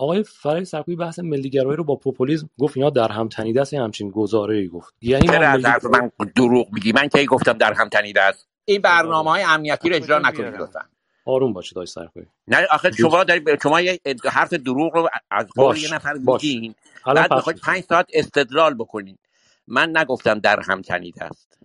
آقای 0.00 0.22
فرای 0.22 0.64
سرکوی 0.64 0.96
بحث 0.96 1.18
ملیگرایی 1.18 1.76
رو 1.76 1.84
با 1.84 1.96
پوپولیسم 1.96 2.50
گفت 2.58 2.76
اینا 2.76 2.90
در 2.90 3.12
هم 3.12 3.28
تنیده 3.28 3.60
است 3.60 3.74
همچین 3.74 4.10
گزاره 4.10 4.68
گفت. 4.68 4.94
یعنی 5.02 5.28
از 5.28 5.64
ملی 5.64 5.88
من 5.92 6.10
دروغ 6.36 6.72
میگی؟ 6.72 6.92
من 6.92 7.08
کی 7.08 7.26
گفتم 7.26 7.52
در 7.52 7.72
هم 7.72 7.88
تنیده 7.88 8.22
است؟ 8.22 8.48
این 8.64 8.82
برنامه 8.82 9.30
های 9.30 9.42
امنیتی 9.42 9.88
رو 9.88 9.96
اجرا 9.96 10.18
نکنید 10.18 10.54
لطفا. 10.54 10.80
آروم 11.24 11.52
باشید 11.52 11.78
آقای 11.78 11.86
سرکوی 11.86 12.26
نه 12.48 12.66
آخه 12.70 12.88
دوست 12.88 13.00
شما 13.00 13.24
دارید 13.24 13.62
شما 13.62 13.80
یه 13.80 14.00
حرف 14.30 14.52
دروغ 14.52 14.96
رو 14.96 15.08
از 15.30 15.46
قول 15.56 15.76
یه 15.76 15.94
نفر 15.94 16.12
میگین. 16.12 16.74
بعد 17.06 17.34
می‌کنم 17.34 17.54
پنج 17.62 17.84
ساعت 17.84 18.06
استدلال 18.14 18.74
بکنین. 18.74 19.18
من 19.66 19.96
نگفتم 19.96 20.38
در 20.38 20.60
هم 20.60 20.82
تنیده 20.82 21.24
است. 21.24 21.58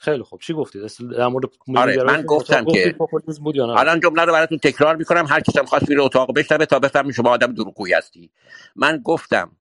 خیلی 0.00 0.22
خوب. 0.22 0.40
چی 0.40 0.52
گفتید 0.52 0.82
در 1.16 1.26
مورد 1.26 1.44
آره 1.76 2.02
من 2.04 2.22
گفتم 2.22 2.64
که 2.64 2.94
پوپولیسم 2.98 3.42
بود 3.42 3.56
یا 3.56 3.66
نه؟ 3.66 3.80
الان 3.80 4.00
جمله 4.00 4.24
رو 4.24 4.32
براتون 4.32 4.58
تکرار 4.58 4.96
می‌کنم. 4.96 5.26
هر 5.26 5.40
کسی 5.40 5.58
هم 5.58 5.64
خواست 5.64 5.88
میره 5.88 6.02
اتاق 6.02 6.34
بشنوه 6.34 6.66
تا 6.66 6.78
بفهمی 6.78 7.12
شما 7.12 7.30
آدم 7.30 7.52
دروغگویی 7.52 7.94
هستی. 7.94 8.30
من 8.76 9.00
گفتم 9.04 9.56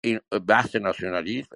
این 0.00 0.20
بحث 0.48 0.76
ناسیونالیسم 0.76 1.48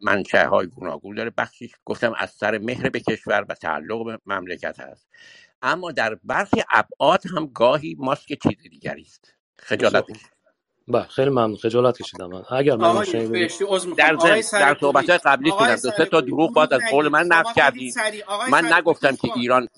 منشه 0.00 0.46
های 0.46 0.66
گوناگون 0.66 1.16
داره. 1.16 1.32
بخشی 1.38 1.72
گفتم 1.84 2.14
از 2.18 2.30
سر 2.30 2.58
مهر 2.58 2.88
به 2.88 3.00
کشور 3.00 3.46
و 3.48 3.54
تعلق 3.54 4.04
به 4.04 4.18
مملکت 4.26 4.80
هست. 4.80 5.08
اما 5.62 5.92
در 5.92 6.18
برخی 6.24 6.62
ابعاد 6.72 7.22
هم 7.36 7.46
گاهی 7.46 7.96
ماسک 7.98 8.38
چیز 8.42 8.70
دیگری 8.70 9.02
است. 9.02 9.34
خجالت 9.58 10.04
بله 10.88 11.02
خیلی 11.02 11.30
ممنون. 11.30 11.56
خجالت 11.56 12.02
کشیدم. 12.02 12.26
من 12.26 12.42
اگر 12.50 12.76
من 12.76 13.04
در 13.96 14.16
ضمن 14.16 14.42
در 14.52 14.76
صحبت 14.80 15.10
های 15.10 15.18
قبلیتونم 15.18 15.70
آقای 15.70 15.82
دو 15.82 15.90
سه 15.90 16.04
تا 16.04 16.20
دروغ 16.20 16.52
دروغ 16.52 16.72
از 16.72 16.80
قول 16.90 17.08
من 17.08 17.28
سریع. 17.90 18.24
آقای 18.26 18.50
من 18.50 18.72
نگفتم 18.72 19.16
که 19.16 19.28
کن 19.28 19.40
ایران 19.40 19.68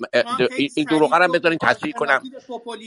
این 0.74 0.86
دروغ 0.90 1.14
رو 1.14 1.32
بذارین 1.32 1.58
تصحیح 1.62 1.92
کنم. 1.92 2.22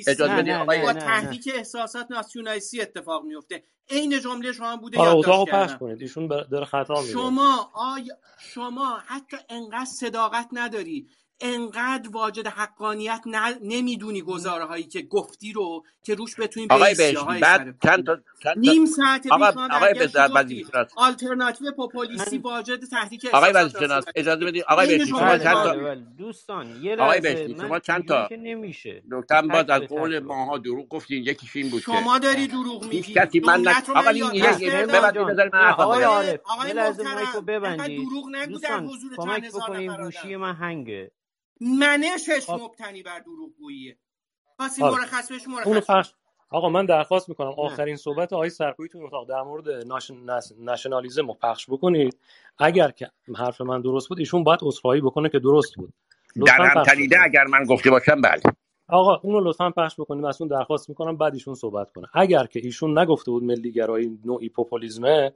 اجازه 0.07 0.35
بدین 0.35 0.53
آقای 0.53 0.81
با 0.81 0.93
تحریک 0.93 1.49
احساسات 1.55 2.11
ناسیونالیستی 2.11 2.81
اتفاق 2.81 3.23
میفته 3.23 3.63
عین 3.89 4.19
جمله 4.19 4.51
شما 4.51 4.77
بوده 4.77 4.99
آره 4.99 5.09
اتاقو 5.09 5.45
پخش 5.45 5.75
کنید. 5.75 6.01
ایشون 6.01 6.27
داره 6.27 6.65
خطا 6.65 7.01
میگه 7.01 7.13
شما 7.13 7.71
آیا 7.73 8.17
شما 8.39 8.97
حتی 9.05 9.37
انقدر 9.49 9.85
صداقت 9.85 10.47
نداری. 10.51 11.07
انقدر 11.41 12.09
واجد 12.09 12.47
حقانیت 12.47 13.21
ن- 13.27 13.59
نمی‌دونی 13.63 14.21
گزاره 14.21 14.65
هایی 14.65 14.83
که 14.83 15.01
گفتی 15.03 15.53
رو 15.53 15.85
که 16.03 16.15
روش 16.15 16.35
بتونی 16.39 16.67
آقای 16.69 16.95
بعد 17.41 17.79
چند 17.83 18.05
تا 18.05 18.17
چند 18.43 18.63
تا 18.65 18.75
نیم 18.75 18.85
ساعت 18.85 19.27
آقا 19.29 19.53
آقای 19.69 19.93
برگشتی 19.93 20.07
بذار 20.07 20.23
گفتی 20.23 20.63
وزیر 20.63 20.67
آلترناتیو 20.95 21.71
پوپولیستی 21.71 22.37
من 22.37 22.43
واجد 22.43 22.85
تحریک 22.85 23.25
آقای 23.31 23.49
احساسات 23.49 23.83
وزیر 23.83 23.87
شناس 23.87 24.05
اجازه 24.15 24.45
بدید. 24.45 24.63
آقای 24.69 24.87
بهشتی 24.87 25.09
شما 25.09 25.37
چند 25.37 25.63
تا 25.63 25.73
بله 25.73 25.83
بله. 25.83 26.01
دوستان 26.17 26.75
یه 26.75 26.95
آقای 26.97 27.21
بهشتی 27.21 27.55
شما 27.61 27.79
چند 27.79 28.05
تا 28.07 28.27
که 28.29 28.37
نمیشه. 28.37 29.03
نکتم 29.09 29.49
باز 29.49 29.69
از 29.69 29.81
قول 29.83 30.19
ماها 30.19 30.57
دروغ 30.57 30.89
گفتین 30.89 31.23
یکیش 31.23 31.55
این 31.55 31.69
بود 31.69 31.87
که 31.87 31.91
شما 31.91 32.19
داری 32.19 32.47
دروغ 32.47 32.85
میگی. 32.85 33.13
کسی 33.15 33.39
من 33.39 33.67
آقا 33.93 34.01
من 34.01 34.15
این 34.15 34.31
یک 34.33 34.59
پیمان 34.63 34.87
ببندید 34.87 35.27
بذارید 35.27 35.55
من 35.55 35.61
نه 35.61 35.65
حرفم 35.65 35.83
آقای 35.83 36.03
آقای 36.03 36.05
عارف 36.05 36.41
آقای 36.45 36.67
یه 36.67 36.73
لحظه 36.73 37.03
مایکو 37.03 37.41
ببندید. 37.41 37.97
دروغ 37.97 38.29
نگو 38.31 38.59
در 38.59 38.77
دوستان 38.77 38.83
حضور 38.85 39.17
چند 39.17 39.45
هزار 39.45 39.71
نفر 39.71 39.97
من 40.37 40.55
هنگه. 40.55 41.11
منشش 41.61 42.45
خب. 42.45 42.59
مبتنی 42.61 43.03
بر 43.03 43.19
دروغگوییه. 43.19 43.97
آره 44.59 44.99
مرخص 44.99 45.31
بهش 45.31 45.41
اونو 45.47 45.79
مرخص 45.79 46.11
آقا 46.51 46.69
من 46.69 46.85
درخواست 46.85 47.29
می‌کنم. 47.29 47.47
نه. 47.47 47.55
آخرین 47.57 47.95
صحبت 47.95 48.33
آقای 48.33 48.49
سرکویی 48.49 48.89
تو 48.89 48.99
اتاق 48.99 49.29
در 49.29 49.41
مورد 49.41 49.69
ناش... 49.69 50.11
نس... 50.11 50.51
نشنالیزم 50.59 51.27
رو 51.27 51.33
پخش 51.33 51.69
بکنید. 51.69 52.17
اگر 52.57 52.91
که 52.91 53.09
حرف 53.37 53.61
من 53.61 53.81
درست 53.81 54.09
بود 54.09 54.19
ایشون 54.19 54.43
باید 54.43 54.59
عذرخواهی 54.63 55.01
بکنه 55.01 55.29
که 55.29 55.39
درست 55.39 55.75
بود. 55.75 55.93
در 56.35 56.41
لطفا 56.41 56.79
هم 56.79 57.23
اگر 57.25 57.43
من 57.43 57.63
گفته 57.63 57.89
باشم 57.89 58.21
بله. 58.21 58.41
آقا 58.87 59.15
اونو 59.15 59.49
لطفا 59.49 59.69
پخش 59.69 59.99
بکنید 59.99 60.25
از 60.25 60.41
اون 60.41 60.49
درخواست 60.49 60.89
می‌کنم 60.89 61.17
بعد 61.17 61.33
ایشون 61.33 61.55
صحبت 61.55 61.91
کنه. 61.91 62.07
اگر 62.13 62.45
که 62.45 62.59
ایشون 62.63 62.99
نگفته 62.99 63.31
بود 63.31 63.43
ملی 63.43 63.71
گرایی 63.71 64.19
نوعی 64.25 64.49
پوپولیسمه 64.49 65.33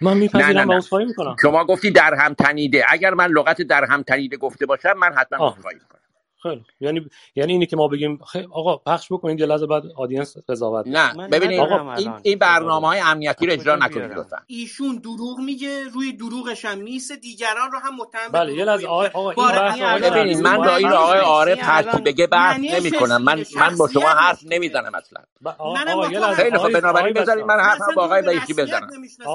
من 0.00 0.16
میپذیرم 0.16 0.68
و 0.68 0.72
عذرخواهی 0.72 1.06
می‌کنم. 1.06 1.36
شما 1.42 1.64
گفتی 1.64 1.90
در 1.90 2.14
هم 2.14 2.34
تنیده. 2.34 2.84
اگر 2.88 3.14
من 3.14 3.30
لغت 3.30 3.62
در 3.62 3.84
هم 3.84 4.02
تنیده 4.02 4.36
گفته 4.36 4.66
باشم 4.66 4.92
من 4.92 5.12
حتما 5.16 5.48
عذرخواهی 5.48 5.76
می‌کنم. 5.76 6.00
خیلی. 6.44 6.64
یعنی 6.80 7.06
یعنی 7.36 7.52
اینی 7.52 7.66
که 7.66 7.76
ما 7.76 7.88
بگیم 7.88 8.18
خیلی 8.32 8.48
آقا 8.52 8.76
پخش 8.76 9.12
بکنید 9.12 9.40
یه 9.40 9.46
لحظه 9.46 9.66
بعد 9.66 9.82
آدینس 9.96 10.36
قضاوت 10.48 10.86
نه 10.86 11.28
ببینید 11.28 11.60
آقا 11.60 11.94
این 11.94 12.12
این 12.22 12.38
برنامه 12.38 12.86
های 12.86 13.00
امنیتی 13.00 13.46
رو 13.46 13.52
اجرا 13.52 13.76
نکنید 13.76 14.12
لطفا. 14.12 14.36
ایشون 14.46 14.96
دروغ 14.96 15.38
میگه 15.38 15.84
روی 15.88 16.12
دروغش 16.12 16.64
هم 16.64 16.78
نیست 16.78 17.12
دیگران 17.12 17.70
رو 17.72 17.78
هم 17.78 17.96
متهم 17.96 18.32
بله 18.32 18.54
یه 18.54 18.64
لحظه 18.64 18.86
آقا, 18.86 19.30
این 19.30 19.48
بحث 19.48 19.74
این 19.74 19.84
الان 19.84 20.10
ببینید 20.10 20.36
این 20.36 20.46
من 20.46 20.64
راهی 20.64 20.84
رو 20.84 20.94
آقای 20.94 21.20
عارف 21.20 21.58
این 21.58 21.66
الان 21.68 22.04
بگه 22.04 22.26
بحث 22.26 22.56
نمی 22.56 22.70
منشش 22.70 22.92
کنم. 22.98 23.28
اینه 23.28 23.44
من 23.58 23.68
من 23.70 23.76
با 23.76 23.88
شما 23.88 24.08
حرف 24.08 24.40
نمی‌زنم 24.50 24.94
اصلا. 24.94 25.20
آقا, 25.58 25.94
با 25.96 26.08
یه 26.08 26.18
لحظه 26.18 26.42
خیلی 26.42 26.58
خب 26.58 26.72
بنابراین 26.72 27.14
بذارید 27.14 27.44
من 27.44 27.60
حرفم 27.60 27.94
با 27.96 28.06
رو 28.06 28.12
آقای 28.12 28.22
رسمیت 28.22 28.58
بزنم. 28.58 28.90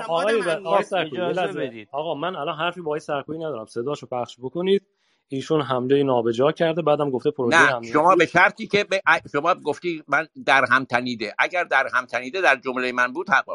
آقای 0.09 1.85
آقا 1.91 2.15
من 2.15 2.35
الان 2.35 2.55
حرفی 2.57 2.81
با 2.81 2.87
آقای 2.87 2.99
سرکوبی 2.99 3.37
ندارم. 3.37 3.65
صداشو 3.65 4.07
پخش 4.07 4.37
بکنید. 4.39 4.98
ایشون 5.29 5.61
حمله 5.61 6.03
نابجا 6.03 6.51
کرده 6.51 6.81
بعدم 6.81 7.09
گفته 7.11 7.31
پروژه 7.31 7.57
نه 7.57 7.67
شما 7.81 8.15
امنیتی 8.15 8.15
به 8.15 8.25
شرطی 8.25 8.67
که 8.67 8.83
به 8.83 9.01
شما 9.33 9.55
گفتی 9.55 10.03
من 10.07 10.27
در 10.45 10.65
هم 10.71 10.85
تنیده. 10.85 11.35
اگر 11.39 11.63
در 11.63 11.87
هم 11.93 12.05
تنیده 12.05 12.41
در 12.41 12.55
جمله 12.55 12.91
من 12.91 13.13
بود 13.13 13.29
حق 13.29 13.45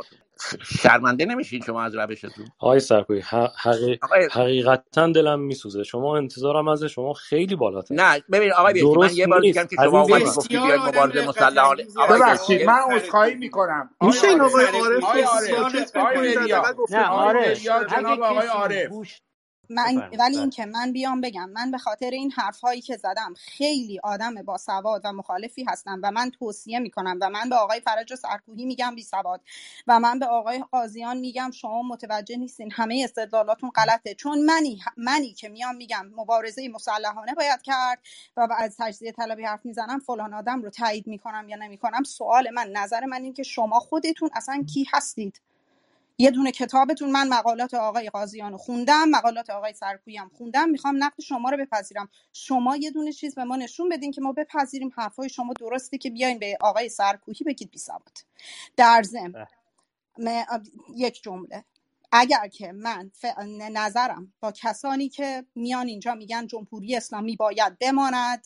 شرمنده 0.64 1.24
نمیشین 1.24 1.62
شما 1.62 1.82
از 1.82 1.94
روشتون. 1.94 2.52
آقای 2.58 2.80
سرکوبی 2.80 3.22
ح- 3.22 3.52
حقی... 3.62 3.98
آقای 4.02 4.30
حقیقتا 4.32 5.12
دلم 5.12 5.40
میسوزه. 5.40 5.82
شما 5.84 6.16
انتظارم 6.16 6.68
از 6.68 6.84
شما 6.84 7.12
خیلی 7.12 7.56
بالاتره. 7.56 7.96
نه 7.96 8.20
ببین 8.32 8.52
آقای 8.52 8.74
بهشتی 8.74 8.98
من 8.98 9.14
یه 9.14 9.26
بار 9.26 9.42
دیگه 9.42 9.62
نیست 9.62 9.70
که 9.70 9.76
شما 9.76 10.02
اومدی 10.02 10.24
عزیز 10.24 10.34
گفتی 10.34 10.58
بسیار 10.58 10.62
بیاید 10.66 10.80
مبارزه 10.84 11.22
مسلحانه 11.22 11.84
ببخشید 12.10 12.62
من 12.64 12.80
عذرخواهی 12.92 13.34
می‌کنم. 13.34 13.90
آقای 14.00 14.20
میشه 14.20 14.28
این 14.28 14.40
آقای 14.40 14.66
آقای 15.02 15.22
عارف 15.22 15.40
ساکت 15.40 15.92
آقای 15.96 16.36
عارف 16.98 17.68
آقای 18.22 18.46
عارف 18.46 18.92
من 19.70 19.96
ولی 19.96 20.16
بله. 20.16 20.38
اینکه 20.38 20.66
من 20.66 20.92
بیام 20.92 21.20
بگم 21.20 21.50
من 21.50 21.70
به 21.70 21.78
خاطر 21.78 22.10
این 22.10 22.30
حرف 22.30 22.60
هایی 22.60 22.80
که 22.80 22.96
زدم 22.96 23.34
خیلی 23.36 24.00
آدم 24.04 24.34
با 24.34 24.58
سواد 24.58 25.02
و 25.04 25.12
مخالفی 25.12 25.64
هستم 25.68 26.00
و 26.02 26.10
من 26.10 26.30
توصیه 26.30 26.78
می‌کنم 26.78 27.18
و 27.22 27.30
من 27.30 27.48
به 27.48 27.56
آقای 27.56 27.80
فرج 27.80 28.12
و 28.12 28.16
سرکوهی 28.16 28.64
میگم 28.64 28.94
بی 28.94 29.02
سواد 29.02 29.40
و 29.86 30.00
من 30.00 30.18
به 30.18 30.26
آقای 30.26 30.64
قاضیان 30.72 31.16
میگم 31.16 31.50
شما 31.50 31.82
متوجه 31.82 32.36
نیستین 32.36 32.72
همه 32.72 33.00
استدلالاتون 33.04 33.70
غلطه. 33.70 34.14
چون 34.14 34.44
منی 34.44 34.80
منی 34.96 35.32
که 35.32 35.48
میام 35.48 35.76
میگم 35.76 36.06
مبارزه 36.16 36.68
مسلحانه 36.68 37.34
باید 37.34 37.62
کرد 37.62 37.98
و 38.36 38.48
از 38.58 38.76
تجزیه 38.78 39.12
طلبی 39.12 39.44
حرف 39.44 39.66
می‌زنم 39.66 39.98
فلان 39.98 40.34
آدم 40.34 40.62
رو 40.62 40.70
تایید 40.70 41.06
می‌کنم 41.06 41.48
یا 41.48 41.56
نمی‌کنم. 41.56 42.02
سوال 42.02 42.50
من 42.50 42.70
نظر 42.72 43.04
من 43.04 43.22
این 43.22 43.32
که 43.32 43.42
شما 43.42 43.80
خودتون 43.80 44.30
اصلا 44.34 44.64
کی 44.74 44.86
هستید؟ 44.92 45.40
یه 46.18 46.30
دونه 46.30 46.52
کتابتون 46.52 47.10
من 47.12 47.28
مقالات 47.28 47.74
آقای 47.74 48.10
قاضیان 48.10 48.52
رو 48.52 48.58
خوندم 48.58 49.08
مقالات 49.08 49.50
آقای 49.50 49.72
سرکویی 49.74 50.16
هم 50.16 50.28
خوندم. 50.28 50.70
می‌خوام 50.70 51.04
نقد 51.04 51.20
شما 51.22 51.50
رو 51.50 51.56
بپذیرم. 51.56 52.08
شما 52.32 52.76
یه 52.76 52.90
دونه 52.90 53.12
چیز 53.12 53.34
به 53.34 53.44
ما 53.44 53.56
نشون 53.56 53.88
بدین 53.88 54.12
که 54.12 54.20
ما 54.20 54.32
بپذیریم 54.32 54.92
حرفای 54.96 55.28
شما 55.28 55.52
درسته 55.54 55.98
که 55.98 56.10
بیاین 56.10 56.38
به 56.38 56.58
آقای 56.60 56.88
سرکویی 56.88 57.38
بگید 57.46 57.70
بی 57.70 57.78
سواد 57.78 58.18
در 58.76 59.02
ضمن 59.04 59.32
بله. 59.32 59.48
م- 60.18 60.44
یک 60.96 61.22
جمله. 61.22 61.64
اگر 62.12 62.48
که 62.48 62.72
من 62.72 63.10
ف- 63.22 63.38
نظرم 63.72 64.34
با 64.40 64.52
کسانی 64.52 65.08
که 65.08 65.46
میان 65.54 65.88
اینجا 65.88 66.14
میگن 66.14 66.46
جمهوری 66.46 66.96
اسلامی 66.96 67.36
باید 67.36 67.78
بماند 67.78 68.44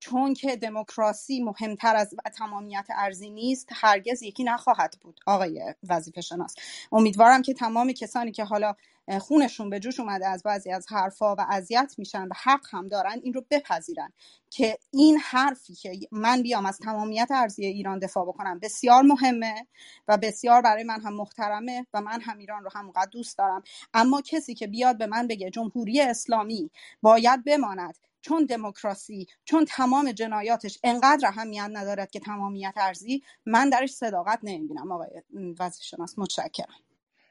چون 0.00 0.34
که 0.34 0.56
دموکراسی 0.56 1.40
مهمتر 1.40 1.96
از 1.96 2.14
تمامیت 2.38 2.86
ارزی 2.96 3.30
نیست 3.30 3.68
هرگز 3.72 4.22
یکی 4.22 4.44
نخواهد 4.44 4.94
بود 5.00 5.20
آقای 5.26 5.74
وظیفه 5.88 6.20
شناس. 6.20 6.54
امیدوارم 6.92 7.42
که 7.42 7.54
تمام 7.54 7.92
کسانی 7.92 8.32
که 8.32 8.44
حالا 8.44 8.74
خونشون 9.20 9.70
به 9.70 9.80
جوش 9.80 10.00
اومده 10.00 10.28
از 10.28 10.42
بعضی 10.42 10.72
از 10.72 10.86
حرفا 10.92 11.34
و 11.34 11.46
اذیت 11.50 11.94
میشن 11.98 12.24
و 12.24 12.32
حق 12.42 12.66
هم 12.70 12.88
دارن 12.88 13.20
این 13.22 13.34
رو 13.34 13.44
بپذیرن 13.50 14.12
که 14.50 14.78
این 14.90 15.18
حرفی 15.18 15.74
که 15.74 16.00
من 16.12 16.42
بیام 16.42 16.66
از 16.66 16.78
تمامیت 16.78 17.28
ارزی 17.30 17.66
ایران 17.66 17.98
دفاع 17.98 18.26
بکنم 18.26 18.58
بسیار 18.58 19.02
مهمه 19.02 19.66
و 20.08 20.16
بسیار 20.18 20.62
برای 20.62 20.84
من 20.84 21.00
هم 21.00 21.14
محترمه 21.14 21.86
و 21.94 22.00
من 22.00 22.20
هم 22.20 22.38
ایران 22.38 22.64
رو 22.64 22.70
همونقدر 22.74 23.10
دوست 23.12 23.38
دارم. 23.38 23.62
اما 23.94 24.20
کسی 24.22 24.54
که 24.54 24.66
بیاد 24.66 24.98
به 24.98 25.06
من 25.06 25.26
بگه 25.26 25.50
جمهوری 25.50 26.00
اسلامی 26.00 26.70
باید 27.02 27.44
بماند 27.44 27.98
چون 28.28 28.44
دموکراسی 28.44 29.26
چون 29.44 29.64
تمام 29.64 30.12
جنایاتش 30.12 30.78
انقدر 30.84 31.28
اهمیت 31.28 31.70
ندارد 31.72 32.10
که 32.10 32.20
تمامیت 32.20 32.74
ارزی 32.76 33.22
من 33.46 33.70
درش 33.70 33.90
صداقت 33.90 34.38
نمی‌بینم 34.42 34.92
آقای 34.92 35.22
وزیر 35.58 35.84
شناس 35.84 36.18
متشکرم. 36.18 36.74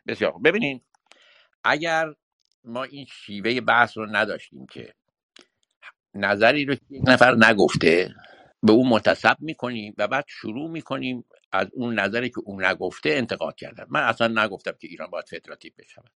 بسیار 0.07 0.31
خوب. 0.31 0.47
ببینین 0.47 0.81
اگر 1.63 2.13
ما 2.63 2.83
این 2.83 3.05
شیوه 3.05 3.61
بحث 3.61 3.97
رو 3.97 4.05
نداشتیم 4.15 4.65
که 4.65 4.93
نظری 6.13 6.65
رو 6.65 6.73
یک 6.89 7.03
نفر 7.07 7.35
نگفته 7.35 8.15
به 8.63 8.71
اون 8.71 8.89
منتسب 8.89 9.37
می‌کنیم 9.39 9.95
و 9.97 10.07
بعد 10.07 10.25
شروع 10.27 10.69
می‌کنیم 10.71 11.25
از 11.51 11.67
اون 11.73 11.99
نظری 11.99 12.29
که 12.29 12.39
اون 12.45 12.65
نگفته 12.65 13.09
انتقاد 13.09 13.55
کردن. 13.55 13.85
من 13.89 14.03
اصلا 14.03 14.43
نگفتم 14.43 14.71
که 14.71 14.87
ایران 14.87 15.09
باید 15.09 15.27
فدراتیو 15.29 15.73
بشود. 15.77 16.11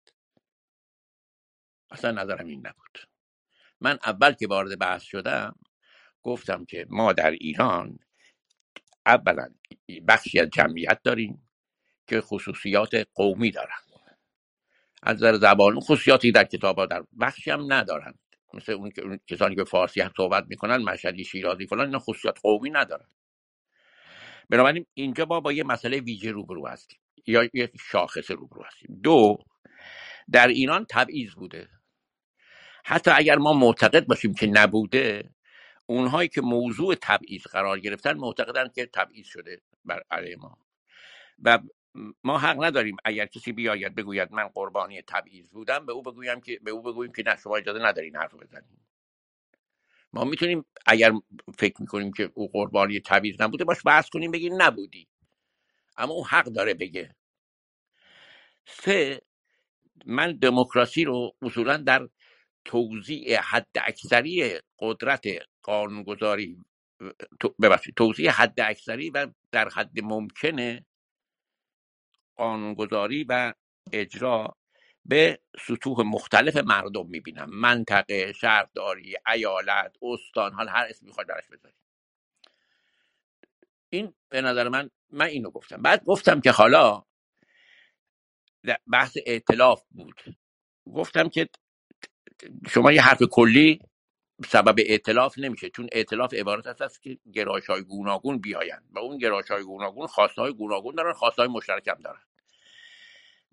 اصلا 1.91 2.11
نظرم 2.11 2.47
این 2.47 2.67
نبود. 2.67 3.18
من 3.81 3.99
اول 4.05 4.31
که 4.31 4.47
وارد 4.47 4.79
بحث 4.79 5.03
شدم 5.03 5.55
گفتم 6.23 6.65
که 6.65 6.85
ما 6.89 7.13
در 7.13 7.31
ایران 7.31 7.99
اولا 9.05 9.49
بخشی 10.07 10.39
از 10.39 10.49
جمعیت 10.49 10.99
داریم 11.03 11.49
که 12.07 12.21
خصوصیات 12.21 13.07
قومی 13.15 13.51
دارن. 13.51 13.77
از 15.03 15.17
نظر 15.17 15.35
زبان 15.37 15.79
خصوصیاتی 15.79 16.31
در 16.31 16.43
کتاب 16.43 16.79
ها 16.79 16.85
در 16.85 17.03
بخشی 17.19 17.51
هم 17.51 17.73
ندارن. 17.73 18.13
مثل 18.53 18.71
اون 18.71 18.91
کسانی 19.27 19.55
که 19.55 19.63
فارسی 19.63 20.01
هم 20.01 20.11
صحبت 20.17 20.45
می‌کنن 20.47 20.77
مشهدی 20.77 21.23
شیرازی 21.25 21.67
فلان 21.67 21.85
اینا 21.85 21.99
خصوصیات 21.99 22.39
قومی 22.41 22.69
ندارن. 22.69 23.07
بنابراین 24.49 24.85
اینجا 24.93 25.25
ما 25.25 25.39
با 25.39 25.51
یه 25.53 25.63
مسئله 25.63 25.99
ویژه 25.99 26.31
روبرو 26.31 26.67
هستیم 26.67 26.99
یا 27.27 27.43
یک 27.53 27.71
شاخص 27.91 28.31
روبرو 28.31 28.63
هستیم. 28.63 29.01
دو 29.03 29.37
در 30.31 30.47
ایران 30.47 30.85
تبعیض 30.89 31.35
بوده. 31.35 31.69
حتی 32.89 33.11
اگر 33.11 33.37
ما 33.37 33.53
معتقد 33.53 34.07
باشیم 34.07 34.33
که 34.33 34.47
نبوده 34.47 35.29
اونهایی 35.85 36.29
که 36.29 36.41
موضوع 36.41 36.95
تبعیض 36.95 37.43
قرار 37.43 37.79
گرفتن 37.79 38.17
معتقدن 38.17 38.69
که 38.75 38.85
تبعیض 38.85 39.27
شده 39.27 39.61
بر 39.85 40.03
علیه 40.11 40.35
ما. 40.37 40.57
و 41.43 41.59
ما 42.23 42.39
حق 42.39 42.63
نداریم 42.63 42.97
اگر 43.05 43.25
کسی 43.25 43.51
بیاید 43.51 43.95
بگوید 43.95 44.31
من 44.31 44.47
قربانی 44.47 45.01
تبعیض 45.01 45.49
بودم 45.51 45.85
به 45.85 45.93
او 45.93 46.01
بگویم 46.01 46.41
که 46.41 46.59
به 46.63 46.71
او 46.71 46.81
بگوییم 46.81 47.13
که 47.13 47.23
نه 47.27 47.37
شما 47.43 47.57
اجازه 47.57 47.79
ندارین 47.79 48.15
حرف 48.15 48.33
بزنید 48.35 48.79
ما 50.13 50.23
می‌تونیم 50.23 50.65
اگر 50.85 51.13
فکر 51.57 51.81
می‌کنیم 51.81 52.13
که 52.13 52.31
او 52.33 52.49
قربانی 52.51 52.99
تبعیض 52.99 53.41
نبوده 53.41 53.63
باش 53.65 53.77
بحث 53.85 54.09
کنیم 54.09 54.31
بگیم 54.31 54.61
نبودی. 54.61 55.07
اما 55.97 56.13
او 56.13 56.27
حق 56.27 56.45
داره 56.45 56.73
بگه. 56.73 57.15
سه 58.65 59.21
من 60.05 60.37
دموکراسی 60.37 61.03
رو 61.05 61.35
اصولا 61.41 61.77
در 61.77 62.09
توزیع 62.69 63.39
حد 63.39 63.67
اکثری 63.75 64.59
قدرت 64.79 65.23
قانونگذاری 65.63 66.57
ببخشید 67.61 67.95
توزیع 67.95 68.31
حد 68.31 68.59
اکثری 68.59 69.09
و 69.09 69.27
در 69.51 69.69
حد 69.69 69.99
ممکنه 70.03 70.85
قانونگذاری 72.35 73.25
و 73.29 73.53
اجرا 73.93 74.57
به 75.05 75.39
سطوح 75.67 76.01
مختلف 76.01 76.57
مردم 76.57 77.07
می‌بینم. 77.07 77.49
منطقه 77.49 78.33
شهرداری 78.33 79.15
ایالت 79.33 79.95
استان 80.01 80.53
حال 80.53 80.69
هر 80.69 80.85
اسمی 80.89 81.07
می‌خواد 81.07 81.27
براش 81.27 81.47
بذارید 81.47 81.77
این 83.89 84.13
به 84.29 84.41
نظر 84.41 84.69
من 84.69 84.89
من 85.09 85.25
اینو 85.25 85.51
گفتم. 85.51 85.81
بعد 85.81 86.03
گفتم 86.03 86.41
که 86.41 86.51
حالا 86.51 87.03
بحث 88.91 89.17
ائتلاف 89.25 89.83
بود. 89.91 90.21
گفتم 90.93 91.29
که 91.29 91.49
شما 92.69 92.91
یه 92.91 93.01
حرف 93.01 93.23
کلی 93.23 93.79
سبب 94.47 94.75
ائتلاف 94.79 95.37
نمیشه 95.37 95.69
چون 95.69 95.89
ائتلاف 95.91 96.33
عبارت 96.33 96.67
است 96.67 96.81
از 96.81 96.99
که 96.99 97.17
گرایش 97.33 97.65
های 97.65 97.83
گوناگون 97.83 98.37
بیایند 98.37 98.89
و 98.91 98.99
اون 98.99 99.17
گرایش 99.17 99.51
های 99.51 99.63
گوناگون 99.63 100.07
خواسته 100.07 100.41
های 100.41 100.53
گوناگون 100.53 100.95
دارن 100.95 101.13
خواسته 101.13 101.41
های 101.41 101.51
مشترک 101.51 101.85
دارن. 101.85 102.21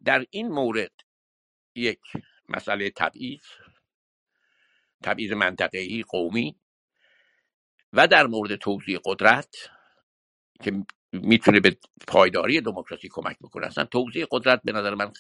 در 0.05 0.27
این 0.31 0.49
مورد 0.49 0.93
یک 1.75 2.01
مسئله 2.49 2.91
تبعیض 2.91 3.45
تبعیض 5.03 5.33
منطقه‌ای 5.33 6.05
قومی 6.09 6.57
و 7.93 8.07
در 8.07 8.27
مورد 8.27 8.57
توزیع 8.57 8.99
قدرت 9.05 9.57
که 10.63 10.73
می‌تونه 11.13 11.61
به 11.61 11.77
پایداری 12.07 12.61
دموکراسی 12.61 13.09
کمک 13.09 13.39
بکنه. 13.39 13.67
اصلا 13.67 13.85
توزیع 13.85 14.27
قدرت 14.31 14.61
به 14.65 14.73
نظر 14.73 14.95
من 14.95 15.13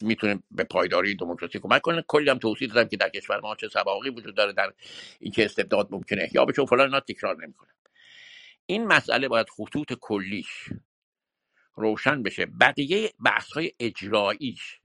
می‌تونه 0.00 0.42
به 0.50 0.64
پایداری 0.64 1.14
دموکراسی 1.14 1.58
کمک 1.58 1.82
کنه. 1.82 2.04
کلی 2.08 2.30
هم 2.30 2.38
توضیح 2.38 2.68
دادم 2.68 2.88
که 2.88 2.96
در 2.96 3.08
کشور 3.08 3.40
ما 3.40 3.54
چه 3.56 3.68
سواقی 3.68 4.10
وجود 4.10 4.34
داره 4.36 4.52
در 4.52 4.72
اینکه 5.20 5.44
استبداد 5.44 5.88
ممکنه. 5.90 6.22
احیا 6.22 6.44
بشه 6.44 6.62
و 6.62 6.66
فلان 6.66 6.86
اینا 6.86 7.00
تکرار 7.00 7.36
نمی‌کنه 7.42 7.70
این 8.66 8.86
مسئله 8.86 9.28
باید 9.28 9.46
خطوط 9.50 9.92
کلیش 10.00 10.48
روشن 11.74 12.22
بشه. 12.22 12.46
بقیه 12.46 13.12
بحث 13.24 13.52
های 13.52 13.72
اجراییش 13.80 14.80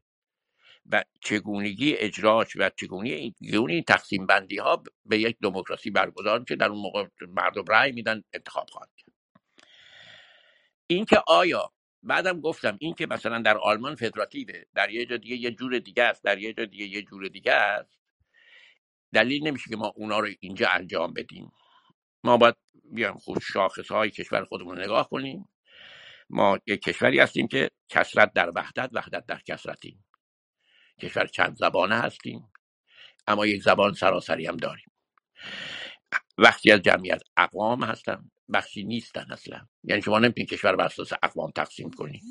و 0.91 1.03
چگونگی 1.21 1.95
اجراش 1.95 2.55
و 2.55 2.69
چگونگی 2.69 3.35
چگونه 3.51 3.81
تقسیم 3.81 4.25
بندی 4.25 4.57
ها 4.57 4.83
به 5.05 5.19
یک 5.19 5.37
دموکراسی 5.41 5.89
برگزار 5.89 6.43
که 6.43 6.55
در 6.55 6.69
اون 6.69 6.81
موقع 6.81 7.07
مردم 7.27 7.65
رأی 7.69 7.91
میدن 7.91 8.23
انتخاب 8.33 8.69
خواهد 8.69 8.89
کرد. 8.97 9.13
اینکه 10.87 11.23
آیا 11.27 11.71
بعدم 12.05 12.41
گفتم 12.41 12.77
این 12.81 12.93
که 12.93 13.07
مثلا 13.07 13.41
در 13.41 13.57
آلمان 13.57 13.95
فدراتیوه 13.95 14.61
در 14.75 14.89
یه 14.89 15.05
جا 15.05 15.17
دیگه 15.17 15.35
یه 15.35 15.51
جور 15.51 15.79
دیگه 15.79 16.03
است 16.03 16.23
در 16.23 16.37
یه 16.37 16.53
جا 16.53 16.65
دیگه 16.65 16.85
یه 16.85 17.01
جور 17.01 17.27
دیگه 17.27 17.51
است. 17.53 17.99
دلیل 19.13 19.47
نمیشه 19.47 19.69
که 19.69 19.75
ما 19.75 19.93
اونا 19.95 20.19
رو 20.19 20.29
اینجا 20.39 20.69
انجام 20.69 21.13
بدیم. 21.13 21.51
ما 22.23 22.37
باید 22.37 22.55
بیایم 22.83 23.17
خود 23.17 23.41
شاخص 23.41 23.91
های 23.91 24.11
کشور 24.11 24.45
خودمون 24.45 24.77
رو 24.77 24.83
نگاه 24.83 25.09
کنیم. 25.09 25.49
ما 26.29 26.59
یک 26.67 26.81
کشوری 26.81 27.19
هستیم 27.19 27.47
که 27.47 27.71
کسرت 27.89 28.33
در 28.33 28.51
وحدت 28.55 28.89
وحدت 28.93 29.25
در 29.25 29.39
کسرتیم 29.39 30.05
کشور 31.01 31.27
چند 31.27 31.55
زبانه 31.57 31.95
هستیم 31.95 32.51
اما 33.27 33.45
یک 33.45 33.63
زبان 33.63 33.93
سراسری 33.93 34.47
هم 34.47 34.57
داریم. 34.57 34.91
وقتی 36.37 36.71
از 36.71 36.81
جمعیت 36.81 37.21
اقوام 37.37 37.83
هستن 37.83 38.31
بخشی 38.53 38.83
نیستن 38.83 39.31
اصلا. 39.31 39.67
یعنی 39.83 40.01
شما 40.01 40.19
نمی‌تونید 40.19 40.49
کشور 40.49 40.75
بر 40.75 40.85
اساس 40.85 41.13
اقوام 41.23 41.51
تقسیم 41.51 41.91
کنید 41.91 42.21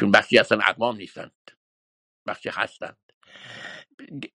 چون 0.00 0.10
بخشی 0.10 0.38
اصلا 0.38 0.60
اقوام 0.64 0.96
نیستند. 0.96 1.50
بخشی 2.26 2.48
هستند. 2.48 2.98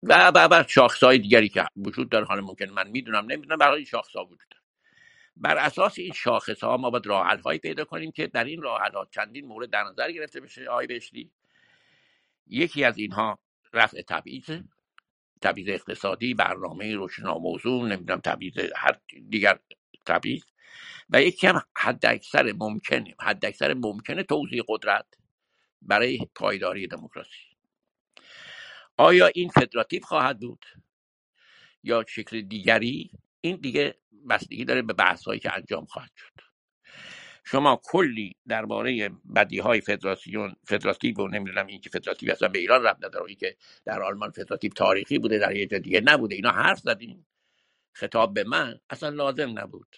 و 0.04 0.32
و 0.36 0.48
و 0.52 0.64
شاخص 0.68 1.04
های 1.04 1.20
دیگری 1.20 1.50
که 1.50 1.66
وجود 1.78 2.10
داره 2.10 2.26
حالا 2.26 2.42
ممکن 2.42 2.66
من 2.70 2.88
می‌دونم 2.90 3.26
نمی‌دونم 3.26 3.58
برای 3.58 3.76
این 3.78 3.86
شاخص 3.86 4.16
ها 4.16 4.26
وجود 4.26 4.40
داره. 4.52 4.64
بر 5.38 5.58
اساس 5.58 6.00
این 6.00 6.14
شاخص 6.14 6.64
ها 6.64 6.78
ما 6.78 6.90
باید 6.90 7.08
راه 7.08 7.28
حل 7.28 7.40
هایی 7.40 7.60
پیدا 7.60 7.86
کنیم 7.86 8.12
که 8.12 8.28
در 8.28 8.44
این 8.44 8.62
راه 8.62 8.82
حل 8.82 8.92
ها 8.94 9.06
چندین 9.12 9.46
مورد 9.48 9.70
در 9.70 9.84
نظر 9.84 10.12
گرفته 10.12 10.40
بشه 10.42 10.66
آقای 10.70 10.88
بشری 10.88 11.32
یکی 12.48 12.84
از 12.84 12.98
اینها 12.98 13.40
رفع 13.74 14.02
تبعیض 14.02 14.62
تبعیض 15.42 15.70
اقتصادی 15.70 16.34
برنامه 16.34 16.96
روشنا 16.96 17.38
موضوع 17.38 17.88
نمی‌دونم 17.88 18.20
تبعیض 18.22 18.54
هر 18.76 19.00
دیگر 19.30 19.60
تبعیض. 20.06 20.44
و 21.10 21.22
یکی 21.22 21.48
هم 21.48 21.62
حد 21.78 22.06
اکثر 22.06 22.54
ممکنه 22.54 23.16
حد 23.22 23.46
اکثر 23.46 23.74
ممکنه 23.74 24.24
توزیع 24.24 24.64
قدرت 24.68 25.06
برای 25.82 26.20
پایداری 26.36 26.88
دموکراسی. 26.88 27.48
آیا 28.98 29.28
این 29.28 29.50
فدراتیو 29.50 30.04
خواهد 30.04 30.40
بود 30.40 30.66
یا 31.84 32.06
شکل 32.08 32.42
دیگری؟ 32.42 33.12
این 33.42 33.56
دیگه 33.56 33.96
بستگی 34.30 34.66
داره 34.66 34.82
به 34.82 34.94
بحث 34.94 35.24
هایی 35.24 35.40
که 35.40 35.56
انجام 35.56 35.86
خواهد 35.86 36.12
شد. 36.16 36.42
شما 37.46 37.82
کلی 37.84 38.36
درباره 38.48 39.10
بدی 39.36 39.60
های 39.60 39.82
فدراسیون 39.82 40.56
فدراتیو 40.64 41.16
و 41.18 41.28
نمی‌دونم 41.28 41.68
این 41.68 41.82
که 41.82 41.90
فدراتیو 41.90 42.32
اصلا 42.32 42.48
به 42.48 42.60
ایران 42.60 42.84
ربط 42.84 43.06
نداره 43.06 43.26
این 43.26 43.36
که 43.38 43.56
در 43.86 44.04
آلمان 44.04 44.32
فدراتیو 44.32 44.72
تاریخی 44.72 45.20
بوده 45.20 45.38
در 45.38 45.56
یه 45.56 45.66
جا 45.66 45.78
دیگه 45.78 46.02
نبوده. 46.02 46.36
اینا 46.36 46.52
حرف 46.52 46.80
زدیم 46.80 47.28
خطاب 47.94 48.34
به 48.34 48.44
من 48.44 48.80
اصلا 48.90 49.10
لازم 49.10 49.60
نبود. 49.60 49.96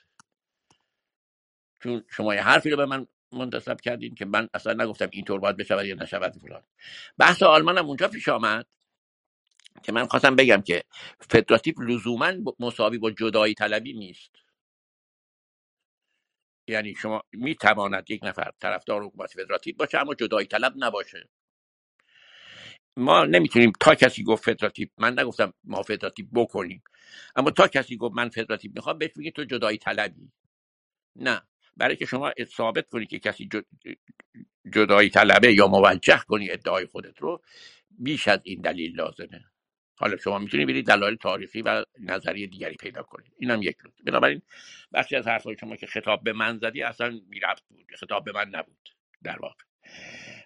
چون 1.80 2.04
شما 2.10 2.36
یه 2.36 2.42
حرفی 2.42 2.70
رو 2.70 2.78
به 2.78 2.86
من 2.86 3.08
منتصب 3.32 3.82
کردین 3.82 4.16
که 4.16 4.26
من 4.26 4.50
اصلا 4.54 4.84
نگفتم 4.84 5.10
اینطور 5.12 5.40
باید 5.40 5.58
بشود 5.58 5.86
یا 5.86 5.96
نشود 5.96 6.34
فلان. 6.38 6.64
بحث 7.18 7.44
آلمان 7.44 7.78
هم 7.78 7.86
اونجا 7.88 8.08
پیش 8.08 8.30
آمد 8.30 8.68
که 9.84 9.92
من 9.92 10.08
خواستم 10.08 10.36
بگم 10.36 10.62
که 10.62 10.84
فدراتیو 11.30 11.82
لزوما 11.82 12.34
مساوی 12.60 12.98
با 12.98 13.12
جدایی 13.12 13.54
طلبی 13.54 13.94
نیست. 13.94 14.32
یعنی 16.68 16.96
شما 16.96 17.24
می 17.34 17.56
تواند 17.56 18.12
یک 18.12 18.22
نفر 18.24 18.52
طرفدار 18.62 19.04
حکومت 19.04 19.32
فدراتیو 19.32 19.76
باشه 19.78 19.98
اما 20.00 20.16
جدایی 20.16 20.48
طلب 20.48 20.74
نباشه. 20.78 21.30
ما 22.98 23.26
نمی‌تونیم 23.26 23.72
تا 23.80 23.96
کسی 23.96 24.24
گفت 24.24 24.46
فدراتیو 24.46 24.88
من 24.98 25.20
نگفتم 25.20 25.54
ما 25.64 25.82
فدراتیو 25.84 26.26
بکنیم 26.34 26.84
اما 27.36 27.52
تا 27.52 27.68
کسی 27.68 27.98
گفت 27.98 28.16
من 28.16 28.30
فدراتیو 28.30 28.72
می‌خوام 28.76 28.98
بهش 28.98 29.12
بگید 29.18 29.34
تو 29.36 29.44
جدایی 29.44 29.78
طلبی. 29.78 30.32
نه. 31.16 31.42
برای 31.80 31.98
که 31.98 32.08
شما 32.08 32.34
ثابت 32.58 32.90
کنی 32.90 33.08
که 33.08 33.20
کسی 33.20 33.50
جد- 33.54 33.98
جدایی 34.74 35.10
طلبه 35.10 35.54
یا 35.54 35.68
موجه 35.68 36.20
کنی 36.28 36.52
ادعای 36.52 36.88
خودت 36.88 37.20
رو 37.20 37.42
بیش 38.00 38.30
از 38.30 38.40
این 38.44 38.62
دلیل 38.62 38.96
لازمه. 38.96 39.46
حالا 39.96 40.18
شما 40.18 40.40
می‌تونید 40.40 40.68
برید 40.68 40.88
دلایل 40.88 41.16
تاریخی 41.16 41.64
و 41.64 41.86
نظری 42.00 42.48
دیگری 42.48 42.76
پیدا 42.76 43.04
کنید 43.04 43.34
اینم 43.40 43.64
یک 43.64 43.78
نکته. 43.86 44.04
بنابراین 44.04 44.44
بخشی 44.94 45.18
از 45.18 45.28
حرفهای 45.28 45.58
شما 45.62 45.76
که 45.76 45.88
خطاب 45.88 46.24
به 46.24 46.34
من 46.34 46.60
زدی 46.60 46.84
اصلا 46.84 47.22
می‌رفت 47.30 47.64
بود. 47.70 47.88
خطاب 48.00 48.26
به 48.26 48.32
من 48.34 48.50
نبود 48.50 48.90
در 49.24 49.40
واقع. 49.40 49.64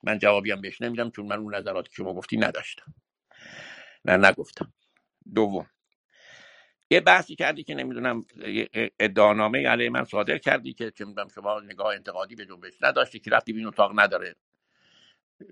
من 0.03 0.19
جوابی 0.19 0.51
هم 0.51 0.61
بهش 0.61 0.81
نمیدم 0.81 1.11
چون 1.11 1.27
من 1.27 1.39
اون 1.39 1.55
نظراتی 1.55 1.89
که 1.89 1.95
شما 1.95 2.13
گفتی 2.15 2.37
نداشتم. 2.37 2.95
نه 4.05 4.17
نگفتم. 4.29 4.73
دوم. 5.35 5.69
یه 6.93 7.00
بحثی 7.00 7.35
کردی 7.35 7.63
که 7.63 7.75
نمی‌دونم 7.75 8.25
ادعانامه 9.00 9.67
علیه 9.67 9.89
من 9.89 10.03
صادر 10.05 10.38
کردی 10.38 10.73
که 10.73 10.91
چه 10.91 11.05
می‌دونم 11.05 11.27
شما 11.27 11.59
نگاه 11.59 11.95
انتقادی 11.95 12.35
به 12.35 12.45
جنبش 12.45 12.73
نداشتی 12.81 13.19
که 13.19 13.31
رفتی 13.31 13.53
به 13.53 13.59
این 13.59 13.67
اتاق 13.67 14.00
نداره. 14.00 14.35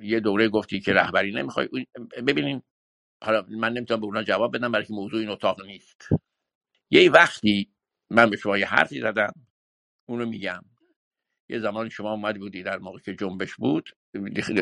یه 0.01 0.19
دوره 0.19 0.49
گفتی 0.49 0.79
که 0.79 0.93
رهبری 0.93 1.31
نمی‌خوای. 1.31 1.69
ببینین 2.27 2.61
حالا 3.23 3.45
من 3.49 3.73
نمی‌تونم 3.73 3.99
به 3.99 4.05
اونا 4.05 4.23
جواب 4.23 4.57
بدم 4.57 4.71
برای 4.71 4.85
که 4.85 4.93
موضوع 4.93 5.19
این 5.19 5.29
اتاق 5.29 5.65
نیست. 5.65 6.09
یه 6.91 7.11
وقتی 7.11 7.71
من 8.09 8.29
به 8.29 8.37
شما 8.37 8.57
یه 8.57 8.67
حرفی 8.67 9.01
زدم 9.01 9.33
اونو 10.09 10.25
میگم. 10.25 10.61
یه 11.49 11.59
زمان 11.59 11.89
شما 11.89 12.11
اومدی 12.11 12.39
بودی 12.39 12.63
در 12.63 12.77
موقع 12.79 12.99
که 12.99 13.15
جنبش 13.15 13.55
بود 13.55 13.89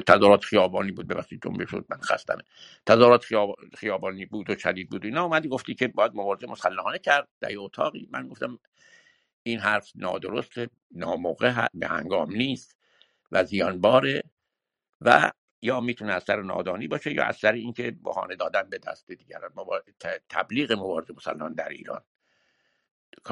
تظاهرات 0.07 0.43
خیابانی 0.43 0.91
بود. 0.91 1.07
ببخشید 1.07 1.43
جنبش 1.43 1.71
بود 1.71 1.85
من 1.89 2.01
خستمه. 2.01 2.43
تظاهرات 2.85 3.23
خیاب... 3.23 3.55
خیابانی 3.77 4.25
بود 4.25 4.49
و 4.49 4.55
شدید 4.55 4.89
بود 4.89 5.05
اینا. 5.05 5.23
اومدی 5.23 5.49
گفتی 5.49 5.75
که 5.75 5.87
باید 5.87 6.11
مبارزه 6.15 6.47
مسلحانه 6.47 6.99
کرد 6.99 7.27
در 7.39 7.49
اتاقی. 7.57 8.09
من 8.11 8.27
گفتم 8.27 8.59
این 9.43 9.59
حرف 9.59 9.91
نادرست 9.95 10.53
ناموقع 10.91 11.67
به 11.73 11.87
هنگام 11.87 12.31
نیست 12.31 12.77
و 13.31 13.43
زیانباره 13.43 14.23
و 15.01 15.31
یا 15.61 15.79
می‌تونه 15.79 16.13
از 16.13 16.29
نادانی 16.29 16.87
باشه 16.87 17.13
یا 17.13 17.23
از 17.23 17.35
سر 17.35 17.51
اینکه 17.51 17.91
بهانه 17.91 18.35
دادن 18.35 18.69
به 18.69 18.77
دست 18.77 19.11
دیگران. 19.11 19.51
تبلیغ 20.29 20.71
مبارزه 20.71 21.13
مسلحانه 21.13 21.55
در 21.55 21.69
ایران. 21.69 22.01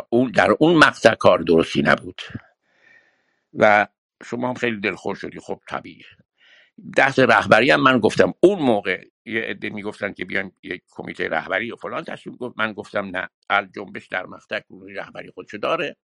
اون 0.10 0.32
در 0.32 0.52
اون 0.60 0.76
مقطع 0.76 1.16
کار 1.16 1.40
درستی 1.40 1.82
نبود. 1.82 2.22
و 3.54 3.88
شما 4.26 4.48
هم 4.50 4.54
خیلی 4.54 4.80
دلخور 4.80 5.16
شدی. 5.16 5.40
خب 5.40 5.62
طبیعی. 5.70 6.04
دست 6.98 7.20
رهبری 7.20 7.72
هم 7.72 7.82
من 7.82 8.00
گفتم. 8.00 8.34
اون 8.40 8.60
موقع 8.60 9.06
یه 9.26 9.42
عده 9.42 9.70
می‌گفتن 9.70 10.14
که 10.14 10.26
بیان 10.26 10.52
یک 10.64 10.84
کمیته 10.90 11.30
رهبری 11.30 11.72
و 11.72 11.76
فلان 11.76 12.04
تشکیل 12.04 12.36
گفت. 12.36 12.56
من 12.58 12.74
گفتم 12.74 13.06
نه. 13.06 13.30
جنبش 13.76 14.08
در 14.08 14.26
مقطع 14.26 14.60
گروه 14.70 14.94
رهبری 14.94 15.32
خودشو 15.32 15.58
داره. 15.58 15.96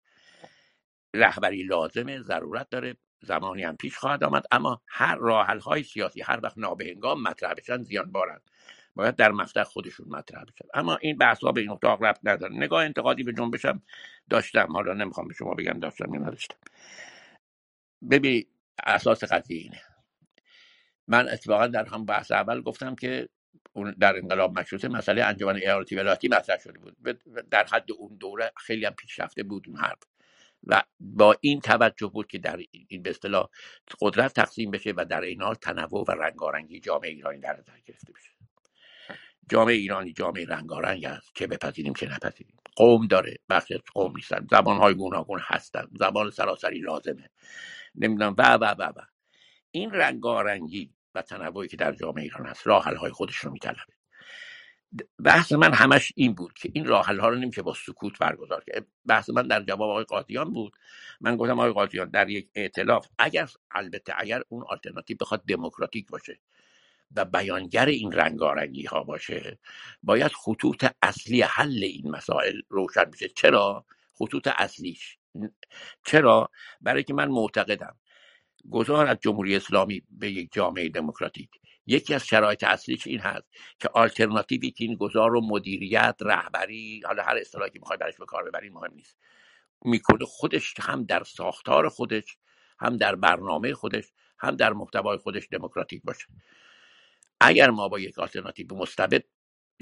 رهبری 1.14 1.62
لازمه. 1.62 2.20
ضرورت 2.20 2.70
داره. 2.70 2.96
زمانی 3.22 3.62
هم 3.62 3.76
پیش 3.76 3.98
خواهد 3.98 4.24
آمد. 4.24 4.44
اما 4.52 4.82
هر 4.88 5.16
راحل 5.16 5.58
های 5.58 5.82
سیاسی 5.82 6.22
هر 6.22 6.40
وقت 6.42 6.58
نابهنگام 6.58 7.22
مطرح 7.22 7.54
بشن 7.54 7.82
زیان 7.82 8.12
بارند 8.12 8.42
باید 8.94 9.16
در 9.16 9.32
مقطع 9.32 9.62
خودشون 9.62 10.08
مطرح 10.08 10.44
بشن. 10.44 10.64
اما 10.74 10.96
این 10.96 11.18
بحث 11.18 11.44
ها 11.44 11.52
به 11.52 11.60
این 11.60 11.70
اتاق 11.70 12.02
رفت 12.02 12.20
نداره 12.24 12.56
نگاه 12.56 12.84
انتقادی 12.84 13.22
به 13.22 13.32
جنبشم 13.32 13.82
داشتم. 14.30 14.72
حالا 14.72 14.94
نمی‌خوام 14.94 15.28
به 15.28 15.34
شما 15.34 15.54
بگم 15.54 15.80
داشتم 15.80 16.14
یا 16.14 16.20
نداشتم. 16.20 16.56
ببین 18.10 18.44
اساس 18.84 19.24
قضیه 19.24 19.58
اینه. 19.58 19.80
من 21.08 21.28
اتفاقا 21.28 21.66
در 21.66 21.84
هم 21.84 22.04
بحث 22.04 22.32
اول 22.32 22.60
گفتم 22.60 22.94
که 22.94 23.28
در 24.00 24.16
انقلاب 24.16 24.58
مشروطه 24.58 24.88
مسئله 24.88 25.24
انجمن 25.24 25.56
ایالتی 25.56 25.96
ولایتی 25.96 26.28
مطرح 26.28 26.58
شده 26.58 26.78
بود. 26.78 26.96
در 27.50 27.66
حد 27.72 27.92
اون 27.92 28.16
دوره 28.16 28.52
خیلی 28.56 28.84
هم 28.84 28.94
پیشرفته 28.94 29.42
بود 29.42 29.64
اون 29.68 29.76
حرف. 29.76 29.98
و 30.66 30.82
با 31.00 31.36
این 31.40 31.60
توجه 31.60 32.06
بود 32.06 32.26
که 32.26 32.38
در 32.38 32.60
این 32.88 33.02
به 33.02 33.10
اصطلاح 33.10 33.48
قدرت 34.00 34.32
تقسیم 34.34 34.70
بشه 34.70 34.92
و 34.96 35.04
در 35.04 35.20
این 35.20 35.42
حال 35.42 35.54
تنوع 35.54 36.04
و 36.08 36.10
رنگارنگی 36.10 36.80
جامعه 36.80 37.10
ایرانی 37.10 37.40
در 37.40 37.56
نظر 37.60 37.72
گرفته 37.86 38.12
بشه. 38.12 38.30
جامعه 39.50 39.74
ایرانی 39.74 40.12
جامعه 40.12 40.46
رنگارنگ 40.46 41.04
است 41.04 41.30
چه 41.34 41.46
بپذیریم 41.46 41.94
چه 41.94 42.08
نپذیریم. 42.08 42.56
قوم 42.76 43.06
داره 43.06 43.36
بخش 43.48 43.72
قوم 43.94 44.12
نیستن. 44.16 44.46
زبانهای 44.50 44.94
گوناگون 44.94 45.40
هستن. 45.42 45.88
زبان 45.98 46.30
سراسری 46.30 46.78
لازمه. 46.78 47.30
نمی‌دونم. 47.94 48.34
و 48.38 48.54
و 48.54 48.64
و 48.64 48.82
و. 48.82 49.02
این 49.70 49.90
رنگارنگی 49.90 50.94
و 51.14 51.22
تنوعی 51.22 51.68
که 51.68 51.76
در 51.76 51.92
جامعه 51.92 52.22
ایران 52.22 52.46
هست 52.46 52.66
راه 52.66 52.84
های 52.84 53.10
خودش 53.10 53.36
رو 53.36 53.52
میطلبه 53.52 53.92
بحث 55.24 55.52
من 55.52 55.74
همش 55.74 56.12
این 56.16 56.34
بود 56.34 56.52
که 56.52 56.70
این 56.72 56.86
راه 56.86 57.06
ها 57.06 57.28
رو 57.28 57.36
نمیشه 57.36 57.62
با 57.62 57.74
سکوت 57.74 58.18
برگزار 58.18 58.64
کرد. 58.64 58.86
بحث 59.06 59.30
من 59.30 59.46
در 59.48 59.62
جواب 59.62 59.82
آقای 59.82 60.04
قاضیان 60.04 60.52
بود. 60.52 60.72
من 61.20 61.36
گفتم 61.36 61.58
آقای 61.58 61.72
قاضیان 61.72 62.10
در 62.10 62.30
یک 62.30 62.48
ائتلاف 62.54 63.08
اگر 63.18 63.50
البته 63.70 64.12
اگر 64.16 64.42
اون 64.48 64.64
آلترناتیو 64.68 65.16
بخواد 65.20 65.44
دموکراتیک 65.46 66.08
باشه 66.10 66.38
و 67.16 67.24
بیانگر 67.24 67.86
این 67.86 68.12
رنگارنگی 68.12 68.84
ها 68.84 69.02
باشه 69.04 69.58
باید 70.02 70.32
خطوط 70.32 70.86
اصلی 71.02 71.42
حل 71.42 71.84
این 71.84 72.10
مسائل 72.10 72.60
روشن 72.68 73.04
بشه. 73.04 73.28
چرا؟ 73.28 73.84
خطوط 74.14 74.48
اصلیش. 74.56 75.18
چرا؟ 76.06 76.50
برای 76.80 77.02
که 77.02 77.14
من 77.14 77.28
معتقدم. 77.28 77.96
گذار 78.70 79.06
از 79.06 79.18
جمهوری 79.20 79.56
اسلامی 79.56 80.02
به 80.10 80.30
یک 80.30 80.52
جامعه 80.52 80.88
دموکراتیک. 80.88 81.50
یکی 81.86 82.14
از 82.14 82.26
شرایط 82.26 82.64
اصلیش 82.64 83.06
این 83.06 83.20
هست 83.20 83.48
که 83.78 83.88
آلترناتیوی 83.88 84.70
که 84.70 84.84
این 84.84 84.94
گذار 84.94 85.30
رو 85.30 85.40
مدیریت 85.40 86.16
رهبری 86.20 87.02
حالا 87.06 87.22
هر 87.22 87.36
اصطلاحی 87.36 87.70
که 87.70 87.78
می‌خوای 87.78 87.98
برش 87.98 88.16
به 88.16 88.24
کار 88.24 88.44
ببرین 88.44 88.72
مهم 88.72 88.94
نیست. 88.94 89.18
می‌کنه 89.84 90.24
خودش 90.24 90.74
هم 90.80 91.04
در 91.04 91.24
ساختار 91.24 91.88
خودش 91.88 92.36
هم 92.78 92.96
در 92.96 93.14
برنامه 93.14 93.74
خودش 93.74 94.04
هم 94.38 94.56
در 94.56 94.72
محتوای 94.72 95.18
خودش 95.18 95.48
دموکراتیک 95.50 96.02
باشه. 96.04 96.26
اگر 97.40 97.70
ما 97.70 97.88
با 97.88 97.98
یک 97.98 98.18
آلترناتیو 98.18 98.74
مستبد 98.74 99.24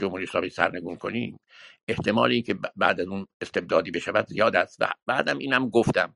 جمهوری 0.01 0.25
اسلامی 0.25 0.51
سرنگون 0.51 0.97
کنیم 0.97 1.41
احتمال 1.89 2.31
اینکه 2.31 2.55
بعد 2.77 3.01
از 3.01 3.07
اون 3.07 3.27
استبدادی 3.41 3.91
بشود 3.91 4.27
زیاد 4.27 4.57
است 4.57 4.77
و 4.81 4.91
بعدم 5.07 5.39
اینم 5.39 5.69
گفتم 5.69 6.15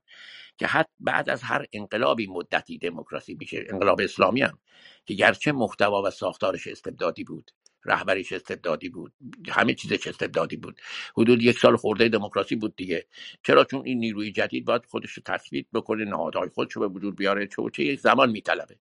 که 0.57 0.67
حتی 0.67 0.91
بعد 0.99 1.29
از 1.29 1.43
هر 1.43 1.65
انقلابی 1.73 2.27
مدتی 2.27 2.77
دموکراسی 2.77 3.37
میشه 3.39 3.65
انقلاب 3.69 4.01
اسلامی 4.01 4.41
هم 4.41 4.59
که 5.05 5.13
گرچه 5.13 5.51
محتوا 5.51 6.01
و 6.01 6.09
ساختارش 6.09 6.67
استبدادی 6.67 7.23
بود 7.23 7.51
رهبریش 7.85 8.33
استبدادی 8.33 8.89
بود 8.89 9.13
همه 9.49 9.73
چیزش 9.73 10.07
استبدادی 10.07 10.57
بود 10.57 10.81
حدود 11.17 11.41
یک 11.41 11.59
سال 11.59 11.75
خورده 11.77 12.09
دموکراسی 12.09 12.55
بود 12.55 12.75
دیگه. 12.75 13.05
چرا؟ 13.43 13.63
چون 13.63 13.81
این 13.85 13.99
نیروی 13.99 14.31
جدید 14.31 14.65
باید 14.65 14.85
خودش 14.85 15.11
رو 15.11 15.23
تثبیت 15.25 15.65
بکنه 15.73 16.05
نهادهای 16.05 16.49
خودش 16.49 16.73
رو 16.73 16.89
به 16.89 16.95
وجود 16.95 17.15
بیاره 17.15 17.47
چه 17.73 17.83
یک 17.83 17.99
زمان 17.99 18.31
میطلبه. 18.31 18.77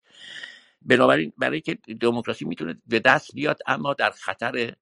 بنابراین 0.82 1.32
برای 1.38 1.60
که 1.60 1.74
دموکراسی 2.00 2.44
می‌تونه 2.44 2.76
به 2.86 3.00
دست 3.00 3.34
بیاد 3.34 3.58
اما 3.66 3.94
در 3.94 4.10
خطر 4.10 4.74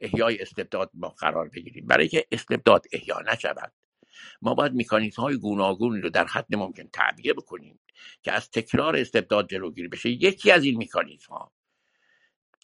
احیای 0.00 0.42
استبداد 0.42 0.90
ما 0.94 1.08
قرار 1.08 1.48
بگیریم. 1.48 1.86
برای 1.86 2.08
که 2.08 2.26
استبداد 2.32 2.86
احیا 2.92 3.20
نشود 3.32 3.72
ما 4.42 4.54
باید 4.54 4.72
میکانیزم 4.72 5.22
های 5.22 5.36
گوناگونی 5.36 6.00
رو 6.00 6.10
در 6.10 6.26
حد 6.26 6.56
ممکن 6.56 6.88
تعبیه 6.92 7.32
بکنیم 7.32 7.80
که 8.22 8.32
از 8.32 8.50
تکرار 8.50 8.96
استبداد 8.96 9.50
جلوگیری 9.50 9.88
بشه. 9.88 10.10
یکی 10.10 10.50
از 10.50 10.64
این 10.64 10.76
میکانیزم 10.76 11.32
ها 11.32 11.52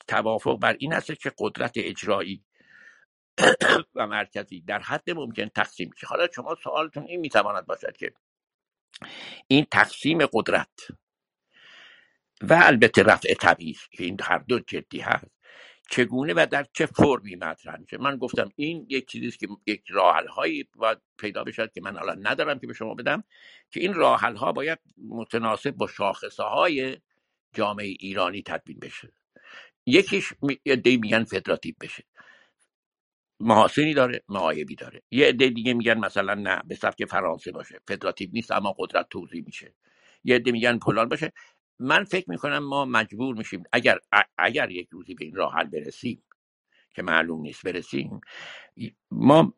توافق 0.09 0.59
بر 0.59 0.77
این 0.79 0.93
است 0.93 1.13
که 1.21 1.33
قدرت 1.39 1.73
اجرایی 1.77 2.45
و 3.95 4.07
مرکزی 4.07 4.61
در 4.61 4.79
حد 4.79 5.11
ممکن 5.11 5.49
تقسیم 5.49 5.91
میشه 5.95 6.07
حالا 6.07 6.29
شما 6.35 6.57
سوالتون 6.65 7.05
این 7.05 7.21
می‌تواند 7.21 7.67
باشد 7.67 7.97
که 7.97 8.13
این 9.49 9.67
تقسیم 9.71 10.27
قدرت 10.27 10.89
و 12.43 12.61
البته 12.63 13.03
رفع 13.03 13.35
تبعیض 13.41 13.79
که 13.91 14.05
این 14.05 14.17
هر 14.23 14.39
دو 14.39 14.61
جدی 14.61 15.01
هست. 15.01 15.42
چگونه 15.91 16.35
و 16.37 16.47
در 16.51 16.67
چه 16.73 16.87
فرمی 16.87 17.37
مطرح 17.37 17.81
میشه؟ 17.81 17.99
من 17.99 18.17
گفتم 18.17 18.51
این 18.57 18.87
یک 18.89 19.07
چیزی 19.09 19.31
که 19.31 19.49
یک 19.67 19.83
راحل 19.89 20.27
هایی 20.27 20.69
باید 20.77 20.99
پیدا 21.19 21.45
بشد 21.45 21.73
که 21.73 21.81
من 21.81 21.97
الان 21.97 22.27
ندارم 22.27 22.59
که 22.59 22.67
به 22.67 22.73
شما 22.75 22.95
بدم 22.95 23.25
که 23.71 23.81
این 23.81 23.95
راحل 23.95 24.37
ها 24.37 24.53
باید 24.53 24.79
متناسب 25.09 25.71
با 25.71 25.87
شاخصه 25.87 26.43
های 26.43 26.99
جامعه 27.55 27.87
ایرانی 27.87 28.43
تدوین 28.43 28.79
بشه. 28.81 29.13
یکیش 29.87 30.33
عده 30.67 30.97
میگن 30.97 31.25
فدراتیو 31.25 31.75
بشه. 31.81 32.05
محاسنی 33.41 33.95
داره 33.95 34.23
معایبی 34.29 34.75
داره. 34.77 35.03
یه 35.11 35.27
عده 35.27 35.49
دیگه 35.49 35.75
میگن 35.75 35.99
مثلا 35.99 36.35
نه 36.35 36.63
به 36.69 36.75
سبک 36.75 37.05
فرانسه 37.05 37.53
باشه. 37.53 37.81
فدراتیو 37.89 38.31
نیست 38.33 38.51
اما 38.51 38.75
قدرت 38.79 39.07
توضیح 39.11 39.43
میشه. 39.47 39.75
یه 40.25 40.37
عده 40.37 40.53
میگن 40.53 40.79
پلان 40.79 41.09
باشه. 41.09 41.33
من 41.83 42.05
فکر 42.05 42.31
می‌کنم 42.31 42.59
ما 42.59 42.85
مجبور 42.85 43.37
میشیم 43.37 43.65
اگر 43.73 43.99
اگر 44.39 44.71
یک 44.71 44.89
روزی 44.91 45.15
به 45.15 45.25
این 45.25 45.35
راه 45.35 45.55
حل 45.55 45.65
برسیم 45.65 46.23
که 46.91 47.03
معلوم 47.03 47.41
نیست 47.41 47.63
برسیم 47.63 48.21
ما 49.11 49.55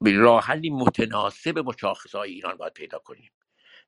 به 0.00 0.12
راه 0.12 0.44
حلی 0.44 0.70
متناسب 0.70 1.62
با 1.62 1.74
شاخصهای 1.80 2.30
ایران 2.30 2.56
باید 2.56 2.72
پیدا 2.72 2.98
کنیم 2.98 3.30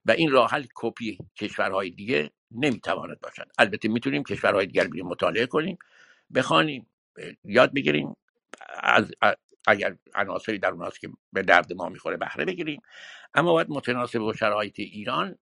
و 0.06 0.10
این 0.10 0.30
راه 0.30 0.50
حل 0.50 0.64
کپی 0.74 1.18
کشورهای 1.36 1.90
دیگه 1.90 2.30
نمی‌تواند 2.50 3.20
باشد. 3.20 3.48
البته 3.58 3.88
می‌تونیم 3.88 4.22
کشورهای 4.24 4.66
دیگر 4.66 4.88
بریم 4.88 5.06
مطالعه 5.06 5.46
کنیم 5.46 5.78
بخوانیم 6.34 6.86
یاد 7.44 7.74
بگیریم 7.74 8.16
از 8.80 9.12
اگر 9.66 9.96
عناصری 10.14 10.58
در 10.58 10.70
اون 10.70 10.90
که 11.00 11.10
به 11.32 11.42
درد 11.42 11.72
ما 11.72 11.88
می‌خوره 11.88 12.16
بهره 12.16 12.44
بگیریم 12.44 12.82
اما 13.34 13.52
باید 13.52 13.70
متناسب 13.70 14.18
با 14.18 14.32
شرایط 14.32 14.80
ایران 14.80 15.38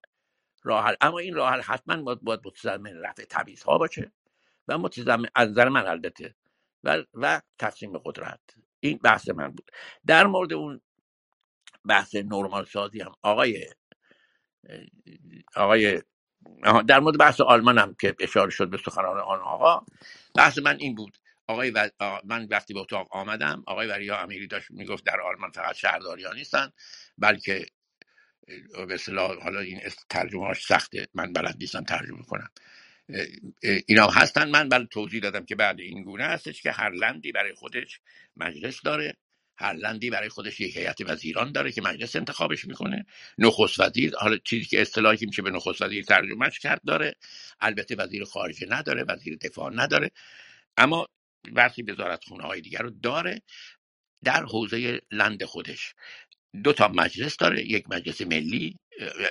راه 0.63 0.97
اما 1.01 1.19
این 1.19 1.35
راه 1.35 1.61
حتما 1.61 2.03
باید 2.03 2.21
باید 2.23 2.41
متضمن 2.45 2.97
رفع 2.97 3.25
تبعیض 3.31 3.63
ها 3.63 3.79
باشه 3.79 4.13
و 4.69 4.79
متضمن 4.79 5.29
از 5.35 5.49
نظر 5.51 5.69
من 5.69 5.87
البته 5.87 6.35
و 6.85 7.05
و 7.15 7.41
تقسیم 7.59 7.99
قدرت. 7.99 8.41
این 8.81 8.99
بحث 8.99 9.29
من 9.29 9.49
بود. 9.49 9.71
در 10.07 10.27
مورد 10.27 10.53
اون 10.53 10.81
بحث 11.85 12.15
نرمال 12.15 12.65
سازی 12.65 13.01
هم 13.01 13.13
آقای 13.23 13.67
آقای 15.57 16.03
در 16.89 17.01
مورد 17.01 17.19
بحث 17.19 17.41
آلمان 17.41 17.79
هم 17.79 17.95
که 18.01 18.17
اشاره 18.21 18.51
شد 18.51 18.71
به 18.71 18.79
سخنان 18.79 19.19
آن 19.19 19.41
آقا 19.41 19.87
بحث 20.37 20.59
من 20.59 20.77
این 20.81 20.95
بود. 20.95 21.19
آقای 21.49 21.71
و... 21.71 21.91
من 22.25 22.47
وقتی 22.51 22.75
به 22.75 22.81
اتاق 22.81 23.09
آمدم 23.11 23.63
آقای 23.67 23.89
وریا 23.89 24.19
امیری 24.19 24.47
داشت 24.47 24.71
می‌گفت 24.71 25.05
در 25.05 25.21
آلمان 25.21 25.51
فقط 25.51 25.75
شهرداری 25.75 26.25
ها 26.25 26.33
نیستن 26.33 26.73
بلکه 27.19 27.67
به 28.89 28.99
حالا 29.43 29.61
این 29.61 29.81
ترجمه 30.11 30.55
سخته. 30.55 31.09
من 31.15 31.33
بلد 31.33 31.57
نیستم 31.61 31.85
ترجمه 31.85 32.23
کنم. 32.23 32.51
اینا 33.87 34.07
هستن. 34.07 34.51
من 34.51 34.69
بل 34.69 34.85
توضیح 34.85 35.21
دادم 35.21 35.45
که 35.45 35.55
بعد 35.55 35.81
این 35.81 36.03
گونه 36.03 36.25
هستش 36.25 36.63
که 36.63 36.73
هر 36.73 36.91
لندی 36.91 37.33
برای 37.33 37.55
خودش 37.55 38.01
مجلس 38.37 38.81
داره. 38.83 39.17
هر 39.57 39.73
لندی 39.73 40.11
برای 40.11 40.29
خودش 40.29 40.61
یک 40.61 40.77
هیئت 40.77 41.01
وزیران 41.01 41.53
داره 41.53 41.73
که 41.73 41.83
مجلس 41.83 42.17
انتخابش 42.17 42.65
می‌کنه. 42.65 43.07
نخست 43.39 43.81
وزیر 43.81 44.17
حالا 44.17 44.37
چیزی 44.37 44.65
که 44.65 44.81
اصطلاحی 44.81 45.27
میشه 45.27 45.43
به 45.43 45.51
نخست 45.51 45.83
وزیر 45.83 46.05
ترجمهش 46.05 46.59
کرد 46.59 46.81
داره. 46.87 47.15
البته 47.61 47.97
وزیر 47.97 48.25
خارجه 48.25 48.67
نداره 48.71 49.05
وزیر 49.09 49.37
دفاع 49.37 49.71
نداره. 49.75 50.11
اما 50.77 51.07
برخی 51.53 51.83
وزارت 51.83 52.25
خونه 52.25 52.45
های 52.45 52.61
دیگر 52.61 52.79
رو 52.83 52.91
داره 52.91 53.43
در 54.25 54.45
حوزه 54.45 55.01
لند 55.11 55.45
خودش. 55.45 55.95
دو 56.65 56.73
تا 56.73 56.89
مجلس 56.89 57.37
داره 57.37 57.63
یک 57.67 57.91
مجلس 57.91 58.21
ملی 58.21 58.77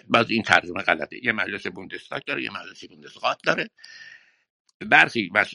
باز 0.09 0.31
این 0.31 0.43
ترجمه 0.43 0.83
غلطه 0.83 1.25
یه 1.25 1.31
مجلس 1.31 1.67
بوندستاگ 1.67 2.23
داره 2.23 2.43
یه 2.43 2.51
مجلس 2.51 2.85
بوندسقات 2.85 3.39
داره. 3.43 3.69
برخی 4.81 5.29
بس 5.29 5.53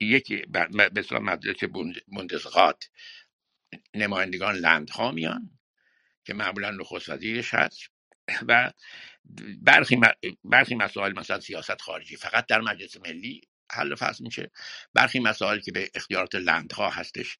یکی 0.00 0.36
به 0.36 0.68
مجلس 1.20 1.64
بوندسقات 2.08 2.90
نمایندگان 3.94 4.54
لندها 4.56 5.12
میان 5.12 5.50
که 6.26 6.34
معمولا 6.34 6.70
نخست 6.70 7.08
وزیرش 7.08 7.54
هست. 7.54 7.80
و 8.48 8.72
برخی, 9.62 10.00
برخی 10.44 10.74
مسائل 10.74 11.12
مثلا 11.18 11.40
سیاست 11.40 11.82
خارجی 11.82 12.16
فقط 12.16 12.46
در 12.46 12.60
مجلس 12.60 12.96
ملی 12.96 13.42
حل 13.72 13.94
فصل 13.94 14.24
میشه. 14.24 14.50
برخی 14.94 15.20
مسائل 15.20 15.60
که 15.60 15.72
به 15.72 15.90
اختیارات 15.94 16.34
لندها 16.34 16.90
هستش 16.90 17.38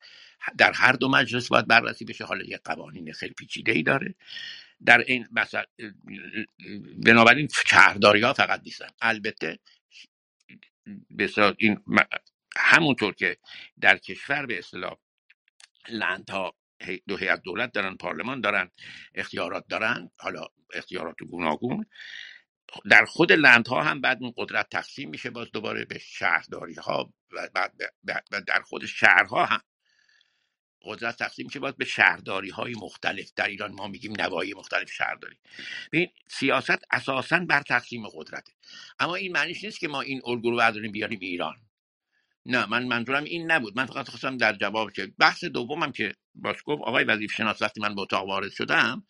در 0.59 0.73
هر 0.73 0.93
دو 0.93 1.09
مجلس 1.09 1.49
باید 1.49 1.67
بررسی 1.67 2.05
بشه. 2.05 2.25
حالا 2.25 2.45
یه 2.45 2.61
قوانین 2.65 3.13
خیلی 3.13 3.35
پیچیده 3.35 3.73
ای 3.73 3.83
داره. 3.83 4.15
در 4.87 4.99
این 4.99 5.29
مثلا 5.33 5.65
بنابراین 7.07 7.49
شهرداری 7.67 8.21
ها 8.21 8.33
فقط 8.33 8.61
نیستن. 8.65 8.89
البته 9.03 9.59
این 11.59 11.85
همونطور 12.57 13.15
که 13.15 13.37
در 13.81 13.99
کشور 13.99 14.47
به 14.47 14.59
اصطلاح 14.59 14.97
لندها 15.89 16.55
دو 17.09 17.17
هیئت 17.17 17.43
دولت 17.43 17.73
دارن 17.73 17.97
پارلمان 17.97 18.41
دارن 18.41 18.71
اختیارات 19.15 19.65
دارن 19.69 20.11
حالا 20.19 20.47
اختیارات 20.75 21.17
گوناگون 21.31 21.87
در 22.91 23.05
خود 23.05 23.33
لندها 23.33 23.83
هم 23.83 24.01
بعد 24.01 24.19
اون 24.23 24.33
قدرت 24.37 24.69
تقسیم 24.71 25.11
میشه 25.11 25.31
باز 25.31 25.53
دوباره 25.53 25.85
به 25.85 25.99
شهرداری 25.99 26.75
ها 26.75 27.15
و 27.33 27.49
بعد 27.55 27.73
در 28.47 28.63
خود 28.63 28.87
شهرها 28.87 29.47
هم 29.47 29.61
قدرت 30.85 31.17
تقسیم 31.17 31.47
میشه 31.47 31.59
باز 31.61 31.77
به 31.77 31.85
شهرداری 31.85 32.51
های 32.51 32.75
مختلف. 32.75 33.33
در 33.37 33.49
ایران 33.49 33.73
ما 33.73 33.89
میگیم 33.89 34.13
نوایی 34.21 34.55
مختلف 34.55 34.93
شهرداری. 34.93 35.37
ببین 35.93 36.09
سیاست 36.29 36.79
اساسا 36.91 37.39
بر 37.39 37.63
تقسیم 37.63 38.09
قدرته. 38.09 38.53
اما 38.99 39.15
این 39.15 39.33
معنیش 39.33 39.65
نیست 39.65 39.81
که 39.81 39.89
ما 39.89 40.01
این 40.01 40.23
الگو 40.25 40.51
رو 40.51 40.57
برداریم 40.57 40.93
بیاریم 40.93 41.19
ایران. 41.23 41.57
نه 42.47 42.67
من 42.67 42.85
منظورم 42.85 43.25
این 43.25 43.51
نبود. 43.51 43.77
من 43.77 43.87
فقط 43.87 44.09
خواستم 44.09 44.37
در 44.37 44.53
جواب 44.53 44.93
که 44.93 45.13
بحث 45.19 45.45
دومم 45.45 45.93
که 45.93 46.15
باش 46.35 46.57
گفت 46.65 46.83
آقای 46.83 47.05
وظیف 47.05 47.33
شناس 47.33 47.63
وقتی 47.63 47.81
من 47.81 47.95
به 47.95 48.01
اتاق 48.01 48.29
وارد 48.29 48.51
شدم 48.51 49.07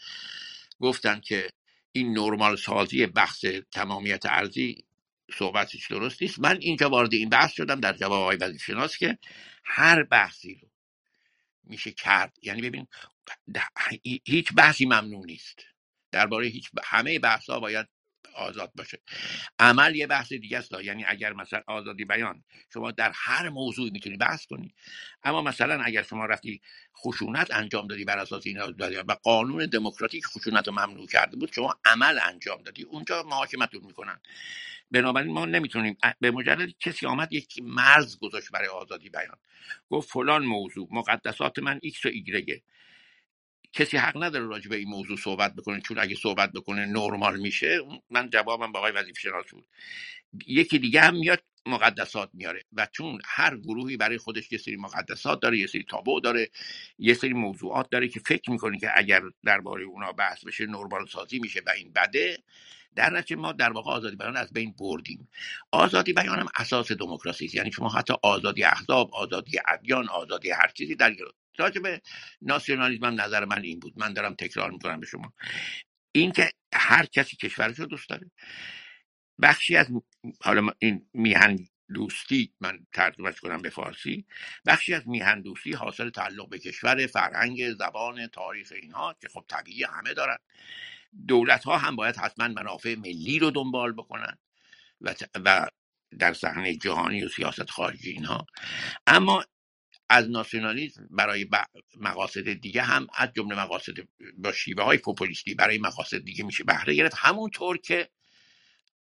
گفتن 0.81 1.21
که 1.21 1.51
این 1.93 2.19
نرمال 2.19 2.57
سازی 2.57 3.07
بحث 3.07 3.45
تمامیت 3.73 4.27
ارزی 4.27 4.85
صحبتش 5.35 5.89
درست 5.93 6.23
نیست. 6.23 6.41
من 6.41 6.59
اینجا 6.61 6.91
وارد 6.91 7.15
این 7.15 7.29
بحث 7.29 7.53
شدم 7.53 7.81
در 7.81 7.93
جواب 7.93 8.13
آقای 8.13 8.37
وظیف 8.37 8.63
شناس 8.65 8.97
که 8.97 9.19
هر 9.65 10.03
بحثی 10.03 10.55
رو 10.55 10.69
میشه 11.65 11.93
کرد. 11.93 12.39
یعنی 12.43 12.63
ببین 12.63 12.87
هیچ 14.27 14.55
بحثی 14.55 14.87
ممنوع 14.87 15.27
نیست. 15.27 15.61
درباره 16.13 16.47
هیچ 16.47 16.71
همه 16.85 17.19
بحث 17.19 17.51
ها 17.51 17.61
باید 17.61 17.89
آزاد 18.35 18.73
باشه. 18.75 18.99
عمل 19.59 19.97
یه 19.97 20.07
بحث 20.07 20.33
دیگه 20.33 20.59
است 20.59 20.73
یعنی 20.85 21.05
اگر 21.05 21.33
مثلا 21.33 21.63
آزادی 21.67 22.05
بیان 22.05 22.45
شما 22.73 22.91
در 22.91 23.13
هر 23.15 23.49
موضوعی 23.49 23.91
می‌تونی 23.91 24.17
بحث 24.17 24.47
کنی. 24.47 24.75
اما 25.23 25.43
مثلا 25.43 25.83
اگر 25.83 26.03
شما 26.03 26.27
رفتی 26.27 26.61
خشونت 26.97 27.55
انجام 27.55 27.87
دادی 27.87 28.05
بر 28.05 28.19
اساس 28.19 28.47
این 28.47 28.61
و 29.09 29.13
قانون 29.23 29.67
دموکراتیک 29.67 30.27
خشونت 30.27 30.69
رو 30.69 30.73
ممنوع 30.73 31.07
کرده 31.07 31.37
بود 31.37 31.53
شما 31.53 31.75
عمل 31.85 32.19
انجام 32.23 32.63
دادی. 32.63 32.83
اونجا 32.83 33.23
محاکمتون 33.23 33.85
می‌کنن. 33.87 34.21
بنابراین 34.91 35.33
ما 35.33 35.45
نمی‌تونیم 35.45 35.97
به 36.21 36.31
مجرد 36.31 36.79
کسی 36.81 37.07
آمد 37.07 37.33
یک 37.33 37.59
مرز 37.63 38.19
گذاشت 38.19 38.51
برای 38.53 38.69
آزادی 38.69 39.11
بیان. 39.11 39.37
گفت 39.91 40.11
فلان 40.11 40.45
موضوع 40.45 40.89
مقدسات 40.91 41.59
من 41.59 41.79
ایکس 41.83 42.07
و 42.07 42.09
ایگرگه 42.09 42.63
کسی 43.73 43.97
حق 43.97 44.23
نداره 44.23 44.47
راجع 44.47 44.71
به 44.71 44.77
این 44.77 44.89
موضوع 44.89 45.17
صحبت 45.17 45.55
بکنه 45.55 45.81
چون 45.81 45.99
اگه 45.99 46.17
صحبت 46.17 46.53
بکنه 46.53 46.87
نرمال 46.87 47.41
میشه. 47.41 47.81
من 48.11 48.31
جوابم 48.31 48.73
با 48.73 48.79
آقای 48.79 48.93
وظیفه 48.93 49.19
شناس 49.19 49.47
بود. 49.51 49.67
یکی 50.47 50.79
دیگه 50.79 51.01
هم 51.01 51.17
میاد 51.17 51.43
مقدسات 51.67 52.31
میاره. 52.35 52.65
و 52.73 52.87
چون 52.93 53.19
هر 53.25 53.57
گروهی 53.57 53.97
برای 53.97 54.19
خودش 54.19 54.53
یه 54.53 54.59
سری 54.59 54.77
مقدسات 54.77 55.41
داره 55.41 55.59
یه 55.59 55.67
سری 55.67 55.85
تابو 55.91 56.21
داره 56.21 56.51
یه 56.99 57.15
سری 57.15 57.33
موضوعات 57.33 57.91
داره 57.91 58.09
که 58.09 58.21
فکر 58.21 58.51
می‌کنه 58.51 58.79
که 58.79 58.91
اگر 58.95 59.23
درباره 59.45 59.85
اونا 59.85 60.13
بحث 60.13 60.45
بشه 60.45 60.67
نرمال 60.67 61.07
سازی 61.07 61.39
میشه 61.39 61.63
و 61.67 61.71
این 61.71 61.93
بده. 61.93 62.39
در 62.97 63.11
نتیجه 63.11 63.37
ما 63.41 63.53
در 63.53 63.73
واقع 63.73 63.91
آزادی 63.91 64.17
بیان 64.17 64.37
از 64.37 64.53
بین 64.53 64.75
بردیم. 64.79 65.29
آزادی 65.73 66.13
بیان 66.13 66.39
هم 66.39 66.49
اساس 66.57 66.93
دموکراسی 66.93 67.51
یعنی 67.55 67.73
شما 67.73 67.89
حتی 67.89 68.15
آزادی 68.23 68.65
احزاب 68.65 69.15
آزادی 69.15 69.59
ادیان 69.69 70.09
آزادی 70.09 70.51
هر 70.51 70.69
چیزی 70.69 70.95
در 70.95 71.11
راجع 71.59 71.81
به 71.81 72.03
ناسیونالیسم 72.43 73.05
هم 73.05 73.21
نظر 73.21 73.45
من 73.45 73.63
این 73.63 73.81
بود. 73.81 73.95
من 73.99 74.13
دارم 74.13 74.35
تکرار 74.35 74.71
می‌کنم 74.71 75.01
به 75.01 75.07
شما. 75.07 75.33
اینکه 76.13 76.51
هر 76.75 77.07
کسی 77.07 77.37
کشورش 77.37 77.79
رو 77.79 77.87
دوست 77.87 78.09
داره. 78.09 78.31
بخشی 79.43 79.77
از 79.77 79.89
حالا 80.43 80.69
این 80.79 81.11
میهن 81.15 81.59
دوستی 81.95 82.55
من 82.61 82.87
ترجمهش 82.95 83.41
کنم 83.41 83.63
به 83.63 83.71
فارسی. 83.71 84.27
بخشی 84.67 84.95
از 84.95 85.09
میهن 85.09 85.43
دوستی 85.43 85.73
حاصل 85.73 86.11
تعلق 86.11 86.49
به 86.49 86.59
کشور 86.59 87.07
فرهنگ 87.07 87.73
زبان 87.73 88.27
تاریخ 88.27 88.73
اینها 88.83 89.15
که 89.23 89.29
خب 89.29 89.45
طبیعی 89.49 89.85
همه 89.85 90.15
دارن. 90.15 90.39
دولت 91.29 91.65
ها 91.65 91.79
هم 91.79 91.97
باید 91.97 92.17
حتما 92.17 92.49
منافع 92.49 92.95
ملی 92.95 93.39
رو 93.39 93.51
دنبال 93.51 93.93
بکنن 93.93 94.39
و, 95.01 95.15
و 95.45 95.69
در 96.19 96.35
صحنه 96.35 96.77
جهانی 96.77 97.25
و 97.25 97.29
سیاست 97.29 97.71
خارجی 97.71 98.11
اینها. 98.11 98.47
اما 99.07 99.45
از 100.13 100.31
ناسیونالیسم 100.31 101.09
برای 101.11 101.49
مقاصد 102.01 102.53
دیگه 102.53 102.83
هم 102.83 103.07
از 103.17 103.31
جمله 103.37 103.61
مقاصد 103.61 103.95
با 104.39 104.53
شیوه 104.53 104.85
های 104.85 104.99
پوپولیستی 104.99 105.55
برای 105.55 105.79
مقاصد 105.79 106.19
دیگه 106.19 106.45
میشه 106.45 106.65
بهره 106.65 106.95
گرفت. 106.95 107.17
همونطور 107.19 107.79
که 107.79 108.11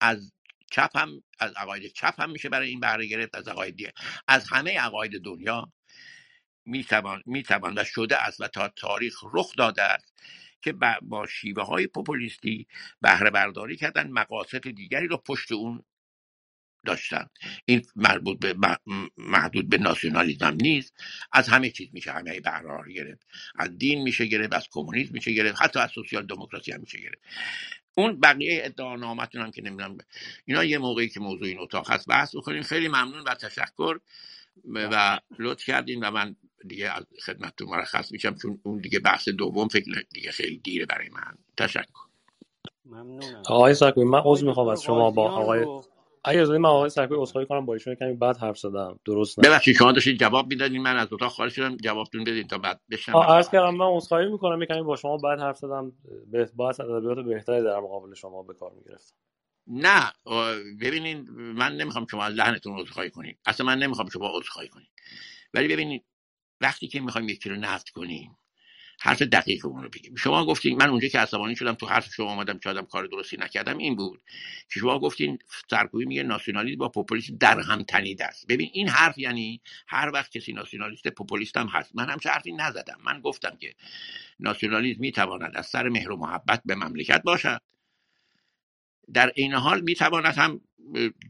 از 0.00 0.32
چپ 0.72 0.96
هم 0.96 1.22
از 1.40 1.52
عقاید 1.56 1.92
چپ 1.92 2.20
هم 2.20 2.30
میشه 2.30 2.48
برای 2.48 2.68
این 2.68 2.80
بهره 2.80 3.06
گرفت 3.06 3.34
از 3.36 3.48
عقاید 3.48 3.76
دیگه. 3.76 3.92
از 4.28 4.48
همه 4.50 4.78
عقاید 4.80 5.24
دنیا 5.24 5.72
می‌توان 6.66 7.22
می‌توان 7.26 7.78
و 7.78 7.84
شده 7.84 8.18
است 8.24 8.40
و 8.40 8.48
تا 8.48 8.68
تاریخ 8.68 9.24
رخ 9.32 9.56
داده 9.56 9.82
است 9.82 10.14
که 10.62 10.74
با 11.02 11.26
شیوه 11.26 11.64
های 11.64 11.86
پوپولیستی 11.86 12.66
بهره 13.00 13.30
برداری 13.30 13.76
کردن 13.76 14.10
مقاصد 14.10 14.70
دیگری 14.70 15.08
رو 15.08 15.16
پشت 15.16 15.52
اون 15.52 15.84
داشتن. 16.86 17.26
این 17.64 17.82
مربوط 17.96 18.38
به 18.38 18.54
محدود 19.16 19.68
به 19.68 19.78
ناسیونالیزم 19.78 20.56
نیست. 20.60 20.94
از 21.32 21.48
همه 21.48 21.70
چیز 21.70 21.88
میشه 21.92 22.12
همه 22.12 22.40
بهره 22.40 22.92
گرفت. 22.92 23.26
از 23.56 23.78
دین 23.78 24.02
میشه 24.02 24.26
گرفت 24.26 24.54
از 24.54 24.68
کمونیسم 24.70 25.10
میشه 25.14 25.32
گرفت 25.32 25.62
حتی 25.62 25.78
از 25.78 25.90
سوسیال 25.90 26.26
دموکراسی 26.26 26.72
هم 26.72 26.80
میشه 26.80 26.98
گرفت. 26.98 27.22
اون 27.94 28.20
بقیه 28.20 28.60
ادعا 28.64 28.96
نامتون 28.96 29.42
هم 29.42 29.50
که 29.50 29.62
نمی‌دونم 29.62 29.98
اینا 30.44 30.64
یه 30.64 30.78
موقعی 30.78 31.08
که 31.08 31.20
موضوع 31.20 31.48
این 31.48 31.58
اتاق 31.60 31.90
هست 31.90 32.08
بحث 32.08 32.36
بکنیم. 32.36 32.62
خیلی 32.62 32.88
ممنون 32.88 33.20
و 33.26 33.34
تشکر 33.34 34.00
و 34.74 35.20
لطف 35.38 35.64
کردین 35.64 36.04
و 36.04 36.10
من 36.10 36.36
دیگه 36.68 36.90
از 36.90 37.06
خدمتتون 37.26 37.68
مرخص 37.68 38.12
میشم 38.12 38.34
چون 38.34 38.60
اون 38.62 38.78
دیگه 38.78 38.98
بحث 38.98 39.28
دوم 39.28 39.68
فکر 39.68 40.04
دیگه 40.14 40.30
خیلی 40.30 40.58
دیره 40.58 40.86
برای 40.86 41.08
من. 41.08 41.38
تشکر. 41.56 42.06
ممنونم. 42.84 43.42
آقای 43.46 43.74
ساکوی 43.74 44.04
من 44.04 44.22
عذر 44.24 44.46
می‌خوام 44.46 44.68
از 44.68 44.82
شما 44.82 45.10
با 45.10 45.30
آقای 45.30 45.66
اگه 46.24 46.40
از 46.40 46.50
من 46.50 46.64
آقای 46.64 46.90
سرکوی 46.90 47.16
عذرخواهی 47.20 47.46
کنم 47.46 47.66
با 47.66 47.74
ایشون 47.74 47.94
کمی 47.94 48.12
بعد 48.12 48.36
حرف 48.36 48.58
زدم. 48.58 48.98
درست 49.04 49.38
نه. 49.38 49.48
ببخشید 49.48 49.76
شما 49.76 49.92
داشتید 49.92 50.20
جواب 50.20 50.46
می‌دادین 50.48 50.82
من 50.82 50.96
از 50.96 51.12
اتاق 51.12 51.32
خارج 51.32 51.52
شدم 51.52 51.76
جوابتون 51.76 52.24
بدین 52.24 52.46
تا 52.46 52.58
بعد 52.58 52.80
بشم 52.90 53.16
عرض 53.16 53.50
کردم 53.50 53.74
من 53.74 53.86
عذرخواهی 53.86 54.28
می‌کنم 54.28 54.64
کمی 54.64 54.82
با 54.82 54.96
شما 54.96 55.16
بعد 55.16 55.40
حرف 55.40 55.58
زدم. 55.58 55.92
باید 56.56 56.80
ادبیات 56.80 57.18
بهتری 57.18 57.62
در 57.64 57.80
مقابل 57.80 58.14
شما 58.14 58.42
به 58.42 58.54
کار 58.54 58.72
می‌گرفتم. 58.72 59.16
نه 59.66 60.12
ببینین 60.80 61.30
من 61.30 61.76
نمی‌خوام 61.76 62.06
شما 62.10 62.24
از 62.24 62.34
لحنتون 62.34 62.80
عذرخواهی 62.80 63.10
کنید 63.10 63.38
اصلا 63.46 63.66
من 63.66 63.78
نمی‌خوام 63.78 64.08
شما 64.08 64.38
عذرخواهی 64.38 64.68
کنید 64.68 64.90
ولی 65.54 65.68
ببینید 65.68 66.04
وقتی 66.60 66.88
که 66.88 67.00
می‌خوایم 67.00 67.28
یکی 67.28 67.48
رو 67.50 67.56
نقد 67.56 67.88
کنیم 67.88 68.38
حرف 69.02 69.22
دقیق 69.22 69.66
اون 69.66 69.82
رو 69.82 69.88
بگیم. 69.88 70.14
شما 70.16 70.46
گفتین 70.46 70.76
من 70.78 70.90
اونجا 70.90 71.08
که 71.08 71.18
عصبانی 71.18 71.56
شدم 71.56 71.72
تو 71.72 71.86
حرف 71.86 72.14
شما 72.14 72.30
آمدم 72.30 72.58
که 72.58 72.68
آدم 72.68 72.84
کار 72.86 73.06
درستی 73.06 73.36
نکردم 73.36 73.78
این 73.78 73.96
بود 73.96 74.22
که 74.72 74.80
شما 74.80 74.98
گفتین 74.98 75.38
سرکوبی 75.70 76.04
میگه 76.04 76.22
ناسیونالیسم 76.22 76.78
با 76.78 76.88
پوپولیسم 76.88 77.36
در 77.36 77.60
هم 77.60 77.82
تنیده 77.82 78.24
است. 78.24 78.46
ببین 78.46 78.70
این 78.72 78.88
حرف 78.88 79.18
یعنی 79.18 79.60
هر 79.86 80.10
وقت 80.14 80.32
کسی 80.32 80.52
ناسیونالیست 80.52 81.08
پوپولیست 81.08 81.56
هم 81.56 81.66
هست. 81.66 81.96
من 81.96 82.10
هم 82.10 82.18
حرفی 82.24 82.52
نزدم. 82.52 82.98
من 83.04 83.20
گفتم 83.20 83.56
که 83.56 83.74
ناسیونالیسم 84.40 85.00
می‌تواند 85.00 85.56
از 85.56 85.66
سر 85.66 85.88
مهر 85.88 86.10
و 86.10 86.16
محبت 86.16 86.62
به 86.64 86.74
مملکت 86.74 87.22
باشد. 87.22 87.60
در 89.14 89.32
این 89.34 89.54
حال 89.54 89.80
می‌تواند 89.80 90.34
هم 90.34 90.60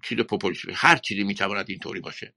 چیز 0.04 0.18
پوپولیسم 0.18 0.68
هر 0.74 0.96
چیزی 0.96 1.24
می‌تواند 1.24 1.66
اینطوری 1.68 2.00
باشه. 2.00 2.34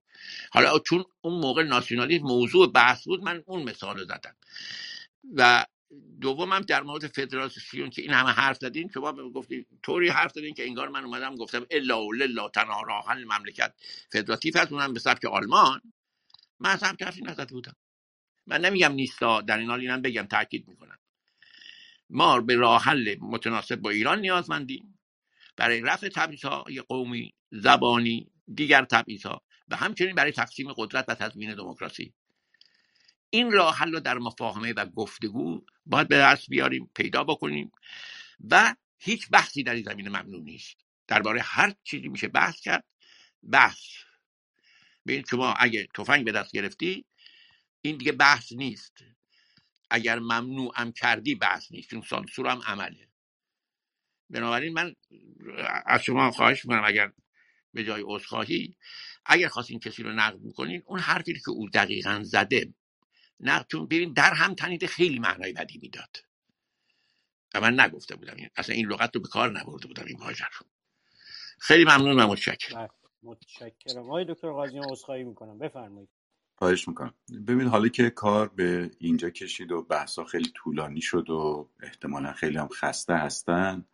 حالا 0.51 0.79
چون 0.79 1.05
اون 1.21 1.41
موقع 1.41 1.63
ناسیونالیسم 1.63 2.23
موضوع 2.23 2.71
بحث 2.71 3.03
بود 3.03 3.23
من 3.23 3.43
اون 3.45 3.63
مثال 3.63 3.97
رو 3.97 4.05
زدم. 4.05 4.35
و 5.35 5.65
دومم 6.21 6.59
در 6.59 6.83
مورد 6.83 7.07
فدراسیون 7.07 7.89
که 7.89 8.01
این 8.01 8.11
همه 8.11 8.29
حرف 8.29 8.57
زدین 8.57 8.89
شما 8.93 9.13
گفتین 9.13 9.65
طوری 9.83 10.09
حرف 10.09 10.31
زدین 10.31 10.53
که 10.53 10.65
انگار 10.65 10.89
من 10.89 11.05
اومدم 11.05 11.35
گفتم 11.35 11.65
الا 11.71 12.05
و 12.05 12.13
للا 12.13 12.49
تنها 12.49 13.03
مملکت 13.15 13.73
فدراتیو 14.11 14.57
هست 14.57 14.71
اونم 14.71 14.93
به 14.93 14.99
سبک 14.99 15.25
آلمان. 15.25 15.81
من 16.59 16.77
هم 16.81 16.97
حرفی 17.01 17.21
نزده 17.21 17.53
بودم. 17.53 17.75
من 18.47 18.61
نمیگم 18.61 18.91
نیستا 18.91 19.41
در 19.41 19.57
این 19.57 19.69
حال 19.69 19.79
اینم 19.79 20.01
بگم 20.01 20.23
تاکید 20.23 20.67
می‌کنم. 20.67 20.97
ما 22.09 22.41
به 22.41 22.55
راه 22.55 22.83
حل 22.83 23.15
متناسب 23.21 23.75
با 23.75 23.89
ایران 23.89 24.19
نیازمندیم. 24.19 24.99
برای 25.57 25.81
رفع 25.81 26.09
تبعیض 26.09 26.45
های 26.45 26.81
قومی 26.81 27.33
زبانی 27.51 28.31
دیگر 28.55 28.85
تبعیض 28.85 29.25
ها 29.25 29.41
و 29.67 29.75
همچنین 29.75 30.15
برای 30.15 30.31
تقسیم 30.31 30.73
قدرت 30.73 31.05
و 31.07 31.15
تضمین 31.15 31.55
دموکراسی. 31.55 32.13
این 33.35 33.51
راه 33.51 33.77
حل 33.77 33.91
رو 33.91 33.99
در 33.99 34.17
مفاهمه 34.17 34.73
و 34.73 34.85
گفتگو 34.85 35.65
باید 35.85 36.07
به 36.07 36.17
دست 36.17 36.49
بیاریم 36.49 36.91
پیدا 36.95 37.23
بکنیم 37.23 37.71
و 38.49 38.75
هیچ 38.99 39.29
بحثی 39.29 39.63
در 39.63 39.73
این 39.73 39.83
زمینه 39.83 40.09
ممنوع 40.09 40.41
نیست. 40.43 40.77
درباره 41.07 41.41
هر 41.41 41.75
چیزی 41.83 42.07
میشه 42.07 42.27
بحث 42.27 42.61
کرد. 42.61 42.85
بحث. 43.51 43.79
ببین 45.07 45.23
شما 45.29 45.53
اگه 45.53 45.87
تفنگ 45.95 46.25
به 46.25 46.31
دست 46.31 46.51
گرفتی 46.51 47.05
این 47.81 47.97
دیگه 47.97 48.11
بحث 48.11 48.51
نیست. 48.51 48.97
اگر 49.89 50.19
ممنوع 50.19 50.73
هم 50.75 50.91
کردی 50.91 51.35
بحث 51.35 51.71
نیست 51.71 51.89
چون 51.89 52.01
سانسور 52.01 52.47
هم 52.47 52.61
عمله. 52.65 53.07
بنابراین 54.29 54.73
من 54.73 54.95
از 55.85 56.03
شما 56.03 56.31
خواهش 56.31 56.65
می‌کنم 56.65 56.83
اگر 56.85 57.11
به 57.73 57.83
جای 57.83 58.03
عذرخواهی 58.05 58.75
اگر 59.25 59.47
خواستین 59.47 59.79
کسی 59.79 60.03
رو 60.03 60.13
نقد 60.13 60.39
می‌کنین 60.39 60.83
اون 60.85 60.99
حرفی 60.99 61.33
که 61.33 61.49
او 61.49 61.69
دقیقا 61.69 62.21
زده 62.23 62.73
نه 63.39 63.65
چون 63.71 63.85
ببین 63.85 64.13
در 64.13 64.33
هم 64.33 64.53
تنیده 64.53 64.87
خیلی 64.87 65.19
معنای 65.19 65.53
بدی 65.53 65.79
می‌داد. 65.81 66.17
و 67.53 67.61
من 67.61 67.79
نگفته 67.79 68.15
بودم 68.15 68.35
این 68.35 68.49
اصلا 68.55 68.75
این 68.75 68.87
لغت 68.87 69.15
رو 69.15 69.21
به 69.21 69.27
کار 69.27 69.51
نبرده 69.51 69.87
بودم 69.87 70.05
این 70.07 70.17
واژه 70.19 70.45
رو. 70.59 70.67
خیلی 71.59 71.83
ممنون 71.83 72.19
و 72.19 72.27
متشکرم. 72.27 72.77
بله، 72.77 72.89
متشکرم. 73.23 74.03
آقای 74.03 74.25
دکتر 74.29 74.51
قاضی 74.51 74.79
عذرخواهی 74.79 75.23
می‌کنم. 75.23 75.57
بفرمایید. 75.57 76.09
خواهش 76.55 76.87
می‌کنم. 76.87 77.13
ببین 77.47 77.67
حالا 77.67 77.87
که 77.87 78.09
کار 78.09 78.49
به 78.49 78.91
اینجا 78.99 79.29
کشید 79.29 79.71
و 79.71 79.81
بحثا 79.81 80.25
خیلی 80.25 80.51
طولانی 80.55 81.01
شد 81.01 81.29
و 81.29 81.69
احتمالا 81.81 82.33
خیلی 82.33 82.57
هم 82.57 82.67
خسته 82.67 83.13
هستن 83.13 83.85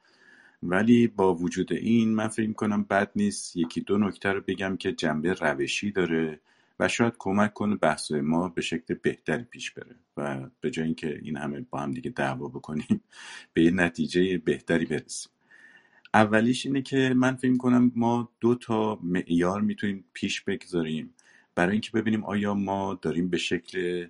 ولی 0.63 1.07
با 1.07 1.35
وجود 1.35 1.73
این 1.73 2.15
من 2.15 2.27
فکر 2.27 2.53
کنم 2.53 2.83
بد 2.83 3.11
نیست 3.15 3.57
یکی 3.57 3.81
دو 3.81 3.97
نکته 3.97 4.29
رو 4.29 4.41
بگم 4.41 4.77
که 4.77 4.91
جنبه 4.91 5.33
روشی 5.33 5.91
داره. 5.91 6.41
و 6.79 6.87
شاید 6.87 7.13
کمک 7.19 7.53
کنه 7.53 7.75
بحث 7.75 8.11
ما 8.11 8.49
به 8.49 8.61
شکل 8.61 8.93
بهتری 8.93 9.43
پیش 9.43 9.71
بره 9.71 9.95
و 10.17 10.49
به 10.61 10.71
جای 10.71 10.85
اینکه 10.85 11.19
این 11.23 11.37
همه 11.37 11.61
با 11.61 11.79
هم 11.79 11.91
دیگه 11.91 12.11
دعوا 12.11 12.47
بکنیم 12.47 13.01
به 13.53 13.63
یه 13.63 13.71
نتیجه 13.71 14.37
بهتری 14.37 14.85
برسیم. 14.85 15.31
اولیش 16.13 16.65
اینه 16.65 16.81
که 16.81 17.13
من 17.17 17.35
فکر 17.35 17.57
کنم 17.57 17.91
ما 17.95 18.29
دو 18.39 18.55
تا 18.55 18.99
معیار 19.03 19.61
می‌تونیم 19.61 20.05
پیش 20.13 20.41
بگذاریم. 20.41 21.15
برای 21.55 21.71
اینکه 21.71 21.91
ببینیم 21.91 22.23
آیا 22.25 22.53
ما 22.53 22.99
داریم 23.01 23.29
به 23.29 23.37
شکل 23.37 24.07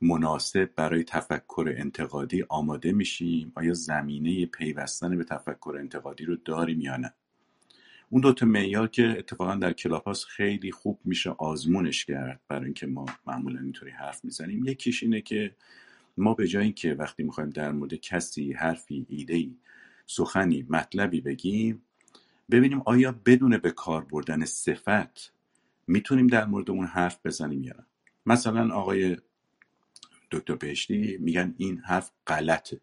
مناسب 0.00 0.70
برای 0.76 1.04
تفکر 1.04 1.74
انتقادی 1.76 2.44
آماده 2.48 2.92
میشیم؟ 2.92 3.52
آیا 3.56 3.74
زمینه 3.74 4.46
پیوستن 4.46 5.18
به 5.18 5.24
تفکر 5.24 5.76
انتقادی 5.80 6.24
رو 6.24 6.36
داریم 6.36 6.80
یا 6.80 6.96
نه؟ 6.96 7.14
اون 8.12 8.20
دوتا 8.20 8.46
معیار 8.46 8.88
که 8.88 9.14
اتفاقا 9.18 9.54
در 9.54 9.72
کلاپاس 9.72 10.24
خیلی 10.24 10.72
خوب 10.72 11.00
میشه 11.04 11.30
آزمونش 11.30 12.04
کرد 12.04 12.40
برای 12.48 12.64
اینکه 12.64 12.86
ما 12.86 13.06
معمولا 13.26 13.60
اینطوری 13.60 13.90
حرف 13.90 14.24
می‌زنیم. 14.24 14.64
یکیش 14.68 15.02
اینه 15.02 15.20
که 15.20 15.56
ما 16.16 16.34
به 16.34 16.48
جای 16.48 16.64
اینکه 16.64 16.94
وقتی 16.94 17.22
می‌خوایم 17.22 17.50
در 17.50 17.72
مورد 17.72 17.94
کسی 17.94 18.52
حرفی 18.52 19.06
ایده 19.08 19.50
سخنی 20.06 20.66
مطلبی 20.68 21.20
بگیم 21.20 21.82
ببینیم 22.50 22.82
آیا 22.84 23.20
بدون 23.26 23.58
به 23.58 23.70
کار 23.70 24.04
بردن 24.04 24.44
صفت 24.44 25.32
می‌تونیم 25.86 26.26
در 26.26 26.44
مورد 26.44 26.70
اون 26.70 26.86
حرف 26.86 27.20
بزنیم 27.24 27.64
یا 27.64 27.72
نه. 27.78 27.86
مثلا 28.26 28.74
آقای 28.74 29.16
دکتر 30.30 30.54
بهشتی 30.54 31.16
میگن 31.20 31.54
این 31.58 31.78
حرف 31.78 32.10
غلطه. 32.26 32.80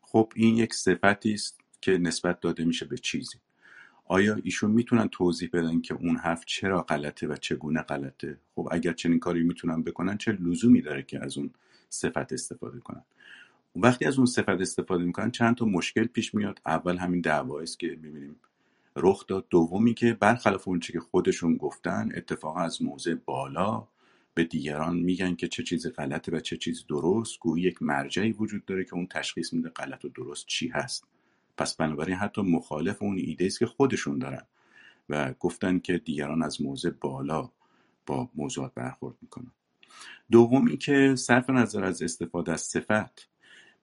خب 0.00 0.32
این 0.36 0.56
یک 0.56 0.74
صفتی 0.74 1.32
است 1.32 1.60
که 1.80 1.98
نسبت 1.98 2.40
داده 2.40 2.64
میشه 2.64 2.86
به 2.86 2.98
چیزی. 2.98 3.38
آیا 4.08 4.38
ایشون 4.44 4.70
می‌تونن 4.70 5.08
توضیح 5.08 5.50
بدن 5.52 5.80
که 5.80 5.94
اون 5.94 6.16
حرف 6.16 6.44
چرا 6.44 6.82
غلطه 6.82 7.26
و 7.26 7.36
چگونه 7.36 7.82
غلطه؟ 7.82 8.38
خب 8.54 8.68
اگر 8.70 8.92
چنین 8.92 9.18
کاری 9.18 9.42
می‌تونن 9.42 9.82
بکنن 9.82 10.18
چه 10.18 10.32
لزومی 10.32 10.82
داره 10.82 11.02
که 11.02 11.24
از 11.24 11.38
اون 11.38 11.50
صفت 11.88 12.32
استفاده 12.32 12.80
کنن؟ 12.80 13.04
وقتی 13.76 14.04
از 14.04 14.16
اون 14.16 14.26
صفت 14.26 14.48
استفاده 14.48 15.04
می‌کنن 15.04 15.30
چند 15.30 15.56
تا 15.56 15.64
مشکل 15.64 16.04
پیش 16.04 16.34
میاد. 16.34 16.60
اول 16.66 16.96
همین 16.96 17.20
دعوا 17.20 17.60
است 17.60 17.78
که 17.78 17.98
می‌بینیم 18.02 18.36
رخ 18.96 19.26
داد. 19.26 19.46
دومی 19.50 19.94
که 19.94 20.14
برخلاف 20.14 20.68
اون 20.68 20.80
که 20.80 21.00
خودشون 21.00 21.56
گفتن 21.56 22.08
اتفاقا 22.14 22.60
از 22.60 22.82
موضع 22.82 23.14
بالا 23.14 23.88
به 24.34 24.44
دیگران 24.44 24.96
میگن 24.96 25.34
که 25.34 25.48
چه 25.48 25.62
چیز 25.62 25.86
غلطه 25.86 26.32
و 26.32 26.40
چه 26.40 26.56
چیز 26.56 26.84
درست. 26.88 27.38
گویی 27.40 27.64
یک 27.64 27.82
مرجعی 27.82 28.32
وجود 28.32 28.64
داره 28.64 28.84
که 28.84 28.94
اون 28.94 29.06
تشخیص 29.06 29.52
میده 29.52 29.68
غلط 29.68 30.04
و 30.04 30.08
درست 30.08 30.46
چی 30.46 30.68
هست. 30.68 31.04
پس 31.58 31.76
بنابراین 31.76 32.16
حتی 32.16 32.42
مخالف 32.42 33.02
اون 33.02 33.18
ایده 33.18 33.46
است 33.46 33.58
که 33.58 33.66
خودشون 33.66 34.18
دارن 34.18 34.42
و 35.08 35.32
گفتن 35.40 35.78
که 35.78 35.98
دیگران 35.98 36.42
از 36.42 36.62
موضع 36.62 36.90
بالا 36.90 37.50
با 38.06 38.28
موضوعات 38.34 38.74
برخورد 38.74 39.16
می‌کنن. 39.22 39.52
دومی 40.30 40.76
که 40.76 41.14
صرف 41.16 41.50
نظر 41.50 41.84
از 41.84 42.02
استفاده 42.02 42.52
از 42.52 42.60
صفت 42.60 43.28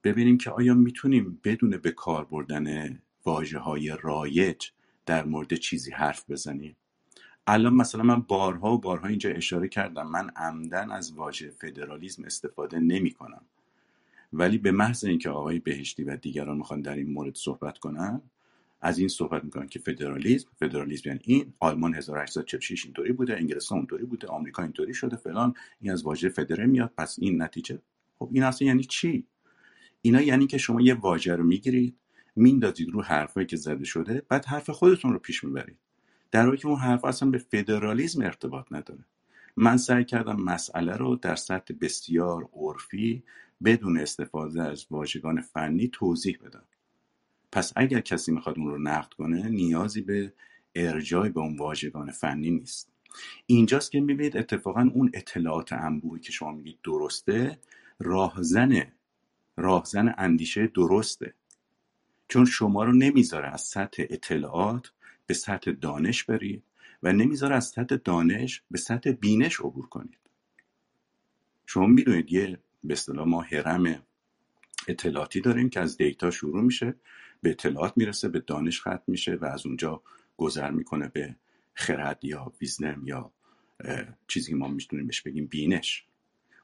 ببینیم 0.03 0.37
که 0.37 0.51
آیا 0.51 0.73
می‌تونیم 0.73 1.39
بدون 1.43 1.77
به 1.77 1.91
کار 1.91 2.25
بردن 2.25 2.99
واجه 3.25 3.59
های 3.59 3.97
رایج 4.01 4.65
در 5.05 5.25
مورد 5.25 5.53
چیزی 5.53 5.91
حرف 5.91 6.29
بزنیم؟ 6.29 6.75
الان 7.47 7.73
مثلا 7.73 8.03
من 8.03 8.21
بارها 8.21 8.73
و 8.73 8.77
بارها 8.77 9.07
اینجا 9.07 9.29
اشاره 9.29 9.67
کردم 9.67 10.07
من 10.07 10.29
عمدن 10.29 10.91
از 10.91 11.13
واژه 11.13 11.49
فدرالیزم 11.49 12.23
استفاده 12.23 12.79
نمی 12.79 13.11
کنم 13.11 13.45
ولی 14.37 14.57
به 14.57 14.71
محض 14.71 15.05
اینکه 15.05 15.29
آقای 15.29 15.59
بهشتی 15.59 16.03
و 16.03 16.17
دیگران 16.17 16.57
می‌خوان 16.57 16.81
در 16.81 16.95
این 16.95 17.13
مورد 17.13 17.35
صحبت 17.35 17.77
کنن 17.77 18.21
از 18.81 18.99
این 18.99 19.07
صحبت 19.07 19.43
می‌کنن 19.43 19.67
که 19.67 19.79
فدرالیسم 19.79 20.49
فدرالیسم 20.59 21.09
یعنی 21.09 21.21
این 21.23 21.53
آلمان 21.59 21.95
1846 21.95 22.85
اینطوری 22.85 23.13
بوده 23.13 23.37
انگلستان 23.37 23.77
اونطوری 23.77 24.05
بوده 24.05 24.27
آمریکا 24.27 24.63
اینطوری 24.63 24.93
شده 24.93 25.15
فلان 25.15 25.53
این 25.81 25.91
از 25.91 26.03
واژه 26.03 26.29
فدره 26.29 26.65
میاد 26.65 26.93
پس 26.97 27.15
این 27.19 27.41
نتیجه. 27.41 27.81
خب 28.19 28.29
این 28.33 28.43
اصلا 28.43 28.67
یعنی 28.67 28.83
چی؟ 28.83 29.27
اینا 30.01 30.21
یعنی 30.21 30.47
که 30.47 30.57
شما 30.57 30.81
یه 30.81 30.93
واژه 30.93 31.35
رو 31.35 31.43
می‌گیرید 31.43 31.97
میندازید 32.35 32.89
رو 32.89 33.01
حرفایی 33.01 33.47
که 33.47 33.57
زده 33.57 33.85
شده 33.85 34.21
بعد 34.29 34.45
حرف 34.45 34.69
خودتون 34.69 35.13
رو 35.13 35.19
پیش 35.19 35.43
می‌برید. 35.43 35.77
در 36.31 36.45
حالی 36.45 36.57
که 36.57 36.67
اون 36.67 36.79
حرف 36.79 37.05
اصلا 37.05 37.29
به 37.29 37.37
فدرالیسم 37.37 38.21
ارتباط 38.21 38.65
نداره. 38.71 39.05
من 39.57 39.77
سعی 39.77 40.05
کردم 40.05 40.41
مسئله 40.41 40.95
رو 40.95 41.15
در 41.15 41.35
سطح 41.35 41.73
بسیار 41.81 42.49
عرفی 42.53 43.23
بدون 43.63 43.97
استفاده 43.97 44.63
از 44.63 44.85
واژگان 44.91 45.41
فنی 45.41 45.87
توضیح 45.87 46.37
بدم. 46.45 46.65
پس 47.51 47.73
اگر 47.75 47.99
کسی 47.99 48.31
می‌خواد 48.31 48.59
اون 48.59 48.67
رو 48.67 48.81
نقد 48.81 49.13
کنه 49.13 49.49
نیازی 49.49 50.01
به 50.01 50.33
ارجای 50.75 51.29
به 51.29 51.39
اون 51.39 51.57
واژگان 51.57 52.11
فنی 52.11 52.51
نیست. 52.51 52.91
اینجاست 53.45 53.91
که 53.91 53.99
می‌بینید 53.99 54.37
اتفاقا 54.37 54.91
اون 54.93 55.11
اطلاعات 55.13 55.73
انبوهی 55.73 56.21
که 56.21 56.31
شما 56.31 56.51
میگید 56.51 56.79
درسته 56.83 57.59
راهزن 57.99 58.91
راهزن 59.57 60.13
اندیشه 60.17 60.67
درسته. 60.67 61.33
چون 62.27 62.45
شما 62.45 62.83
رو 62.83 62.91
نمی‌ذاره 62.91 63.47
از 63.47 63.61
سطح 63.61 64.03
اطلاعات 64.09 64.91
به 65.25 65.33
سطح 65.33 65.71
دانش 65.71 66.23
برید 66.23 66.63
و 67.03 67.13
نمی‌ذاره 67.13 67.55
از 67.55 67.65
سطح 67.65 67.95
دانش 67.95 68.63
به 68.71 68.77
سطح 68.77 69.11
بینش 69.11 69.59
عبور 69.59 69.87
کنید. 69.87 70.19
شما 71.65 71.87
می‌دونید 71.87 72.31
یه 72.31 72.59
به 72.87 72.93
اصطلاح 72.93 73.27
ما 73.27 73.41
هرم 73.41 74.03
اطلاعاتی 74.87 75.41
داریم 75.41 75.69
که 75.69 75.79
از 75.79 75.97
دیتا 75.97 76.31
شروع 76.31 76.61
میشه 76.61 76.95
به 77.41 77.49
اطلاعات 77.49 77.93
می‌رسه 77.95 78.29
به 78.29 78.39
دانش 78.39 78.81
ختم 78.81 79.03
میشه 79.07 79.35
و 79.35 79.45
از 79.45 79.65
اونجا 79.65 80.01
گذر 80.37 80.71
می‌کنه 80.71 81.07
به 81.07 81.35
خرد 81.73 82.25
یا 82.25 82.53
ویزنم 82.61 83.07
یا 83.07 83.31
چیزی 84.27 84.51
که 84.51 84.55
ما 84.55 84.67
می‌تونیم 84.67 85.07
بهش 85.07 85.21
بگیم 85.21 85.45
بینش. 85.45 86.05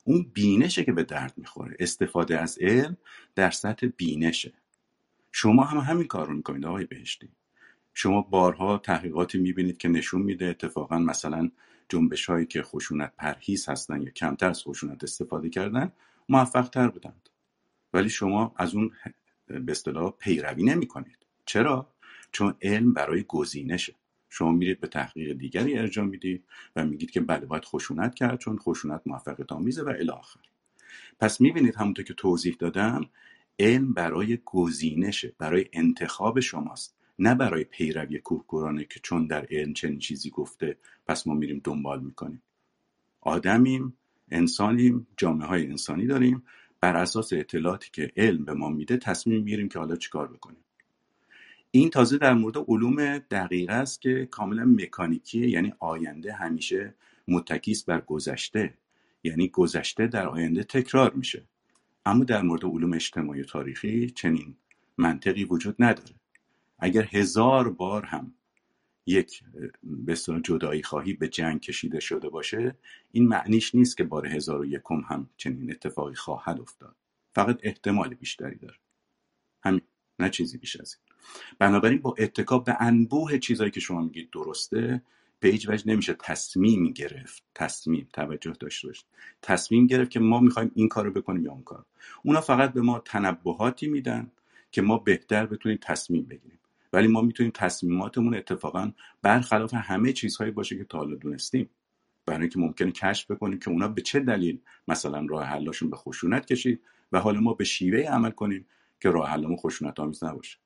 اون 0.04 0.32
بینشه 0.34 0.84
که 0.84 0.92
به 0.92 1.04
درد 1.04 1.34
می‌خوره. 1.38 1.76
استفاده 1.80 2.40
از 2.40 2.58
علم 2.62 2.98
در 3.36 3.52
سطح 3.52 3.88
بینشه. 3.98 4.54
شما 5.32 5.64
هم 5.64 5.78
همین 5.78 6.08
کار 6.08 6.28
رو 6.28 6.34
می‌کنید 6.34 6.66
آقای 6.66 6.86
بهشتی. 6.86 7.30
شما 7.94 8.22
بارها 8.22 8.78
تحقیقاتی 8.78 9.38
می‌بینید 9.38 9.78
که 9.78 9.88
نشون 9.88 10.22
میده 10.22 10.46
اتفاقا 10.46 11.00
مثلا 11.00 11.52
جنبش 11.90 12.26
هایی 12.26 12.46
که 12.46 12.62
خشونت 12.62 13.14
پرهیز 13.18 13.70
هستن 13.70 14.02
یا 14.02 14.10
کمتر 14.10 14.50
از 14.50 14.64
خشونت 14.64 15.04
استفاده 15.04 15.50
کردن 15.50 15.92
موفق 16.30 16.70
تر 16.70 16.88
بودند. 16.88 17.30
ولی 17.94 18.10
شما 18.10 18.56
از 18.58 18.76
اون 18.76 18.92
به 19.48 19.72
اصطلاح 19.72 20.14
پیروی 20.20 20.64
نمی 20.64 20.88
کنید 20.88 21.26
چرا؟ 21.46 21.94
چون 22.32 22.56
علم 22.62 22.94
برای 22.94 23.24
گزینشه 23.24 23.96
شما 24.30 24.52
میرید 24.52 24.80
به 24.80 24.88
تحقیق 24.88 25.34
دیگری 25.34 25.78
ارجاع 25.78 26.06
می‌دید 26.06 26.44
و 26.76 26.86
میگید 26.86 27.12
که 27.12 27.22
بله 27.22 27.46
باید 27.46 27.66
خشونت 27.66 28.16
کرد 28.16 28.40
چون 28.40 28.58
خشونت 28.58 29.02
موفقیت 29.06 29.52
آمیزه 29.52 29.84
و 29.84 29.90
الی 29.90 30.10
آخر. 30.10 30.40
پس 31.20 31.42
می‌بینید 31.42 31.76
همونطور 31.76 32.06
که 32.06 32.14
توضیح 32.14 32.56
دادم 32.60 33.10
علم 33.60 33.94
برای 33.94 34.40
گزینشه 34.46 35.36
برای 35.38 35.66
انتخاب 35.74 36.40
شماست. 36.40 36.98
نه 37.20 37.36
برای 37.36 37.64
پیروی 37.64 38.20
کوهکورانه 38.20 38.86
که 38.86 39.00
چون 39.04 39.28
در 39.28 39.48
علم 39.52 39.74
چنین 39.74 40.00
چیزی 40.00 40.30
گفته 40.30 40.78
پس 41.08 41.28
ما 41.28 41.34
میریم 41.34 41.62
دنبال 41.64 42.04
می‌کنیم. 42.04 42.42
آدمیم 43.22 43.98
انسانیم 44.32 45.08
جامعه 45.17 45.48
های 45.48 45.67
انسانی 45.67 46.08
داریم. 46.08 46.44
بر 46.82 46.96
اساس 46.96 47.34
اطلاعاتی 47.34 47.89
که 47.94 48.12
علم 48.17 48.46
به 48.46 48.54
ما 48.54 48.70
میده 48.70 48.98
تصمیم 48.98 49.44
می‌گیریم 49.44 49.70
که 49.70 49.80
حالا 49.80 49.96
چیکار 49.96 50.28
بکنیم. 50.28 50.63
این 51.72 51.89
تازه 51.89 52.17
در 52.17 52.34
مورد 52.34 52.58
علوم 52.58 53.17
دقیقه 53.17 53.74
است 53.74 54.02
که 54.02 54.28
کاملا 54.32 54.65
مکانیکیه 54.65 55.50
یعنی 55.50 55.74
آینده 55.80 56.34
همیشه 56.34 56.96
متکیس 57.28 57.84
بر 57.84 58.02
گذشته. 58.02 58.74
یعنی 59.24 59.48
گذشته 59.48 60.08
در 60.08 60.28
آینده 60.28 60.63
تکرار 60.63 61.13
میشه. 61.13 61.44
اما 62.06 62.24
در 62.24 62.41
مورد 62.41 62.65
علوم 62.65 62.94
اجتماعی 62.94 63.41
و 63.41 63.46
تاریخی 63.46 64.10
چنین 64.10 64.56
منطقی 64.98 65.44
وجود 65.44 65.76
نداره. 65.80 66.15
اگر 66.80 67.04
هزار 67.12 67.70
بار 67.70 68.06
هم 68.06 68.34
یک 69.06 69.44
به 69.84 70.16
جدایی 70.44 70.84
خواهی 70.84 71.14
به 71.14 71.28
جنگ 71.28 71.60
کشیده 71.60 72.00
شده 72.00 72.30
باشه 72.30 72.76
این 73.12 73.28
معنیش 73.28 73.76
نیست 73.76 73.98
که 73.98 74.04
بار 74.04 74.28
هزار 74.28 74.62
و 74.62 74.66
یکم 74.66 75.00
هم 75.10 75.30
چنین 75.38 75.72
اتفاقی 75.72 76.16
خواهد 76.16 76.60
افتاد. 76.60 76.96
فقط 77.36 77.60
احتمال 77.64 78.14
بیشتری 78.14 78.56
داره. 78.56 78.76
همین 79.64 79.82
نه 80.20 80.30
چیزی 80.30 80.58
بیش 80.58 80.76
از 80.76 80.98
این. 81.00 81.18
بنابراین 81.60 82.00
با 82.00 82.16
اتکاب 82.18 82.66
به 82.66 82.78
انبوه 82.80 83.38
چیزهایی 83.38 83.72
که 83.72 83.80
شما 83.80 84.02
میگید 84.02 84.30
درسته 84.30 85.02
به 85.40 85.50
هیچ 85.50 85.70
وجه 85.70 85.88
نمیشه 85.88 86.14
تصمیم 86.14 86.92
گرفت 86.92 87.44
تصمیم 87.56 88.08
توجه 88.14 88.54
داشته 88.60 88.88
باشید. 88.88 89.06
تصمیم 89.42 89.88
گرفت 89.88 90.12
که 90.12 90.20
ما 90.20 90.40
می‌خوایم 90.40 90.72
این 90.76 90.88
کارو 90.88 91.12
بکنیم 91.12 91.46
یا 91.46 91.52
اون 91.52 91.64
کار 91.64 91.86
اونا 92.24 92.42
فقط 92.42 92.74
به 92.74 92.82
ما 92.82 93.00
تنبهاتی 93.00 93.88
میدن 93.88 94.32
که 94.72 94.82
ما 94.82 94.98
بهتر 94.98 95.46
بتونیم 95.46 95.80
تصمیم 95.82 96.24
بگیریم. 96.24 96.60
ولی 96.94 97.08
ما 97.08 97.22
می‌تونیم 97.22 97.52
تصمیماتمون 97.56 98.36
اتفاقا 98.36 98.92
برخلاف 99.22 99.74
همه 99.74 100.14
چیزهایی 100.14 100.52
باشه 100.52 100.78
که 100.78 100.84
تا 100.84 100.98
حالا 100.98 101.16
دونستیم. 101.16 101.70
برای 102.26 102.42
اینکه 102.42 102.60
ممکنه 102.60 102.92
کشف 102.92 103.32
بکنیم 103.32 103.60
که 103.60 103.70
اونا 103.70 103.88
به 103.88 104.02
چه 104.02 104.20
دلیل 104.20 104.60
مثلا 104.88 105.26
راه 105.30 105.44
حلشون 105.44 105.90
به 105.90 105.96
خشونت 105.96 106.46
کشید 106.46 106.82
و 107.12 107.20
حالا 107.20 107.40
ما 107.40 107.54
به 107.54 107.64
شیوه 107.64 108.00
عمل 108.00 108.32
کنیم 108.32 108.66
که 109.00 109.10
راه 109.10 109.30
حلمون 109.30 109.58
خشونت 109.58 110.00
آمیز 110.00 110.24
نباشه. 110.24 110.58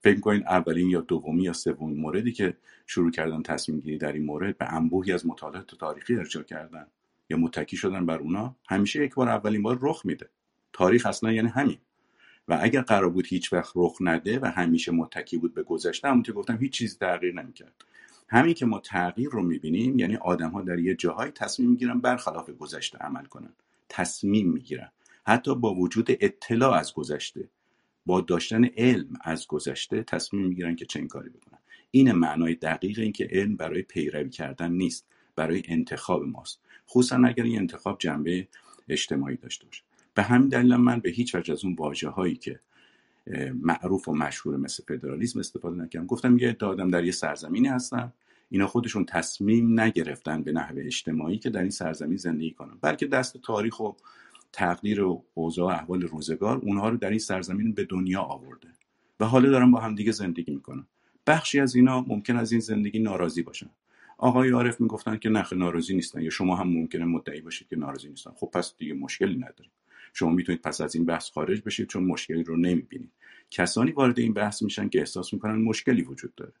فکر 0.00 0.20
کنید 0.20 0.42
اولین 0.42 0.90
یا 0.90 1.00
دومی 1.00 1.42
یا 1.42 1.52
سومین 1.52 2.00
موردی 2.00 2.32
که 2.32 2.56
شروع 2.86 3.10
کردن 3.10 3.42
تصمیم 3.42 3.80
گیری 3.80 3.98
در 3.98 4.12
این 4.12 4.24
مورد 4.24 4.58
به 4.58 4.72
انبوهی 4.72 5.12
از 5.12 5.26
مطالعات 5.26 5.74
تاریخی 5.74 6.16
ارجاع 6.16 6.42
کردن 6.42 6.86
یا 7.30 7.36
متکی 7.36 7.76
شدن 7.76 8.06
بر 8.06 8.18
اونا 8.18 8.56
همیشه 8.68 9.04
یک 9.04 9.14
بار 9.14 9.28
اولین 9.28 9.62
بار 9.62 9.78
رخ 9.82 10.06
میده. 10.06 10.30
تاریخ 10.72 11.06
اصلا 11.06 11.32
یعنی 11.32 11.48
همین. 11.48 11.78
و 12.50 12.58
اگر 12.60 12.80
قرار 12.80 13.10
بود 13.10 13.26
هیچ 13.26 13.52
وقت 13.52 13.72
رخ 13.74 13.96
نده 14.00 14.38
و 14.38 14.46
همیشه 14.46 14.92
متکی 14.92 15.38
بود 15.38 15.54
به 15.54 15.62
گذشته 15.62 16.08
همون 16.08 16.22
که 16.22 16.32
گفتم 16.32 16.56
هیچ 16.60 16.72
چیز 16.72 16.98
تغییر 16.98 17.34
نمی‌کرد. 17.42 17.72
همین 18.28 18.54
که 18.54 18.66
ما 18.66 18.80
تغییر 18.80 19.28
رو 19.28 19.42
می‌بینیم 19.42 19.98
یعنی 19.98 20.16
آدم 20.16 20.50
ها 20.50 20.62
در 20.62 20.78
یه 20.78 20.94
جاهای 20.94 21.30
تصمیم 21.30 21.70
می‌گیرن 21.70 22.00
برخلاف 22.00 22.50
گذشته 22.50 22.98
عمل 22.98 23.24
کنن. 23.24 23.52
تصمیم 23.88 24.50
می‌گیرن. 24.50 24.92
حتی 25.26 25.54
با 25.54 25.74
وجود 25.74 26.06
اطلاع 26.10 26.72
از 26.74 26.94
گذشته 26.94 27.48
با 28.06 28.20
داشتن 28.20 28.64
علم 28.64 29.08
از 29.20 29.46
گذشته 29.46 30.02
تصمیم 30.02 30.46
می‌گیرن 30.46 30.76
که 30.76 30.84
چه 30.84 31.06
کاری 31.06 31.28
بکنن. 31.28 31.58
این 31.90 32.12
معنای 32.12 32.54
دقیق 32.54 32.98
این 32.98 33.12
که 33.12 33.28
علم 33.30 33.56
برای 33.56 33.82
پیروی 33.82 34.30
کردن 34.30 34.72
نیست 34.72 35.06
برای 35.36 35.62
انتخاب 35.68 36.24
ماست. 36.24 36.60
خصوصا 36.88 37.16
اگر 37.16 37.44
این 37.44 37.58
انتخاب 37.58 37.98
جنبه 37.98 38.48
اجتماعی 38.88 39.36
داشته 39.36 39.66
باشه. 39.66 39.82
به 40.14 40.22
همین 40.22 40.48
دلیل 40.48 40.76
من 40.76 41.00
به 41.00 41.10
هیچ 41.10 41.34
وجه 41.34 41.52
از 41.52 41.64
اون 41.64 41.74
واژه 41.74 42.08
هایی 42.08 42.34
که 42.34 42.60
معروف 43.54 44.08
و 44.08 44.14
مشهور 44.14 44.56
مثل 44.56 44.82
فدرالیسم 44.88 45.38
استفاده 45.38 45.76
نکردم. 45.76 46.06
گفتم 46.06 46.38
یه 46.38 46.56
آدم 46.60 46.90
در 46.90 47.04
یه 47.04 47.12
سرزمینی 47.12 47.68
هستن 47.68 48.12
اینا 48.50 48.66
خودشون 48.66 49.04
تصمیم 49.04 49.80
نگرفتن 49.80 50.42
به 50.42 50.52
نحو 50.52 50.74
اجتماعی 50.78 51.38
که 51.38 51.50
در 51.50 51.60
این 51.60 51.70
سرزمین 51.70 52.16
زندگی 52.16 52.50
کنن. 52.50 52.78
بلکه 52.80 53.06
دست 53.06 53.36
تاریخ 53.42 53.80
و 53.80 53.92
تقدیر 54.52 55.02
و 55.02 55.24
اوضاع 55.34 55.66
و 55.66 55.76
احوال 55.76 56.02
روزگار 56.02 56.56
اونها 56.56 56.88
رو 56.88 56.96
در 56.96 57.10
این 57.10 57.18
سرزمین 57.18 57.72
به 57.72 57.84
دنیا 57.84 58.22
آورده. 58.22 58.68
و 59.20 59.24
حالا 59.24 59.50
دارن 59.50 59.70
با 59.70 59.80
همدیگه 59.80 60.12
زندگی 60.12 60.52
می‌کنن. 60.52 60.86
بخشی 61.26 61.60
از 61.60 61.74
اینا 61.74 62.00
ممکن 62.00 62.36
از 62.36 62.52
این 62.52 62.60
زندگی 62.60 62.98
ناراضی 62.98 63.42
باشن. 63.42 63.70
آقای 64.18 64.50
عارف 64.50 64.80
می‌گفتن 64.80 65.16
که 65.16 65.28
نخ 65.28 65.52
ناراضی 65.52 65.94
نیستن. 65.94 66.22
یا 66.22 66.30
شما 66.30 66.56
هم 66.56 66.68
ممکنه 66.68 67.04
مدعی 67.04 67.40
باشید 67.40 67.68
که 67.68 67.76
ناراضی 67.76 68.08
نیستن. 68.08 68.30
خب 68.36 68.50
پس 68.52 68.74
دیگه 68.78 68.94
مشکلی 68.94 69.36
نداریم 69.36 69.70
شما 70.12 70.30
می‌تونید 70.30 70.62
پس 70.62 70.80
از 70.80 70.94
این 70.94 71.04
بحث 71.04 71.30
خارج 71.30 71.62
بشید 71.66 71.88
چون 71.88 72.04
مشکلی 72.04 72.42
رو 72.42 72.56
نمی‌بینید. 72.56 73.10
کسانی 73.50 73.90
وارد 73.90 74.18
این 74.18 74.32
بحث 74.32 74.62
میشن 74.62 74.88
که 74.88 74.98
احساس 74.98 75.32
می‌کنن 75.32 75.62
مشکلی 75.62 76.02
وجود 76.02 76.34
داره 76.34 76.52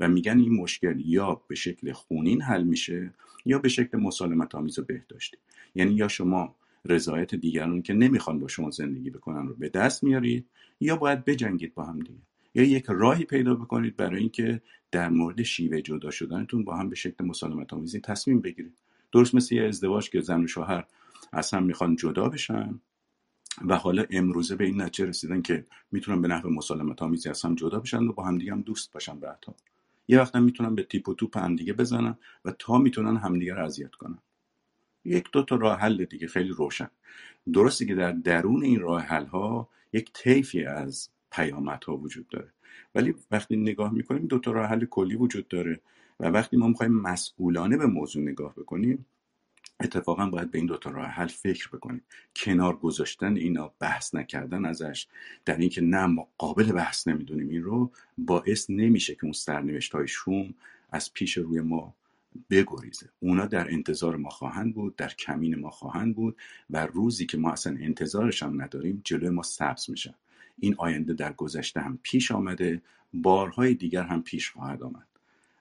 و 0.00 0.08
میگن 0.08 0.38
این 0.38 0.52
مشکل 0.52 1.00
یا 1.04 1.42
به 1.48 1.54
شکل 1.54 1.92
خونین 1.92 2.42
حل 2.42 2.62
میشه 2.62 3.14
یا 3.44 3.58
به 3.58 3.68
شکل 3.68 3.98
مسالمت 3.98 4.54
آمیز 4.54 4.78
و 4.78 4.82
بهداشتی 4.82 5.36
یعنی 5.74 5.94
یا 5.94 6.08
شما 6.08 6.54
رضایت 6.84 7.34
دیگران 7.34 7.82
که 7.82 7.94
نمی‌خوان 7.94 8.38
با 8.38 8.48
شما 8.48 8.70
زندگی 8.70 9.10
بکنن 9.10 9.46
رو 9.46 9.54
به 9.54 9.68
دست 9.68 10.04
میارید 10.04 10.46
یا 10.80 10.96
باید 10.96 11.24
بجنگید 11.24 11.74
با 11.74 11.84
هم 11.84 11.98
دیگه. 12.00 12.20
یا 12.54 12.62
یک 12.62 12.84
راهی 12.88 13.24
پیدا 13.24 13.54
بکنید 13.54 13.96
برای 13.96 14.20
اینکه 14.20 14.62
در 14.90 15.08
مورد 15.08 15.42
شیوه 15.42 15.80
جدا 15.80 16.10
شدنتون 16.10 16.64
با 16.64 16.76
هم 16.76 16.88
به 16.88 16.96
شکل 16.96 17.24
مسالمت 17.24 17.72
آمیزی 17.72 18.00
تصمیم 18.00 18.40
بگیرید. 18.40 18.74
درست 19.12 19.34
مثل 19.34 19.54
یه 19.54 19.62
ازدواج 19.62 20.10
که 20.10 20.20
زن 20.20 20.44
و 20.44 20.46
شوهر 20.46 20.84
اصلا 21.32 21.60
می‌خوان 21.60 21.96
جدا 21.96 22.28
بشن 22.28 22.80
و 23.64 23.76
حالا 23.76 24.04
امروزه 24.10 24.56
به 24.56 24.64
این 24.64 24.80
نتیجه 24.80 25.08
رسیدن 25.08 25.42
که 25.42 25.64
می‌تونن 25.92 26.22
به 26.22 26.28
نحو 26.28 26.48
مسالمت 26.50 27.02
آمیزی 27.02 27.28
اصلا 27.28 27.54
جدا 27.54 27.80
بشن 27.80 28.04
و 28.04 28.12
با 28.12 28.24
همدیگه 28.24 28.52
هم 28.52 28.60
دوست 28.60 28.92
باشن 28.92 29.20
بعدها 29.20 29.54
یه 30.08 30.20
وقت 30.20 30.36
هم 30.36 30.42
می‌تونن 30.42 30.74
به 30.74 30.82
تیپ 30.82 31.08
و 31.08 31.14
توپ 31.14 31.36
همدیگه 31.36 31.72
بزنن 31.72 32.18
و 32.44 32.52
تا 32.58 32.78
می‌تونن 32.78 33.16
همدیگه 33.16 33.54
رو 33.54 33.64
اذیت 33.64 33.94
کنن. 33.94 34.18
یک 35.04 35.24
دو 35.32 35.42
تا 35.42 35.56
راه 35.56 35.78
حل 35.78 36.04
دیگه 36.04 36.26
خیلی 36.26 36.48
روشن. 36.48 36.88
درسته 37.52 37.86
که 37.86 37.94
در 37.94 38.12
درون 38.12 38.64
این 38.64 38.80
راه 38.80 39.02
حل 39.02 39.26
ها 39.26 39.68
یک 39.92 40.12
طیفی 40.12 40.64
از 40.64 41.08
پیامت 41.30 41.84
ها 41.84 41.96
وجود 41.96 42.28
داره. 42.28 42.48
ولی 42.94 43.14
وقتی 43.30 43.56
نگاه 43.56 43.92
می‌کنیم 43.92 44.26
دو 44.26 44.38
تا 44.38 44.52
راه 44.52 44.66
حل 44.66 44.84
کلی 44.84 45.16
وجود 45.16 45.48
داره 45.48 45.80
و 46.20 46.26
وقتی 46.26 46.56
ما 46.56 46.68
می‌خوایم 46.68 46.92
مسئولانه 46.92 47.76
به 47.76 47.86
موضوع 47.86 48.22
نگاه 48.22 48.54
بکنیم 48.54 49.06
اتفاقا 49.80 50.26
باید 50.26 50.50
به 50.50 50.58
این 50.58 50.66
دوتا 50.66 50.90
راه 50.90 51.06
حل 51.06 51.26
فکر 51.26 51.68
بکنیم. 51.68 52.02
کنار 52.36 52.76
گذاشتن 52.76 53.36
اینا 53.36 53.72
بحث 53.80 54.14
نکردن 54.14 54.64
ازش 54.64 55.06
در 55.44 55.56
اینکه 55.56 55.80
نه 55.80 56.06
ما 56.06 56.28
قابل 56.38 56.72
بحث 56.72 57.08
نمی‌دونیم. 57.08 57.48
این 57.48 57.62
رو 57.62 57.90
باعث 58.18 58.70
نمیشه 58.70 59.14
که 59.14 59.24
اون 59.24 59.32
سرنوشت 59.32 59.94
های 59.94 60.08
شوم 60.08 60.54
از 60.90 61.12
پیش 61.12 61.36
روی 61.38 61.60
ما 61.60 61.94
بگریزه. 62.50 63.08
اونا 63.20 63.46
در 63.46 63.70
انتظار 63.70 64.16
ما 64.16 64.28
خواهند 64.28 64.74
بود 64.74 64.96
در 64.96 65.08
کمین 65.08 65.58
ما 65.58 65.70
خواهند 65.70 66.16
بود 66.16 66.36
و 66.70 66.86
روزی 66.86 67.26
که 67.26 67.38
ما 67.38 67.52
اصلا 67.52 67.76
انتظارش 67.80 68.42
هم 68.42 68.62
نداریم 68.62 69.00
جلوی 69.04 69.28
ما 69.28 69.42
سبز 69.42 69.90
میشن. 69.90 70.14
این 70.58 70.74
آینده 70.78 71.14
در 71.14 71.32
گذشته 71.32 71.80
هم 71.80 71.98
پیش 72.02 72.30
آمده 72.30 72.82
بارهای 73.14 73.74
دیگر 73.74 74.02
هم 74.02 74.22
پیش 74.22 74.50
خواهد 74.50 74.82
آمد. 74.82 75.06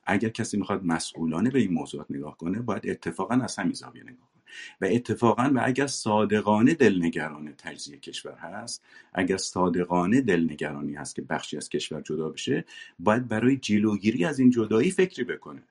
اگر 0.05 0.29
کسی 0.29 0.57
می‌خواد 0.57 0.85
مسئولانه 0.85 1.49
به 1.49 1.59
این 1.59 1.73
موضوعات 1.73 2.05
نگاه 2.09 2.37
کنه 2.37 2.61
باید 2.61 2.89
اتفاقا 2.89 3.35
از 3.35 3.55
همین 3.55 3.73
زاویه 3.73 4.03
نگاه 4.03 4.29
کنه. 4.33 4.43
و 4.81 4.85
اتفاقا 4.85 5.51
و 5.55 5.61
اگر 5.63 5.87
صادقانه 5.87 6.73
دلنگران 6.73 7.53
تجزیه 7.57 7.97
کشور 7.97 8.35
هست 8.35 8.83
اگر 9.13 9.37
صادقانه 9.37 10.21
دلنگرانی 10.21 10.93
هست 10.93 11.15
که 11.15 11.21
بخشی 11.21 11.57
از 11.57 11.69
کشور 11.69 12.01
جدا 12.01 12.29
بشه 12.29 12.65
باید 12.99 13.27
برای 13.27 13.57
جلوگیری 13.57 14.25
از 14.25 14.39
این 14.39 14.49
جدایی 14.49 14.91
فکری 14.91 15.23
بکنه. 15.23 15.63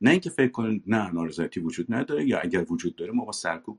نه 0.00 0.10
اینکه 0.10 0.30
فکر 0.30 0.50
کنه 0.50 0.80
نه 0.86 1.10
نارضایتی 1.10 1.60
وجود 1.60 1.94
نداره 1.94 2.28
یا 2.28 2.40
اگر 2.40 2.72
وجود 2.72 2.96
داره 2.96 3.12
ما 3.12 3.24
با 3.24 3.32
سرکوب 3.32 3.78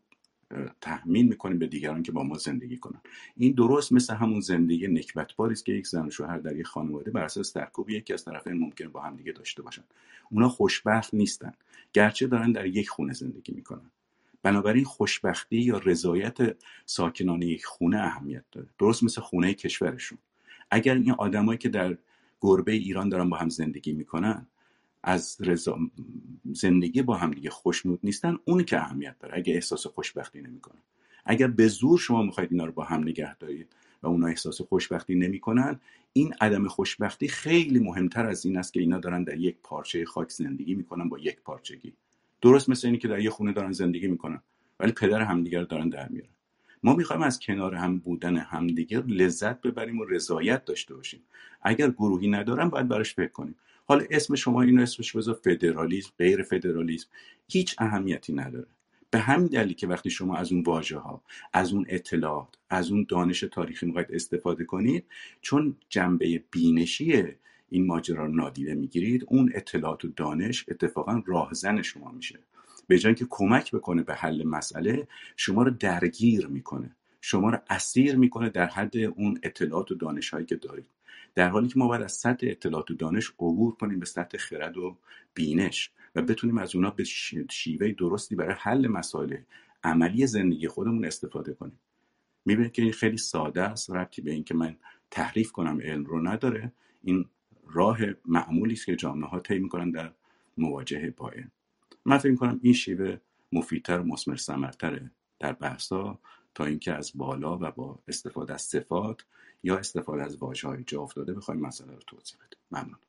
تحمیل 0.82 1.28
می‌کنیم 1.28 1.60
به 1.60 1.68
دیگران 1.68 2.04
که 2.04 2.12
با 2.12 2.24
ما 2.24 2.38
زندگی 2.38 2.78
کنن. 2.78 3.02
این 3.38 3.54
درست 3.54 3.92
مثل 3.92 4.14
همون 4.14 4.40
زندگی 4.40 4.88
نکبتباری 4.88 5.54
است 5.54 5.66
که 5.66 5.74
یک 5.74 5.88
زن 5.88 6.08
و 6.08 6.10
شوهر 6.10 6.38
در 6.38 6.56
یک 6.56 6.66
خانواده 6.66 7.12
بر 7.12 7.24
اساس 7.24 7.54
سرکوب 7.54 7.90
یکی 7.90 8.14
از 8.14 8.26
طرفین 8.26 8.54
ممکن 8.54 8.88
با 8.88 9.02
هم 9.02 9.16
دیگه 9.16 9.32
داشته 9.32 9.62
باشن. 9.62 9.84
اونا 10.32 10.50
خوشبخت 10.50 11.14
نیستن. 11.14 11.54
گرچه 11.94 12.28
دارن 12.28 12.52
در 12.52 12.66
یک 12.66 12.90
خونه 12.90 13.14
زندگی 13.14 13.54
می‌کنن. 13.54 13.92
بنابراین 14.44 14.84
خوشبختی 14.84 15.58
یا 15.58 15.78
رضایت 15.78 16.38
ساکنان 16.86 17.42
یک 17.42 17.66
خونه 17.66 17.98
اهمیت 17.98 18.44
داره. 18.52 18.68
درست 18.80 19.04
مثل 19.04 19.22
خونه 19.22 19.54
کشورشون. 19.54 20.18
اگر 20.72 20.96
این 20.96 21.12
آدمایی 21.12 21.58
که 21.58 21.70
در 21.70 21.98
گربه 22.42 22.72
ایران 22.72 23.10
دارن 23.10 23.30
با 23.30 23.38
هم 23.38 23.50
زندگی 23.50 23.94
می‌کنن 23.94 24.48
از 25.04 25.38
رضا 25.40 25.80
زندگی 26.54 27.02
با 27.02 27.18
هم 27.18 27.32
دیگه 27.32 27.50
خوشنود 27.50 28.00
نیستن 28.04 28.38
اون 28.46 28.64
که 28.64 28.78
اهمیت 28.78 29.20
داره. 29.20 29.38
اگه 29.38 29.54
احساس 29.54 29.88
خوشبختی 29.88 30.42
نمی‌کنن. 30.42 30.82
اگر 31.26 31.48
به 31.48 31.68
زور 31.68 32.00
شما 32.00 32.24
می‌خواید 32.24 32.52
اینا 32.52 32.66
رو 32.66 32.72
با 32.72 32.84
هم 32.84 33.02
نگه 33.02 33.38
دارید 33.38 33.68
و 34.04 34.08
اونا 34.08 34.28
احساس 34.28 34.62
خوشبختی 34.62 35.16
نمی‌کنن 35.16 35.80
این 36.14 36.34
عدم 36.42 36.68
خوشبختی 36.68 37.28
خیلی 37.28 37.80
مهمتر 37.80 38.26
از 38.26 38.46
این 38.46 38.58
است 38.58 38.74
که 38.74 38.80
اینا 38.80 39.00
دارن 39.00 39.24
در 39.24 39.38
یک 39.38 39.56
پارچه 39.64 40.06
خاک 40.06 40.30
زندگی 40.30 40.76
می‌کنن 40.76 41.10
با 41.10 41.20
یک 41.20 41.42
پارچگی. 41.42 41.94
درست 42.42 42.70
مثل 42.70 42.88
اینی 42.88 42.98
که 42.98 43.08
در 43.08 43.20
یه 43.20 43.30
خونه 43.30 43.54
دارن 43.54 43.72
زندگی 43.72 44.08
می‌کنن 44.08 44.42
ولی 44.80 44.92
پدر 44.92 45.22
همدیگر 45.22 45.60
رو 45.60 45.66
دارن 45.66 45.90
در 45.90 46.10
میارن. 46.10 46.30
ما 46.84 46.96
می‌خوایم 46.96 47.22
از 47.22 47.40
کنار 47.40 47.76
هم 47.76 47.98
بودن 47.98 48.38
همدیگر 48.38 49.02
لذت 49.02 49.62
ببریم 49.62 50.00
و 50.00 50.06
رضایت 50.06 50.66
داشته 50.66 50.96
باشیم. 50.96 51.20
اگر 51.62 51.90
گروهی 51.90 52.28
ندارن 52.28 52.70
باید 52.70 52.88
براش 52.88 53.14
فکر 53.14 53.32
کنیم. 53.32 53.56
حالا 53.94 54.06
اسم 54.12 54.36
شما 54.36 54.62
اینو 54.62 54.82
اسمش 54.82 55.16
بذار 55.16 55.36
فدرالیسم 55.44 56.12
غیر 56.18 56.44
فدرالیسم. 56.44 57.08
هیچ 57.48 57.76
اهمیتی 57.78 58.34
نداره. 58.34 58.68
به 59.12 59.20
همین 59.20 59.48
دلیل 59.48 59.74
که 59.74 59.88
وقتی 59.88 60.10
شما 60.10 60.38
از 60.38 60.52
اون 60.52 60.64
واژه 60.64 60.98
ها 60.98 61.22
از 61.54 61.74
اون 61.74 61.86
اطلاعات 61.90 62.48
از 62.70 62.92
اون 62.92 63.06
دانش 63.10 63.40
تاریخی 63.40 63.86
می‌خواید 63.86 64.08
استفاده 64.12 64.66
کنید 64.66 65.06
چون 65.42 65.76
جنبه 65.90 66.44
بینشی 66.52 67.24
این 67.70 67.86
ماجرا 67.86 68.26
رو 68.26 68.36
نادیده 68.36 68.76
می‌گیرید 68.76 69.26
اون 69.28 69.52
اطلاعات 69.56 70.06
و 70.06 70.08
دانش 70.16 70.66
اتفاقا 70.68 71.24
راهزن 71.26 71.82
شما 71.82 72.12
میشه. 72.12 72.40
به 72.88 73.00
جای 73.00 73.16
که 73.16 73.28
کمک 73.30 73.72
بکنه 73.72 74.04
به 74.04 74.14
حل 74.14 74.44
مسئله 74.44 75.08
شما 75.38 75.64
رو 75.64 75.72
درگیر 75.72 76.48
می‌کنه. 76.48 76.96
شما 77.22 77.50
رو 77.50 77.58
اسیر 77.70 78.16
می‌کنه 78.16 78.50
در 78.50 78.68
حد 78.68 78.98
اون 78.98 79.40
اطلاعات 79.44 79.92
و 79.92 79.96
دانش 79.96 80.30
هایی 80.30 80.46
که 80.46 80.56
دارید. 80.56 80.86
در 81.36 81.50
حالی 81.50 81.68
که 81.68 81.80
ما 81.80 81.88
باید 81.88 82.02
از 82.02 82.12
سطح 82.12 82.48
اطلاعات 82.50 82.92
و 82.92 82.94
دانش 82.94 83.30
عبور 83.30 83.76
کنیم 83.76 84.00
به 84.00 84.06
سطح 84.06 84.38
خرد 84.38 84.78
و 84.78 84.98
بینش 85.34 85.92
و 86.16 86.22
بتونیم 86.22 86.58
از 86.58 86.76
اونا 86.76 86.90
به 86.90 87.04
شیوه 87.50 87.92
درستی 87.92 88.36
برای 88.36 88.56
حل 88.60 88.88
مسائل 88.88 89.38
عملی 89.84 90.28
زندگی 90.28 90.68
خودمون 90.68 91.06
استفاده 91.06 91.54
کنیم. 91.54 91.80
می‌بینید 92.46 92.72
که 92.72 92.82
این 92.82 92.92
خیلی 92.92 93.18
ساده 93.18 93.62
است 93.62 93.92
ربطی 93.92 94.22
به 94.22 94.32
اینکه 94.32 94.54
من 94.54 94.76
تحریف 95.12 95.52
کنم 95.52 95.82
علم 95.82 96.06
رو 96.06 96.28
نداره. 96.28 96.72
این 97.04 97.26
راه 97.68 98.00
معمولی 98.26 98.74
است 98.74 98.86
که 98.86 98.96
جامعه 98.96 99.30
ها 99.30 99.40
طی 99.40 99.60
می‌کنن 99.60 99.92
در 99.92 100.12
مواجهه 100.58 101.10
با 101.18 101.30
علم. 101.30 101.52
من 102.06 102.18
فکر 102.18 102.36
کنم 102.36 102.60
این 102.64 102.74
شیوه 102.74 103.18
مفیدتر 103.52 104.00
و 104.00 104.04
مسمر 104.04 104.36
ثمرتره 104.36 105.12
در 105.40 105.54
بحثا 105.54 106.20
تا 106.56 106.66
اینکه 106.66 106.94
از 106.94 107.12
بالا 107.16 107.58
و 107.58 107.72
با 107.72 108.00
استفاده 108.08 108.54
از 108.54 108.62
صفات 108.62 109.26
یا 109.64 109.78
استفاده 109.78 110.24
از 110.24 110.38
واژه 110.38 110.68
های 110.68 110.84
جا 110.84 111.02
افتاده 111.02 111.34
بخوایم 111.34 111.62
مسئله 111.62 111.94
رو 111.94 112.02
توضیح 112.08 112.38
بده 112.38 112.58
ممنون. 112.72 113.00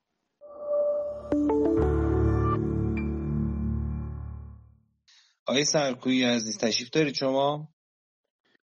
آقای 5.47 5.65
سرکویی 5.65 6.25
عزیز 6.25 6.59
تشریف 6.59 6.91
دارید 6.91 7.15
شما؟ 7.15 7.69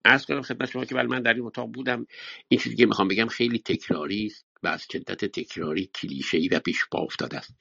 از 0.04 0.26
کنم 0.26 0.42
خدمت 0.42 0.70
شما 0.70 0.84
که 0.84 0.94
ولی 0.94 1.06
من 1.06 1.22
در 1.22 1.34
این 1.34 1.44
اتاق 1.44 1.72
بودم. 1.72 2.06
این 2.48 2.60
چیزی 2.60 2.76
که 2.76 2.86
می‌خوام 2.86 3.08
بگم 3.08 3.26
خیلی 3.26 3.58
تکراری 3.58 4.26
است 4.26 4.46
و 4.62 4.68
از 4.68 4.86
شدت 4.92 5.24
تکراری 5.24 5.90
کلیشه 5.94 6.38
ای 6.38 6.48
و 6.48 6.58
پیش 6.58 6.78
پا 6.92 6.98
افتاده 6.98 7.38
است. 7.38 7.54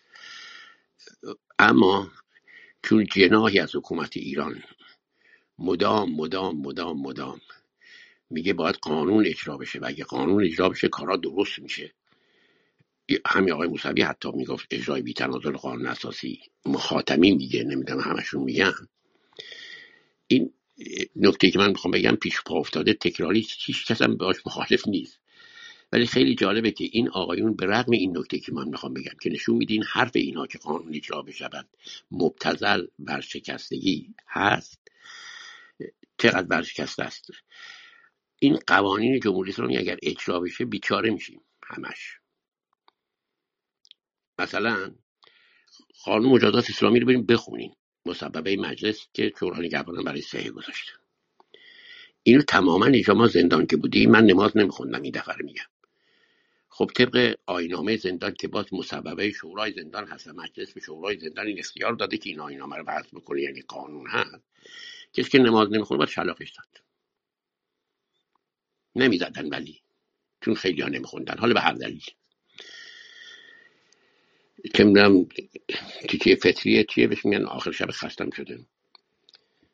اما 1.59 2.11
چون 2.83 3.05
جناهی 3.05 3.59
از 3.59 3.75
حکومت 3.75 4.17
ایران 4.17 4.63
مدام 5.59 6.15
مدام 6.15 6.61
مدام 6.61 7.01
مدام 7.01 7.41
میگه 8.29 8.53
باید 8.53 8.75
قانون 8.75 9.25
اجرا 9.25 9.57
بشه 9.57 9.79
و 9.79 9.85
اگه 9.85 10.03
قانون 10.03 10.43
اجرا 10.43 10.69
بشه 10.69 10.87
کارا 10.87 11.17
درست 11.17 11.59
میشه. 11.59 11.93
همین 13.25 13.53
آقای 13.53 13.67
موسوی 13.67 14.01
حتی 14.01 14.31
می‌گفت 14.31 14.67
اجرای 14.71 15.01
بی 15.01 15.13
تنازل 15.13 15.51
قانون 15.51 15.87
اساسی 15.87 16.39
مخاطمی 16.65 17.31
میگه 17.31 17.63
نمی‌دونم 17.63 17.99
همشون 17.99 18.43
میگن. 18.43 18.73
این 20.27 20.53
نکته 21.15 21.51
که 21.51 21.59
من 21.59 21.69
می‌خوام 21.69 21.91
بگم 21.91 22.15
پیش 22.15 22.41
پا 22.45 22.55
افتاده 22.55 22.93
تکراری 22.93 23.47
هیچ 23.65 23.85
کس 23.85 24.01
هم 24.01 24.17
باش 24.17 24.35
مخالف 24.45 24.87
نیست. 24.87 25.19
ولی 25.91 26.05
خیلی 26.05 26.35
جالبه 26.35 26.71
که 26.71 26.89
این 26.91 27.09
آقایون 27.09 27.53
به 27.55 27.65
رغم 27.65 27.91
این 27.91 28.17
نکته 28.17 28.39
که 28.39 28.53
من 28.53 28.67
می‌خوام 28.67 28.93
بگم 28.93 29.13
که 29.21 29.29
نشون 29.29 29.55
میدین 29.55 29.83
حرف 29.83 30.11
اینا 30.15 30.47
که 30.47 30.57
قانون 30.57 30.95
اجرا 30.95 31.21
بشود 31.21 31.69
مبتزل 32.11 32.87
برشکستگی 32.99 34.13
هست. 34.27 34.79
چقدر 36.17 36.43
برشکسته 36.43 37.03
است؟ 37.03 37.31
این 38.39 38.59
قوانین 38.67 39.19
جمهوری 39.19 39.51
اسلامی 39.51 39.77
اگر 39.77 39.97
اجرا 40.03 40.39
بشه 40.39 40.65
بیچاره 40.65 41.09
میشیم 41.09 41.41
همش. 41.63 42.19
مثلا 44.39 44.95
قانون 46.03 46.31
مجازات 46.31 46.69
اسلامی 46.69 46.99
رو 46.99 47.07
بریم 47.07 47.25
بخونیم. 47.25 47.75
مسببه 48.05 48.57
مجلس 48.57 49.07
که 49.13 49.33
شورای 49.39 49.67
نگهبانان 49.67 50.03
برای 50.03 50.21
صحیح 50.21 50.51
گذاشته. 50.51 50.91
اینو 52.23 52.41
تماما 52.41 53.01
شما 53.01 53.27
زندان 53.27 53.65
که 53.65 53.77
بودی 53.77 54.05
من 54.07 54.25
نماز 54.25 54.57
نمیخوندم 54.57 55.01
این 55.01 55.11
دفعه 55.11 55.35
میگم. 55.43 55.63
خب 56.69 56.91
طبق 56.95 57.35
آینامه 57.45 57.97
زندان 57.97 58.33
که 58.33 58.47
باز 58.47 58.65
مسببه 58.71 59.31
شورای 59.31 59.73
زندان 59.73 60.07
هست 60.07 60.27
مجلس 60.27 60.73
به 60.73 60.81
شورای 60.81 61.19
زندان 61.19 61.47
این 61.47 61.59
اختیار 61.59 61.93
داده 61.93 62.17
که 62.17 62.29
این 62.29 62.39
آینامه 62.39 62.75
رو 62.77 62.83
بحث 62.83 63.13
بکنه 63.13 63.41
یعنی 63.41 63.61
قانون 63.61 64.09
هست. 64.09 64.43
کسی 65.13 65.29
که 65.29 65.39
نماز 65.39 65.69
نمی‌خونه 65.71 65.97
باید 65.97 66.09
شلاقش 66.09 66.51
داد. 66.51 66.88
نمی‌زدن 68.95 69.49
ولی 69.49 69.81
چون 70.41 70.55
خیلی 70.55 70.81
ها 70.81 70.87
نمیخوندن. 70.89 71.37
حالا 71.37 71.53
به 71.53 71.61
هر 71.61 71.73
دلیل. 71.73 72.05
که 74.73 74.83
می‌دونم 74.83 75.25
تیکه 76.09 76.35
فطریه. 76.35 76.83
چیه؟ 76.83 77.07
بهش 77.07 77.25
میگن 77.25 77.45
آخر 77.45 77.71
شب 77.71 77.91
خستم 77.91 78.29
شده. 78.29 78.67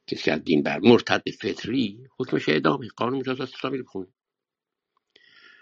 کسی 0.08 0.32
از 0.32 0.44
دین 0.44 0.64
بر 0.64 0.80
مرتد 0.80 1.24
فطری 1.42 2.08
حکمش 2.20 2.50
اعدامه 2.50 2.88
قانون 2.98 3.20
مجازات 3.20 3.54
اسلامی 3.54 3.78
رو 3.78 3.84
بخونه 3.84 4.08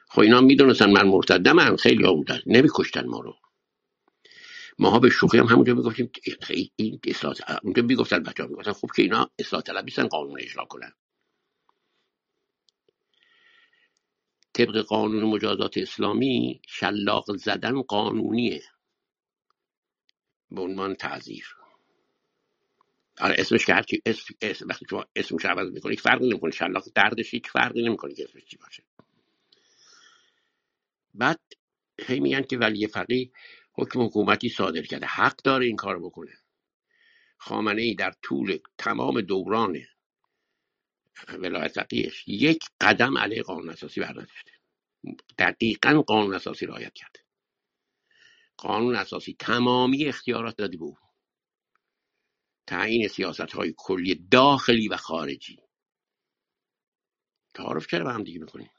خب 0.10 0.22
اینا 0.22 0.42
می‌دونستن 0.42 0.92
من 0.92 1.08
مرتدم 1.08 1.54
من 1.56 1.76
خیلی 1.76 2.04
ها 2.06 2.13
بودن. 2.13 2.39
نمیکشتن 2.46 3.08
ما 3.08 3.20
رو. 3.20 3.36
ماها 4.80 5.00
به 5.00 5.10
شوخی 5.10 5.38
هم 5.38 5.46
همونجا 5.46 5.74
می‌گفتیم 5.74 6.12
این 6.76 7.00
اصلاح 7.08 7.36
اونجا 7.63 7.84
می‌گفتن 7.84 8.24
بچه 8.24 8.44
ها 8.44 8.50
می‌گفتن 8.50 8.74
خب 8.74 8.89
که 8.96 9.02
اینا 9.02 9.32
اصلاح 9.39 9.62
طلب 9.62 9.89
قانون 9.89 10.42
اجرا 10.42 10.66
کنن. 10.66 10.94
طبق 14.54 14.78
قانون 14.78 15.24
مجازات 15.24 15.78
اسلامی 15.78 16.62
شلاق 16.68 17.38
زدن 17.38 17.82
قانونیه. 17.82 18.63
به 20.52 20.62
عنوان 20.62 20.96
تعذیر. 20.96 21.46
آره 23.22 23.36
اسمش 23.38 23.66
که 23.66 23.74
هرچی 23.74 24.02
اسم, 24.06 24.34
اسم 24.42 24.68
وقتی 24.70 24.86
شما 24.89 25.06
اسمش 25.16 25.46
عوض 25.46 25.72
می‌کنی 25.72 25.96
فرقی 25.96 26.30
نمی‌کنه. 26.30 26.52
شلاق 26.52 26.86
دردش 26.96 27.34
هیچ 27.34 27.48
فرقی 27.50 27.84
نمی‌کنه 27.84 28.13
که 28.13 28.24
اسمش 28.24 28.46
چی 28.46 28.58
باشه. 28.58 28.84
بعد 31.13 31.39
هی 32.02 32.20
میگن 32.20 32.42
که 32.42 32.58
ولی 32.58 32.88
فقیه 32.88 33.32
حکم 33.74 34.02
حکومتی 34.02 34.50
صادر 34.50 34.82
کرده. 34.82 35.06
حق 35.06 35.36
داره 35.36 35.66
این 35.66 35.76
کار 35.76 36.00
بکنه. 36.00 36.34
خامنه 37.38 37.82
ای 37.82 37.96
در 37.96 38.13
طول 38.22 38.58
تمام 38.78 39.22
دوران 39.22 39.80
ولایت 41.28 41.71
فقیهش. 41.71 42.23
یک 42.28 42.63
قدم 42.82 43.17
علیه 43.17 43.41
قانون 43.41 43.69
اساسی 43.69 44.02
برداشته 44.02 44.52
دقیقا 45.38 46.02
قانون 46.02 46.36
اساسی 46.36 46.65
رعایت 46.65 46.93
کرده. 46.93 47.19
قانون 48.58 48.95
اساسی 48.95 49.36
تمامی 49.39 50.06
اختیارات 50.06 50.58
دادی 50.58 50.78
به 50.78 50.84
او. 50.84 50.97
تعیین 52.67 53.08
سیاست 53.08 53.41
های 53.41 53.73
کلی 53.78 54.15
داخلی 54.15 54.88
و 54.88 54.97
خارجی. 54.97 55.60
تعارف 57.54 57.88
چرا 57.88 58.06
به 58.06 58.13
هم 58.13 58.23
دیگه 58.23 58.39
می‌کنیم 58.39 58.69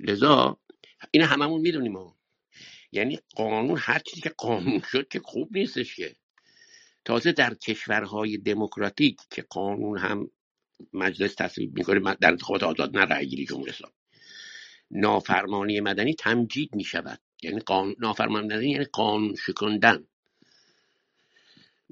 لذا 0.00 0.60
این 1.10 1.22
هممون 1.22 1.60
می‌دونیم 1.60 2.16
یعنی 2.92 3.18
قانون 3.36 3.78
هر 3.78 3.98
چیزی 3.98 4.22
که 4.22 4.28
قانون 4.28 4.80
شد 4.80 5.08
که 5.08 5.20
خوب 5.20 5.56
نیستش 5.56 5.96
که. 5.96 6.16
تازه 7.04 7.32
در 7.32 7.54
کشورهای 7.54 8.38
دموکراتیک 8.38 9.20
که 9.30 9.42
قانون 9.42 9.98
هم 9.98 10.30
مجلس 10.92 11.34
تصویب 11.34 11.78
می‌کنه 11.78 12.16
در 12.20 12.30
انتخابات 12.30 12.62
آزاد 12.62 12.96
نه 12.96 13.04
رأی 13.04 13.26
گیری 13.26 13.46
جمهوری 13.46 13.70
اسلامی. 13.70 13.94
نافرمانی 14.90 15.80
مدنی 15.80 16.14
تمجید 16.14 16.74
می 16.74 16.84
شود 16.84 17.20
یعنی 17.42 17.60
قانون 17.60 17.96
نافرمانی 17.98 18.46
مدنی 18.46 18.70
یعنی 18.70 18.84
قانون 18.84 19.34
شکندن. 19.34 20.06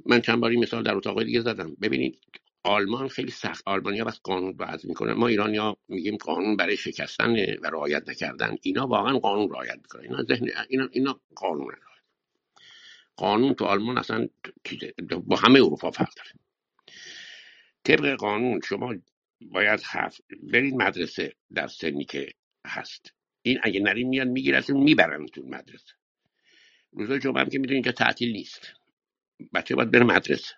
من 0.06 0.20
چند 0.20 0.40
باری 0.40 0.56
مثال 0.56 0.82
در 0.82 0.94
اتاق 0.94 1.22
دیگه 1.22 1.40
زدم. 1.40 1.74
ببینید 1.74 2.18
آلمان 2.62 3.08
خیلی 3.08 3.30
سخت 3.30 3.62
آلمانی 3.66 3.98
ها 3.98 4.04
بس 4.04 4.20
قانون 4.22 4.56
وضع 4.58 4.88
می‌کنن 4.88 5.12
ما 5.12 5.26
ایرانی 5.26 5.56
ها 5.56 5.76
میگیم 5.88 6.16
قانون 6.16 6.56
برای 6.56 6.76
شکستن 6.76 7.30
و 7.32 7.70
رعایت 7.70 8.08
نکردن. 8.08 8.56
اینا 8.62 8.86
واقعا 8.86 9.18
قانون 9.18 9.50
رعایت 9.50 9.76
می‌کنن 9.76 10.02
اینا 10.02 10.22
ذهن 10.22 10.48
اینا, 10.68 10.88
اینا 10.92 11.20
قانون 11.34 11.74
قانون 13.16 13.54
تو 13.54 13.64
آلمان 13.64 13.98
اصلا 13.98 14.28
با 15.26 15.36
همه 15.36 15.60
اروپا 15.60 15.90
فرق 15.90 16.14
داره. 16.16 16.30
طبق 17.84 18.16
قانون 18.16 18.60
شما 18.68 18.94
باید 19.40 19.80
هفت 19.84 20.22
برید 20.42 20.74
مدرسه 20.74 21.34
در 21.54 21.66
سنی 21.66 22.04
که 22.04 22.32
هست. 22.66 23.12
این 23.42 23.60
اگه 23.62 23.80
نریم 23.80 24.08
میان 24.08 24.28
می‌گیرن 24.28 24.62
می‌برن 24.68 25.26
تو 25.26 25.42
مدرسه. 25.46 25.92
روزای 26.92 27.18
جمعه 27.18 27.40
هم 27.42 27.48
که 27.48 27.58
می‌دونی 27.58 27.74
اینجا 27.74 27.92
تعطیل 27.92 28.32
نیست. 28.32 28.74
بچه 29.54 29.74
باید 29.74 29.90
بره 29.90 30.04
مدرسه. 30.04 30.54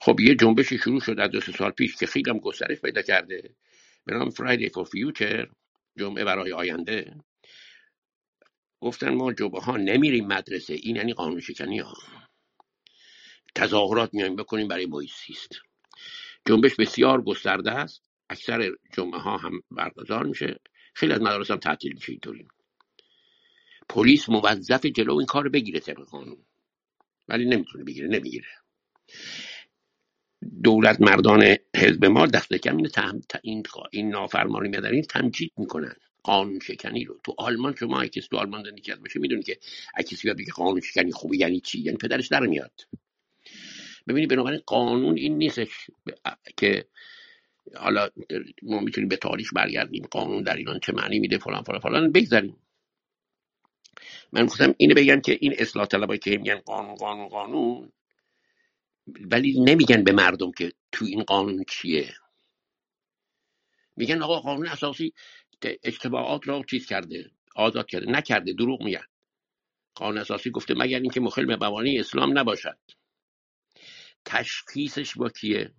خب 0.00 0.20
یه 0.20 0.34
جنبش 0.34 0.72
شروع 0.72 1.00
شد 1.00 1.20
از 1.20 1.30
دو 1.30 1.40
سال 1.40 1.70
پیش 1.70 1.96
که 1.96 2.06
خیلی 2.06 2.30
هم 2.30 2.38
گسترش 2.38 2.80
پیدا 2.80 3.02
کرده. 3.02 3.54
به 4.04 4.14
نام 4.14 4.30
فرایدی 4.30 4.68
فور 4.68 4.84
فیوچر 4.84 5.48
جمعه 5.98 6.24
برای 6.24 6.52
آینده. 6.52 7.14
گفتن 8.80 9.08
ما 9.14 9.32
جبه 9.32 9.60
ها 9.60 9.76
نمیریم 9.76 10.26
مدرسه. 10.26 10.74
این 10.74 10.96
یعنی 10.96 11.12
قانون 11.12 11.40
شکنی 11.40 11.78
ها. 11.78 11.94
تظاهرات 13.54 14.14
میایم 14.14 14.36
بکنیم 14.36 14.68
برای 14.68 14.86
محیط 14.86 15.10
زیست 15.26 15.60
جنبش 16.46 16.74
بسیار 16.74 17.22
گسترده 17.22 17.70
است. 17.70 18.02
اکثر 18.30 18.72
جمعه 18.92 19.20
ها 19.20 19.36
هم 19.36 19.62
برگزار 19.70 20.26
میشه. 20.26 20.60
خیلی 20.94 21.12
از 21.12 21.20
مدارس 21.20 21.50
هم 21.50 21.56
تعطیل 21.56 21.92
میشه 21.94 22.12
اینطوری. 22.12 22.48
پلیس 23.88 24.28
موظف 24.28 24.86
جلو 24.86 25.16
این 25.16 25.26
کار 25.26 25.48
بگیره 25.48 25.80
طبق 25.80 26.02
قانون. 26.02 26.46
ولی 27.28 27.44
نمی‌تونه 27.44 27.84
بگیره 27.84 28.08
نمی‌گیره. 28.08 28.46
دولت 30.62 31.00
مردان 31.00 31.56
حزب 31.76 32.04
ما 32.04 32.26
دست 32.26 32.54
کم 32.54 32.76
این, 32.76 32.88
تهم... 32.88 33.20
این, 33.42 33.62
این 33.90 34.08
نافرمانی 34.08 34.68
مدنی 34.68 35.02
تمجید 35.02 35.52
می‌کنن. 35.56 35.94
قانون 36.22 36.60
شکنی 36.60 37.04
رو. 37.04 37.20
تو 37.24 37.34
آلمان 37.38 37.74
شما 37.74 38.00
اگه 38.00 38.22
تو 38.22 38.36
آلمان 38.36 38.64
زندگی 38.64 38.82
کرده 38.82 39.00
باشه 39.00 39.20
می‌دونی 39.20 39.42
که 39.42 39.58
اگه 39.94 40.08
کسی 40.08 40.34
بگه 40.34 40.52
قانون 40.52 40.80
شکنی 40.80 41.12
خوبی 41.12 41.38
یعنی 41.38 41.60
چی؟ 41.60 41.80
یعنی 41.80 41.98
پدرش 41.98 42.28
در 42.28 42.40
میاد. 42.40 42.80
ببینید 44.08 44.30
بنابراین 44.30 44.60
قانون 44.66 45.16
این 45.16 45.38
نیستش 45.38 45.90
که 46.56 46.84
حالا 47.74 48.08
ما 48.62 48.80
می‌تونیم 48.80 49.08
به 49.08 49.16
تاریخ 49.16 49.50
برگردیم 49.54 50.06
قانون 50.10 50.42
در 50.42 50.56
ایران 50.56 50.80
چه 50.80 50.92
معنی 50.92 51.18
میده 51.18 51.38
فلان 51.38 51.62
فلان 51.62 51.80
فلان 51.80 52.12
بگذاریم. 52.12 52.56
من 54.32 54.46
خواستم 54.46 54.74
اینو 54.78 54.94
بگم 54.94 55.20
که 55.20 55.38
این 55.40 55.54
اصلاح 55.58 55.86
طلبایی 55.86 56.18
که 56.18 56.30
میگن 56.30 56.56
قانون 56.56 56.94
قانون 56.94 57.28
قانون 57.28 57.92
ولی 59.20 59.60
نمیگن 59.60 60.04
به 60.04 60.12
مردم 60.12 60.52
که 60.52 60.72
تو 60.92 61.04
این 61.04 61.22
قانون 61.22 61.64
چیه. 61.68 62.14
میگن 63.96 64.22
آقا 64.22 64.40
قانون 64.40 64.66
اساسی 64.66 65.12
اشتباهات 65.82 66.48
را 66.48 66.62
چیز 66.70 66.86
کرده 66.86 67.30
آزاد 67.56 67.86
کرده 67.86 68.10
نکرده 68.10 68.52
دروغ 68.52 68.82
میگن. 68.82 69.04
قانون 69.94 70.18
اساسی 70.18 70.50
گفته 70.50 70.74
مگر 70.74 70.98
اینکه 71.00 71.20
مخل 71.20 71.56
به 71.56 71.58
اسلام 71.98 72.38
نباشد. 72.38 72.78
تشخیصش 74.26 75.14
با 75.16 75.28
کیه؟ 75.28 75.74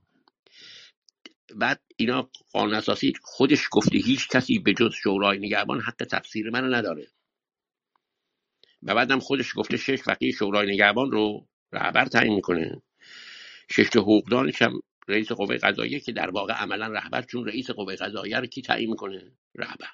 بعد 1.56 1.82
اینا 1.98 2.30
قانون 2.54 2.74
اساسی 2.74 3.14
خودش 3.22 3.68
گفته 3.72 3.98
هیچ 3.98 4.28
کسی 4.28 4.60
به 4.60 4.74
جز 4.74 4.94
شورای 5.04 5.38
نگهبان 5.38 5.82
حق 5.82 6.06
تفسیر 6.12 6.50
من 6.50 6.74
نداره. 6.74 7.08
و 8.84 8.96
بعدم 8.96 9.20
خودش 9.20 9.52
گفته 9.56 9.78
شش 9.78 10.02
فقیه 10.02 10.32
شورای 10.32 10.74
نگهبان 10.74 11.12
رو 11.12 11.48
رهبر 11.72 12.06
تعیین 12.06 12.36
می‌کنه. 12.36 12.82
شش 13.72 13.96
حقوقدانش 13.96 14.62
هم 14.62 14.82
رئیس 15.08 15.32
قوه 15.32 15.58
قضاییه 15.58 16.00
که 16.00 16.12
در 16.12 16.30
واقع 16.30 16.54
عملا 16.54 16.88
رهبر 16.88 17.22
چون 17.22 17.46
رئیس 17.46 17.70
قوه 17.72 17.96
قضاییه 17.96 18.40
رو 18.40 18.46
کی 18.46 18.62
تعیین 18.62 18.90
می‌کنه؟ 18.90 19.32
رهبر. 19.56 19.90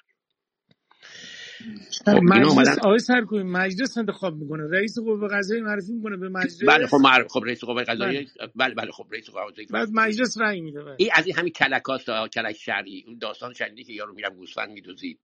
خب 2.06 2.10
مجلس 2.22 2.78
آقای 2.78 2.98
سرکوی 2.98 3.42
مجلس 3.42 3.98
انتخاب 3.98 4.36
می‌کنه. 4.36 4.68
رئیس 4.70 4.98
قوه 4.98 5.28
قضایی 5.28 5.60
معرفی 5.60 5.92
می‌کنه 5.92 6.16
به 6.16 6.28
مجلس. 6.28 6.64
بله 6.64 6.86
خب 6.86 6.96
معرف 6.96 7.26
خب 7.28 7.44
رئیس 7.44 7.64
قوه 7.64 7.84
قضایی 7.84 8.28
بله. 8.56 8.74
بله 8.74 8.92
خب 8.92 9.06
رئیس 9.12 9.30
قوه 9.30 9.50
قضایی 9.52 9.66
بعد 9.70 9.88
مجلس 9.92 10.38
رأی 10.40 10.60
میده 10.60 10.82
بله. 10.82 10.94
این 10.98 11.08
از 11.14 11.26
این 11.26 11.36
همین 11.36 11.52
کلکاست 11.52 12.06
کلک 12.34 12.56
شرعی. 12.56 13.04
اون 13.06 13.18
داستان 13.18 13.52
شنیدی 13.52 13.84
که 13.84 13.92
یارو 13.92 14.14
میرم 14.14 14.34
گوسفند 14.34 14.70
میدوزید. 14.70 15.20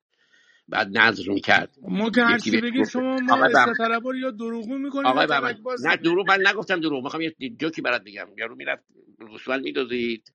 بعد 0.69 0.99
نظر 0.99 1.33
می‌کرد. 1.33 1.77
ما 1.83 2.11
که 2.11 2.23
هر 2.23 2.39
چی 2.39 2.61
بگید 2.61 2.89
شما 2.89 3.17
ما 3.17 3.45
اصلاح 3.45 3.75
طلبا 3.79 4.15
یا 4.17 4.31
دروغو 4.31 4.79
می‌کنیم 4.79 5.07
آقای 5.07 5.55
نه 5.85 5.97
دروغ 5.97 6.29
من 6.29 6.39
نگفتم 6.47 6.81
دروغ. 6.81 7.05
می‌خوام 7.05 7.23
یه 7.23 7.51
جوکی 7.61 7.83
برات 7.83 8.05
بگم. 8.05 8.27
یارو 8.39 8.57
می‌رفت 8.57 8.85
گوسفند 9.31 9.63
میدوزید 9.63 10.33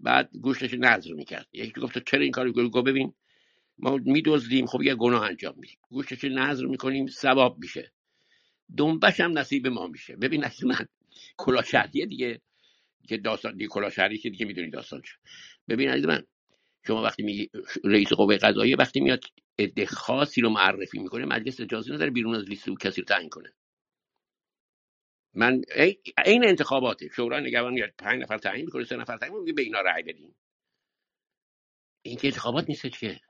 بعد 0.00 0.30
گوشتش 0.40 0.74
نظر 0.74 1.12
می‌کرد. 1.12 1.46
یکی 1.52 1.80
گفت 1.80 1.98
چرا 2.10 2.20
این 2.20 2.32
کارو 2.32 2.52
گفت 2.52 2.86
ببین 2.86 3.14
ما 3.78 3.96
میدزدیم. 3.96 4.66
خب 4.66 4.82
یه 4.82 4.94
گناه 4.94 5.22
انجام 5.22 5.54
میدیم. 5.56 5.78
گوشتش 5.90 6.24
نظر 6.24 6.66
می‌کنیم. 6.66 7.06
ثواب 7.06 7.58
میشه. 7.58 7.92
دنبش 8.76 9.20
هم 9.20 9.38
نصیب 9.38 9.66
ما 9.66 9.86
میشه. 9.86 10.16
ببین 10.16 10.44
اصلا 10.44 10.68
من 10.68 10.86
کلاشهریه 11.36 12.06
دیگه 12.06 12.40
که 13.08 13.16
داستان 13.16 13.52
دیگه 13.52 13.66
کلاشهری 13.66 14.18
که 14.18 14.30
دیگه 14.30 14.46
می‌دونی 14.46 14.70
داستان 14.70 15.02
شد 15.04 15.18
ببین 15.68 15.88
عزیز 15.90 16.04
من 16.04 16.24
شما 16.86 17.02
وقتی 17.02 17.22
میگی 17.22 17.50
رئیس 17.84 18.12
قوه 18.12 18.36
قضاییه 18.36 18.76
وقتی 18.76 19.00
میاد 19.00 19.24
عده 19.58 19.86
خاصی 19.86 20.40
رو 20.40 20.50
معرفی 20.50 20.98
می‌کنه 20.98 21.24
مجلس 21.24 21.60
اجازه 21.60 21.94
نداره 21.94 22.10
بیرون 22.10 22.34
از 22.34 22.44
لیست 22.44 22.68
کسی 22.80 23.00
رو 23.00 23.04
تعیین 23.06 23.28
کنه. 23.28 23.52
من 25.34 25.62
عین 26.24 26.44
انتخاباته 26.44 27.08
شورای 27.16 27.42
نگهبان 27.42 27.72
میاد 27.72 27.90
پنج 27.98 28.22
نفر 28.22 28.38
تعیین 28.38 28.64
می‌کنه 28.64 28.84
سه 28.84 28.96
نفر 28.96 29.16
تعیین 29.16 29.36
می‌کنه 29.36 29.52
به 29.52 29.62
اینا 29.62 29.80
رأی 29.80 30.02
بدین. 30.02 30.34
این 32.02 32.16
که 32.16 32.28
انتخابات 32.28 32.68
نیست 32.68 32.86
که 33.00 33.20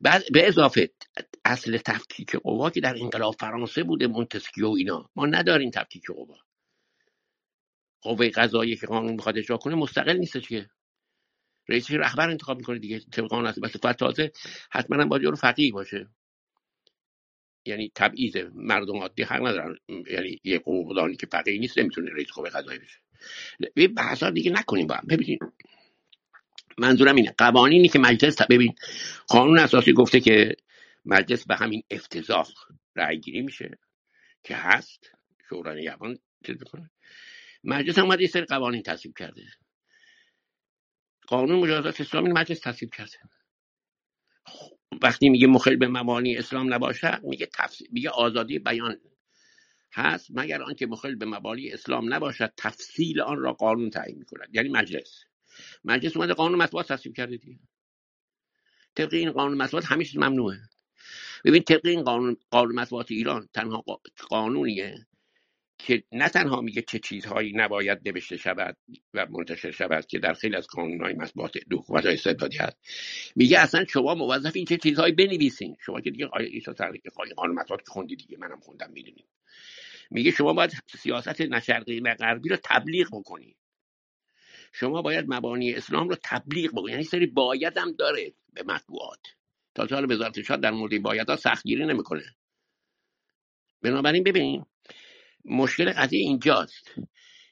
بعد 0.00 0.24
به 0.32 0.48
اضافه 0.48 0.90
اصل 1.44 1.76
تفکیک 1.76 2.36
قوا 2.36 2.70
که 2.70 2.80
در 2.80 2.96
انقلاب 3.00 3.34
فرانسه 3.40 3.82
بوده 3.82 4.06
مونتسکیو 4.06 4.68
و 4.68 4.74
اینا. 4.76 5.10
ما 5.16 5.26
نداریم 5.26 5.70
تفکیک 5.70 6.06
قوا. 6.06 6.36
قوه 8.02 8.28
قضایی 8.28 8.76
که 8.76 8.86
قانون 8.86 9.12
می‌خواد 9.12 9.38
اجرا 9.38 9.56
کنه 9.56 9.74
مستقل 9.74 10.16
نیست 10.16 10.40
که. 10.48 10.70
رئیس 11.68 11.90
رهبر 11.90 12.30
انتخاب 12.30 12.58
می‌کنه 12.58 12.78
دیگه 12.78 13.00
طبق 13.00 13.26
قانون 13.28 13.46
است 13.46 13.60
بس 13.60 13.72
تازه 13.72 14.32
حتما 14.70 15.02
هم 15.02 15.08
باید 15.08 15.24
رو 15.24 15.36
فقیه 15.36 15.72
باشه. 15.72 16.08
یعنی 17.66 17.92
تبعیض 17.94 18.36
مردم 18.54 18.96
عادی 18.96 19.22
حق 19.22 19.46
ندارن. 19.46 19.76
یعنی 19.88 20.40
یه 20.44 20.58
قوقدانی 20.58 21.16
که 21.16 21.26
فقیه 21.26 21.58
نیست 21.58 21.78
نمی‌تونه 21.78 22.10
رئیس 22.12 22.30
قوه 22.30 22.50
قضایی 22.50 22.78
بشه. 22.78 22.98
بحثا 23.96 24.30
دیگه 24.30 24.50
نکنیم 24.50 24.86
با 24.86 24.94
هم. 24.94 25.06
ببینید 25.08 25.40
منظورم 26.80 27.16
اینه. 27.16 27.34
قوانینی 27.38 27.88
که 27.88 27.98
مجلس 27.98 28.42
ببین 28.42 28.74
قانون 29.28 29.58
اساسی 29.58 29.92
گفته 29.92 30.20
که 30.20 30.56
مجلس 31.04 31.46
به 31.46 31.56
همین 31.56 31.82
افتضاح 31.90 32.48
رأی 32.96 33.20
گیری 33.20 33.42
میشه 33.42 33.78
که 34.44 34.56
هست. 34.56 35.12
شورای 35.48 35.80
نگهبان 35.80 36.18
چیز 36.46 36.56
می‌کنه. 36.58 36.90
مجلس 37.64 37.98
هم 37.98 38.04
اومد 38.04 38.20
یه 38.20 38.26
سری 38.26 38.44
قوانین 38.44 38.82
تصویب 38.82 39.14
کرده. 39.18 39.42
قانون 41.26 41.58
مجازات 41.60 42.00
اسلامی 42.00 42.32
مجلس 42.32 42.60
تصویب 42.60 42.94
کرده. 42.94 43.16
وقتی 45.02 45.28
میگه 45.28 45.46
مخل 45.46 45.76
به 45.76 45.88
مبانی 45.88 46.36
اسلام 46.36 46.74
نباشه 46.74 47.20
میگه 47.22 47.46
تفسیر 47.46 47.88
میگه 47.92 48.10
آزادی 48.10 48.58
بیان 48.58 49.00
هست 49.92 50.26
مگر 50.30 50.62
آنکه 50.62 50.86
مخل 50.86 51.14
به 51.14 51.26
مبانی 51.26 51.70
اسلام 51.72 52.14
نباشد 52.14 52.52
تفصیل 52.56 53.20
آن 53.20 53.38
را 53.38 53.52
قانون 53.52 53.90
تعیین 53.90 54.18
می‌کند. 54.18 54.48
یعنی 54.52 54.68
مجلس. 54.68 55.24
مجلس 55.84 56.16
اومده 56.16 56.34
قانون 56.34 56.62
مطبوعات 56.62 56.92
تصویب 56.92 57.16
کرده 57.16 57.36
دیگه. 57.36 57.58
طبق 58.94 59.14
این 59.14 59.32
قانون 59.32 59.62
مطبوعات 59.62 60.02
چیز 60.02 60.16
ممنوعه. 60.16 60.58
ببین 61.44 61.62
طبق 61.62 61.86
این 61.86 62.02
قانون 62.02 62.36
قانون 62.50 62.74
مطبوعات 62.74 63.10
ایران 63.10 63.48
تنها 63.54 63.84
قانونیه 64.28 65.06
که 65.78 66.04
نه 66.12 66.28
تنها 66.28 66.60
میگه 66.60 66.82
چه 66.82 66.98
چیزهایی 66.98 67.52
نباید 67.52 68.08
نوشته 68.08 68.36
شود 68.36 68.76
و 69.14 69.26
منتشر 69.30 69.70
شود 69.70 70.06
که 70.06 70.18
در 70.18 70.34
خیلی 70.34 70.56
از 70.56 70.66
قانونهای 70.66 71.14
مطبوعات 71.14 71.56
حکومت 71.72 72.04
های 72.04 72.14
استبدادی 72.14 72.58
هست. 72.58 72.76
میگه 73.36 73.60
اصلا 73.60 73.84
شما 73.84 74.14
موظف 74.14 74.52
این 74.56 74.64
چه 74.64 74.76
چیزهایی 74.76 75.12
بنویسین. 75.12 75.76
شما 75.80 76.00
که 76.00 76.10
دیگه 76.10 76.28
ایسا 76.36 76.74
قانون 77.36 77.56
مطبوعات 77.56 77.88
خوندی 77.88 78.16
دیگه 78.16 78.36
منم 78.38 78.60
خوندم 78.60 78.90
می‌دونیم 78.92 79.26
میگه 80.10 80.30
شما 80.30 80.52
باید 80.52 80.72
سیاست 80.98 81.40
نه 81.40 81.60
شرقی 81.60 82.00
نه 82.00 82.14
غربی 82.14 82.48
رو 82.48 82.56
تبلیغ 82.64 83.08
بکنید 83.12 83.56
شما 84.72 85.02
باید 85.02 85.24
مبانی 85.28 85.74
اسلام 85.74 86.08
رو 86.08 86.16
تبلیغ 86.24 86.72
بکنید 86.72 86.90
یعنی 86.90 87.04
سری 87.04 87.26
باید 87.26 87.78
هم 87.78 87.92
داره 87.92 88.34
به 88.52 88.62
مطبوعات. 88.62 89.20
تا 89.74 89.86
سال 89.86 90.12
وزارت 90.12 90.42
شاد 90.42 90.60
در 90.60 90.70
مورد 90.70 91.02
باید 91.02 91.30
ها 91.30 91.36
سختگیری 91.36 91.86
نمی‌کنه. 91.86 92.22
بنابراین 93.82 94.24
ببینیم 94.24 94.66
مشکل 95.44 95.92
قضیه 95.92 96.20
اینجاست 96.20 96.94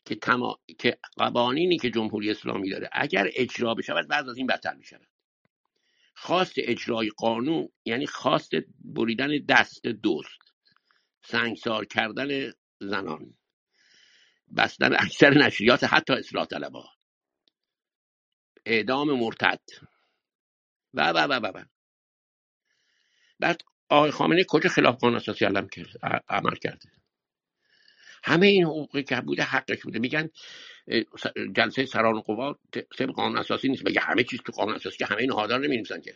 که 0.05 0.14
تما... 0.14 0.61
که 0.79 0.99
قوانینی 1.16 1.79
که 1.79 1.91
جمهوری 1.91 2.31
اسلامی 2.31 2.71
داره 2.71 2.89
اگر 2.93 3.31
اجرا 3.35 3.75
بشود 3.75 4.09
بعد 4.09 4.29
از 4.29 4.37
این 4.37 4.47
بدتر 4.47 4.75
می 4.75 4.85
شود 4.85 5.09
خواست 6.14 6.55
اجرای 6.57 7.11
قانون 7.16 7.69
یعنی 7.85 8.07
خواست 8.07 8.51
بریدن 8.81 9.39
دست 9.49 9.87
دوست 9.87 10.39
سنگسار 11.23 11.85
کردن 11.85 12.53
زنان 12.81 13.35
بستن 14.57 14.93
اکثر 14.93 15.35
نشریات 15.35 15.85
حتی 15.85 16.12
اصلاح 16.12 16.47
طلبها 16.47 16.97
اعدام 18.69 19.12
مرتد. 19.12 19.61
و 20.95 21.11
و 21.11 21.19
و 21.19 21.47
و 21.47 21.64
بعد 23.41 23.62
آقای 23.89 24.11
خامنه 24.11 24.45
کجا 24.49 24.69
خلاف 24.71 24.97
قانون 24.97 25.16
اساسی 25.16 25.45
عمل 25.45 26.55
کرده؟ 26.62 26.89
همه 28.25 28.47
این 28.47 28.64
حقوقی 28.64 29.03
که 29.03 29.21
بوده 29.21 29.43
حقش 29.43 29.83
بوده. 29.83 29.99
میگن 29.99 30.31
جلسه 31.57 31.87
سران 31.87 32.21
قوا 32.21 32.59
طبق 32.99 33.11
قانون 33.11 33.39
اساسی 33.39 33.69
نیست. 33.69 33.83
بگه 33.83 34.01
همه 34.01 34.25
چیز 34.25 34.41
تو 34.41 34.53
قانون 34.53 34.75
اساسی 34.75 34.97
که 34.97 35.07
همه 35.07 35.21
این 35.21 35.33
نمی 35.33 35.66
نمی‌نویسن 35.66 36.01
که؟ 36.01 36.14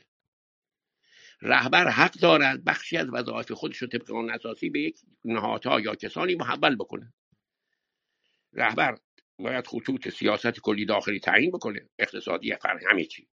رهبر 1.42 1.88
حق 1.88 2.12
دارد 2.12 2.64
بخشی 2.64 2.96
از 2.96 3.08
وظایف 3.12 3.52
خودش 3.52 3.76
رو 3.76 3.88
طبق 3.88 4.06
قانون 4.06 4.30
اساسی 4.30 4.70
به 4.70 4.80
یک 4.80 4.98
نهادها 5.24 5.80
یا 5.80 5.94
کسانی 5.94 6.34
محول 6.34 6.76
بکنه. 6.76 7.12
رهبر 8.52 8.98
باید 9.38 9.66
خطوط 9.66 10.08
سیاست 10.08 10.60
کلی 10.60 10.86
داخلی 10.86 11.20
تعیین 11.20 11.50
بکنه 11.50 11.90
اقتصادی 11.98 12.56
فرهنگ 12.56 12.82
همه 12.90 13.04
چی. 13.04 13.28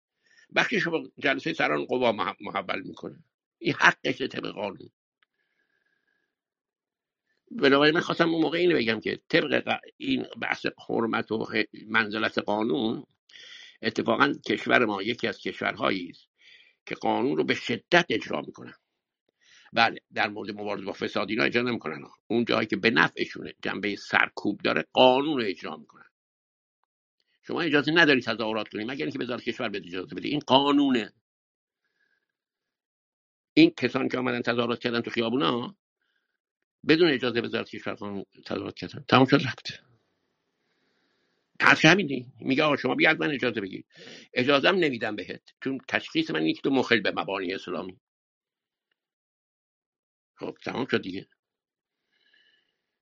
وقتی 0.49 0.79
شما 0.81 1.03
جلسه 1.19 1.53
سران 1.53 1.85
قوا 1.85 2.11
مح- 2.13 2.37
محول 2.41 2.81
می‌کنه. 2.81 3.23
این 3.59 3.73
حقش 3.73 4.21
طبق 4.21 4.47
قانون. 4.47 4.89
بنابراین 7.51 7.93
من 7.93 8.01
خواستم 8.01 8.29
اون 8.29 8.41
موقع 8.41 8.57
اینو 8.57 8.77
بگم 8.77 8.99
که 8.99 9.21
طبق 9.29 9.79
این 9.97 10.25
بحث 10.41 10.65
حرمت 10.89 11.31
و 11.31 11.47
منزلت 11.89 12.39
قانون 12.39 13.05
اتفاقا 13.83 14.33
کشور 14.47 14.85
ما 14.85 15.03
یکی 15.03 15.27
از 15.27 15.39
کشورهایی 15.39 16.09
است 16.09 16.27
که 16.87 16.95
قانون 16.95 17.37
رو 17.37 17.45
به 17.45 17.55
شدت 17.55 18.05
اجرا 18.09 18.41
می‌کنن 18.41 18.75
بله 19.75 19.99
در 20.15 20.29
مورد 20.29 20.51
مبارزه 20.51 20.85
با 20.85 20.93
فساد 20.93 21.31
اینا 21.31 21.45
اجرا 21.45 21.63
نمی‌کنن. 21.63 22.03
اون 22.27 22.45
جایی 22.45 22.67
که 22.67 22.77
به 22.77 22.91
نفعشونه 22.91 23.53
جنبه 23.63 23.97
سرکوب 23.97 24.61
داره 24.61 24.85
قانون 24.93 25.37
رو 25.37 25.43
اجرا 25.47 25.77
می‌کنن. 25.77 26.09
شما 27.43 27.61
اجازه 27.61 27.91
نداری 27.91 28.21
تظاهرات 28.21 28.69
کنی 28.69 28.85
مگر 28.85 29.05
اینکه 29.05 29.19
وزارت 29.19 29.43
کشور 29.43 29.69
بده 29.69 29.87
اجازه 29.87 30.15
بده 30.15 30.27
این 30.27 30.39
قانونه. 30.39 31.13
این 33.53 33.71
کسانی 33.77 34.09
که 34.09 34.19
آمدن 34.19 34.41
تظاهرات 34.41 34.79
کردن 34.79 35.01
تو 35.01 35.11
خیابونا 35.11 35.77
بدون 36.87 37.11
اجازه 37.11 37.41
وزارت 37.41 37.69
کشور 37.69 37.93
قانون 37.93 38.25
تظاهرات 38.45 38.75
کردن. 38.75 39.05
تمام 39.09 39.25
شد 39.25 39.41
رفت. 39.47 39.83
حرف 41.61 41.85
همین 41.85 42.33
میگه 42.41 42.63
آقا 42.63 42.77
شما 42.77 42.95
بیا 42.95 43.11
از 43.11 43.21
من 43.21 43.31
اجازه 43.31 43.61
بگیر 43.61 43.85
اجازه 44.33 44.69
هم 44.69 44.75
نمیدم 44.75 45.15
بهت 45.15 45.41
چون 45.63 45.79
تشخیص 45.89 46.31
من 46.31 46.41
اینه 46.41 46.53
که 46.53 46.61
تو 46.61 46.69
مخل 46.69 47.01
به 47.01 47.11
مبانی 47.11 47.53
اسلامی. 47.53 47.99
خب 50.37 50.57
تمام 50.65 50.85
شد 50.87 51.01
دیگه. 51.01 51.27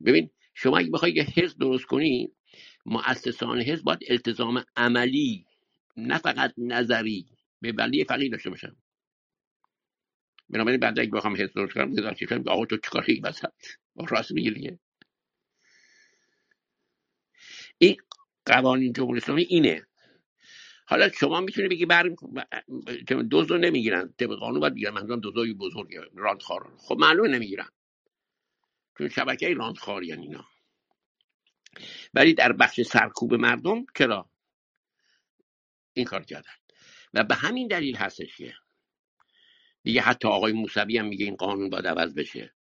ببین 0.05 0.29
شما 0.55 0.77
اگه 0.77 0.91
بخوای 0.91 1.13
یه 1.13 1.23
حزب 1.23 1.59
درست 1.59 1.85
کنی 1.85 2.33
مؤسسان 2.85 3.61
حزب 3.61 3.85
باید 3.85 3.99
التزام 4.09 4.65
عملی 4.75 5.45
نه 5.97 6.17
فقط 6.17 6.53
نظری 6.57 7.25
به 7.61 7.71
بلی 7.71 8.05
فقیه 8.05 8.29
داشته 8.29 8.49
باشن. 8.49 8.77
بنابراین 10.49 10.81
بعد 10.81 10.99
اگه 10.99 11.11
بخوام 11.11 11.35
حزب 11.35 11.55
درست 11.55 11.73
کنم 11.73 11.95
کشور 12.13 12.37
میگه 12.39 12.51
آقا 12.51 12.65
تو 12.65 12.77
چیکار 12.77 13.05
این 13.07 13.25
وسط 13.25 13.51
راست 14.09 14.31
میگی 14.31 14.51
دیگه. 14.51 14.79
این 17.79 17.97
قوانین 18.45 18.93
جمهوری 18.93 19.17
اسلامی 19.21 19.43
اینه. 19.43 19.87
حالا 20.85 21.09
شما 21.09 21.41
می‌تونی 21.41 21.67
بگی 21.67 21.85
بر 21.85 22.15
دوز 23.29 23.51
رو 23.51 23.57
نمی‌گیرن. 23.57 24.13
طبق 24.17 24.35
قانون 24.35 24.59
باید 24.59 24.73
بگیرن. 24.73 24.93
منظورم 24.93 25.19
دوزای 25.19 25.53
بزرگ 25.53 25.95
راندخار 26.15 26.77
خب 26.77 26.97
معلومه 26.99 27.29
نمی‌گیرن. 27.29 27.69
چون 28.97 29.09
شبکه 29.09 29.53
راندخاری 29.53 30.13
اینا. 30.13 30.45
ولی 32.13 32.33
در 32.33 32.51
بخش 32.51 32.81
سرکوب 32.81 33.33
مردم 33.33 33.85
چرا؟ 33.97 34.29
این 35.93 36.05
کار 36.05 36.23
کردن. 36.23 36.51
و 37.13 37.23
به 37.23 37.35
همین 37.35 37.67
دلیل 37.67 37.95
هستش 37.95 38.37
که 38.37 38.53
دیگه 39.83 40.01
حتی 40.01 40.27
آقای 40.27 40.53
موسوی 40.53 40.97
هم 40.97 41.05
میگه 41.05 41.25
این 41.25 41.35
قانون 41.35 41.69
باید 41.69 41.87
عوض 41.87 42.13
بشه. 42.13 42.53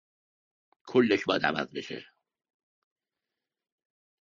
کلش 0.86 1.24
باید 1.26 1.46
عوض 1.46 1.68
بشه. 1.74 2.06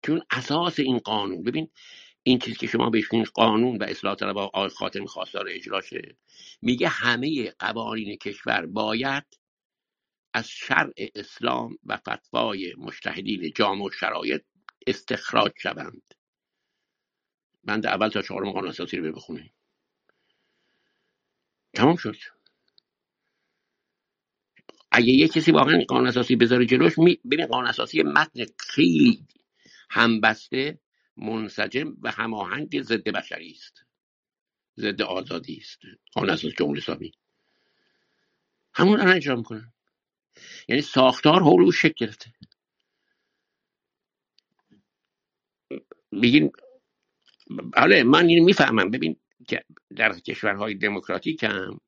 چون 0.02 0.22
اساس 0.30 0.78
این 0.78 0.98
قانون 0.98 1.42
ببین 1.42 1.70
این 2.22 2.38
چیزی 2.38 2.56
که 2.56 2.66
شما 2.66 2.90
بهش 2.90 3.12
میگین 3.12 3.26
قانون 3.34 3.78
و 3.78 3.84
اصلاح 3.84 4.14
طلب 4.14 4.38
آقای 4.38 4.68
خاتمی 4.68 5.06
خواستار 5.06 5.46
اجراشه 5.50 6.16
میگه 6.62 6.88
همه 6.88 7.50
قوانین 7.58 8.16
کشور 8.16 8.66
باید 8.66 9.24
از 10.34 10.48
شرع 10.48 10.92
اسلام 11.14 11.78
و 11.84 11.96
فتوای 11.96 12.74
مجتهدین 12.78 13.52
جامع 13.56 13.84
و 13.84 13.90
شرایط 13.90 14.42
استخراج 14.86 15.52
شوند. 15.56 16.14
بند 17.64 17.86
اول 17.86 18.08
تا 18.08 18.22
چهارم 18.22 18.52
قانون 18.52 18.70
اساسی 18.70 18.96
رو 18.96 19.12
بخونیم 19.12 19.52
تمام 21.74 21.96
شد. 21.96 22.16
اگه 24.92 25.12
یه 25.12 25.28
کسی 25.28 25.52
واقعا 25.52 25.84
قانون 25.88 26.06
اساسی 26.06 26.36
بذاره 26.36 26.66
جلوش 26.66 26.98
می... 26.98 27.20
ببین 27.30 27.46
قانون 27.46 27.66
اساسی 27.66 28.02
متن 28.02 28.44
خیلی 28.58 29.26
همبسته 29.90 30.80
منسجم 31.20 31.96
و 32.02 32.10
هماهنگ 32.10 32.82
ضد 32.82 33.08
بشری 33.08 33.50
است. 33.50 33.84
ضد 34.78 35.02
آزادی 35.02 35.56
است. 35.56 35.78
قانون 36.12 36.30
اساسی 36.30 36.54
جمهوری 36.58 36.80
اسلامی 36.80 37.12
همون 38.74 38.96
دارن 38.96 39.12
اجرا 39.12 39.36
می‌کنن. 39.36 39.72
یعنی 40.68 40.82
ساختار 40.82 41.40
حول 41.42 41.64
او 41.64 41.72
شکل 41.72 41.94
گرفته. 42.06 42.32
میگین 46.12 46.52
حالا 47.76 48.04
من 48.04 48.26
اینو 48.26 48.44
می‌فهمم. 48.44 48.90
ببین 48.90 49.16
که 49.48 49.64
در 49.96 50.18
کشورهای 50.18 50.74
دموکراتیک 50.74 51.42
هم 51.44 51.80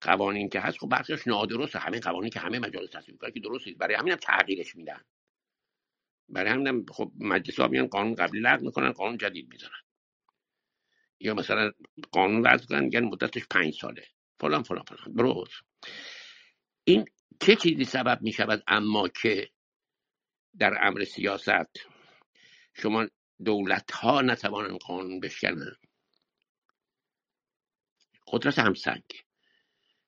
قوانین 0.00 0.48
که 0.48 0.60
هست 0.60 0.78
خب 0.78 0.88
بخشش 0.90 1.26
نادرسته 1.26 1.78
همین 1.78 2.00
قوانین 2.00 2.30
که 2.30 2.40
همه 2.40 2.58
مجالس 2.58 2.90
تصویب 2.90 3.18
که 3.34 3.40
درست 3.40 3.68
برای 3.68 3.94
همین 3.94 4.12
هم 4.12 4.18
تغییرش 4.18 4.76
میدن. 4.76 5.04
برای 6.28 6.52
همین 6.52 6.66
هم 6.66 6.86
خب 6.90 7.12
مجلس 7.18 7.60
ها 7.60 7.68
میان 7.68 7.86
قانون 7.86 8.14
قبلی 8.14 8.40
لغو 8.40 8.64
می‌کنن 8.64 8.92
قانون 8.92 9.16
جدید 9.16 9.48
می‌ذارن. 9.48 9.80
یا 11.20 11.34
مثلا 11.34 11.72
قانون 12.12 12.46
وضع 12.46 12.66
کنن 12.66 12.84
میگن 12.84 13.04
مدتش 13.04 13.42
پنج 13.50 13.74
ساله. 13.74 14.06
فلان 14.40 14.62
فلان 14.62 14.84
فلان. 14.84 15.14
درست. 15.16 15.62
این 16.84 17.04
چه 17.40 17.56
چیزی 17.56 17.84
سبب 17.84 18.22
می‌شود 18.22 18.62
اما 18.66 19.08
که 19.08 19.50
در 20.58 20.78
امر 20.86 21.04
سیاست 21.04 21.86
شما 22.74 23.06
دولت 23.44 23.90
ها 23.92 24.22
نتوانند 24.22 24.78
قانون 24.78 25.20
بشکنن 25.20 25.76
قدرت 28.26 28.58
همسنگ. 28.58 29.02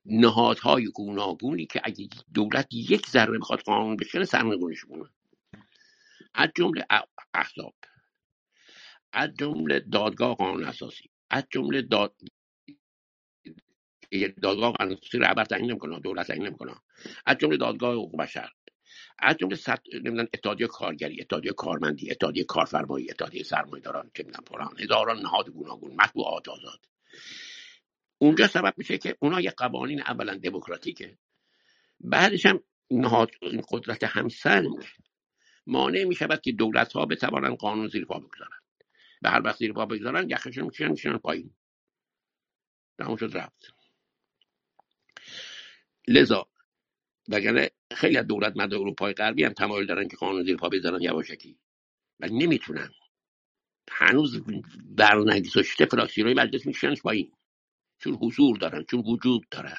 نهادهای 0.05 0.87
گوناگونی 0.87 1.66
که 1.66 1.81
اگه 1.85 2.09
دولت 2.35 2.69
یک 2.73 3.07
ذره 3.07 3.39
بخواد 3.39 3.61
قانون 3.61 3.97
بشکنه 3.97 4.25
سرنگونش 4.25 4.85
کنه 4.85 5.11
از 6.35 6.51
جمله 6.57 6.87
احزاب 7.35 7.74
از 9.12 9.31
جمله 9.39 9.81
دادگاه 9.81 10.35
قانون 10.37 10.64
اساسی 10.64 11.11
از 11.31 11.45
جمله 11.51 11.83
داد... 11.83 12.14
دادگاه 14.43 14.72
قانون 14.72 14.93
اساسی 14.93 15.18
رهبر 15.18 15.45
تعیین 15.45 15.70
نمی‌کنه 15.70 16.01
دولت 16.01 16.26
تعیین 16.26 16.47
نمی‌کنه. 16.47 16.74
از 17.26 17.39
جمله 17.39 17.57
دادگاه 17.57 17.93
حقوق 17.95 18.16
بشر 18.16 18.51
از 19.18 19.37
جمله 19.37 19.57
صد 19.57 19.83
نمی‌دونم 19.95 20.29
اتحادیه 20.35 20.66
کارگری 20.66 21.20
اتحادیه 21.20 21.53
کارمندی 21.53 22.11
اتحادیه 22.11 22.45
کارفرمایی 22.45 23.11
اتحادیه 23.11 23.43
سرمایه‌داران 23.43 24.11
چه 24.14 24.22
می‌دونم 24.22 24.45
فلان 24.47 24.81
هزاران 24.81 25.18
نهاد 25.20 25.51
گوناگون 25.51 25.95
مطبوعات 25.95 26.49
آزاد. 26.49 26.81
اونجا 28.18 28.47
سبب 28.47 28.74
میشه 28.76 28.99
که 28.99 29.16
اونا 29.20 29.41
یه 29.41 29.51
قوانین 29.51 30.01
اولا 30.03 30.35
دموکراتیکه. 30.35 31.18
بعدش 32.01 32.47
هم 32.47 32.61
نهاد 32.91 33.31
قدرت 33.70 34.05
همسنگ 34.05 34.68
مانع 35.69 36.05
می‌شود 36.05 36.41
که 36.41 36.53
دولت 36.53 36.93
ها 36.93 37.07
بتوانند 37.07 37.57
قانون 37.57 37.89
زیر 37.89 38.05
پا 38.05 38.19
بگذارن 38.19 38.59
به 39.23 39.31
هر 39.31 39.43
وقت 39.45 39.59
زیر 39.59 39.73
پا 39.73 39.87
بگذارن 39.87 40.31
یخشون 40.31 40.64
میشن 40.64 40.89
میشن 40.89 41.19
پایین. 41.19 41.55
تموم 42.99 43.16
شد 43.16 43.37
رفت. 43.37 43.75
لذا 46.09 46.49
وگرنه 47.29 47.71
خیلی 47.93 48.16
از 48.16 48.27
دولت 48.27 48.57
مد 48.57 48.75
اروپای 48.75 49.12
غربی 49.12 49.45
هم 49.45 49.53
تمایل 49.53 49.87
دارن 49.87 50.09
که 50.09 50.16
قانون 50.16 50.45
زیر 50.45 50.57
پا 50.57 50.69
بذارن 50.69 51.03
یواشکی. 51.03 51.59
ولی 52.21 52.39
نمی‌تونن. 52.39 52.91
هنوز 53.91 54.43
برنگذاشته 54.85 55.87
فراکسیونهای 55.87 56.35
مجلس 56.35 56.66
میکشنش 56.66 57.03
پایین. 57.03 57.33
چون 57.99 58.14
حضور 58.14 58.59
دارن 58.59 58.85
چون 58.85 59.01
وجود 59.07 59.49
دارن 59.51 59.77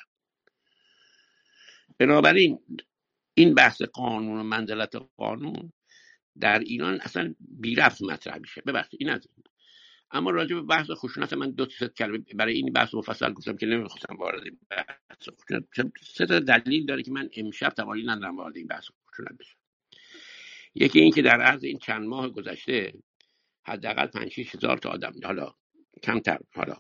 بنابراین 1.98 2.60
این 3.34 3.56
بحث 3.56 3.82
قانون 3.82 4.40
و 4.40 4.44
منزلت 4.44 4.96
قانون 5.18 5.74
در 6.42 6.60
ایران 6.60 7.02
اصلا 7.02 7.36
بی 7.40 7.76
رفت 7.76 8.02
مطرح 8.02 8.38
میشه 8.38 8.62
ببخشید 8.62 9.00
این 9.02 9.10
از 9.10 9.28
این. 9.36 9.44
اما 10.12 10.32
راجع 10.32 10.56
به 10.56 10.62
بحث 10.62 10.92
خشونت 10.92 11.34
من 11.34 11.52
دو 11.52 11.66
تا 11.66 11.88
کلمه 11.88 12.20
برای 12.36 12.54
این 12.54 12.74
بحث 12.74 12.96
مفصل 12.96 13.34
گفتم 13.34 13.58
که 13.58 13.66
نمی‌خواستم 13.66 14.16
وارد 14.16 14.44
بحث 14.70 15.30
خشونت. 15.30 15.66
سه 16.02 16.26
تا 16.26 16.40
دلیل 16.40 16.86
داره 16.86 17.04
که 17.04 17.12
من 17.12 17.30
امشب 17.38 17.70
توانایی 17.70 18.06
ندارم 18.08 18.38
وارد 18.38 18.58
این 18.58 18.68
بحث 18.68 18.88
خشونت 19.12 19.38
بشم 19.40 19.58
یکی 20.76 21.00
این 21.00 21.12
که 21.12 21.22
در 21.22 21.42
عرض 21.42 21.64
این 21.64 21.80
چند 21.80 22.08
ماه 22.08 22.30
گذشته 22.30 22.94
حداقل 23.68 24.08
5 24.08 24.32
6 24.32 24.56
هزار 24.56 24.78
تا 24.78 24.90
آدم 24.90 25.14
حالا 25.24 25.56
کمتر 26.04 26.40
حالا 26.56 26.78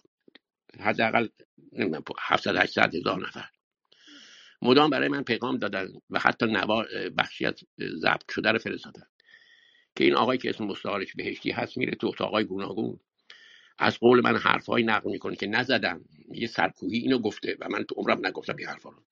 حداقل 0.80 1.28
نمی‌دونم 1.74 2.03
700 2.20 2.55
800 2.55 2.95
هزار 2.95 3.28
نفر 3.28 3.49
مدام 4.62 4.89
برای 4.89 5.07
من 5.10 5.24
پیغام 5.24 5.57
دادن 5.57 5.88
و 6.10 6.20
حتی 6.20 6.45
نوا 6.45 6.86
بخشی 7.18 7.45
از 7.45 7.55
ضبط 7.82 8.32
شده 8.32 8.51
رو 8.51 8.60
فرستادن 8.60 9.07
که 9.99 10.05
این 10.05 10.15
آقایی 10.15 10.39
که 10.39 10.49
اسم 10.49 10.63
مستعارش 10.63 11.13
بهشتی 11.15 11.51
هست 11.51 11.77
میره 11.77 11.95
تو 11.95 12.07
اتاقای 12.07 12.43
گوناگون. 12.43 12.99
از 13.79 13.99
قول 13.99 14.21
من 14.21 14.37
حرفهایی 14.37 14.85
نقل 14.85 15.11
می‌کنه 15.11 15.35
که 15.35 15.47
نزدم 15.47 16.05
یه 16.33 16.47
سرکوهی 16.47 16.97
اینو 16.97 17.19
گفته 17.19 17.57
و 17.59 17.69
من 17.69 17.83
تو 17.83 17.95
عمرم 17.95 18.27
نگفتم 18.27 18.55
این 18.55 18.67
حرفا 18.67 18.89
رو. 18.89 19.03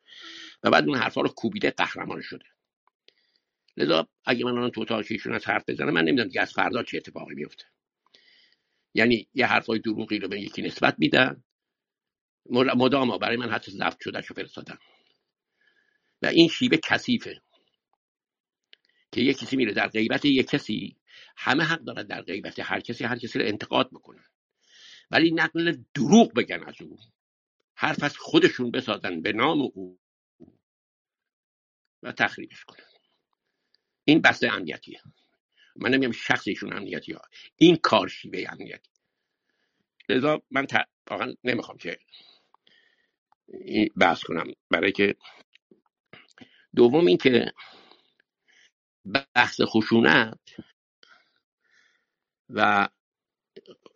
و 0.63 0.69
بعد 0.69 0.88
اون 0.88 0.97
حرفا 0.97 1.21
رو 1.21 1.29
کوبیده 1.29 1.71
قهرمان 1.71 2.21
شده. 2.21 2.45
لذا 3.77 4.07
اگه 4.25 4.45
من 4.45 4.51
الان 4.51 4.71
تو 4.71 4.81
اتاق 4.81 5.05
ایشون 5.09 5.33
از 5.33 5.45
حرف 5.45 5.63
بزنم 5.67 5.89
من 5.89 6.01
نمی‌دونم 6.01 6.27
دیگه 6.27 6.41
از 6.41 6.53
فردا 6.53 6.83
چه 6.83 6.97
اتفاقی 6.97 7.35
میفته 7.35 7.65
یعنی 8.93 9.27
یه 9.33 9.45
حرفای 9.45 9.79
دروغی 9.79 10.19
رو 10.19 10.27
به 10.27 10.41
یکی 10.41 10.61
نسبت 10.61 10.95
میدن. 10.97 11.43
مدام 12.49 13.17
برای 13.17 13.38
من 13.38 13.49
حتی 13.49 13.71
ضبط 13.71 14.03
شده 14.03 14.21
شو 14.21 14.33
فرستادم 14.33 14.79
و 16.21 16.25
این 16.25 16.47
شیوه 16.47 16.77
کثیفه. 16.77 17.41
که 19.12 19.22
یک 19.22 19.38
کسی 19.38 19.55
میره 19.55 19.74
در 19.74 19.88
غیبت 19.88 20.26
یک 20.26 20.47
کسی 20.47 20.97
همه 21.38 21.64
حق 21.64 21.80
دارن 21.80 22.03
در 22.08 22.22
غیبت 22.22 22.60
هر 22.60 22.80
کسی 22.80 23.03
هر 23.03 23.18
کسی 23.18 23.39
رو 23.39 23.45
انتقاد 23.45 23.89
بکنن. 23.91 24.26
ولی 25.12 25.32
نقل 25.32 25.78
دروغ 25.93 26.34
بگن 26.34 26.64
از 26.64 26.82
او. 26.82 26.97
حرف 27.76 28.03
از 28.03 28.18
خودشون 28.18 28.72
بسازن 28.72 29.22
به 29.22 29.34
نام 29.34 29.62
او 29.62 29.99
و 32.03 32.12
تخریبش 32.12 32.66
کنن. 32.66 32.86
این 34.05 34.22
بحث 34.22 34.43
امنیتیه. 34.43 35.01
من 35.76 35.89
نمیم 35.91 36.12
شخصیشون 36.12 36.74
امنیتی 36.74 37.14
ها 37.14 37.22
این 37.55 37.76
کار 37.76 38.08
شیوه 38.08 38.45
امنیتی. 38.49 38.89
لذا 40.10 40.41
من 40.51 40.66
ت- 40.66 40.89
واقعا 41.12 41.34
نمی‌خوام 41.43 41.78
که 41.78 41.99
بحث 43.97 44.24
کنم. 44.24 44.53
برای 44.72 44.91
که 44.91 45.16
دوم 46.76 47.08
این 47.08 47.18
که 47.18 47.53
بحث 49.14 49.62
خشونت. 49.62 50.39
و 52.49 52.89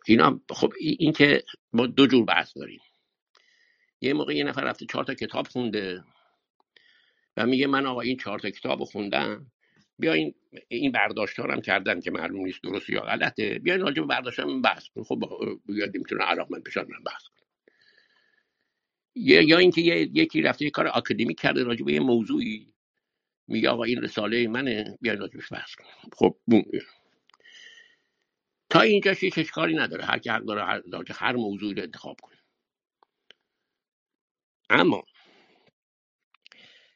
اینا 0.06 0.40
خب 0.50 0.72
این 0.80 0.96
این 1.00 1.12
که 1.12 1.44
ما 1.72 1.86
دو 1.86 2.06
جور 2.06 2.24
بحث 2.24 2.56
داریم. 2.56 2.80
یه 4.00 4.14
موقع 4.14 4.36
یه 4.36 4.44
نفر 4.44 4.64
رفته 4.64 4.86
چهار 4.86 5.04
تا 5.04 5.14
کتاب 5.14 5.48
خونده 5.48 6.04
و 7.36 7.46
میگه 7.46 7.66
من 7.66 7.86
آقا 7.86 8.00
این 8.00 8.16
چهار 8.16 8.38
تا 8.38 8.50
کتاب 8.50 8.84
خوندم. 8.84 9.52
بیاین 9.98 10.34
این 10.68 10.92
برداشت 10.92 11.40
هم 11.40 11.60
کردن 11.60 12.00
که 12.00 12.10
معلوم 12.10 12.44
نیست 12.46 12.62
درست 12.62 12.90
یا 12.90 13.00
غلطه. 13.00 13.58
بیاین 13.58 13.80
راجع 13.80 14.02
به 14.02 14.08
برداشت 14.08 14.40
هم 14.40 14.62
بحث 14.62 14.88
کنیم 14.88 15.04
خب 15.04 15.20
بیاد 15.66 15.96
می‌تونه 15.96 16.24
علاقمند 16.24 16.64
بشن 16.64 16.80
من 16.80 17.04
بحث 17.06 17.22
کنم. 17.24 17.46
یا 19.16 19.42
یا 19.42 19.58
اینکه 19.58 19.80
یکی 20.14 20.42
رفته 20.42 20.64
یه 20.64 20.70
کار 20.70 20.88
آکادمیک 20.88 21.40
کرده 21.40 21.64
راجع 21.64 21.90
یه 21.90 22.00
موضوعی. 22.00 22.71
میگه 23.48 23.68
آقا 23.68 23.84
این 23.84 24.02
رساله 24.02 24.48
منه 24.48 24.98
بیاین 25.00 25.20
راجبش 25.20 25.52
بحث 25.52 25.74
کنیم. 25.74 26.10
خب 26.12 26.38
بوم. 26.46 26.62
تا 28.70 28.80
اینجاش 28.80 29.22
هیچ 29.22 29.38
اشکالی 29.38 29.74
نداره. 29.74 30.04
هر 30.04 30.18
کی 30.18 30.30
حق 30.30 30.44
داره 30.44 30.64
هر, 30.64 30.82
هر 31.10 31.36
موضوعی 31.36 31.74
رو 31.74 31.82
انتخاب 31.82 32.16
کنه. 32.22 32.38
اما 34.70 35.04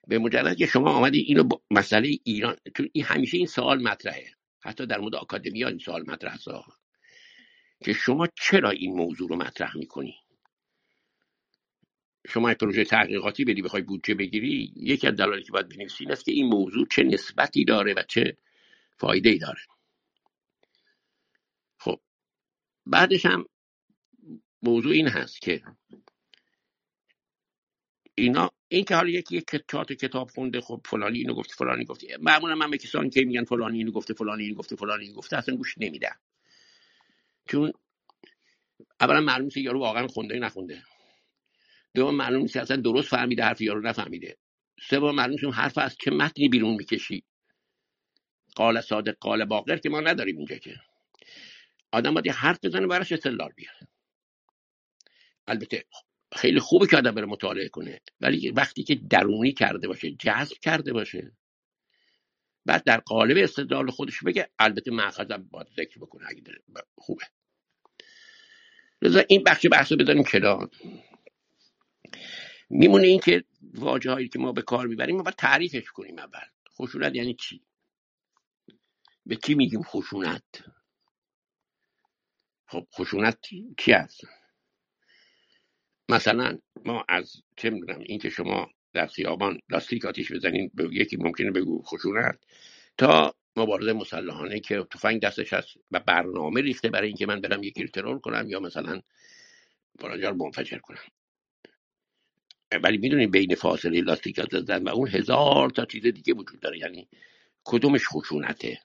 به 0.09 0.19
مجرد 0.19 0.57
که 0.57 0.67
شما 0.67 0.91
آمدی 0.93 1.19
اینو 1.19 1.45
با 1.45 1.63
مسئله 1.71 2.19
ایران 2.25 2.57
چون 2.77 2.89
این 2.93 3.05
همیشه 3.05 3.37
این 3.37 3.47
سوال 3.47 3.83
مطرحه. 3.83 4.27
حتی 4.61 4.87
در 4.87 4.99
مورد 4.99 5.15
آکادمی 5.15 5.65
این 5.65 5.79
سوال 5.79 6.05
مطرح 6.11 6.35
است 6.35 6.49
که 7.85 7.93
شما 7.93 8.27
چرا 8.27 8.71
این 8.71 8.97
موضوع 8.97 9.29
رو 9.29 9.37
مطرح 9.37 9.77
می‌کنی؟ 9.77 10.15
شما 12.29 12.53
یک 12.53 12.59
پروژه 12.59 12.85
تحقیقاتی 12.85 13.45
بدی 13.45 13.63
بخوای 13.63 13.83
بودجه 13.83 14.15
بگیری 14.15 14.73
یکی 14.77 15.07
از 15.09 15.17
دلایلی 15.17 15.45
که 15.45 15.53
باید 15.53 15.69
بنویسی 15.69 16.05
این 16.05 16.13
است 16.13 16.25
که 16.25 16.33
این 16.33 16.47
موضوع 16.47 16.87
چه 16.91 17.03
نسبتی 17.03 17.65
داره 17.65 17.95
و 17.95 18.03
چه 18.09 18.37
فایده 18.99 19.31
ای 19.31 19.39
داره. 19.39 19.61
خب 21.79 22.01
بعدش 22.87 23.27
هم 23.27 23.47
موضوع 24.63 24.93
این 24.93 25.09
هست 25.09 25.41
که 25.41 25.63
اینا 28.15 28.51
این 28.69 28.85
که 28.85 28.95
حالا 28.95 29.09
یکی 29.09 29.37
یک 29.37 29.45
تا 29.69 29.85
کتاب 29.85 30.31
خونده 30.31 30.61
خب 30.61 30.81
فلانی 30.85 31.19
اینو 31.19 31.35
گفته 31.35 31.55
فلانی 31.55 31.85
گفته. 31.85 32.17
معمولا 32.21 32.55
من 32.55 32.71
به 32.71 32.79
کسانی 32.79 33.11
که 33.11 33.25
میگن 33.25 33.45
فلانی 33.45 33.79
اینو 33.79 33.93
گفته 33.93 34.15
فلانی 34.15 34.45
اینو 34.45 34.57
گفته 34.57 34.77
فلانی 34.77 35.05
اینو 35.05 35.17
گفته 35.17 35.37
اصلا 35.37 35.57
گوش 35.57 35.79
نمیدم. 35.79 36.17
چون 37.49 37.73
اولا 39.01 39.21
معلوم 39.21 39.45
نیست 39.45 39.57
یارو 39.57 39.81
واقعا 39.81 40.07
خونده 40.07 40.39
نخونده. 40.39 40.83
دوم 41.97 42.15
معلوم 42.15 42.43
نیست 42.43 42.57
اصلا 42.57 42.77
درست 42.77 43.09
فهمیده 43.09 43.45
حرف 43.45 43.61
یارو 43.61 43.81
نفهمیده. 43.81 44.39
سوم 44.91 45.15
معلوم 45.15 45.31
نیست 45.31 45.45
اون 45.45 45.53
حرف 45.53 45.79
از 45.79 45.97
چه 46.05 46.11
متنی 46.11 46.49
بیرون 46.49 46.75
می‌کشی. 46.75 47.25
قال 48.57 48.81
صادق 48.81 49.17
قال 49.21 49.45
باقر 49.45 49.77
که 49.77 49.89
ما 49.89 50.01
نداریم 50.01 50.37
اینجا 50.37 50.57
که. 50.57 50.77
آدم 51.93 52.15
باید 52.15 52.29
حرف 52.29 52.59
بزنه 52.65 52.87
براش 52.87 53.13
استدلال 53.13 53.53
بیاره. 53.57 53.89
البته 55.47 55.85
خیلی 56.37 56.61
خوبه 56.61 56.87
که 56.87 56.97
آدم 56.97 57.11
بره 57.11 57.27
مطالعه 57.27 57.69
کنه. 57.69 58.01
ولی 58.21 58.51
وقتی 58.51 58.83
که 58.83 58.95
درونی 58.95 59.53
کرده 59.53 59.89
باشه 59.89 60.11
جذب 60.11 60.57
کرده 60.63 60.93
باشه. 60.93 61.33
بعد 62.67 62.85
در 62.85 63.01
قالب 63.01 63.37
استدلال 63.37 63.91
خودش 63.91 64.23
بگه 64.23 64.51
البته 64.59 64.91
مأخذم 64.91 65.49
باید 65.51 65.69
ذکر 65.77 66.01
بکنه 66.01 66.27
اگه 66.29 66.43
خوبه. 66.99 67.25
لذا 69.03 69.25
این 69.29 69.43
بخش 69.45 69.67
بحث 69.73 69.93
رو 69.93 69.99
بذاریم 69.99 70.25
کنار. 70.25 70.71
میمونه 72.71 73.07
این 73.07 73.21
که 73.21 73.45
واجه 73.75 74.11
هایی 74.13 74.29
که 74.29 74.39
ما 74.39 74.53
به 74.53 74.63
کار 74.63 74.87
می‌بریم 74.87 75.17
ما 75.17 75.23
باید 75.23 75.37
تعریفش 75.37 75.91
کنیم 75.91 76.19
اول. 76.19 76.41
خشونت 76.79 77.15
یعنی 77.15 77.35
چی؟ 77.35 77.63
به 79.27 79.37
چی 79.37 79.55
میگیم 79.55 79.83
خشونت؟ 79.83 80.65
خب 82.69 82.87
خشونت 82.95 83.39
چی 83.79 83.93
هست 83.93 84.21
مثلا 86.09 86.59
ما 86.85 87.05
از 87.09 87.33
چه 87.57 87.71
می‌دونم 87.71 88.01
این 88.01 88.19
که 88.19 88.31
شما 88.31 88.71
در 88.93 89.07
خیابان 89.07 89.61
لاستیک 89.71 90.05
آتیش 90.05 90.33
بزنین 90.33 90.71
به 90.75 90.89
یکی 90.93 91.17
ممکنه 91.17 91.51
بگو 91.51 91.83
خشونت 91.83 92.39
تا 92.99 93.35
مبارزه 93.57 93.93
مسلحانه 93.93 94.61
که 94.61 94.87
تفنگ 94.91 95.23
دستش 95.23 95.53
هست 95.53 95.69
و 95.91 96.01
برنامه 96.01 96.61
ریخته 96.61 96.91
برای 96.91 97.09
اینکه 97.09 97.27
من 97.27 97.41
برم 97.41 97.63
یکی 97.63 97.83
رو 97.83 97.89
ترور 97.89 98.19
کنم 98.19 98.51
یا 98.51 98.61
مثلا 98.61 99.01
فلانجا 100.01 100.33
منفجر 100.33 100.79
کنم. 100.79 100.99
ولی 102.73 102.99
می‌دونید 102.99 103.33
بین 103.33 103.55
فاصله 103.55 104.01
لاستیک 104.01 104.41
زدن 104.53 104.85
و 104.85 104.89
اون 104.89 105.09
هزار 105.09 105.71
تا 105.71 105.85
چیز 105.87 106.03
دیگه 106.07 106.35
وجود 106.35 106.61
داره. 106.61 106.79
یعنی 106.79 107.09
کدومش 107.65 108.09
خشونته؟ 108.09 108.81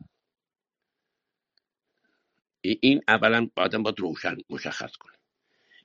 ای- 2.62 2.80
این 2.82 3.02
اولا 3.08 3.50
آدم 3.58 3.84
باید 3.84 4.00
روشن 4.00 4.38
مشخص 4.50 4.98
کنه 4.98 5.18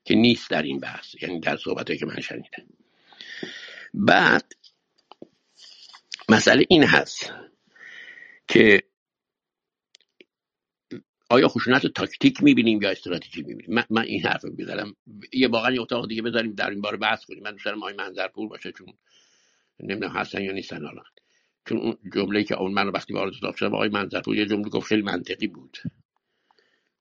که 0.05 0.15
نیست 0.15 0.51
در 0.51 0.63
این 0.63 0.81
بحث. 0.81 1.17
یعنی 1.23 1.41
در 1.41 1.57
صحبت 1.57 1.99
که 1.99 2.07
من 2.07 2.21
شنیدم. 2.21 2.69
بعد 3.95 4.53
مسئله 6.31 6.67
این 6.71 6.85
هست 6.85 7.33
که 8.49 8.83
آیا 11.31 11.49
خشونت 11.49 11.85
رو 11.85 11.91
تاکتیک 11.91 12.43
می‌بینیم 12.43 12.83
یا 12.83 12.91
استراتژی 12.91 13.43
می‌بینیم؟ 13.43 13.75
من, 13.75 13.85
من 13.91 14.03
این 14.03 14.23
حرف 14.23 14.45
رو 14.45 14.53
می‌زنم. 14.57 14.97
یه 15.33 15.49
واقعا 15.49 15.73
یه 15.73 15.81
اتاق 15.81 16.09
دیگه 16.09 16.23
بذاریم 16.23 16.53
در 16.53 16.71
این 16.71 16.81
باره 16.81 16.97
بحث 16.97 17.25
کنیم. 17.25 17.43
من 17.43 17.51
دوست 17.51 17.65
دارم 17.65 17.79
آقای 17.79 17.95
منظرپور 17.95 18.49
باشه 18.49 18.73
چون 18.73 18.95
نمی‌دونم 19.81 20.13
هستن 20.13 20.43
یا 20.43 20.53
نیستن 20.53 20.87
الان 20.87 21.05
چون 21.67 21.79
اون 21.79 21.97
جمله 22.15 22.45
که 22.45 22.55
اون 22.55 22.73
من 22.73 22.89
وقتی 22.89 23.15
وارد 23.15 23.35
اتاق 23.35 23.57
شدم 23.57 23.75
آقای 23.75 23.89
منظرپور 23.89 24.37
یه 24.37 24.47
جمله 24.47 24.69
گفت 24.69 24.87
خیلی 24.87 25.03
منطقی 25.03 25.47
بود. 25.47 25.79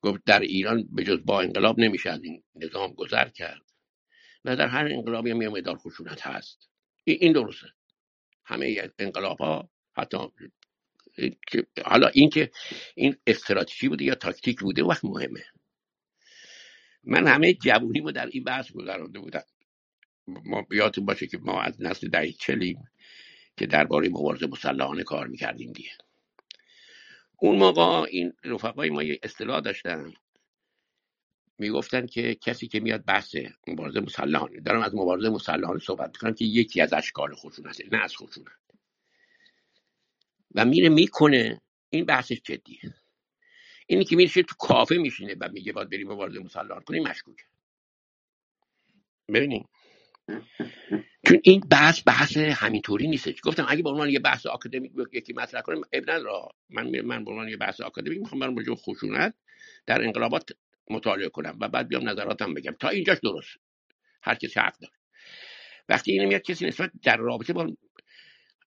گفت 0.01 0.21
در 0.26 0.39
ایران 0.39 0.88
به 0.91 1.03
جز 1.03 1.19
با 1.26 1.41
انقلاب 1.41 1.80
نمیشه 1.80 2.09
از 2.09 2.23
این 2.23 2.43
نظام 2.55 2.93
گذر 2.93 3.30
کرد. 3.30 3.61
و 4.45 4.55
در 4.55 4.67
هر 4.67 4.88
انقلابی 4.91 5.32
هم 5.32 5.41
یه 5.41 5.49
مقدار 5.49 5.78
خشونت 5.78 6.28
هست. 6.28 6.69
این 7.03 7.34
درسته. 7.34 7.67
همه 8.45 8.91
انقلاب 8.99 9.38
ها 9.38 9.69
حتی 9.93 10.17
حالا 11.86 12.07
این 12.07 12.30
که 12.30 12.51
این 12.95 13.16
استراتژی 13.28 13.89
بوده 13.89 14.05
یا 14.05 14.16
تاکتیک 14.16 14.59
بوده 14.59 14.84
وقت 14.84 15.05
مهمه. 15.05 15.45
من 17.03 17.28
همه 17.28 17.53
جوونیمو 17.53 18.11
در 18.11 18.26
این 18.26 18.43
بحث 18.43 18.72
گذرانده 18.72 19.20
بودم. 19.20 19.43
ما 20.28 20.66
یادتون 20.72 21.05
باشه 21.05 21.28
که 21.28 21.38
ما 21.38 21.61
از 21.61 21.82
نسل 21.82 22.07
دهه 22.07 22.32
چلیم 22.32 22.89
که 23.57 23.66
درباره 23.66 24.09
مبارزه 24.09 24.47
مسلحانه 24.47 25.03
کار 25.03 25.28
می‌کردیم 25.28 25.72
دیگه. 25.72 25.91
اون 27.38 27.55
موقع 27.55 27.82
این 27.84 28.34
رفقای 28.43 28.89
ما 28.89 29.03
یه 29.03 29.20
اصطلاح 29.24 29.59
داشتن. 29.59 30.13
می‌گفتن 31.57 32.05
که 32.05 32.36
کسی 32.36 32.68
که 32.68 32.80
میاد 32.80 33.05
بحث 33.05 33.36
مبارزه 33.68 33.99
مسلحانه 33.99 34.59
دارم 34.59 34.82
از 34.82 34.95
مبارزه 34.95 35.30
مسلحانه 35.30 35.80
صحبت 35.80 36.09
می‌کنم 36.09 36.34
که 36.34 36.45
یکی 36.45 36.82
از 36.82 36.93
اشکال 36.93 37.36
خشونت 37.36 37.82
نه 37.91 38.03
از 38.03 38.16
خشونت 38.18 38.64
و 40.56 40.66
میره 40.66 40.89
می‌کنه. 40.89 41.62
این 41.89 42.06
بحثش 42.06 42.41
جدیه 42.43 42.80
اینی 43.88 44.06
که 44.06 44.16
میشه 44.16 44.43
تو 44.43 44.56
کافه 44.60 44.97
میشینه 44.97 45.36
و 45.39 45.49
میگه 45.53 45.74
باید 45.74 45.89
بریم 45.89 46.12
مبارزه 46.12 46.39
مسلحانه 46.39 46.84
کنیم 46.84 47.03
مشکوکه. 47.03 47.43
ببینیم. 49.34 49.70
چون 51.28 51.39
این 51.43 51.60
بحث 51.60 52.01
بحث 52.06 52.38
همینطوری 52.38 53.08
نیستش. 53.08 53.36
گفتم 53.43 53.66
اگه 53.70 53.84
به 53.84 53.89
عنوان 53.89 54.10
یه 54.10 54.20
بحث 54.20 54.45
آکادمیک 54.45 54.91
یکی 55.14 55.34
مطرح 55.34 55.62
کنیم 55.62 55.82
اب 55.93 56.12
نداره 56.12 56.47
من 56.70 57.01
من 57.01 57.26
به 57.26 57.32
عنوان 57.32 57.49
یه 57.49 57.58
بحث 57.58 57.82
آکادمیک 57.82 58.20
می‌خوام 58.20 58.39
برم 58.39 58.56
راجع 58.56 58.76
خشونت 58.76 59.34
در 59.86 60.01
انقلابات 60.01 60.49
مطالعه 60.89 61.30
کنم 61.30 61.58
و 61.62 61.70
بعد 61.70 61.88
بیام 61.88 62.10
نظراتم 62.10 62.53
بگم. 62.53 62.76
تا 62.80 62.89
اینجاش 62.89 63.18
درست. 63.24 63.58
هر 64.22 64.36
کسی 64.36 64.60
حق 64.60 64.80
داره. 64.80 64.93
وقتی 65.89 66.12
اینو 66.12 66.28
میاد 66.28 66.41
کسی 66.41 66.66
نسبت 66.68 66.91
در 67.03 67.18
رابطه 67.18 67.53
با 67.53 67.76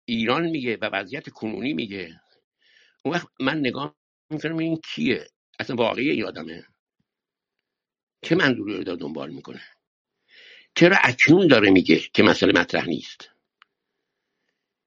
ایران 0.09 0.49
میگه 0.49 0.77
و 0.77 0.85
وضعیت 0.85 1.29
کنونی 1.29 1.73
میگه. 1.73 2.21
اون 3.05 3.13
وقت 3.15 3.27
من 3.39 3.59
نگاه 3.59 3.95
می‌کنم 4.29 4.57
این 4.57 4.77
کیه؟ 4.77 5.27
اصلا 5.59 5.75
واقعی 5.75 6.09
این 6.09 6.25
آدمه؟ 6.25 6.65
چه 8.21 8.35
منظوری 8.35 8.77
رو 8.77 8.83
داره 8.83 8.97
دنبال 8.97 9.31
می‌کنه؟ 9.31 9.61
چرا 10.75 10.97
اکنون 11.03 11.47
داره 11.47 11.71
میگه 11.71 11.99
که 11.99 12.23
مسئله 12.23 12.59
مطرح 12.59 12.87
نیست؟ 12.87 13.29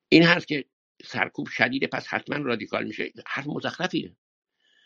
این 0.08 0.22
حرف 0.22 0.46
که 0.46 0.64
سرکوب 1.04 1.48
شدیده 1.48 1.86
پس 1.86 2.06
حتما 2.06 2.36
رادیکال 2.36 2.84
میشه 2.84 3.12
حرف 3.26 3.46
مزخرفیه. 3.46 4.16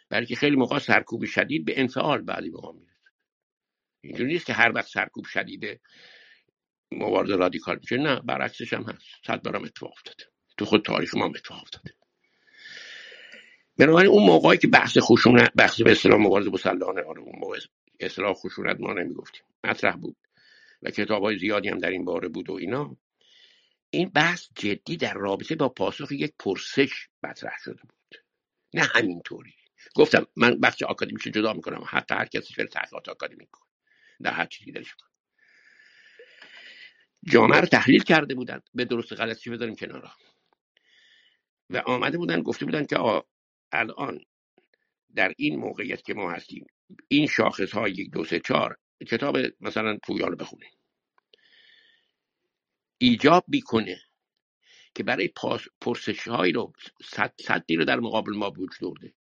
برای 0.08 0.26
که 0.26 0.36
خیلی 0.36 0.56
موقع 0.56 0.78
سرکوب 0.78 1.24
شدید 1.24 1.64
به 1.64 1.80
انفعال 1.80 2.22
بعدی 2.22 2.50
به 2.50 2.72
می‌رسه. 2.72 3.10
اینجوری 4.00 4.32
نیست 4.32 4.46
که 4.46 4.52
هر 4.52 4.72
وقت 4.72 4.88
سرکوب 4.88 5.24
شدیده 5.24 5.80
مبارزه 6.92 7.36
رادیکال 7.36 7.78
میشه. 7.80 7.96
نه 7.96 8.20
برعکسش 8.20 8.72
هم 8.72 8.82
هست. 8.82 9.04
صد 9.26 9.42
بارم 9.42 9.64
اتفاق 9.64 9.92
افتاده. 9.92 10.24
تو 10.56 10.64
خود 10.64 10.84
تاریخ 10.84 11.14
ما 11.14 11.24
هم 11.24 11.32
اتفاق 11.36 11.62
افتاده. 11.62 11.94
بنابراین 13.78 14.10
اون 14.10 14.26
موقعی 14.26 14.58
که 14.58 14.68
بحث 14.68 14.98
خشونت 14.98 15.52
بحث 15.56 15.80
به 15.80 15.92
اصطلاح 15.92 16.20
مبارزه 16.20 16.50
مسلحانه 16.50 17.02
آره 17.02 17.20
اون 17.20 17.38
موقع 17.38 17.58
اصطلاح 18.00 18.34
خشونت 18.34 18.76
ما 18.80 18.92
نمی‌گفتیم. 18.92 19.42
مطرح 19.64 19.96
بود. 19.96 20.16
و 20.82 20.90
کتاب 20.90 21.22
های 21.22 21.38
زیادی 21.38 21.68
هم 21.68 21.78
در 21.78 21.90
این 21.90 22.04
باره 22.04 22.28
بود 22.28 22.50
و 22.50 22.52
اینا. 22.52 22.96
این 23.90 24.08
بحث 24.08 24.48
جدی 24.56 24.96
در 24.96 25.14
رابطه 25.14 25.54
با 25.54 25.68
پاسخ 25.68 26.12
یک 26.12 26.32
پرسش 26.38 27.08
مطرح 27.22 27.56
شده 27.64 27.82
بود. 27.82 28.22
نه 28.74 28.82
همینطوری. 28.82 29.54
گفتم 29.94 30.26
من 30.36 30.60
بخش 30.60 30.82
آکادمیش 30.82 31.28
جدا 31.28 31.52
می‌کنم. 31.52 31.84
حتی 31.88 32.14
هر 32.14 32.26
کسی 32.26 32.54
بره 32.58 32.66
تحقیقات 32.66 33.08
آکادمیک 33.08 33.50
کن 33.50 33.66
در 34.22 34.30
هر 34.30 34.46
چیزی 34.46 34.72
درش 34.72 34.94
کن 34.94 35.06
جامعه 37.26 37.60
رو 37.60 37.66
تحلیل 37.66 38.02
کرده 38.02 38.34
بودن. 38.34 38.60
به 38.74 38.84
درست 38.84 39.12
غلطی 39.12 39.50
بذاریم 39.50 39.76
کنارا. 39.76 40.12
و 41.70 41.76
آمده 41.76 42.18
بودن 42.18 42.42
گفته 42.42 42.64
بودن 42.64 42.84
که 42.84 43.22
الان 43.72 44.20
در 45.14 45.32
این 45.36 45.56
موقعیت 45.56 46.02
که 46.02 46.14
ما 46.14 46.30
هستیم 46.30 46.66
این 47.08 47.26
شاخص 47.26 47.70
های 47.70 47.92
یک 47.92 48.10
دو 48.10 48.24
سه 48.24 48.38
چهار 48.38 48.76
کتاب 49.08 49.36
مثلا 49.60 49.98
پویال 50.06 50.30
رو 50.30 50.36
بخونیم 50.36 50.70
ایجاب 52.98 53.44
می‌کنه 53.48 54.00
که 54.94 55.02
برای 55.02 55.30
پرسش 55.80 56.28
هایی 56.28 56.52
رو 56.52 56.72
صد 57.04 57.32
صدی 57.40 57.76
رو 57.76 57.84
در 57.84 58.00
مقابل 58.00 58.32
ما 58.36 58.50
وجود 58.50 58.70
دورده 58.80 59.14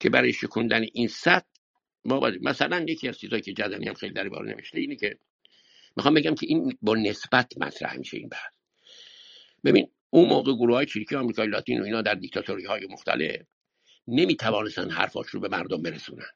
که 0.00 0.10
برای 0.10 0.32
شکوندن 0.32 0.84
این 0.92 1.08
صد 1.08 1.46
ما 2.04 2.20
باید 2.20 2.42
مثلا 2.42 2.84
یکی 2.88 3.08
از 3.08 3.18
چیزهایی 3.18 3.42
که 3.42 3.52
جدنی 3.52 3.88
هم 3.88 3.94
خیلی 3.94 4.12
در 4.12 4.28
بار 4.28 4.44
نوشته 4.44 4.80
اینه 4.80 4.96
که 4.96 5.18
می‌خوام 5.96 6.14
بگم 6.14 6.34
که 6.34 6.46
این 6.46 6.78
با 6.82 6.94
نسبت 6.94 7.58
مطرح 7.58 7.96
میشه 7.96 8.16
این 8.16 8.28
بحث. 8.28 8.52
ببین 9.64 9.90
اون 10.10 10.28
موقع 10.28 10.52
گروه 10.52 10.76
های 10.76 10.86
چریکی 10.86 11.16
آمریکای 11.16 11.46
لاتین 11.46 11.80
و 11.80 11.84
اینا 11.84 12.02
در 12.02 12.14
دیکتاتوری 12.14 12.64
های 12.64 12.86
مختلف 12.86 13.42
نمی‌توانستن 14.08 14.90
حرفاش 14.90 15.26
رو 15.26 15.40
به 15.40 15.48
مردم 15.48 15.82
برسونن. 15.82 16.30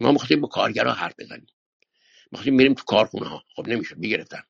ما 0.00 0.12
می‌خواستیم 0.12 0.40
با 0.40 0.48
کارگرها 0.48 0.92
حرف 0.92 1.14
بزنیم. 1.18 1.46
می‌خواستیم 2.32 2.56
بریم 2.56 2.74
تو 2.74 2.84
کارخونه 2.84 3.28
ها 3.28 3.44
خب 3.56 3.68
نمیشه 3.68 3.94
می‌گرفتن. 3.94 4.42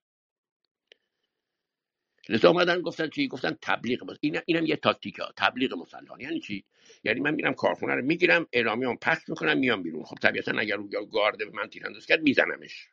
لذا 2.29 2.51
اومدن 2.51 2.81
گفتن 2.81 3.09
چی؟ 3.09 3.29
گفتن 3.29 3.59
تبلیغ 3.63 4.07
بس. 4.07 4.17
این 4.21 4.41
اینم 4.47 4.67
یه 4.67 4.77
تاکتیک 4.77 5.19
ها. 5.19 5.33
تبلیغ 5.37 5.75
مسلحان 5.75 6.21
یعنی 6.21 6.41
چی؟ 6.41 6.65
یعنی 7.05 7.21
من 7.21 7.35
میرم 7.35 7.55
کارخونه 7.55 7.95
رو 7.95 8.03
می‌گیرم 8.05 8.47
اعلامیه 8.53 8.97
پخش 8.97 9.29
می‌کنم 9.29 9.59
میام 9.59 9.83
بیرون. 9.83 10.05
خب 10.05 10.17
طبیعتا 10.23 10.53
اگر 10.59 10.77
اون 10.77 10.91
گارد 11.13 11.39
به 11.39 11.51
من 11.51 11.67
تیرانداز 11.67 12.07
کرد 12.07 12.23
میزنمش. 12.23 12.89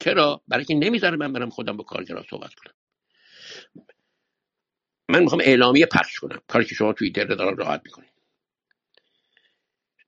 چرا؟ 0.00 0.42
برای 0.48 0.64
که 0.64 0.74
نمی‌ذاره 0.74 1.16
من 1.16 1.32
برم 1.32 1.50
خودم 1.50 1.76
با 1.76 1.84
کارگرا 1.84 2.24
صحبت 2.30 2.54
کنم. 2.54 2.74
من 5.08 5.20
می‌خوام 5.22 5.40
اعلامیه 5.44 5.86
پخش 5.86 6.18
کنم. 6.18 6.40
کاری 6.48 6.64
که 6.64 6.74
شما 6.74 6.92
توی 6.92 7.06
اینترنت 7.06 7.38
دارن 7.38 7.56
راحت 7.56 7.82
می‌کنید. 7.84 8.10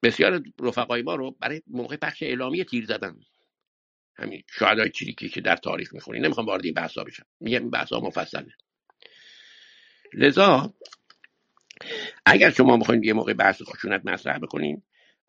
بسیار 0.03 0.43
رفقای 0.61 1.03
ما 1.03 1.14
رو 1.14 1.30
برای 1.30 1.62
موقع 1.66 1.97
پخش 1.97 2.22
اعلامیه 2.22 2.64
تیر 2.64 2.86
زدن. 2.86 3.20
همین 4.16 4.43
شهدای 4.59 4.90
چریکی 4.90 5.28
که 5.28 5.40
در 5.40 5.57
تاریخ 5.57 5.95
می‌خونی. 5.95 6.20
نمی‌خوام 6.20 6.47
وارد 6.47 6.64
این 6.64 6.74
بحثا 6.74 7.05
بشم. 7.05 7.26
میگم 7.40 7.61
این 7.61 7.70
بحثا 7.70 8.01
مفصله. 8.01 8.53
لذا 10.14 10.74
اگر 12.26 12.51
شما 12.51 12.76
می‌خواین 12.76 13.05
یه 13.05 13.12
موقع 13.12 13.32
بحث 13.32 13.62
خشونت 13.62 14.07
مطرح 14.07 14.38
بکنین 14.38 14.82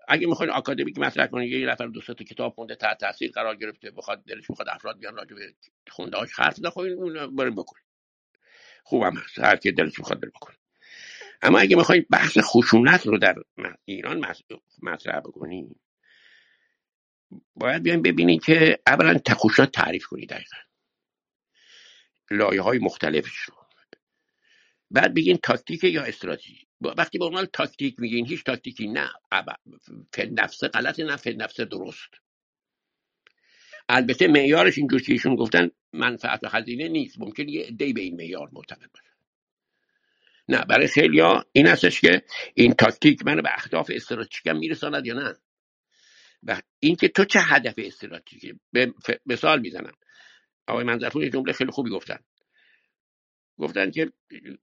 اگه 0.07 0.27
می‌خواین 0.27 0.51
آکادمیک 0.51 0.99
مطرح 0.99 1.27
کنین 1.27 1.61
یه 1.61 1.67
نفر 1.67 1.87
دو 1.87 2.01
تا 2.01 2.13
کتاب 2.13 2.53
خونده 2.53 2.75
تحت 2.75 2.99
تاثیر 2.99 3.31
قرار 3.31 3.55
گرفته 3.55 3.91
بخواد 3.91 4.23
دلش 4.25 4.49
می‌خواد 4.49 4.69
افراد 4.69 4.99
بیان 4.99 5.15
راجع 5.15 5.35
به 5.35 5.53
خونده 5.89 6.17
هاش 6.17 6.29
حرف 6.35 6.59
بزنن 6.59 6.93
اون 6.93 7.35
بریم 7.35 7.55
بکنین. 7.55 7.83
خوبم 8.83 9.17
هست. 9.17 9.39
هر 9.39 9.55
کی 9.55 9.71
دلش 9.71 9.99
می‌خواد 9.99 10.21
بره 10.21 10.31
بکنه. 10.31 10.57
اما 11.41 11.59
اگه 11.59 11.75
می‌خواین 11.75 12.05
بحث 12.09 12.37
خشونت 12.41 13.07
رو 13.07 13.17
در 13.17 13.35
ایران 13.85 14.25
مطرح 14.83 15.19
بکنیم 15.19 15.79
باید 17.55 17.83
بیایم 17.83 18.01
ببینید 18.01 18.43
که 18.43 18.79
اولا 18.87 19.19
خشونت 19.29 19.71
تعریف 19.71 20.05
کنید 20.05 20.29
دقیقا. 20.29 20.57
لایه 22.31 22.61
های 22.61 22.79
مختلفش 22.79 23.37
رو. 23.37 23.55
بعد 24.91 25.13
بگین 25.13 25.37
تاکتیک 25.37 25.83
یا 25.83 26.03
استراتژی 26.03 26.62
وقتی 26.81 27.17
به 27.17 27.25
عنوان 27.25 27.45
تاکتیک 27.45 27.99
میگین 27.99 28.25
هیچ 28.25 28.43
تاکتیکی 28.43 28.87
نه. 28.87 29.09
فد 30.13 30.39
نفسه 30.39 30.67
غلط 30.67 30.99
نه 30.99 31.15
فد 31.15 31.41
نفسه 31.41 31.65
درست. 31.65 32.09
البته 33.89 34.27
معیارش 34.27 34.77
اینجور 34.77 35.01
که 35.01 35.11
ایشون 35.11 35.35
گفتن 35.35 35.69
منفعت 35.93 36.43
و 36.43 36.47
هزینه 36.47 36.87
نیست. 36.87 37.19
ممکن 37.19 37.49
یه 37.49 37.65
عدهای 37.65 37.93
به 37.93 38.01
این 38.01 38.15
معیار 38.15 38.49
معتقد 38.53 38.91
باشه. 38.93 39.13
نه 40.49 40.65
برای 40.65 40.87
خیلی 40.87 41.19
ها 41.19 41.45
این 41.51 41.67
هستش 41.67 42.01
که 42.01 42.23
این 42.53 42.73
تاکتیک 42.73 43.25
منو 43.25 43.41
به 43.41 43.49
اهداف 43.53 43.91
استراتژیکم 43.93 44.57
میرساند 44.57 45.05
یا 45.05 45.13
نه. 45.13 45.35
و 46.43 46.61
اینکه 46.79 47.07
تو 47.07 47.25
چه 47.25 47.39
هدف 47.39 47.73
استراتژیکی؟ 47.77 48.59
به 48.71 48.93
مثال 49.25 49.59
می‌زنم. 49.59 49.93
آقای 50.67 50.83
منظرفون 50.83 51.21
یه 51.21 51.29
جمله 51.29 51.53
خیلی 51.53 51.71
خوبی 51.71 51.89
گفتن. 51.89 52.19
گفتن 53.59 53.91
که 53.91 54.11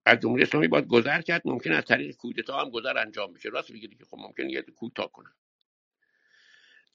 از 0.06 0.18
جمهوری 0.18 0.42
اسلامی 0.42 0.68
باید 0.68 0.86
گذر 0.86 1.20
کرد 1.20 1.42
ممکن 1.44 1.72
از 1.72 1.84
طریق 1.84 2.16
کودتا 2.16 2.60
هم 2.60 2.70
گذر 2.70 2.98
انجام 2.98 3.32
بشه. 3.32 3.48
راست 3.48 3.70
میگه 3.70 3.88
که 3.88 4.04
خب 4.04 4.16
ممکن 4.18 4.48
یه 4.48 4.62
کوتا 4.62 5.06
کنم. 5.06 5.34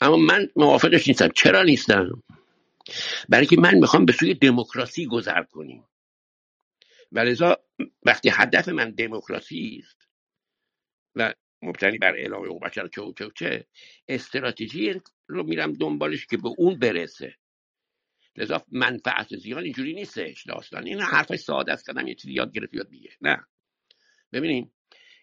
اما 0.02 0.18
من 0.18 0.50
موافقش 0.56 1.08
نیستم. 1.08 1.30
چرا 1.30 1.64
نیستم؟ 1.64 2.24
برای 3.30 3.46
که 3.46 3.60
من 3.60 3.76
می‌خوام 3.76 4.06
به 4.06 4.12
سوی 4.12 4.34
دموکراسی 4.34 5.06
گذر 5.06 5.44
کنیم. 5.44 5.88
و 7.12 7.56
وقتی 8.06 8.30
هدف 8.34 8.70
من 8.70 8.92
دموکراسی 8.92 9.84
است 9.84 10.08
و 11.16 11.34
مبتنی 11.62 11.98
بر 11.98 12.16
اعلام 12.16 12.46
حقوق 12.46 12.64
بشر 12.64 12.88
چه 12.88 13.02
و 13.02 13.14
چه 13.14 13.26
و 13.26 13.30
چه 13.30 13.68
استراتژی 14.08 15.02
رو 15.28 15.44
میرم 15.44 15.74
دنبالش 15.74 16.26
که 16.26 16.38
به 16.38 16.50
اون 16.58 16.80
برسه. 16.80 17.36
لذا 18.38 18.66
منفعت 18.72 19.36
زیان 19.36 19.64
اینجوری 19.64 19.94
نیستش 19.94 20.44
داستان. 20.44 20.88
این 20.88 21.02
حرفش 21.02 21.40
ساده 21.40 21.74
است 21.74 21.88
کردم 21.88 22.08
یه 22.08 22.16
چیزی 22.16 22.34
یاد 22.34 22.54
گرفت 22.54 22.74
یاد 22.74 22.90
میگه 22.90 23.10
نه. 23.22 23.46
ببینین 24.34 24.72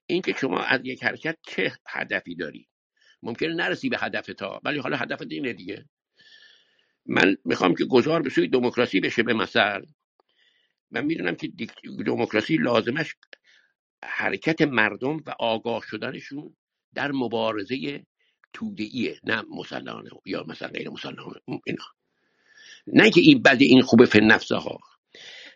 اینکه 0.07 0.33
شما 0.33 0.61
از 0.61 0.81
یک 0.85 1.05
حرکت 1.05 1.39
چه 1.43 1.73
هدفی 1.89 2.35
داری؟ 2.35 2.69
ممکنه 3.23 3.55
نرسی 3.55 3.89
به 3.89 3.99
هدف 4.01 4.27
تا 4.27 4.61
ولی 4.65 4.79
حالا 4.79 4.97
هدف 4.97 5.23
اینه 5.31 5.53
دیگه. 5.53 5.89
من 7.07 7.37
می‌خوام 7.45 7.75
که 7.75 7.85
گذار 7.85 8.23
به 8.23 8.31
سوی 8.31 8.49
دموکراسی 8.49 9.01
بشه 9.01 9.23
به 9.23 9.35
مثل. 9.35 9.83
من 10.91 11.05
می‌دونم 11.05 11.35
که 11.35 11.53
دموکراسی 12.07 12.57
لازمش 12.57 13.15
حرکت 14.05 14.63
مردم 14.63 15.17
و 15.27 15.35
آگاه 15.39 15.83
شدنشون 15.87 16.57
در 16.95 17.13
مبارزه 17.13 18.07
تودهیه 18.53 19.21
نه 19.25 19.43
مسلحانه 19.51 20.11
یا 20.27 20.45
مثلا 20.49 20.69
غیر 20.69 20.91
مسلحانه 20.91 21.41
اینا. 21.67 21.85
نه 22.87 23.11
که 23.11 23.21
این 23.21 23.43
بده 23.43 23.65
این 23.65 23.83
خوبه 23.83 24.07
فن 24.07 24.25
نفسه 24.25 24.57
ها 24.57 24.79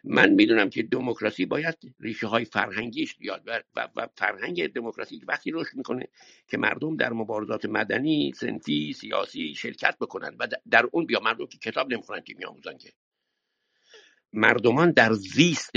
من 0.04 0.30
می‌دونم 0.30 0.70
که 0.70 0.82
دموکراسی 0.82 1.46
باید 1.46 1.74
ریشه 2.00 2.26
های 2.26 2.44
فرهنگیش 2.44 3.16
بیاد 3.16 3.42
و, 3.46 3.62
و, 3.76 3.88
و 3.96 4.08
فرهنگ 4.16 4.72
دموکراسی 4.72 5.20
وقتی 5.28 5.50
رشد 5.50 5.74
می‌کنه 5.76 6.08
که 6.48 6.58
مردم 6.58 6.96
در 6.96 7.12
مبارزات 7.12 7.64
مدنی 7.64 8.32
سنفی 8.36 8.92
سیاسی 8.92 9.54
شرکت 9.54 9.98
بکنن 10.00 10.36
و 10.38 10.48
در 10.70 10.88
اون 10.92 11.06
بیا 11.06 11.20
مردم 11.20 11.46
که 11.46 11.58
کتاب 11.58 11.92
نمی‌خونن 11.92 12.20
که 12.20 12.34
میآموزن 12.38 12.78
که. 12.78 12.92
مردمان 14.32 14.90
در 14.90 15.12
زیست 15.12 15.72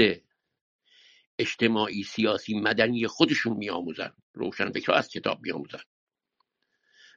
اجتماعی 1.39 2.03
سیاسی 2.03 2.59
مدنی 2.59 3.07
خودشون 3.07 3.57
میآموزن. 3.57 4.13
روشن 4.33 4.71
فکر 4.71 4.91
از 4.91 5.09
کتاب 5.09 5.41
میآموزن. 5.41 5.79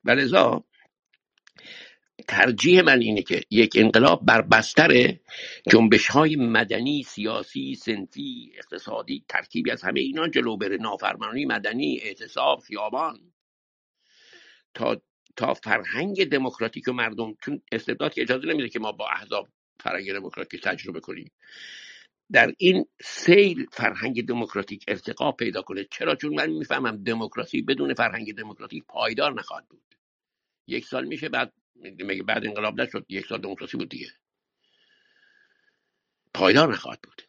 و 0.04 0.10
لذا 0.10 0.64
ترجیح 2.28 2.82
من 2.82 3.00
اینه 3.00 3.22
که 3.22 3.42
یک 3.50 3.72
انقلاب 3.76 4.26
بر 4.26 4.42
بستر 4.42 5.18
جنبش 5.70 6.06
های 6.06 6.36
مدنی 6.36 7.02
سیاسی 7.02 7.74
سنفی 7.74 8.52
اقتصادی 8.58 9.24
ترکیبی 9.28 9.70
از 9.70 9.82
همه 9.82 10.00
اینا 10.00 10.28
جلو 10.28 10.56
بره. 10.56 10.76
نافرمانی 10.76 11.44
مدنی 11.44 12.00
اعتصاب 12.02 12.60
خیابان. 12.60 13.32
تا 14.74 15.02
تا 15.36 15.54
فرهنگ 15.54 16.24
دموکراتیک 16.24 16.88
و 16.88 16.92
مردم 16.92 17.34
چون 17.44 17.62
استبداد 17.72 18.14
که 18.14 18.22
اجازه 18.22 18.46
نمیده 18.46 18.68
که 18.68 18.78
ما 18.78 18.92
با 18.92 19.08
احزاب 19.08 19.48
فرهنگ 19.80 20.12
دموکراتیک 20.12 20.62
تجربه 20.62 21.00
کنیم. 21.00 21.32
در 22.32 22.52
این 22.58 22.86
سیل 23.02 23.66
فرهنگ 23.72 24.26
دموکراتیک 24.26 24.84
ارتقا 24.88 25.32
پیدا 25.32 25.62
کنه. 25.62 25.84
چرا؟ 25.84 26.14
چون 26.14 26.34
من 26.34 26.50
می‌فهمم 26.50 27.04
دموکراسی 27.04 27.62
بدون 27.62 27.94
فرهنگ 27.94 28.34
دموکراتیک 28.34 28.84
پایدار 28.88 29.32
نخواهد 29.32 29.68
بود. 29.68 29.82
یک 30.66 30.86
سال 30.86 31.04
میشه 31.04 31.28
بعد 31.28 31.52
میگه 31.74 32.22
بعد 32.22 32.46
انقلاب 32.46 32.80
نشد 32.80 33.06
یک 33.08 33.26
سال 33.26 33.40
دموکراسی 33.40 33.76
بود 33.76 33.88
دیگه. 33.88 34.12
پایدار 36.34 36.72
نخواهد 36.72 37.00
بود. 37.02 37.22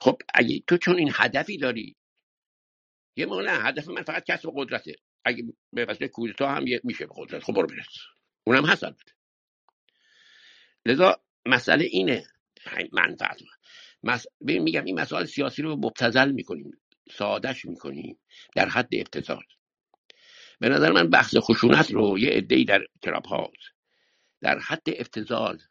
خب 0.00 0.18
اگه 0.34 0.62
تو 0.66 0.76
چون 0.76 0.98
این 0.98 1.10
هدفی 1.14 1.56
داری 1.56 1.96
یه 3.16 3.26
موقع 3.26 3.42
نه 3.42 3.50
هدف 3.50 3.88
من 3.88 4.02
فقط 4.02 4.24
کسب 4.24 4.50
قدرته. 4.54 4.94
اگه 5.24 5.44
به 5.72 5.84
وسیله 5.84 6.08
کودتا 6.08 6.48
هم 6.48 6.64
میشه 6.84 7.06
به 7.06 7.14
قدرت 7.16 7.42
خب 7.42 7.52
برو 7.52 7.66
برس. 7.66 7.98
اونم 8.44 8.66
هست 8.66 8.84
البته 8.84 9.12
لذا 10.86 11.22
مسئله 11.46 11.84
اینه. 11.84 12.26
منفعت 12.92 13.42
مس... 14.02 14.26
میگم 14.40 14.84
این 14.84 15.00
مسائل 15.00 15.24
سیاسی 15.24 15.62
رو 15.62 15.76
مبتزل 15.76 16.32
می‌کنیم. 16.32 16.80
سادش 17.10 17.64
می‌کنیم. 17.64 18.18
در 18.56 18.68
حد 18.68 18.88
ابتزال 18.92 19.44
به 20.60 20.68
نظر 20.68 20.92
من 20.92 21.10
بحث 21.10 21.36
خشونت 21.36 21.90
رو 21.90 22.18
یه 22.18 22.30
عدهای 22.30 22.64
در 22.64 22.86
کلاب 23.02 23.26
هاوس. 23.26 23.77
در 24.40 24.58
حد 24.58 24.82
ابتزال 24.86 25.62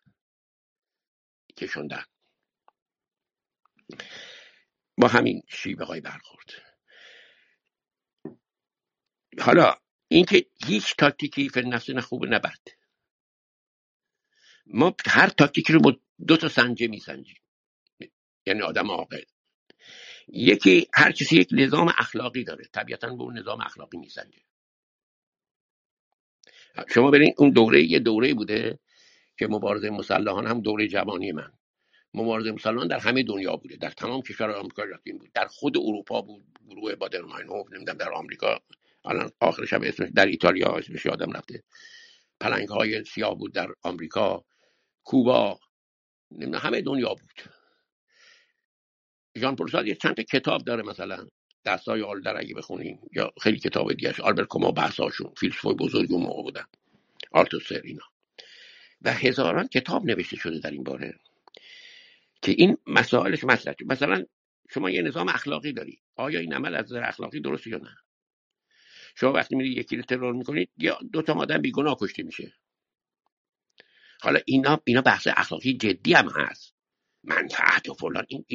کشوندن. 1.57 2.03
با 4.97 5.07
همین 5.07 5.43
شیبه 5.49 5.86
های 5.86 6.01
برخورد. 6.01 6.49
حالا 9.41 9.76
اینکه 10.07 10.45
هیچ 10.65 10.95
تاکتیکی 10.97 11.49
فر 11.49 11.61
نفس 11.61 11.89
نه 11.89 12.01
خوب 12.01 12.26
نه 12.26 12.39
بد. 12.39 12.68
ما 14.65 14.95
هر 15.05 15.30
تاکتیکی 15.30 15.74
رو 15.74 15.80
با 15.80 15.99
دو 16.28 16.38
تا 16.38 16.49
سنجه 16.49 16.88
میسنجیم. 16.88 17.41
یعنی 18.45 18.61
آدم 18.61 18.91
عاقل. 18.91 19.22
یکی 20.28 20.88
هر 20.93 21.11
کسی 21.11 21.38
یک 21.38 21.49
نظام 21.51 21.88
اخلاقی 21.99 22.43
داره. 22.43 22.65
طبیعتا 22.65 23.15
به 23.15 23.24
اون 23.24 23.39
نظام 23.39 23.61
اخلاقی 23.61 23.97
میسنجه. 23.97 24.41
شما 26.90 27.12
برین 27.12 27.34
اون 27.38 27.50
دوره 27.50 27.84
یه 27.84 28.00
دوره 28.00 28.34
بوده 28.34 28.80
که 29.38 29.48
مبارزه 29.48 29.90
مسلحان 29.90 30.48
هم 30.48 30.62
دوره 30.62 30.88
جوانی 30.88 31.32
من. 31.32 31.52
مبارزه 32.14 32.52
مسلحان 32.52 32.88
در 32.88 33.00
همه 33.00 33.24
دنیا 33.24 33.56
بوده. 33.56 33.76
در 33.78 33.90
تمام 33.90 34.22
کشور 34.22 34.52
آمریکا 34.52 34.84
لاتین 34.84 35.18
بود 35.18 35.32
در 35.34 35.48
خود 35.48 35.78
اروپا 35.78 36.22
بود. 36.22 36.46
گروه 36.70 36.96
بادرماینوف 36.96 37.74
نمی‌دونم 37.74 37.98
در 37.98 38.12
آمریکا. 38.14 38.60
الان 39.06 39.32
آخرش 39.42 39.74
هم 39.74 39.82
اسمش 39.84 40.10
در 40.16 40.26
ایتالیا 40.26 40.68
اسمش 40.68 41.06
یادم 41.06 41.32
رفته. 41.32 41.64
پلنگ 42.40 42.68
های 42.68 43.04
سیاه 43.04 43.36
بود 43.38 43.54
در 43.54 43.68
آمریکا. 43.84 44.46
کوبا. 45.04 45.60
همه 46.54 46.82
دنیا 46.82 47.10
بود. 47.10 47.42
ژان 49.38 49.56
پل 49.56 49.94
چند 49.94 50.16
تا 50.16 50.24
کتاب 50.24 50.64
داره 50.64 50.84
مثلا. 50.84 51.28
دستای 51.68 52.01
آلدر 52.01 52.38
اگه 52.38 52.55
بخونیم 52.55 52.99
یا 53.11 53.34
خیلی 53.41 53.59
کتاب 53.59 53.93
دیگه 53.93 54.13
آلبرت 54.22 54.47
کما 54.49 54.72
بحثاشون 54.72 55.34
فیلسوفای 55.38 55.74
بزرگی 55.76 56.13
اون 56.13 56.24
موقع 56.24 56.41
بودن. 56.41 56.65
آرتوسر 57.32 57.82
اینا. 57.84 58.03
و 59.01 59.13
هزاران 59.13 59.68
کتاب 59.68 60.05
نوشته 60.05 60.36
شده 60.36 60.59
در 60.59 60.72
این 60.72 60.84
باره 60.84 61.20
که 62.41 62.51
این 62.51 62.78
مسائلش 62.88 63.43
مطرح 63.43 63.76
مثلا 63.86 64.26
شما 64.70 64.89
یه 64.89 65.01
نظام 65.01 65.30
اخلاقی 65.30 65.74
داری. 65.74 66.01
آیا 66.15 66.39
این 66.39 66.53
عمل 66.53 66.76
از 66.76 66.86
نظر 66.86 67.03
اخلاقی 67.03 67.39
درست 67.39 67.68
یا 67.68 67.78
نه؟ 67.78 67.97
شما 69.15 69.32
وقتی 69.32 69.55
میری 69.55 69.70
یکی 69.70 69.95
رو 69.95 70.01
ترور 70.01 70.34
می‌کنید 70.34 70.70
یا 70.78 70.99
دو 71.13 71.22
تا 71.22 71.34
آدم 71.34 71.61
بیگناه 71.61 71.97
کشته 72.01 72.24
میشه؟ 72.24 72.53
حالا 74.22 74.39
اینا 74.45 74.82
اینا 74.86 75.01
بحث 75.01 75.28
اخلاقی 75.32 75.74
جدی 75.74 76.13
هم 76.13 76.30
هست. 76.30 76.74
منفعت 77.24 77.89
و 77.89 77.93
فلان 77.93 78.26
این 78.30 78.45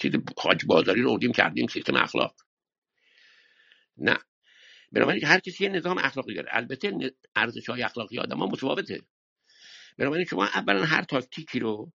چیز 0.00 0.12
حاج 0.38 0.64
بازاری 0.66 1.02
رو 1.02 1.10
اردیم 1.10 1.32
کردیم 1.32 1.66
سیستم 1.66 1.96
اخلاق. 1.96 2.34
نه. 4.02 4.18
بنابراین 4.92 5.24
هر 5.24 5.38
کسی 5.40 5.64
یه 5.64 5.70
نظام 5.70 5.98
اخلاقی 5.98 6.34
داره. 6.34 6.48
البته 6.52 7.12
ارزش 7.36 7.68
های 7.68 7.82
اخلاقی 7.82 8.18
آدم 8.18 8.38
ها 8.38 8.46
متفاوته. 8.46 9.02
بنابراین 9.98 10.24
شما 10.24 10.44
اولا 10.44 10.84
هر 10.84 11.02
تاکتیکی 11.02 11.58
رو 11.58 11.92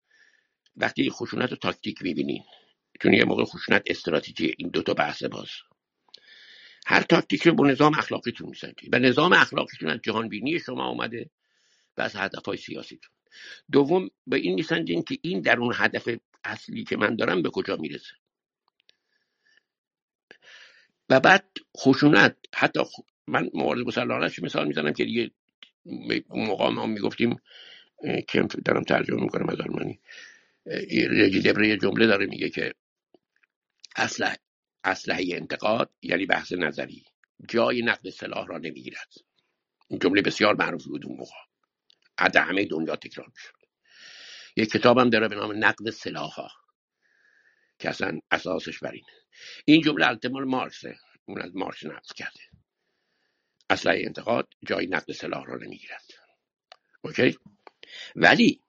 وقتی 0.78 1.10
خشونت 1.10 1.52
و 1.52 1.56
تاکتیک 1.56 2.02
می‌بینین 2.02 2.44
چون 3.02 3.14
یه 3.14 3.24
موقع 3.26 3.44
خشونت 3.44 3.84
استراتژی 3.86 4.56
این 4.58 4.70
دوتا 4.70 4.94
بحث 4.94 5.24
باز. 5.24 5.50
هر 6.88 7.02
تاکتیک 7.02 7.42
رو 7.48 7.54
با 7.54 7.68
نظام 7.68 7.94
اخلاقیتون 7.94 8.50
میسنجید 8.50 8.94
و 8.94 9.00
نظام 9.00 9.34
اخلاقیتون 9.34 9.90
از 9.90 10.00
جهان 10.04 10.30
بینی 10.30 10.60
شما 10.60 10.84
آمده 10.84 11.30
و 11.98 12.02
از 12.02 12.16
هدف 12.16 12.46
های 12.46 12.58
سیاسیتون. 12.58 13.12
دوم 13.72 14.10
به 14.28 14.38
این 14.38 14.56
میسنجین 14.56 15.04
که 15.04 15.18
این 15.22 15.42
در 15.42 15.60
اون 15.60 15.74
هدف 15.76 16.10
اصلی 16.44 16.84
که 16.84 16.98
من 16.98 17.16
دارم 17.16 17.42
به 17.42 17.50
کجا 17.50 17.76
می‌رسه. 17.76 18.14
و 21.10 21.20
بعد 21.20 21.46
خشونت. 21.78 22.38
حتی 22.56 22.80
من 23.28 23.50
مورد 23.54 23.80
مسلحانش 23.80 24.40
مثال 24.40 24.68
می‌زنم 24.68 24.94
که 24.94 25.06
دیگه 25.06 25.32
موقع 26.30 26.70
ما 26.70 26.86
می‌گفتیم 26.86 27.42
که 28.28 28.42
دارم 28.66 28.84
ترجمه 28.84 29.22
می‌کنم 29.22 29.50
از 29.50 29.62
آلمانی. 29.62 30.00
رجی 31.12 31.42
دبره 31.42 31.78
جمله 31.78 32.08
داره 32.08 32.26
میگه 32.26 32.50
که 32.50 32.74
اسلحه 33.96 34.38
اسلحه 34.84 35.26
انتقاد 35.32 35.90
یعنی 36.02 36.26
بحث 36.26 36.54
نظری. 36.54 37.06
جای 37.50 37.82
نقد 37.82 38.10
سلاح 38.10 38.48
را 38.48 38.58
نمی‌گیرد. 38.58 39.14
این 39.88 40.00
جمله 40.00 40.22
بسیار 40.22 40.56
معروف 40.56 40.86
بود 40.86 41.06
اون 41.06 41.18
موقع. 41.18 42.30
در 42.30 42.44
همه 42.44 42.66
دنیا 42.66 42.96
تکرار 42.96 43.28
می‌شد. 43.28 43.54
یک 44.58 44.70
کتابم 44.70 45.10
داره 45.10 45.28
به 45.28 45.36
نام 45.36 45.66
نقد 45.66 45.90
سلاح 45.90 46.32
ها 46.32 46.50
که 47.80 47.90
اصلا 47.90 48.20
اساسش 48.32 48.80
بر 48.80 48.92
این 48.92 49.06
این 49.66 49.82
جمله 49.82 50.08
البته 50.08 50.30
مال 50.30 50.44
مارکسه 50.44 50.98
اون 51.26 51.42
از 51.42 51.56
مارکس 51.56 51.86
نقد 51.86 52.14
کرده. 52.16 52.40
اسلحه 53.70 54.02
انتقاد 54.06 54.48
جای 54.68 54.88
نقد 54.88 55.12
سلاح 55.12 55.46
را 55.46 55.58
نمی‌گیرد. 55.58 56.06
اوکی؟ 57.02 57.38
ولی 58.16 58.62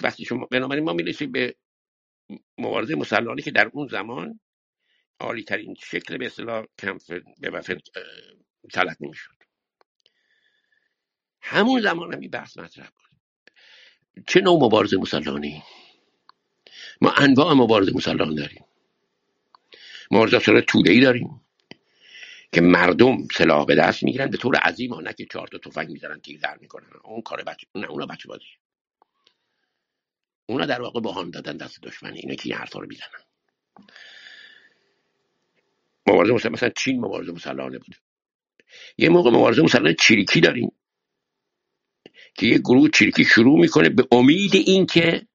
وقتی 0.00 0.24
شما 0.24 0.46
بنابراین 0.46 0.84
ما 0.84 0.92
می‌رسیم 0.92 1.32
به 1.32 1.56
مبارزه 2.58 2.94
مسلحانه 2.94 3.42
که 3.42 3.50
در 3.50 3.70
اون 3.72 3.88
زمان 3.88 4.40
عالی 5.20 5.42
ترین 5.44 5.74
شکل 5.74 6.18
به 6.18 6.26
اصطلاح 6.26 6.64
کمپ 6.78 7.00
به 7.40 7.50
وفر 7.50 7.78
تلق 8.72 8.96
نمی‌شد. 9.00 9.36
همون 11.40 11.80
زمان 11.80 12.14
هم 12.14 12.20
این 12.20 12.30
بحث 12.30 12.58
مطرح 12.58 12.88
بود. 12.90 13.20
چه 14.26 14.40
نوع 14.40 14.64
مبارزه 14.64 14.96
مسلحانه 14.96 15.62
ما 17.00 17.10
انواع 17.10 17.54
مبارزه 17.54 17.92
مسلحانه 17.94 18.34
داریم. 18.34 18.64
مبارزه 20.10 20.38
سر 20.38 20.60
توده 20.60 20.90
ای 20.90 21.00
داریم 21.00 21.40
که 22.52 22.60
مردم 22.60 23.28
سلاح 23.34 23.64
به 23.64 23.74
دست 23.74 24.02
می‌گیرن 24.02 24.26
به 24.26 24.36
طور 24.36 24.56
عظیم. 24.56 24.92
ها 24.92 25.00
نه 25.00 25.12
که 25.12 25.26
چهار 25.32 25.48
تا 25.48 25.58
تفنگ 25.58 25.88
می‌زنن 25.88 26.20
تیر 26.20 26.40
در 26.40 26.58
می‌کنن. 26.60 26.86
اون 27.04 27.22
کار 27.22 27.42
بچه 27.42 27.66
نه 27.74 27.86
اونا 27.86 28.06
بچه 28.06 28.28
بازی. 28.28 28.44
اونا 30.46 30.66
در 30.66 30.80
واقع 30.80 31.00
بهان 31.00 31.30
دادن 31.30 31.56
دست 31.56 31.80
دشمنی 31.82 32.18
اینا 32.18 32.34
که 32.34 32.42
این 32.44 32.54
حرفا 32.54 32.78
رو 32.78 32.86
می‌زنن. 32.88 33.22
مبارزه 36.06 36.32
مسلح 36.32 36.52
مثلا 36.52 36.68
چین 36.68 37.00
مبارزه 37.00 37.32
مسلحانه 37.32 37.78
بود. 37.78 37.96
یه 38.98 39.08
موقع 39.08 39.30
مبارزه 39.30 39.62
مسلحانه 39.62 39.94
چریکی 40.00 40.40
داریم 40.40 40.72
که 42.34 42.46
یه 42.46 42.58
گروه 42.58 42.88
چریکی 42.88 43.24
شروع 43.24 43.60
می‌کنه 43.60 43.88
به 43.88 44.08
امید 44.12 44.54
اینکه 44.54 45.26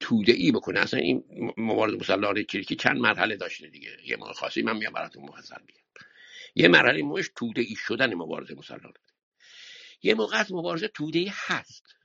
توده 0.00 0.32
ای 0.32 0.52
بکنه. 0.52 0.80
اصلا 0.80 1.00
این 1.00 1.24
مبارزه 1.58 1.96
مسلحانه 1.96 2.44
چریکی 2.44 2.76
چند 2.76 2.98
مرحله 2.98 3.36
داشته 3.36 3.68
دیگه. 3.68 3.96
یه 4.06 4.16
موقع 4.16 4.32
خاصی 4.32 4.62
من 4.62 4.76
میام 4.76 4.92
براتون 4.92 5.22
مفصل 5.22 5.60
میگم. 5.66 5.80
یه 6.54 6.68
مرحله 6.68 7.02
موش 7.02 7.30
توده 7.36 7.62
ای 7.62 7.74
شدن 7.78 8.14
مبارزه 8.14 8.54
مسلحانه 8.54 8.94
یه 10.02 10.14
موقع 10.14 10.36
از 10.36 10.52
مبارزه 10.52 10.88
توده 10.88 11.18
ای 11.18 11.30
هست. 11.34 11.96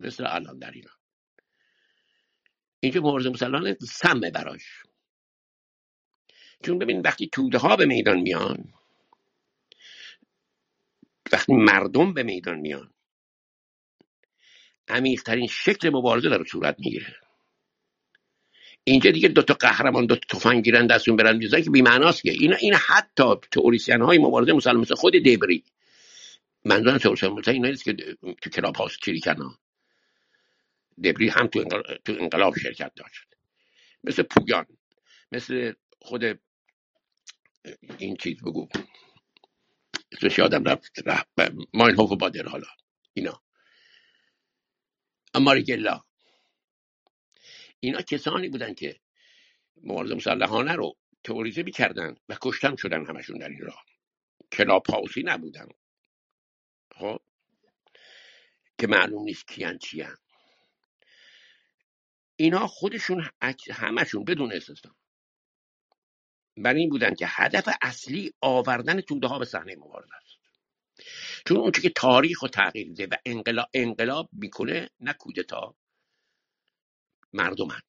مثل 0.00 0.26
الان 0.26 0.58
در 0.58 0.70
ایران. 0.70 0.96
اینجا 2.80 3.00
مبارزه 3.00 3.30
مسلحانه 3.30 3.76
سمه 3.80 4.30
براش. 4.30 4.82
چون 6.64 6.78
ببین 6.78 7.00
وقتی 7.00 7.28
توده 7.28 7.58
ها 7.58 7.76
به 7.76 7.86
میدان 7.86 8.20
میان 8.20 8.74
وقتی 11.32 11.52
مردم 11.54 12.14
به 12.14 12.22
میدان 12.22 12.58
میان 12.60 12.91
عمیقترین 14.88 15.46
شکل 15.46 15.90
مبارزه 15.90 16.28
در 16.28 16.44
صورت 16.44 16.76
می‌گیره. 16.78 17.16
اینجا 18.84 19.10
دیگه 19.10 19.28
دو 19.28 19.42
تا 19.42 19.54
قهرمان 19.54 20.06
دو 20.06 20.16
تا 20.16 20.38
تفنگ 20.38 20.64
گیرن 20.64 20.86
دستون 20.86 21.16
برن 21.16 21.40
که 21.40 21.70
بی‌معناست 21.70 22.22
که 22.22 22.30
این 22.30 22.54
این 22.54 22.74
حتی 22.74 23.24
تئوریسین 23.50 24.00
های 24.00 24.18
مبارزه 24.18 24.52
مسلمان 24.52 24.80
مثل 24.80 24.94
خود 24.94 25.12
دبری. 25.14 25.64
منظورم 26.64 26.98
تئوریسین 26.98 27.30
مثلا 27.30 27.54
اینا 27.54 27.68
نیست 27.68 27.84
که 27.84 27.92
تو 28.42 28.50
کلاب 28.50 28.76
هاوس 28.76 28.96
چیری 29.04 29.20
کنن 29.20 29.54
دبری 31.04 31.28
هم 31.28 31.46
تو 31.46 31.64
انقلاب, 32.06 32.58
شرکت 32.58 32.92
داشت. 32.96 33.26
مثل 34.04 34.22
پویان 34.22 34.66
مثل 35.32 35.72
خود 36.00 36.40
این 37.98 38.16
چیز 38.16 38.42
بگو. 38.42 38.68
اسمش 40.12 40.38
یادم 40.38 40.64
رفت 40.64 40.92
ماین 41.74 41.96
هوف 41.96 42.12
بادر 42.12 42.48
حالا. 42.48 42.66
اینا. 43.14 43.42
اماریگلا. 45.34 46.00
اینا 47.80 48.02
کسانی 48.02 48.48
بودن 48.48 48.74
که 48.74 49.00
مبارزه 49.82 50.14
مسلحانه 50.14 50.72
رو 50.72 50.96
تئوریزه 51.24 51.62
می‌کردن 51.62 52.14
و 52.28 52.36
کشتن 52.42 52.76
شدن 52.76 53.06
همشون 53.06 53.38
در 53.38 53.48
این 53.48 53.60
راه 53.60 53.84
کلاب 54.52 54.86
هاوسی 54.86 55.22
نبودن. 55.22 55.68
خب؟ 56.94 57.20
که 58.78 58.86
معلوم 58.86 59.22
نیست 59.22 59.48
کیان 59.48 59.78
چیان. 59.78 60.16
اینا 62.36 62.66
خودشون 62.66 63.30
همشون 63.70 64.24
بدون 64.24 64.52
استثنا. 64.52 64.96
برای 66.56 66.80
این 66.80 66.90
بودن 66.90 67.14
که 67.14 67.26
هدف 67.28 67.68
اصلی 67.82 68.34
آوردن 68.40 69.00
توده 69.00 69.26
ها 69.26 69.38
به 69.38 69.44
صحنه 69.44 69.76
مبارزه 69.76 70.14
چون 71.46 71.56
اون 71.56 71.70
که 71.70 71.90
تاریخ 71.90 72.42
رو 72.42 72.48
تغییر 72.48 72.88
میده 72.88 73.06
و 73.06 73.14
انقلاب, 73.24 73.68
انقلاب 73.74 74.28
می‌کنه 74.32 74.90
نه 75.00 75.12
کودتا 75.12 75.74
مردمن. 77.32 77.80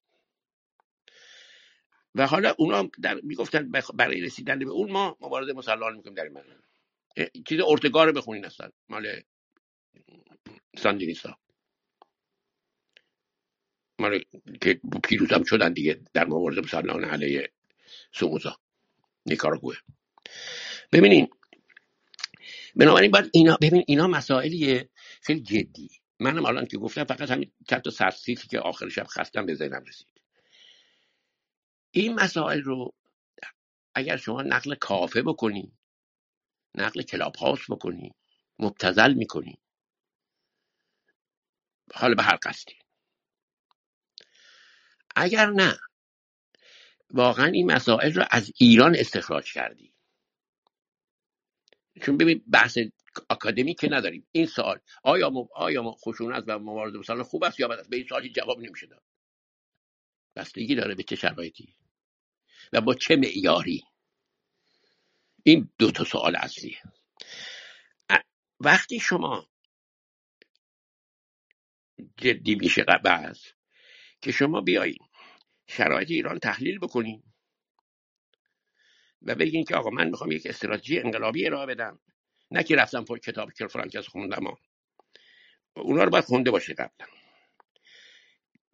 و 2.16 2.28
حالا 2.28 2.56
اونا 2.58 2.90
در 3.02 3.16
می‌گفتن 3.24 3.72
برای 3.72 4.22
رسیدن 4.22 4.60
به 4.60 4.72
اون 4.72 4.92
ما 4.92 5.18
مبارزه 5.22 5.54
مسلحانه 5.54 5.98
می‌کنیم 5.98 6.16
در 6.16 6.24
این 6.24 6.34
مردم 6.34 6.64
چیز 7.48 7.60
ارتگار 7.68 8.08
رو 8.08 8.14
بخونین 8.14 8.46
هستن 8.46 8.70
مال 8.90 9.22
ساندینیستا 10.78 11.38
مال 14.00 14.24
که 14.62 14.80
پیروز 15.04 15.32
هم 15.32 15.44
شدن 15.44 15.74
دیگه 15.74 16.02
در 16.14 16.26
مبارزه 16.26 16.62
مسلحانه 16.62 17.08
علیه 17.08 17.52
سوموزا 18.12 18.60
نیکاراگوه. 19.26 19.76
ببینین 20.92 21.28
بنابراین 22.76 23.12
باید 23.12 23.30
اینا 23.34 23.58
ببین 23.62 23.84
اینا 23.88 24.08
مسائلیه 24.08 24.90
خیلی 25.22 25.42
جدی. 25.42 25.90
منم 26.20 26.46
الان 26.46 26.66
که 26.66 26.78
گفتم 26.78 27.04
فقط 27.04 27.32
همین 27.32 27.52
چند 27.70 27.82
تا 27.82 27.90
سرسیفی 27.90 28.48
که 28.48 28.60
آخر 28.60 28.90
شب 28.90 29.08
خستم 29.08 29.46
به 29.46 29.56
ذهنم 29.56 29.84
رسید. 29.88 30.08
این 31.92 32.14
مسائل 32.16 32.62
رو 32.62 32.94
اگر 33.96 34.18
شما 34.18 34.42
نقل 34.42 34.76
کافه 34.76 35.22
بکنی 35.22 35.74
نقل 36.76 37.02
کلاب 37.02 37.36
هاوس 37.36 37.72
بکنی 37.72 38.12
مبتزل 38.60 39.14
می‌کنی 39.14 39.60
حالا 41.94 42.16
به 42.16 42.24
هر 42.24 42.38
قصدی. 42.44 42.76
اگر 45.16 45.50
نه 45.50 45.80
واقعا 47.10 47.46
این 47.46 47.72
مسائل 47.72 48.14
رو 48.14 48.26
از 48.32 48.52
ایران 48.58 48.96
استخراج 48.96 49.54
کردی. 49.54 49.93
چون 52.02 52.18
ببین 52.18 52.44
بحث 52.52 52.78
اکادمی 53.30 53.76
که 53.76 53.90
نداریم. 53.92 54.28
این 54.32 54.46
سال 54.46 54.80
آیا 55.04 55.30
م... 55.30 55.48
آیا 55.56 55.84
خشونت 55.92 56.44
و 56.48 56.60
مبارزه 56.60 56.98
مثلا 56.98 57.24
خوب 57.24 57.44
است 57.44 57.60
یا 57.60 57.68
بد 57.68 57.80
است؟ 57.80 57.90
به 57.90 57.98
این 57.98 58.06
سوال 58.10 58.28
جواب 58.28 58.60
نمیشه 58.60 58.88
داد. 58.88 59.04
بستگی 60.36 60.76
داره 60.76 60.96
به 60.96 61.04
چه 61.04 61.16
شرایطی 61.16 61.76
و 62.74 62.82
با 62.82 62.96
چه 62.96 63.16
معیاری؟ 63.16 63.84
این 65.44 65.70
دو 65.80 65.92
تا 65.92 66.04
سوال 66.04 66.36
اصلیه 66.36 66.78
وقتی 68.60 69.00
شما 69.00 69.50
جدی 72.18 72.56
میشه 72.56 72.86
بعض 73.04 73.40
که 74.22 74.32
شما 74.32 74.62
بیایید 74.62 75.02
شرایط 75.70 76.12
ایران 76.12 76.40
تحلیل 76.40 76.80
بکنین 76.80 77.33
و 79.24 79.36
بگین 79.36 79.64
که 79.64 79.76
آقا 79.76 79.90
من 79.90 80.10
می‌خوام 80.10 80.32
یک 80.32 80.48
استراتژی 80.48 81.00
انقلابی 81.00 81.46
ارائه 81.46 81.66
بدم. 81.66 82.00
نه 82.52 82.64
که 82.64 82.76
رفتم 82.76 83.04
پر 83.04 83.18
کتاب 83.18 83.52
کل 83.52 83.68
فرانکس 83.68 84.08
خوندم. 84.08 84.46
اونا 85.76 86.04
رو 86.04 86.10
باید 86.10 86.26
خونده 86.26 86.52
باشه 86.52 86.74
قبلا. 86.74 87.08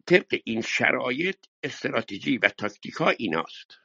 طبق 0.06 0.40
این 0.44 0.60
شرایط 0.60 1.46
استراتژی 1.62 2.38
و 2.38 2.48
تاکتیک 2.48 2.94
ها 2.94 3.10
ایناست. 3.10 3.78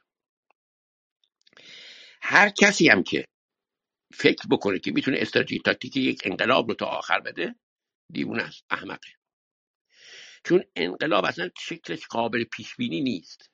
هر 2.22 2.48
کسی 2.48 2.88
هم 2.88 3.02
که 3.02 3.24
فکر 4.14 4.48
بکنه 4.50 4.78
که 4.78 4.92
می‌تونه 4.92 5.18
استراتژی 5.20 5.58
تاکتیک 5.58 5.96
یک 5.96 6.22
انقلاب 6.24 6.68
رو 6.68 6.74
تا 6.74 6.86
آخر 6.86 7.20
بده 7.20 7.54
دیوونه 8.12 8.42
است 8.42 8.64
احمقه. 8.70 9.08
چون 10.44 10.64
انقلاب 10.76 11.24
اصلا 11.24 11.50
شکلش 11.58 12.06
قابل 12.06 12.44
پیش 12.44 12.76
بینی 12.76 13.00
نیست. 13.00 13.50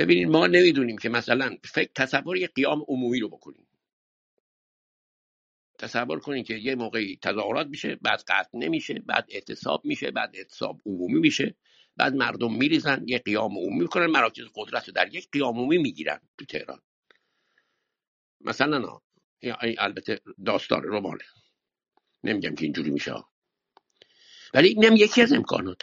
ببینید 0.00 0.28
ما 0.28 0.46
نمی‌دونیم 0.46 0.98
که 0.98 1.08
مثلا 1.08 1.56
فکر 1.64 1.90
تصور 1.94 2.36
یک 2.36 2.54
قیام 2.54 2.84
عمومی 2.88 3.20
رو 3.20 3.28
بکنیم. 3.28 3.66
تصور 5.78 6.20
کنید 6.20 6.46
که 6.46 6.54
یه 6.54 6.74
موقعی 6.74 7.18
تظاهرات 7.22 7.66
میشه 7.66 7.96
بعد 8.02 8.22
قطع 8.28 8.58
نمیشه 8.58 8.94
بعد 8.94 9.26
اعتصاب 9.28 9.84
میشه 9.84 10.10
بعد 10.10 10.30
اعتصاب 10.36 10.80
عمومی 10.86 11.20
میشه 11.20 11.54
بعد 11.96 12.14
مردم 12.14 12.54
میریزن 12.54 13.04
یه 13.06 13.18
قیام 13.18 13.58
عمومی 13.58 13.80
می‌کنن 13.80 14.06
مراکز 14.06 14.44
قدرت 14.54 14.88
رو 14.88 14.92
در 14.92 15.14
یک 15.14 15.28
قیام 15.32 15.54
عمومی 15.54 15.78
می‌گیرن 15.78 16.20
تو 16.38 16.44
تهران. 16.44 16.80
مثلا 18.40 18.78
نه 18.78 19.56
البته 19.78 20.20
داستان 20.46 20.82
رمانه 20.84 21.24
نمیگم 22.24 22.54
که 22.54 22.64
اینجوری 22.64 22.90
میشه 22.90 23.14
ولی 24.54 24.68
اینم 24.68 24.96
یکی 24.96 25.22
از 25.22 25.32
امکانات. 25.32 25.82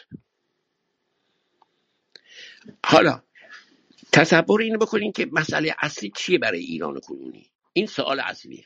حالا 2.86 3.26
تصور 4.14 4.62
اینو 4.62 4.78
بکنین 4.78 5.12
که 5.12 5.30
مسئله 5.32 5.76
اصلی 5.80 6.12
چیه 6.18 6.38
برای 6.39 6.60
ایران 6.60 6.99
کنونی؟ 6.99 7.51
این 7.74 7.86
سوال 7.86 8.20
اصلیه. 8.20 8.66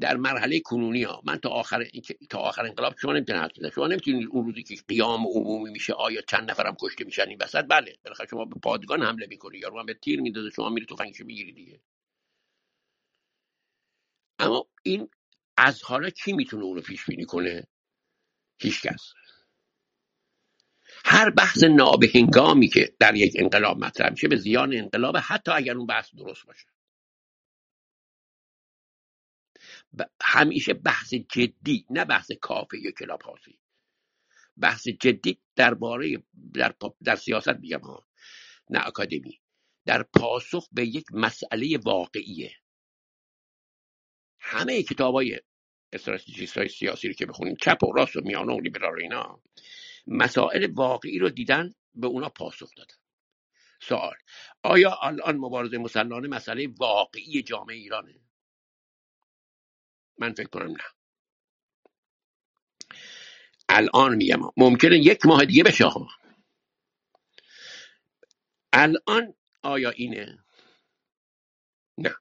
در 0.00 0.16
مرحله 0.16 0.60
کنونی 0.60 1.02
ها 1.02 1.22
من 1.24 1.36
تا 1.38 1.48
آخر 1.48 1.86
تا 2.30 2.38
آخر 2.38 2.66
انقلاب 2.66 2.94
شما 2.98 3.12
نمی‌تونید 3.12 3.72
شما 3.74 3.86
نمی‌تونید 3.86 4.28
اون 4.32 4.46
روزی 4.46 4.62
که 4.62 4.76
قیام 4.88 5.26
عمومی 5.26 5.70
میشه 5.70 5.92
آیا 5.92 6.22
چند 6.22 6.50
نفرم 6.50 6.76
کشته 6.80 7.04
میشن 7.04 7.28
این 7.28 7.38
وسط؟ 7.42 7.64
بله 7.70 7.96
بالاخره 8.04 8.26
شما 8.26 8.44
به 8.44 8.60
پادگان 8.62 9.02
حمله 9.02 9.26
می‌کنی. 9.26 9.58
یا 9.58 9.68
رو 9.68 9.84
به 9.84 9.94
تیر 9.94 10.20
میدازه 10.20 10.50
شما 10.50 10.68
میری 10.68 10.86
تفنگشو 10.86 11.24
می‌گیری 11.24 11.52
دیگه. 11.52 11.80
اما 14.38 14.66
این 14.82 15.08
از 15.56 15.82
حالا 15.82 16.10
کی 16.10 16.32
می‌تونه 16.32 16.64
اونو 16.64 16.80
پیش 16.80 17.06
بینی 17.06 17.24
کنه 17.24 17.68
هیچکس 18.60 19.12
هر 21.12 21.30
بحث 21.30 21.64
نابهنگامی 21.64 22.68
که 22.68 22.96
در 22.98 23.14
یک 23.14 23.32
انقلاب 23.36 23.78
مطرح 23.78 24.10
میشه 24.10 24.28
به 24.28 24.36
زیان 24.36 24.74
انقلاب 24.74 25.16
حتی 25.16 25.50
اگر 25.50 25.76
اون 25.76 25.86
بحث 25.86 26.14
درست 26.14 26.46
باشه. 26.46 26.66
همیشه 30.22 30.74
بحث 30.74 31.14
جدی 31.14 31.86
نه 31.90 32.04
بحث 32.04 32.32
کافه 32.32 32.78
یا 32.78 32.90
کلاب 32.90 33.22
هاسی 33.22 33.58
بحث 34.56 34.88
جدی 34.88 35.40
درباره 35.56 36.22
در, 36.54 36.74
در 37.04 37.16
سیاست 37.16 37.56
میگم 37.60 37.80
ها 37.80 38.06
نه 38.70 38.86
اکادمی 38.86 39.40
در 39.86 40.02
پاسخ 40.02 40.68
به 40.72 40.86
یک 40.86 41.04
مسئله 41.12 41.78
واقعیه. 41.84 42.52
همه 44.40 44.82
کتاب 44.82 45.14
های 45.14 45.40
استراتژیست 45.92 46.58
های 46.58 46.68
سیاسی 46.68 47.08
رو 47.08 47.14
که 47.14 47.26
بخونیم 47.26 47.56
چپ 47.56 47.84
و 47.84 47.92
راست 47.92 48.16
و 48.16 48.20
میانه 48.20 48.52
و 48.52 48.60
لیبرال 48.60 49.00
اینا 49.02 49.42
مسائل 50.06 50.72
واقعی 50.72 51.18
رو 51.18 51.28
دیدن 51.30 51.74
به 51.94 52.06
اونا 52.06 52.28
پاسخ 52.28 52.74
دادن. 52.76 52.94
سوال 53.82 54.16
آیا 54.62 54.98
الان 55.02 55.36
مبارزه 55.36 55.78
مسلحانه 55.78 56.28
مسئله 56.28 56.68
واقعی 56.78 57.42
جامعه 57.42 57.76
ایرانه؟ 57.76 58.20
من 60.18 60.34
فکر 60.34 60.48
کنم 60.48 60.70
نه. 60.72 60.84
الان 63.68 64.16
میگم 64.16 64.40
ممکنه 64.56 64.98
یک 64.98 65.26
ماه 65.26 65.44
دیگه 65.44 65.64
بشه 65.64 65.84
الان 68.72 69.34
آیا 69.62 69.90
اینه؟ 69.90 70.44
نه. 71.98 72.16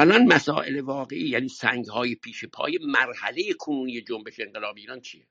الان 0.00 0.32
مسائل 0.32 0.80
واقعی 0.80 1.28
یعنی 1.28 1.48
سنگ 1.48 1.86
های 1.86 2.14
پیش 2.14 2.44
پای 2.44 2.78
مرحله 2.82 3.54
کنونی 3.58 4.00
جنبش 4.00 4.40
انقلاب 4.40 4.76
ایران 4.76 5.00
چیه؟ 5.00 5.26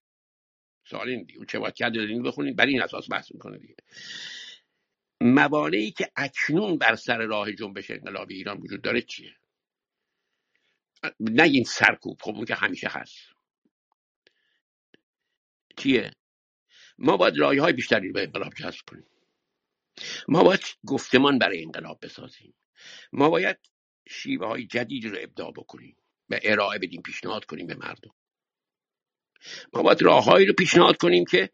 سوال 0.86 1.10
این 1.10 1.24
دیگه. 1.24 1.46
چه 1.46 1.60
باید 1.60 1.74
کرد 1.74 1.94
دارین 1.94 2.24
بخونید 2.24 2.56
بر 2.56 2.66
این 2.66 2.82
اساس 2.82 3.10
بحث 3.12 3.32
می‌کنه 3.32 3.58
دیگه. 3.58 3.76
موانعی 5.22 5.92
که 5.92 6.12
اکنون 6.16 6.78
بر 6.78 6.96
سر 6.96 7.18
راه 7.18 7.54
جنبش 7.54 7.92
انقلابی 7.92 8.36
ایران 8.36 8.58
وجود 8.58 8.82
داره 8.82 9.02
چیه؟ 9.02 9.36
نگین 11.20 11.64
سرکوب 11.64 12.22
خب 12.22 12.36
اون 12.36 12.46
که 12.46 12.56
همیشه 12.56 12.88
هست. 12.92 13.18
چیه؟ 15.78 16.12
ما 16.98 17.18
باید 17.18 17.38
راه 17.38 17.58
های 17.58 17.74
بیشتری 17.74 18.12
به 18.12 18.24
انقلاب 18.24 18.54
جذب 18.54 18.82
کنیم. 18.88 19.08
ما 20.28 20.44
باید 20.44 20.62
گفتمان 20.86 21.40
برای 21.40 21.64
انقلاب 21.64 22.00
بسازیم. 22.02 22.56
ما 23.12 23.30
باید 23.30 23.58
شیوه 24.10 24.48
های 24.48 24.66
جدید 24.66 25.06
رو 25.06 25.18
ابداع 25.20 25.52
بکنیم. 25.52 25.96
و 26.30 26.40
ارائه 26.44 26.80
بدیم 26.80 27.02
پیشنهاد 27.02 27.46
کنیم 27.46 27.68
به 27.68 27.76
مردم. 27.76 28.12
ما 29.74 29.84
باید 29.84 30.02
راههایی 30.02 30.46
رو 30.46 30.54
پیشنهاد 30.54 30.98
کنیم 30.98 31.26
که 31.26 31.50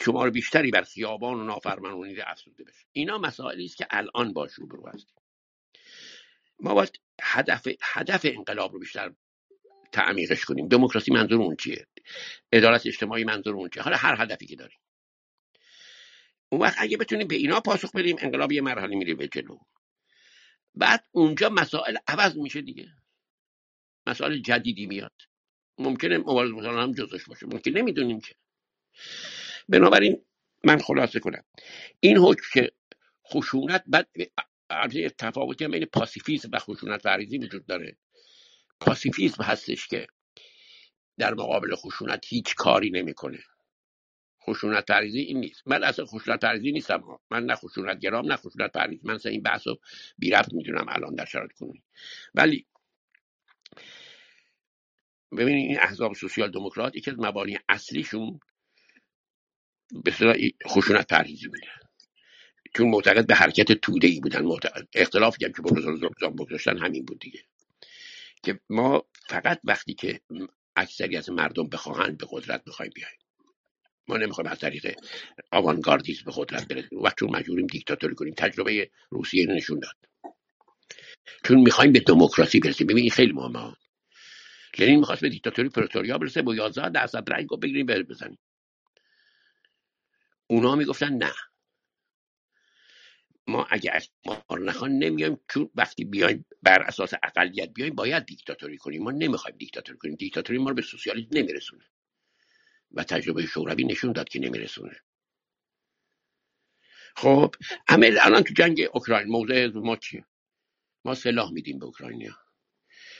شمار 0.00 0.30
بیشتری 0.30 0.70
بر 0.70 0.82
خیابان 0.82 1.40
و 1.40 1.44
نافرمانونی 1.44 2.20
افزوده 2.20 2.64
بشه. 2.64 2.84
اینا 2.92 3.18
مسائلی 3.18 3.64
است 3.64 3.76
که 3.76 3.86
الان 3.90 4.32
باش 4.32 4.52
روبرو 4.52 4.88
هستیم. 4.88 5.16
ما 6.60 6.74
باید 6.74 7.00
هدف 7.22 7.68
هدف 7.82 8.20
انقلاب 8.24 8.72
رو 8.72 8.78
بیشتر 8.78 9.12
تعمیقش 9.92 10.44
کنیم. 10.44 10.68
دموکراسی 10.68 11.12
منظور 11.12 11.42
اون 11.42 11.56
چیه؟ 11.56 11.86
عدالت 12.52 12.86
اجتماعی 12.86 13.24
منظور 13.24 13.54
اون 13.54 13.68
چیه؟ 13.68 13.82
حالا 13.82 13.96
هر 13.96 14.22
هدفی 14.22 14.46
که 14.46 14.56
داریم. 14.56 14.78
اون 16.48 16.60
وقت 16.60 16.76
اگه 16.78 16.96
بتونیم 16.96 17.28
به 17.28 17.34
اینا 17.34 17.60
پاسخ 17.60 17.92
بدیم 17.92 18.16
انقلاب 18.20 18.52
یه 18.52 18.60
مرحله 18.60 18.96
میره 18.96 19.14
به 19.14 19.28
جلو. 19.28 19.58
بعد 20.76 21.04
اونجا 21.12 21.48
مسائل 21.48 21.96
عوض 22.08 22.36
میشه 22.36 22.62
دیگه. 22.62 22.88
مسائل 24.06 24.38
جدیدی 24.38 24.86
میاد. 24.86 25.12
ممکنه 25.78 26.18
مبارز 26.18 26.50
مسلمان 26.50 26.82
هم 26.82 26.92
جزش 26.92 27.24
باشه. 27.24 27.46
ممکن 27.46 27.70
نمی‌دونیم 27.70 28.20
که. 28.20 28.34
بنابراین 29.68 30.24
من 30.64 30.78
خلاصه 30.78 31.20
کنم. 31.20 31.44
این 32.00 32.18
حکم 32.18 32.42
که 32.52 32.72
خشونت 33.32 33.84
بعد 33.86 34.08
البته 34.70 35.10
تفاوتی 35.10 35.64
هم 35.64 35.70
بین 35.70 35.84
پاسیفیسم 35.84 36.48
و 36.52 36.58
خشونت 36.58 37.02
فرضی 37.02 37.38
وجود 37.38 37.66
داره. 37.66 37.96
پاسیفیسم 38.80 39.42
هستش 39.42 39.88
که 39.88 40.06
در 41.18 41.34
مقابل 41.34 41.74
خشونت 41.74 42.26
هیچ 42.28 42.54
کاری 42.54 42.90
نمی‌کنه. 42.90 43.38
خشونت 44.50 44.90
این 44.90 45.40
نیست. 45.40 45.62
من 45.66 45.84
اصلا 45.84 46.04
خشونت 46.04 46.44
نیستم 46.44 47.00
ها. 47.00 47.20
من 47.30 47.44
نه 47.44 47.54
خشونت 47.54 47.98
گرام 47.98 48.26
نه 48.26 48.36
خشونت 48.36 48.76
من 49.02 49.14
اصلا 49.14 49.32
این 49.32 49.42
بحث 49.42 49.66
رو 49.66 49.80
بی 50.18 50.30
رفت 50.30 50.52
می‌دونم 50.54 50.86
الان 50.88 51.14
در 51.14 51.24
شرایط 51.24 51.52
کنونی. 51.52 51.82
ولی 52.34 52.66
ببینید 55.32 55.68
این 55.70 55.80
احزاب 55.80 56.14
سوسیال 56.14 56.50
دموکرات 56.50 56.96
یکی 56.96 57.10
از 57.10 57.18
مبانی 57.18 57.58
اصلیشون 57.68 58.40
به 60.04 60.12
خشونت 60.66 61.06
پرهیزی 61.06 61.48
بوده. 61.48 61.66
چون 62.74 62.88
معتقد 62.88 63.26
به 63.26 63.34
حرکت 63.34 63.72
توده 63.72 64.08
ای 64.08 64.20
بودن. 64.20 64.42
معتقد 64.42 64.88
اختلافی 64.94 65.44
هم 65.44 65.52
که 65.52 65.62
با 65.62 65.70
زام 66.20 66.36
بگذاشتن 66.36 66.78
همین 66.78 67.04
بود 67.04 67.18
دیگه. 67.18 67.40
که 68.42 68.60
ما 68.70 69.04
فقط 69.28 69.60
وقتی 69.64 69.94
که 69.94 70.20
اکثری 70.76 71.16
از 71.16 71.30
مردم 71.30 71.68
بخواهند 71.68 72.18
به 72.18 72.26
قدرت 72.30 72.62
می‌خوایم 72.66 72.92
بیایم. 72.94 73.18
ما 74.08 74.16
نمی‌خوایم 74.16 74.50
از 74.50 74.58
طریق 74.58 75.00
آوانگاردیسم 75.52 76.24
به 76.26 76.32
قدرت 76.36 76.68
برسیم. 76.68 77.02
و 77.02 77.10
چون 77.18 77.30
مجبوریم 77.36 77.66
دیکتاتوری 77.66 78.14
کنیم 78.14 78.34
تجربه 78.34 78.90
روسیه 79.10 79.46
نشون 79.46 79.80
داد. 79.80 79.96
چون 81.44 81.60
می‌خوایم 81.60 81.92
به 81.92 82.00
دموکراسی 82.00 82.60
برسیم. 82.60 82.86
ببین 82.86 83.02
این 83.02 83.10
خیلی 83.10 83.32
مهمه. 83.32 83.74
لنین 84.78 84.98
می‌خواست 84.98 85.20
به 85.22 85.28
دیکتاتوری 85.28 85.68
پرتوریا 85.68 86.18
برسه 86.18 86.42
با 86.42 86.54
11 86.54 86.88
درصد 86.88 87.32
رأی 87.32 87.46
گفت 87.46 87.62
بگیریم 87.62 87.86
بزنیم. 87.86 88.38
اونا 90.46 90.76
می‌گفتن 90.76 91.12
نه. 91.14 91.32
ما 93.46 93.66
اگه 93.70 94.02
ما 94.26 94.44
نخوان 94.58 94.92
نمیایم. 94.92 95.40
چون 95.50 95.70
وقتی 95.74 96.04
بیایم 96.04 96.46
بر 96.62 96.82
اساس 96.82 97.14
اقلیت 97.22 97.70
بیایم 97.74 97.94
باید 97.94 98.24
دیکتاتوری 98.26 98.76
کنیم. 98.78 99.02
ما 99.02 99.10
نمی‌خوایم 99.10 99.56
دیکتاتوری 99.58 99.98
کنیم. 99.98 100.14
دیکتاتوری 100.14 100.58
ما 100.58 100.68
رو 100.70 100.76
به 100.76 100.82
سوسیالیسم 100.82 101.28
نمیرسونه. 101.32 101.84
و 102.92 103.04
تجربه 103.04 103.46
شوروی 103.46 103.84
نشون 103.84 104.12
داد 104.12 104.28
که 104.28 104.38
نمیرسونه. 104.38 105.00
خب 107.16 107.54
عمل 107.88 108.18
الان 108.20 108.42
تو 108.42 108.54
جنگ 108.54 108.88
اوکراین 108.92 109.28
موضع 109.28 109.70
ما 109.74 109.96
چیه؟ 109.96 110.24
ما 111.04 111.14
سلاح 111.14 111.52
میدیم 111.52 111.78
به 111.78 111.84
اوکراینیا. 111.84 112.36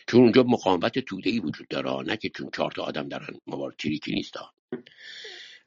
چون 0.09 0.21
اونجا 0.21 0.43
مقاومت 0.43 0.99
توده 0.99 1.31
ای 1.31 1.41
وجود 1.41 1.69
داره 1.69 2.03
نه 2.03 2.17
که 2.17 2.29
چون 2.29 2.51
چهار 2.51 2.71
تا 2.71 2.83
آدم 2.83 3.09
دارن 3.09 3.41
مبارد 3.47 3.75
چریکی 3.79 4.12
نیست. 4.14 4.35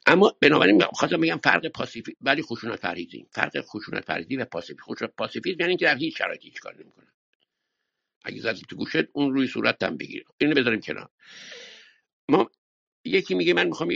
اما 0.06 0.36
بنابراین 0.41 0.82
خواستم 0.82 1.22
بگم 1.22 1.39
فرق 1.43 1.68
پاسیفی 1.68 2.18
ولی 2.22 2.41
خشونت 2.41 2.80
فرهیزی 2.80 3.28
فرق 3.32 3.62
خشونت 3.62 4.06
فرهیزی 4.06 4.36
و 4.36 4.45
پاسیفی. 4.45 4.82
خشونت 4.82 5.16
پاسیفی 5.18 5.58
یعنی 5.60 5.78
که 5.78 5.86
در 5.86 5.97
هیچ 5.97 6.18
شرایطی 6.18 6.47
هیچ 6.47 6.60
کار 6.60 6.76
نمی‌کنه 6.76 7.08
اگه 8.24 8.41
زدی 8.41 8.62
تو 8.70 8.76
گوشت 8.76 9.06
اون 9.14 9.34
روی 9.34 9.47
صورت 9.47 9.84
هم 9.84 9.97
بگیر. 9.97 10.26
اینو 10.38 10.56
بذاریم 10.56 10.80
کنار. 10.80 11.10
ما 12.30 12.52
یکی 13.10 13.36
میگه 13.36 13.53
من 13.53 13.68
می‌خوام 13.68 13.89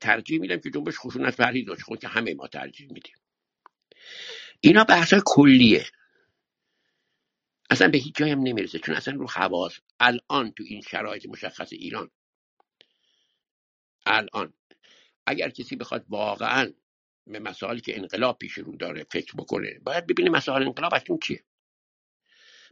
ترجیح 0.00 0.40
میدم 0.40 0.56
که 0.56 0.70
جنبش 0.70 0.98
خشونت 0.98 1.34
فرهیز 1.34 1.66
باشه. 1.66 1.82
خود 1.82 1.98
خب 1.98 2.02
که 2.02 2.08
همه 2.08 2.34
ما 2.34 2.48
ترجیح 2.48 2.92
میدیم. 2.92 3.14
اینا 4.60 4.84
بحث 4.84 5.14
کلیه. 5.26 5.86
اصلا 7.70 7.88
به 7.88 7.98
هیچ 7.98 8.16
جایم 8.16 8.40
نمی‌رسه. 8.40 8.78
چون 8.78 8.94
اصلا 8.94 9.14
رو 9.14 9.28
حواس. 9.30 9.78
الان 10.00 10.52
تو 10.52 10.64
این 10.66 10.80
شرایط 10.80 11.26
مشخص 11.26 11.72
ایران. 11.72 12.10
الان. 14.06 14.54
اگر 15.26 15.50
کسی 15.50 15.76
بخواد 15.76 16.04
واقعا 16.08 16.72
به 17.26 17.38
مسائلی 17.38 17.80
که 17.80 17.98
انقلاب 17.98 18.38
پیش 18.38 18.52
رو 18.52 18.76
داره 18.76 19.06
فکر 19.10 19.34
بکنه 19.36 19.78
باید 19.84 20.06
ببینه 20.06 20.30
مسائل 20.30 20.62
انقلاب 20.62 20.94
اصلا 20.94 21.18
چیه. 21.22 21.44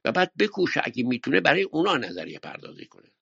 و 0.04 0.12
بعد 0.12 0.32
بکوشه 0.38 0.80
اگه 0.84 1.04
می‌تونه 1.04 1.40
برای 1.40 1.62
اونا 1.62 1.96
نظریه 1.96 2.38
پردازی 2.38 2.86
کنه. 2.86 3.12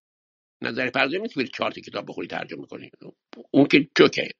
نظریه 0.62 0.90
پردازی 0.90 1.18
نیست 1.18 1.34
که 1.34 1.44
چهار 1.44 1.72
کتاب 1.72 2.06
بخوری 2.08 2.28
ترجمه 2.28 2.66
کنی. 2.66 2.90
اون 3.50 3.66
که 3.66 3.88
جوکه 3.96 4.30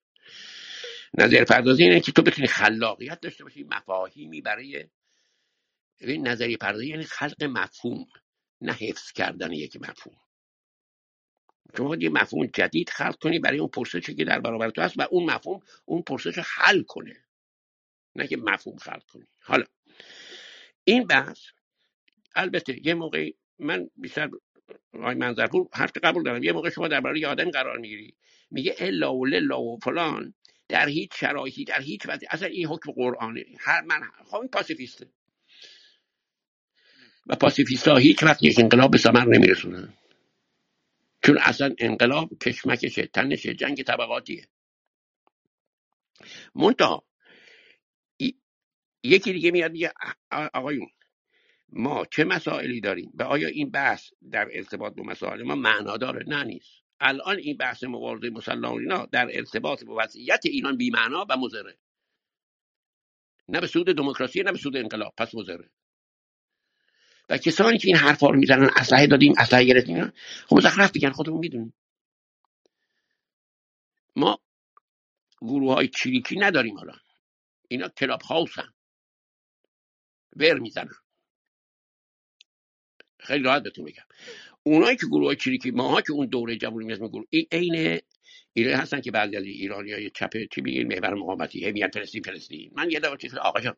نظریه 1.19 1.45
پردازی 1.45 1.83
اینه 1.83 2.01
که 2.01 2.13
تو 2.13 2.23
بتونی 2.23 2.49
خلاقیت 2.49 3.21
داشته 3.21 3.45
باشی 3.45 3.65
مفاهیمی 3.65 4.41
برای 4.41 4.89
ببین 6.01 6.29
نظریه 6.29 6.57
پردازی 6.57 6.89
یعنی 6.89 7.05
خلق 7.05 7.45
مفهوم 7.45 8.07
نه 8.61 8.73
حفظ 8.73 9.13
کردن 9.13 9.53
یک 9.53 9.77
مفهوم. 9.77 10.17
شما 11.77 11.97
یه 11.97 12.09
مفهوم 12.11 12.47
جدید 12.47 12.91
خلق 12.91 13.19
کنی 13.19 13.39
برای 13.39 13.59
اون 13.59 13.69
پرسشی 13.69 14.15
که 14.15 14.25
در 14.25 14.41
برابر 14.41 14.71
تو 14.71 14.83
هست 14.83 14.95
و 14.99 15.03
اون 15.11 15.25
مفهوم 15.31 15.63
اون 15.85 16.03
پرسش 16.03 16.37
رو 16.39 16.43
حل 16.47 16.83
کنه. 16.83 17.25
نه 18.17 18.27
که 18.27 18.37
مفهوم 18.37 18.79
خلق 18.79 19.05
کنی. 19.05 19.27
حالا 19.43 19.65
این 20.85 21.07
بحث 21.07 21.41
البته 22.35 22.87
یه 22.87 22.95
موقع 22.95 23.31
من 23.59 23.91
بیشتر 23.97 24.31
آقای 24.95 25.15
منظرپور 25.15 25.69
حرف 25.73 25.93
قبول 26.03 26.23
دارم. 26.23 26.43
یه 26.43 26.53
موقع 26.53 26.71
شما 26.71 26.89
درباره 26.89 27.21
یه 27.21 27.29
آدم 27.29 27.51
قرار 27.51 27.79
می‌گیری. 27.79 28.15
میگه 28.51 28.75
الا 28.79 29.15
و 29.15 29.27
للا 29.27 29.61
و 29.61 29.79
فلان. 29.79 30.35
در 30.69 30.89
هیچ 30.89 31.11
شرایطی 31.15 31.65
در 31.65 31.81
هیچ 31.81 32.07
وقت 32.07 32.21
اصلا 32.31 32.49
این 32.49 32.67
حکم 32.67 32.93
قرآنه 32.93 33.45
هر 33.59 33.81
من 33.81 34.01
خب 34.25 34.37
این 34.37 34.49
پاسیفیسته. 34.49 35.07
و 37.27 37.37
پاسیفیست 37.37 37.89
ها 37.89 37.97
هیچ 37.97 38.23
وقت 38.23 38.43
یک 38.43 38.59
انقلاب 38.59 38.91
به 38.91 38.99
ثمر 38.99 39.25
نمیرسونن. 39.25 39.95
چون 41.23 41.39
اصلا 41.39 41.75
انقلاب 41.79 42.39
کشمکشه 42.39 43.07
تنشه 43.07 43.55
جنگ 43.55 43.83
طبقاتیه. 43.83 44.49
منتها 46.55 47.05
یکی 49.03 49.33
دیگه 49.33 49.51
میاد 49.51 49.73
میگه 49.73 49.93
آقایون 50.31 50.89
ما 51.73 52.05
چه 52.11 52.25
مسائلی 52.25 52.81
داریم؟ 52.81 53.13
و 53.15 53.23
آیا 53.23 53.49
این 53.49 53.71
بحث 53.71 54.11
در 54.31 54.49
ارتباط 54.53 54.95
با 54.95 55.03
مسائل 55.05 55.43
ما 55.43 55.55
معنا 55.55 55.97
داره 55.97 56.25
نه 56.29 56.45
نیست. 56.45 56.83
الان 57.01 57.37
این 57.37 57.57
بحث 57.57 57.85
مبارزه 57.85 58.31
مسلح 58.31 58.71
اینا 58.71 59.07
در 59.07 59.29
ارتباط 59.33 59.85
با 59.85 59.97
وضعیت 59.99 60.41
ایران 60.45 60.77
بی 60.77 60.91
معنا 60.91 61.27
و 61.31 61.37
مضره. 61.37 61.79
نه 63.49 63.61
به 63.61 63.67
سود 63.67 63.87
دموکراسی 63.87 64.43
نه 64.43 64.53
به 64.53 64.59
سود 64.59 64.77
انقلاب. 64.77 65.15
پس 65.17 65.35
مضره. 65.35 65.71
و 67.29 67.39
کسانی 67.39 67.79
که 67.79 67.89
این 67.89 67.97
حرفا 67.97 68.31
رو 68.31 68.39
می‌زنن 68.39 68.71
اسلحه 68.77 69.07
دادیم 69.07 69.35
اسلحه 69.39 69.65
گرفتیم 69.65 70.13
خب 70.47 70.57
مزخرف 70.57 70.93
بگن 70.93 71.11
خودمون 71.11 71.39
می‌دونیم. 71.39 71.75
ما 74.17 74.41
گروه 75.43 75.75
های 75.75 75.89
چریکی 75.89 76.39
نداریم 76.39 76.79
حالا 76.79 76.95
اینا 77.69 77.89
کلاب 77.89 78.23
هاوس 78.23 78.59
هم 78.59 78.75
ور 80.37 80.59
می‌زنن. 80.59 80.95
خیلی 83.23 83.45
راحت 83.45 83.63
بهتون 83.63 83.85
میگم 83.85 84.05
اونایی 84.63 84.97
که 84.97 85.07
گروه 85.07 85.35
چریکی 85.35 85.71
ماها 85.71 86.01
که 86.01 86.13
اون 86.13 86.27
دوره 86.27 86.57
جمهوری 86.57 86.97
گروه 86.97 87.25
این 87.31 87.47
عین 87.53 88.01
ایره 88.53 88.77
هستن 88.77 89.01
که 89.01 89.11
بعضی 89.11 89.37
از 89.37 89.45
ایرانی 89.45 89.93
های 89.93 90.11
چپ 90.11 90.31
چی 90.55 90.61
میگن 90.61 90.85
محور 90.95 91.15
مقاومتی 91.15 91.65
هی 91.65 91.73
میگن 91.73 91.89
فلسطین 91.89 92.23
فلسطین. 92.23 92.71
من 92.77 92.91
یه 92.91 93.01
دفعه 93.01 93.17
چیز 93.17 93.35
آقا 93.35 93.61
جان 93.61 93.77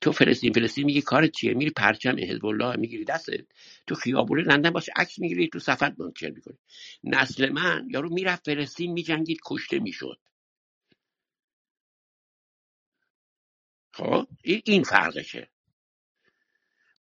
تو 0.00 0.12
فلسطین 0.12 0.52
فلسطین 0.52 0.84
میگی 0.86 1.02
کار 1.02 1.26
چیه؟ 1.26 1.54
میری 1.54 1.70
پرچم 1.70 2.16
حزب 2.18 2.46
الله 2.46 2.76
می‌گیری 2.76 3.04
دستت 3.04 3.46
تو 3.86 3.94
خیابون 3.94 4.40
لندن 4.40 4.70
باشه 4.70 4.92
عکس 4.96 5.18
می‌گیری 5.18 5.48
تو 5.48 5.58
صفحت 5.58 5.94
منتشر 5.98 6.30
می‌کنی. 6.30 6.58
نسل 7.04 7.48
من 7.48 7.88
یارو 7.90 8.14
می‌رفت 8.14 8.44
فلسطین 8.46 8.92
میجنگید 8.92 9.38
کشته 9.46 9.78
می‌شد. 9.78 10.18
خب؟ 13.92 14.26
این 14.42 14.82
فرقشه. 14.82 15.48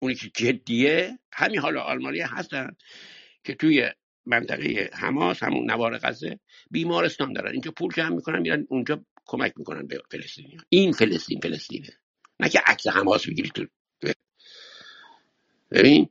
اونی 0.05 0.15
که 0.15 0.31
جدیه 0.35 1.19
همین 1.33 1.59
حالا 1.59 1.81
آلمانی 1.81 2.21
هستن 2.21 2.77
که 3.45 3.55
توی 3.55 3.91
منطقه 4.27 4.91
حماس 4.93 5.43
همون 5.43 5.71
نوار 5.71 5.99
غزه 5.99 6.41
بیمارستان 6.71 7.33
دارن. 7.33 7.53
اینجا 7.53 7.71
پول 7.71 7.93
جمع 7.93 8.15
می‌کنن 8.15 8.39
میرن 8.39 8.67
اونجا 8.69 9.05
کمک 9.27 9.53
می‌کنن 9.57 9.87
به 9.87 10.03
فلسطینی. 10.11 10.57
این 10.69 10.93
فلسطین 10.93 11.41
فلسطینه. 11.41 11.89
نه 12.41 12.49
که 12.49 12.61
عکس 12.67 12.87
حماس 12.87 13.29
بگیری 13.29 13.49
تو 13.49 13.67
ببین 15.71 16.09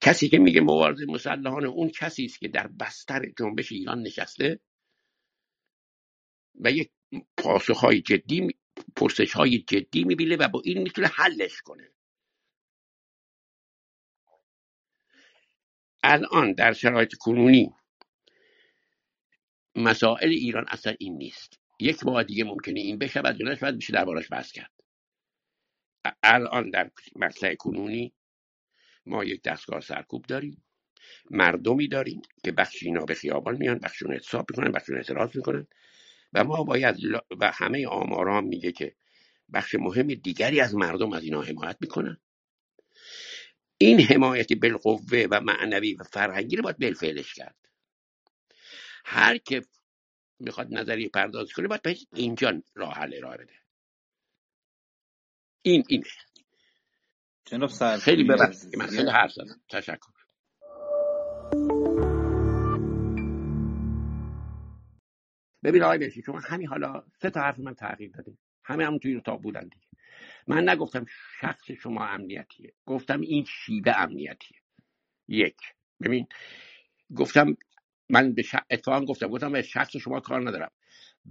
کسی 0.00 0.28
که 0.28 0.38
میگه 0.38 0.60
مبارزه 0.60 1.06
مسلحانه 1.06 1.68
اون 1.68 1.88
کسی 1.88 2.24
است 2.24 2.40
که 2.40 2.48
در 2.48 2.66
بستر 2.66 3.22
جنبش 3.38 3.72
ایران 3.72 4.02
نشسته 4.02 4.60
و 6.60 6.70
یک 6.70 6.90
پاسخ 7.36 7.78
های 7.78 8.00
جدی 8.00 8.48
پرسش 8.96 9.32
های 9.32 9.58
جدی 9.58 10.04
می‌بینه 10.04 10.36
و 10.36 10.48
با 10.48 10.62
این 10.64 10.82
می‌تونه 10.82 11.06
حلش 11.06 11.62
کنه. 11.62 11.90
الان 16.02 16.52
در 16.52 16.72
شرایط 16.72 17.14
کنونی 17.14 17.74
مسائل 19.76 20.28
ایران 20.28 20.64
اصلا 20.68 20.94
این 20.98 21.16
نیست. 21.18 21.60
یک 21.80 22.04
بار 22.04 22.22
دیگه 22.22 22.44
ممکنه 22.44 22.80
این 22.80 22.98
بشه 22.98 23.22
یا 23.24 23.52
نشود 23.52 23.74
میشه 23.74 23.92
دربارش 23.92 24.32
بحث 24.32 24.52
کرد. 24.52 24.70
الان 26.22 26.70
در 26.70 26.90
مقطع 27.16 27.54
کنونی 27.54 28.12
ما 29.06 29.24
یک 29.24 29.42
دستگاه 29.42 29.80
سرکوب 29.80 30.26
داریم. 30.26 30.64
مردمی 31.30 31.88
داریم 31.88 32.22
که 32.44 32.52
بخشی 32.52 32.86
اینا 32.86 33.04
به 33.04 33.14
خیابان 33.14 33.56
میان 33.56 33.78
بخشون 33.78 34.12
اعتصاب 34.12 34.46
می‌کنن 34.50 34.72
بخشون 34.72 34.96
اعتراض 34.96 35.36
می‌کنن. 35.36 35.66
و 36.32 36.44
ما 36.44 36.64
باید 36.64 36.96
و 37.40 37.52
همه 37.54 37.86
آماران 37.86 38.44
میگه 38.44 38.72
که 38.72 38.96
بخش 39.52 39.74
مهم 39.74 40.06
دیگری 40.06 40.60
از 40.60 40.74
مردم 40.74 41.12
از 41.12 41.24
اینا 41.24 41.42
حمایت 41.42 41.76
می‌کنن. 41.80 42.16
این 43.82 44.00
حمایت 44.00 44.52
بالقوه 44.52 45.26
و 45.30 45.40
معنوی 45.40 45.94
و 45.94 46.04
فرهنگی 46.04 46.56
رو 46.56 46.62
باید 46.62 46.78
بالفعلش 46.78 47.34
کرد. 47.34 47.56
هر 49.04 49.38
که 49.38 49.62
می‌خواد 50.38 50.74
نظریه 50.74 51.08
پردازی 51.08 51.52
کنه 51.52 51.68
باید 51.68 51.82
بهش 51.82 52.06
اینجا 52.14 52.62
راه 52.74 52.94
حل 52.94 53.14
ارائه 53.14 53.38
بده. 53.38 53.54
این 55.62 55.84
این 55.88 56.04
جناب 57.44 57.70
خیلی 57.98 58.24
ببخشید 58.24 58.76
من 58.76 58.86
خیلی 58.86 59.10
حرف 59.10 59.32
زدم. 59.32 59.60
تشکر. 59.70 60.12
ببین 65.64 65.82
آقای 65.82 65.98
بشی 65.98 66.22
شما 66.22 66.38
همین 66.40 66.68
حالا 66.68 67.04
سه 67.22 67.30
تا 67.30 67.40
حرف 67.40 67.58
من 67.58 67.74
تغییر 67.74 68.10
دادیم 68.10 68.38
همه 68.64 68.86
همون 68.86 68.98
توی 68.98 69.16
اتاق 69.16 69.42
بودن 69.42 69.68
دیگه. 69.68 69.89
من 70.48 70.68
نگفتم 70.68 71.06
شخص 71.40 71.70
شما 71.72 72.06
امنیتیه. 72.06 72.74
گفتم 72.86 73.20
این 73.20 73.44
شیبه 73.44 74.00
امنیتیه. 74.02 74.58
یک. 75.28 75.58
ببین 76.02 76.26
گفتم 77.16 77.56
من 78.10 78.32
به 78.34 78.42
ش... 78.42 78.54
اتفاقا 78.70 79.06
گفتم 79.06 79.28
گفتم 79.28 79.52
به 79.52 79.62
شخص 79.62 79.96
شما 79.96 80.20
کار 80.20 80.48
ندارم. 80.48 80.72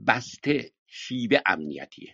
بسته 0.07 0.71
شیبه 0.87 1.43
امنیتیه. 1.45 2.13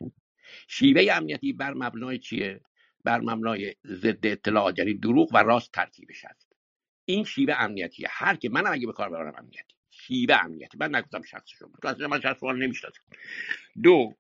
شیوه 0.70 1.08
امنیتی 1.14 1.54
بر 1.54 1.76
مبنای 1.76 2.20
چیه؟ 2.20 2.62
بر 3.06 3.22
مبنای 3.22 3.76
ضد 3.88 4.28
اطلاعات 4.28 4.80
یعنی 4.80 4.96
دروغ 4.96 5.32
و 5.36 5.38
راست 5.38 5.74
ترکیبش 5.74 6.26
هست 6.26 6.54
این 7.06 7.24
شیوه 7.24 7.56
امنیتیه. 7.60 8.08
هر 8.12 8.36
که 8.36 8.50
منم 8.50 8.74
اگه 8.74 8.88
به 8.88 8.94
کار 8.94 9.10
ببرم 9.10 9.36
امنیتی. 9.38 9.76
شیوه 9.92 10.36
امنیتی. 10.46 10.78
من 10.80 10.96
نگفتم 10.96 11.22
شخص 11.24 11.50
شما. 11.50 11.72
تو 11.82 11.88
اصلا 11.88 12.08
من 12.10 12.22
شخص 12.22 12.40
شما 12.40 12.52
نمی‌شناسم. 12.54 13.02
دو. 13.84 14.16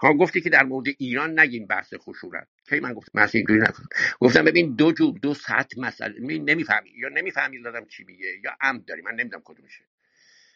ها 0.00 0.14
گفتی 0.14 0.40
که 0.40 0.50
در 0.50 0.62
مورد 0.64 0.86
ایران 0.98 1.40
نگیم 1.40 1.66
بحث 1.66 1.94
خشونت. 1.94 2.48
کی 2.68 2.80
من 2.80 2.94
گفتم 2.94 3.12
من 3.14 3.28
اینجوری 3.34 3.60
نگفتم. 3.60 3.88
گفتم 4.20 4.44
ببین 4.44 4.74
دو 4.74 4.92
جور 4.92 5.18
دو 5.18 5.34
سطح 5.34 5.80
مسئله. 5.80 6.20
نمی‌فهمی 6.20 6.90
یا 6.90 7.08
نمی‌فهمی 7.08 7.62
دادم 7.62 7.86
چی 7.86 8.04
میگه 8.04 8.26
یا 8.44 8.56
عمد 8.60 8.84
داری. 8.84 9.02
من 9.02 9.14
نمی‌دونم 9.14 9.42
کدومشه 9.46 9.84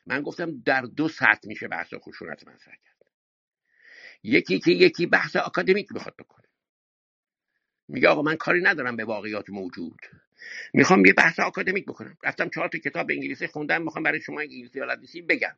من 0.06 0.22
گفتم 0.22 0.60
در 0.66 0.82
دو 0.82 1.08
سطح 1.08 1.48
میشه 1.48 1.68
بحث 1.68 1.94
خشونت 1.94 2.48
مطرح 2.48 2.74
کرد. 2.74 2.96
یکی 4.22 4.60
که 4.60 4.70
یکی 4.72 5.06
بحث 5.06 5.36
آکادمیک 5.36 5.92
می‌خواد 5.92 6.16
بکنه. 6.18 6.48
میگه 7.88 8.08
آقا 8.08 8.22
من 8.22 8.36
کاری 8.36 8.62
ندارم 8.62 8.96
به 8.96 9.04
واقعیات 9.04 9.50
موجود. 9.50 10.00
می‌خوام 10.74 11.04
یه 11.06 11.12
بحث 11.12 11.40
آکادمیک 11.40 11.86
بکنم. 11.86 12.18
رفتم 12.24 12.48
چهار 12.48 12.68
تا 12.68 12.78
کتاب 12.78 13.10
انگلیسی 13.10 13.46
خوندم. 13.46 13.82
می‌خوام 13.82 14.02
برای 14.02 14.20
شما 14.20 14.40
انگلیسی 14.40 14.80
بلد 14.80 15.00
بگم. 15.28 15.56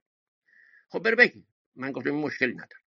خب 0.88 0.98
بر 0.98 1.14
بگی. 1.14 1.46
من 1.76 1.92
گفتم 1.92 2.10
مشکلی 2.10 2.52
ندارم. 2.54 2.81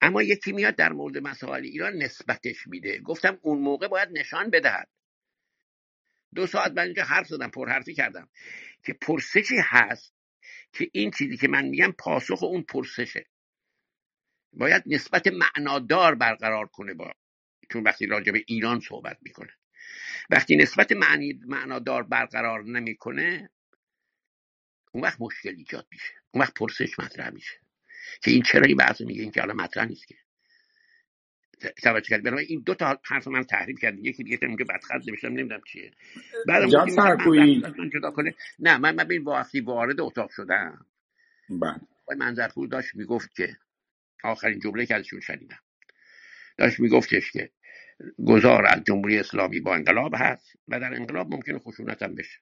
اما 0.00 0.22
یکی 0.22 0.52
میاد 0.52 0.76
در 0.76 0.92
مورد 0.92 1.18
مسائل 1.18 1.64
ایران 1.64 1.92
نسبتش 1.92 2.66
میده. 2.66 3.00
گفتم 3.00 3.38
اون 3.42 3.58
موقع 3.58 3.88
باید 3.88 4.08
نشان 4.12 4.50
بدهد. 4.50 4.88
دو 6.34 6.46
ساعت 6.46 6.72
من 6.72 6.82
اینجا 6.84 7.04
حرف 7.04 7.26
زدم 7.26 7.50
پرحرفی 7.50 7.94
کردم 7.94 8.28
که 8.84 8.92
پرسشی 8.92 9.56
هست 9.62 10.14
که 10.72 10.90
این 10.92 11.10
چیزی 11.10 11.36
که 11.36 11.48
من 11.48 11.64
میگم 11.64 11.92
پاسخ 11.92 12.42
اون 12.42 12.62
پرسشه. 12.62 13.26
باید 14.52 14.82
نسبت 14.86 15.26
معنادار 15.26 16.14
برقرار 16.14 16.66
کنه 16.66 16.94
با 16.94 17.12
چون 17.72 17.82
وقتی 17.82 18.06
راجع 18.06 18.32
به 18.32 18.44
ایران 18.46 18.80
صحبت 18.80 19.18
می‌کنه. 19.22 19.52
وقتی 20.30 20.56
نسبت 20.56 20.92
معنی 20.92 21.40
معنادار 21.46 22.02
برقرار 22.02 22.64
نمی‌کنه 22.64 23.50
اون 24.92 25.04
وقت 25.04 25.20
مشکل 25.20 25.54
ایجاد 25.56 25.86
میشه. 25.90 26.14
اون 26.30 26.42
وقت 26.42 26.54
پرسش 26.54 26.98
مطرح 26.98 27.30
میشه. 27.30 27.60
که 28.22 28.30
این 28.30 28.42
چرا 28.42 28.62
این 28.62 28.76
بحث 28.76 29.00
میگه 29.00 29.22
این 29.22 29.30
که 29.30 29.40
حالا 29.40 29.54
مطرح 29.54 29.84
نیست 29.84 30.08
که. 30.08 30.14
توجه 31.82 32.08
کرد. 32.08 32.22
برای 32.22 32.44
این 32.44 32.62
دو 32.66 32.74
تا 32.74 33.00
حرف 33.04 33.28
من 33.28 33.44
تحریف 33.44 33.78
کرد 33.78 33.98
یکی 33.98 34.22
دیگه 34.24 34.38
اونجا 34.42 34.64
بدخط 34.64 35.08
نمیشم 35.08 35.28
نمی‌دونم 35.28 35.60
چیه. 35.66 35.90
گفتی 36.66 37.62
من 37.78 37.90
جدا 37.90 38.10
کنه. 38.10 38.34
نه 38.58 38.78
من 38.78 38.94
من 38.94 39.04
ببین 39.04 39.24
وقتی 39.24 39.60
وارد 39.60 40.00
اتاق 40.00 40.30
شدم. 40.30 40.86
بله. 41.50 41.80
منظرپور 42.16 42.68
داشت 42.68 42.94
می‌گفت 42.94 43.36
که 43.36 43.56
آخرین 44.24 44.60
جمله 44.60 44.86
که 44.86 44.94
ازشون 44.94 45.20
شنیدم. 45.20 45.60
داشت 46.58 46.80
میگفتش 46.80 47.30
که 47.30 47.50
گذار 48.26 48.66
از 48.66 48.84
جمهوری 48.84 49.18
اسلامی 49.18 49.60
با 49.60 49.74
انقلاب 49.74 50.12
هست 50.16 50.56
و 50.68 50.80
در 50.80 50.94
انقلاب 50.94 51.34
ممکنه 51.34 51.58
خشونت 51.58 52.02
هم 52.02 52.14
بشه. 52.14 52.38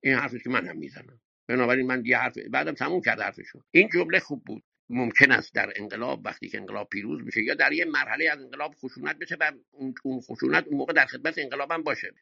این 0.00 0.14
حرفی 0.14 0.38
که 0.40 0.50
من 0.50 0.68
هم 0.68 0.76
می‌زنم. 0.76 1.20
بنابراین 1.48 1.86
من 1.86 2.02
یه 2.06 2.18
حرف 2.18 2.38
بعدم 2.50 2.72
تموم 2.72 3.00
کرد 3.00 3.20
حرفشو. 3.20 3.62
این 3.70 3.88
جمله 3.94 4.18
خوب 4.18 4.44
بود. 4.44 4.64
ممکن 4.92 5.32
است 5.32 5.54
در 5.54 5.72
انقلاب 5.76 6.26
وقتی 6.26 6.48
که 6.48 6.58
انقلاب 6.58 6.88
پیروز 6.88 7.22
میشه 7.24 7.42
یا 7.42 7.54
در 7.54 7.72
یه 7.72 7.84
مرحله 7.84 8.30
از 8.30 8.38
انقلاب 8.40 8.74
خشونت 8.74 9.18
بشه 9.18 9.36
و 9.40 9.52
اون 9.70 10.20
خشونت 10.20 10.66
اون 10.66 10.76
موقع 10.76 10.92
در 10.92 11.06
خدمت 11.06 11.38
انقلاب 11.38 11.72
هم 11.72 11.82
باشه. 11.82 12.14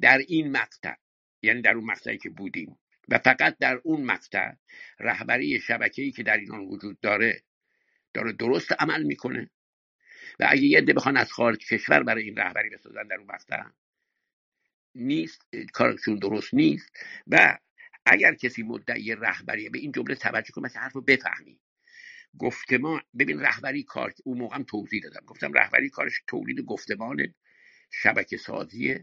در 0.00 0.18
این 0.18 0.52
مقطع 0.52 0.94
یعنی 1.42 1.62
در 1.62 1.74
اون 1.74 1.84
مقطعی 1.84 2.18
که 2.18 2.30
بودیم. 2.30 2.78
و 3.08 3.18
فقط 3.18 3.58
در 3.58 3.80
اون 3.84 4.04
مقطع 4.04 4.52
رهبری 5.00 5.60
شبکه‌ای 5.60 6.10
که 6.10 6.22
در 6.22 6.36
ایران 6.36 6.60
وجود 6.60 7.00
داره 7.00 7.42
داره 8.14 8.32
درست 8.32 8.72
عمل 8.78 9.02
می‌کنه. 9.02 9.50
و 10.40 10.46
اگه 10.48 10.62
یه 10.62 10.78
عده 10.78 10.92
بخوان 10.92 11.16
از 11.16 11.32
خارج 11.32 11.66
کشور 11.66 12.02
برای 12.02 12.24
این 12.24 12.36
رهبری 12.36 12.70
بسازن 12.70 13.06
در 13.06 13.16
اون 13.16 13.26
مقطع 13.26 13.62
نیست 14.94 15.46
کارشون 15.72 16.16
درست 16.16 16.54
نیست. 16.54 16.90
و 17.26 17.58
اگر 18.06 18.34
کسی 18.34 18.62
مدعی 18.62 19.14
رهبریه 19.14 19.70
به 19.70 19.78
این 19.78 19.92
جمله 19.92 20.14
توجه 20.14 20.52
کن 20.52 20.62
مثل 20.62 20.78
حرف 20.78 20.92
رو 20.92 21.00
بفهمی. 21.00 21.60
گفتمان 22.38 23.00
ببین 23.18 23.40
رهبری 23.40 23.82
کار 23.82 24.14
اون 24.24 24.38
موقع 24.38 24.56
هم 24.56 24.62
توضیح 24.62 25.02
دادم. 25.02 25.26
گفتم 25.26 25.52
رهبری 25.52 25.90
کارش 25.90 26.22
تولید 26.26 26.60
گفتمان 26.60 27.34
شبکه 27.90 28.36
سازی 28.36 28.96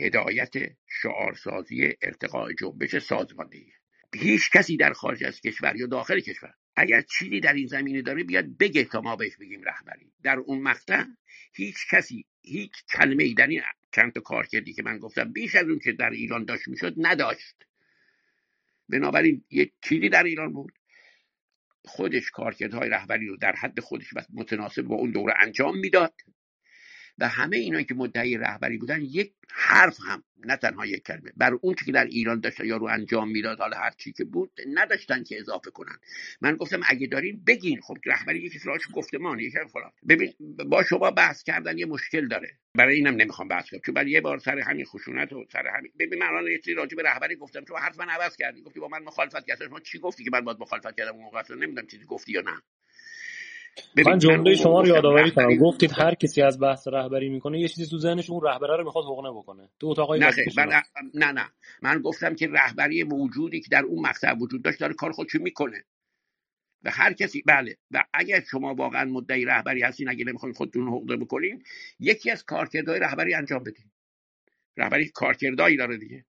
هدایت 0.00 0.54
شعار 1.02 1.34
سازی 1.34 1.92
ارتقاء 2.02 2.52
جنبش 2.52 2.98
سازماندهی 2.98 3.72
هیچ 4.14 4.50
کسی 4.50 4.76
در 4.76 4.92
خارج 4.92 5.24
از 5.24 5.40
کشور 5.40 5.76
یا 5.76 5.86
داخل 5.86 6.20
کشور 6.20 6.54
اگر 6.76 7.00
چیزی 7.00 7.40
در 7.40 7.52
این 7.52 7.66
زمینه 7.66 8.02
داره 8.02 8.24
بیاد 8.24 8.56
بگه 8.58 8.84
تا 8.84 9.00
ما 9.00 9.16
بهش 9.16 9.36
بگیم 9.36 9.62
رهبری. 9.62 10.12
در 10.22 10.36
اون 10.36 10.62
مقطع 10.62 11.04
هیچ 11.52 11.76
کسی 11.90 12.26
هیچ 12.42 12.72
کلمه 12.92 13.24
ای 13.24 13.34
در 13.34 13.46
این 13.46 13.62
چند 13.92 14.12
تا 14.12 14.20
کار 14.20 14.46
کردی 14.46 14.72
که 14.72 14.82
من 14.82 14.98
گفتم 14.98 15.32
بیش 15.32 15.54
از 15.54 15.68
اون 15.68 15.78
که 15.78 15.92
در 15.92 16.10
ایران 16.10 16.44
داشت 16.44 16.68
می‌شد 16.68 16.94
نداشت. 16.96 17.56
بنابراین 18.88 19.44
یک 19.50 19.72
چیزی 19.82 20.08
در 20.08 20.22
ایران 20.22 20.52
بود. 20.52 20.72
خودش 21.86 22.30
کارکردهای 22.30 22.88
رهبری 22.88 23.26
رو 23.26 23.36
در 23.36 23.52
حد 23.52 23.80
خودش 23.80 24.12
و 24.16 24.20
متناسب 24.34 24.82
با 24.82 24.94
اون 24.96 25.10
دوره 25.10 25.34
انجام 25.40 25.78
می‌داد. 25.78 26.14
و 27.18 27.28
همه 27.28 27.56
اینا 27.56 27.82
که 27.82 27.94
مدعی 27.94 28.36
رهبری 28.38 28.78
بودن 28.78 29.02
یک 29.02 29.32
حرف 29.50 29.98
هم 30.06 30.24
نه 30.44 30.56
تنها 30.56 30.86
یک 30.86 31.02
کلمه. 31.02 31.32
بر 31.36 31.54
اون 31.54 31.74
که 31.74 31.92
در 31.92 32.04
ایران 32.04 32.40
داشت 32.40 32.60
یا 32.60 32.76
رو 32.76 32.86
انجام 32.86 33.30
می‌داد 33.30 33.58
حالا 33.58 33.76
هر 33.76 33.90
چی 33.98 34.12
که 34.12 34.24
بود 34.24 34.52
نداشتن 34.74 35.24
که 35.24 35.38
اضافه 35.40 35.70
کنن. 35.70 35.98
من 36.40 36.56
گفتم 36.56 36.80
اگه 36.88 37.06
دارین 37.06 37.44
بگین 37.46 37.80
خب 37.80 37.96
رهبری 38.06 38.38
یکی 38.38 38.58
راش 38.64 38.80
گفتمان 38.92 39.40
یکی 39.40 39.58
فلان. 39.72 39.92
ببین 40.08 40.32
با 40.68 40.82
شما 40.82 41.10
بحث 41.10 41.42
کردن 41.42 41.78
یه 41.78 41.86
مشکل 41.86 42.28
داره. 42.28 42.58
برای 42.74 42.96
اینم 42.96 43.16
نمی‌خوام 43.16 43.48
بحث 43.48 43.70
کنم. 43.70 43.80
چون 43.86 43.94
بعد 43.94 44.08
یه 44.08 44.20
بار 44.20 44.38
سر 44.38 44.58
همین 44.58 44.84
خشونت 44.84 45.32
و 45.32 45.44
سر 45.52 45.66
همین 45.66 45.92
ببین 45.98 46.18
من 46.18 46.26
الان 46.26 46.50
یه 46.50 46.58
چیزی 46.58 46.74
راجع 46.74 46.96
به 46.96 47.02
رهبری 47.02 47.36
گفتم. 47.36 47.64
چون 47.64 47.78
حرف 47.78 48.00
من 48.00 48.08
عوض 48.08 48.36
کردی. 48.36 48.62
گفتی 48.62 48.80
با 48.80 48.88
من 48.88 49.02
مخالفت 49.02 49.46
کردی. 49.46 49.64
شما 49.64 49.80
چی 49.80 49.98
گفتی 49.98 50.24
که 50.24 50.30
من 50.32 50.40
باید 50.40 50.58
مخالفت 50.60 50.96
کردم 50.96 51.12
اون 51.12 51.22
موقع؟ 51.24 51.54
نمی‌دونم 51.54 51.86
چیزی 51.86 52.04
گفتی 52.04 52.32
یا 52.32 52.40
نه. 52.40 52.62
من 54.06 54.18
جمله 54.18 54.54
شما 54.54 54.80
رو 54.80 54.86
یادآوری 54.88 55.30
کنم. 55.30 55.56
گفتید 55.56 55.92
هر 55.92 56.14
کسی 56.14 56.42
از 56.42 56.60
بحث 56.60 56.88
رهبری 56.88 57.28
می‌کنه 57.28 57.60
یه 57.60 57.68
چیزی 57.68 57.86
تو 57.90 57.98
ذهنش 57.98 58.30
اون 58.30 58.40
رهبره 58.44 58.76
رو 58.76 58.84
می‌خواد 58.84 59.04
حقنه 59.04 59.30
بکنه. 59.30 59.68
تو 59.80 59.86
اتاقای 59.86 60.20
نه 60.20 60.32
من 60.56 60.82
نه 61.14 61.32
نه. 61.32 61.50
من 61.82 62.02
گفتم 62.02 62.34
که 62.34 62.48
رهبری 62.48 63.02
موجودی 63.02 63.60
که 63.60 63.68
در 63.70 63.82
اون 63.82 64.06
مقطع 64.06 64.32
وجود 64.32 64.62
داشت 64.62 64.80
داره 64.80 64.94
کار 64.94 65.12
خودشو 65.12 65.38
می‌کنه. 65.42 65.84
و 66.82 66.90
هر 66.90 67.12
کسی 67.12 67.42
بله. 67.46 67.76
و 67.90 68.04
اگر 68.14 68.40
شما 68.50 68.74
واقعا 68.74 69.04
مدعی 69.04 69.44
رهبری 69.44 69.82
هستین 69.82 70.08
اگه 70.08 70.24
نمی‌خواین 70.24 70.54
خودتون 70.54 70.88
حقوق 70.88 71.14
بکنین 71.14 71.62
یکی 72.00 72.30
از 72.30 72.44
کارکردهای 72.44 73.00
رهبری 73.00 73.34
انجام 73.34 73.62
بدین. 73.62 73.90
رهبری 74.76 75.08
کارکردهایی 75.08 75.76
داره 75.76 75.96
دیگه. 75.96 76.24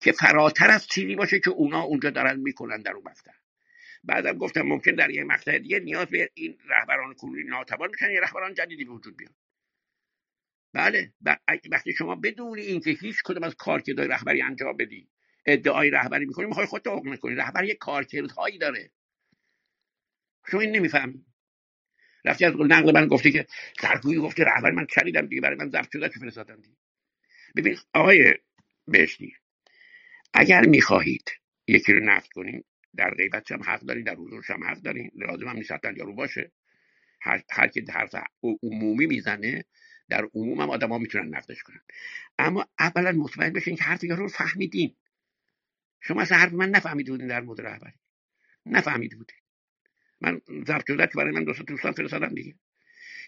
که 0.00 0.12
فراتر 0.12 0.70
از 0.70 0.86
چیزی 0.86 1.14
باشه 1.14 1.40
که 1.40 1.50
اونا 1.50 1.82
اونجا 1.82 2.10
دارن 2.10 2.40
می‌کنن 2.40 2.82
در 2.82 2.92
اون 2.92 3.02
مقطع. 3.06 3.32
بعدم 4.04 4.38
گفتم 4.38 4.62
ممکن 4.62 4.92
در 4.92 5.10
یه 5.10 5.24
مقطع 5.24 5.58
دیگه 5.58 5.80
نیاز 5.80 6.06
به 6.08 6.30
این 6.34 6.58
رهبران 6.68 7.14
کنونی 7.14 7.44
ناتوان 7.44 7.90
میشن 7.90 8.10
یه 8.10 8.20
رهبران 8.20 8.54
جدیدی 8.54 8.84
به 8.84 8.92
وجود 8.92 9.16
بیان 9.16 9.34
بله 10.74 11.12
وقتی 11.70 11.92
شما 11.92 12.14
بدون 12.14 12.58
اینکه 12.58 12.90
هیچ 12.90 13.22
کدوم 13.24 13.42
از 13.42 13.54
کارکردهای 13.54 14.08
رهبری 14.08 14.42
انجام 14.42 14.76
بدی 14.76 15.10
ادعای 15.46 15.90
رهبری 15.90 16.26
می‌کنی 16.26 16.46
می‌خوای 16.46 16.66
خودت 16.66 16.86
حقوق 16.86 17.16
کنی 17.18 17.34
رهبری 17.34 17.68
یه 17.68 17.74
کارکردهایی 17.74 18.58
داره. 18.58 18.92
شما 20.50 20.60
این 20.60 20.76
نمی‌فهمی. 20.76 21.26
رفتی 22.24 22.44
از 22.44 22.54
نقل 22.60 22.92
من 23.00 23.08
گفتی 23.08 23.32
که 23.32 23.46
سرکویی 23.80 24.18
گفته 24.18 24.44
رهبر 24.44 24.70
من 24.70 24.86
چریدم 24.86 25.26
دیگه 25.26 25.40
برای 25.40 25.56
من 25.56 25.70
ضبط 25.70 25.92
شده 25.92 26.08
که 26.08 26.20
فرستادم 26.20 26.60
دیگه. 26.60 26.76
ببین 27.56 27.78
آقای 27.94 28.34
بهشتی 28.88 29.36
اگر 30.34 30.66
می‌خواهید 30.66 31.30
یکی 31.68 31.92
رو 31.92 32.00
نقد 32.04 32.28
کنین 32.28 32.64
در 32.96 33.10
غیبت 33.10 33.52
هم 33.52 33.62
حق 33.62 33.80
دارین 33.80 34.04
در 34.04 34.14
حضورش 34.14 34.50
هم 34.50 34.64
حق 34.64 34.78
دارین 34.78 35.10
لازم 35.14 35.48
هم 35.48 35.56
نیست 35.56 35.72
حتما 35.72 35.92
یارو 35.92 36.14
باشه. 36.14 36.52
هر, 37.20 37.42
هر 37.50 37.68
کی 37.68 37.84
حرف 37.92 38.14
عمومی 38.62 39.06
می‌زنه 39.06 39.64
در 40.08 40.28
عموم 40.34 40.60
هم 40.60 40.70
آدم 40.70 40.88
ها 40.88 40.98
می‌تونن 40.98 41.34
نقدش 41.34 41.62
کنن. 41.62 41.80
اما 42.38 42.66
اولا 42.78 43.12
مطمئن 43.12 43.52
بشین 43.52 43.76
که 43.76 43.84
حرف 43.84 44.04
یارو 44.04 44.22
رو 44.22 44.28
فهمیدین. 44.28 44.96
شما 46.00 46.22
اصلا 46.22 46.38
حرف 46.38 46.52
من 46.52 46.70
نفهمیده 46.70 47.12
بودین 47.12 47.26
در 47.26 47.40
مورد 47.40 47.60
رهبری. 47.60 47.92
نفهمیده 48.66 49.16
بودین. 49.16 49.36
من 50.20 50.40
ضبط 50.66 50.86
شده 50.86 51.06
که 51.06 51.12
برای 51.16 51.32
من 51.32 51.44
دوست 51.44 51.62
دوستان 51.62 51.92
فرستادم 51.92 52.34
دیگه. 52.34 52.54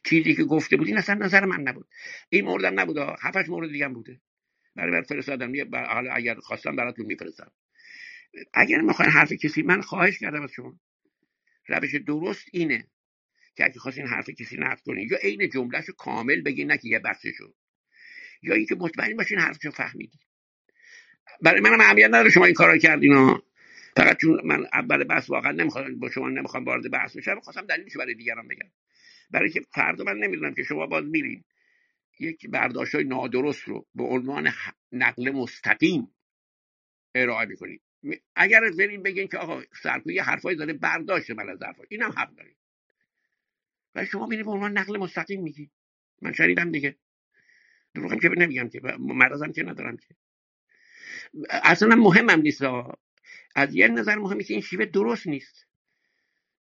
چیزی 0.04 0.34
که 0.34 0.44
گفته 0.44 0.76
بودین 0.76 0.98
اصلا 0.98 1.14
نظر 1.14 1.44
من 1.44 1.60
نبود. 1.60 1.88
این 2.28 2.44
موردم 2.44 2.80
نبود 2.80 2.98
هفتش 2.98 3.48
مورد 3.48 3.70
دیگه 3.70 3.88
بوده. 3.88 4.20
برای 4.76 4.92
من 4.92 5.02
فرستادم 5.02 5.74
حالا 5.86 6.12
اگر 6.12 6.34
خواستم 6.34 6.76
براتون 6.76 7.06
میفرستم. 7.06 7.52
اگر 8.54 8.80
می‌خواین 8.80 9.10
حرف 9.12 9.32
کسی 9.32 9.62
من 9.62 9.80
خواهش 9.80 10.18
کردم 10.18 10.42
از 10.42 10.50
شما. 10.50 10.80
روش 11.68 11.94
درست 11.94 12.46
اینه 12.52 12.88
که 13.56 13.64
اگه 13.64 13.78
خواستین 13.78 14.06
حرف 14.06 14.30
کسی 14.30 14.56
نقد 14.56 14.80
کنین 14.80 15.08
یا 15.10 15.18
عین 15.18 15.48
جملهش 15.48 15.90
کامل 15.98 16.40
بگین 16.40 16.70
نه 16.70 16.78
که 16.78 16.88
یه 16.88 16.98
بخششو 16.98 17.54
یا 18.42 18.54
اینکه 18.54 18.74
مطمئن 18.74 19.16
باشین 19.16 19.38
حرفشو 19.38 19.70
فهمیدین. 19.70 20.20
برای 21.42 21.60
منم 21.60 21.80
اهمیت 21.80 22.06
نداره 22.06 22.30
شما 22.30 22.44
این 22.44 22.54
کارا 22.54 22.78
کردین 22.78 23.40
فقط 23.96 24.16
چون 24.16 24.40
من 24.44 24.66
اول 24.72 25.04
بحث 25.04 25.30
واقعا 25.30 25.52
نمی‌خوام 25.52 25.98
با 25.98 26.10
شما 26.10 26.28
نمی‌خوام 26.28 26.64
وارد 26.64 26.90
بحث 26.90 27.16
بشم 27.16 27.40
خواستم 27.40 27.66
دلیلش 27.66 27.96
برای 27.96 28.14
دیگران 28.14 28.48
بگم. 28.48 28.70
برای 29.30 29.50
که 29.50 29.60
فردا 29.70 30.04
من 30.04 30.16
نمی‌دونم 30.16 30.54
که 30.54 30.62
شما 30.62 30.86
باز 30.86 31.04
میرین. 31.04 31.44
یک 32.20 32.46
برداشت 32.46 32.94
های 32.94 33.04
نادرست 33.04 33.62
رو 33.62 33.86
به 33.94 34.02
عنوان 34.04 34.52
نقل 34.92 35.30
مستقیم 35.30 36.14
ارائه 37.14 37.48
می‌کنید 37.48 37.82
اگر 38.36 38.60
برین 38.78 39.02
بگین 39.02 39.28
که 39.28 39.38
آقا 39.38 39.62
سرکوی 39.82 40.18
حرفای 40.18 40.54
داره 40.54 40.72
برداشت 40.72 41.30
من 41.30 41.48
از 41.48 41.62
حرفا 41.62 41.82
اینم 41.90 42.10
حق 42.10 42.34
دارید 42.36 42.56
و 43.94 44.04
شما 44.04 44.26
میری 44.26 44.42
به 44.42 44.50
عنوان 44.50 44.78
نقل 44.78 44.98
مستقیم 44.98 45.42
میگی. 45.42 45.70
من 46.22 46.32
شنیدم 46.32 46.72
دیگه. 46.72 46.96
دروغم 47.94 48.18
که 48.18 48.28
نمیگم 48.28 48.68
که 48.68 48.80
مرضم 48.98 49.52
که 49.52 49.62
ندارم 49.62 49.96
که. 49.96 50.16
اصلا 51.50 51.96
مهمم 51.96 52.40
نیست 52.40 52.62
از 53.56 53.74
یه 53.74 53.88
نظر 53.88 54.16
مهمی 54.16 54.44
که 54.44 54.54
این 54.54 54.62
شیوه 54.62 54.84
درست 54.84 55.26
نیست. 55.26 55.66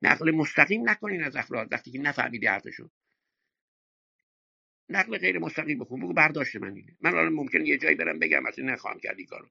نقل 0.01 0.31
مستقیم 0.31 0.89
نکنین 0.89 1.23
از 1.23 1.35
افراد 1.35 1.73
وقتی 1.73 1.91
که 1.91 1.99
نفهمیدی 1.99 2.47
حرفشون 2.47 2.89
نقل 4.89 5.18
غیر 5.18 5.39
مستقیم 5.39 5.80
بکن 5.80 5.99
بگو 6.01 6.13
برداشت 6.13 6.55
من 6.55 6.76
اینه. 6.76 6.97
من 7.01 7.11
الان 7.11 7.34
ممکنه 7.34 7.68
یه 7.68 7.77
جایی 7.77 7.95
برم 7.95 8.19
بگم 8.19 8.45
اصلا 8.45 8.65
نخواهم 8.65 8.99
کردی 8.99 9.26
کارو. 9.26 9.49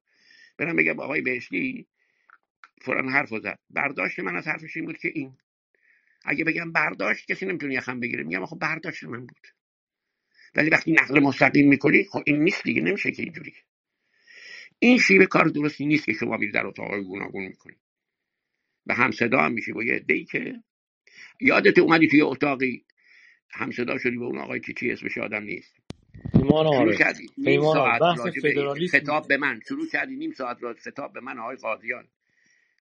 برم 0.61 0.77
بگم 0.77 1.01
آقای 1.01 1.21
بهشتی 1.21 1.87
فلان 2.83 3.09
حرف 3.09 3.29
زد. 3.29 3.59
برداشت 3.71 4.21
من 4.21 4.37
از 4.37 4.49
حرفش 4.49 4.77
این 4.77 4.87
بود 4.87 4.99
که 4.99 5.13
این. 5.15 5.39
اگه 6.25 6.45
بگم 6.45 6.73
برداشت 6.73 7.33
کسی 7.33 7.47
نمی‌تونه 7.47 7.75
یخم 7.75 8.01
بگیره. 8.01 8.25
میگم 8.25 8.47
خب 8.47 8.59
برداشت 8.59 9.05
من 9.05 9.27
بود. 9.27 9.47
ولی 10.55 10.71
وقتی 10.71 10.93
نقل 10.93 11.21
مستقیم 11.21 11.69
می‌کنی 11.69 12.05
خب 12.05 12.23
این 12.27 12.45
نیست 12.45 12.63
دیگه 12.63 12.83
نمیشه 12.83 13.13
که 13.13 13.23
اینجوری. 13.23 13.55
این 14.79 14.99
شیوه 14.99 15.27
کار 15.27 15.45
درستی 15.45 15.87
نیست 15.87 16.07
که 16.07 16.13
شما 16.13 16.37
میری 16.37 16.53
در 16.53 16.67
اتاق 16.67 17.01
گوناگون 17.01 17.45
می‌کنی. 17.47 17.77
به 18.87 18.95
هم 18.95 19.11
صدا 19.11 19.41
هم 19.41 19.53
میشی 19.53 19.73
با 19.73 19.85
یه 19.85 19.95
عده‌ای 19.95 20.25
که 20.25 20.63
یادت 21.41 21.79
اومدی 21.79 22.09
توی 22.09 22.23
اتاقی 22.23 22.87
هم 23.51 23.71
صدا 23.71 23.99
شدی 23.99 24.17
به 24.17 24.25
اون 24.25 24.39
آقای 24.39 24.61
چی 24.61 24.93
اسمش 24.93 25.19
آدم 25.19 25.43
نیست. 25.43 25.80
پیمان 26.33 26.65
شروع 26.65 26.77
آره. 26.77 26.97
کردی. 26.97 27.27
نیم 27.39 27.65
آره. 27.65 27.99
ساعت 27.99 28.03
راجع 28.03 28.87
خطاب 28.87 29.29
به 29.29 29.37
من. 29.37 29.61
شروع 29.69 29.89
کردی 29.89 30.17
نیم 30.17 30.33
ساعت 30.33 30.63
را 30.63 30.75
خطاب 30.75 31.13
به 31.13 31.21
من 31.21 31.39
آقای 31.39 31.57
قاضیان 31.57 32.09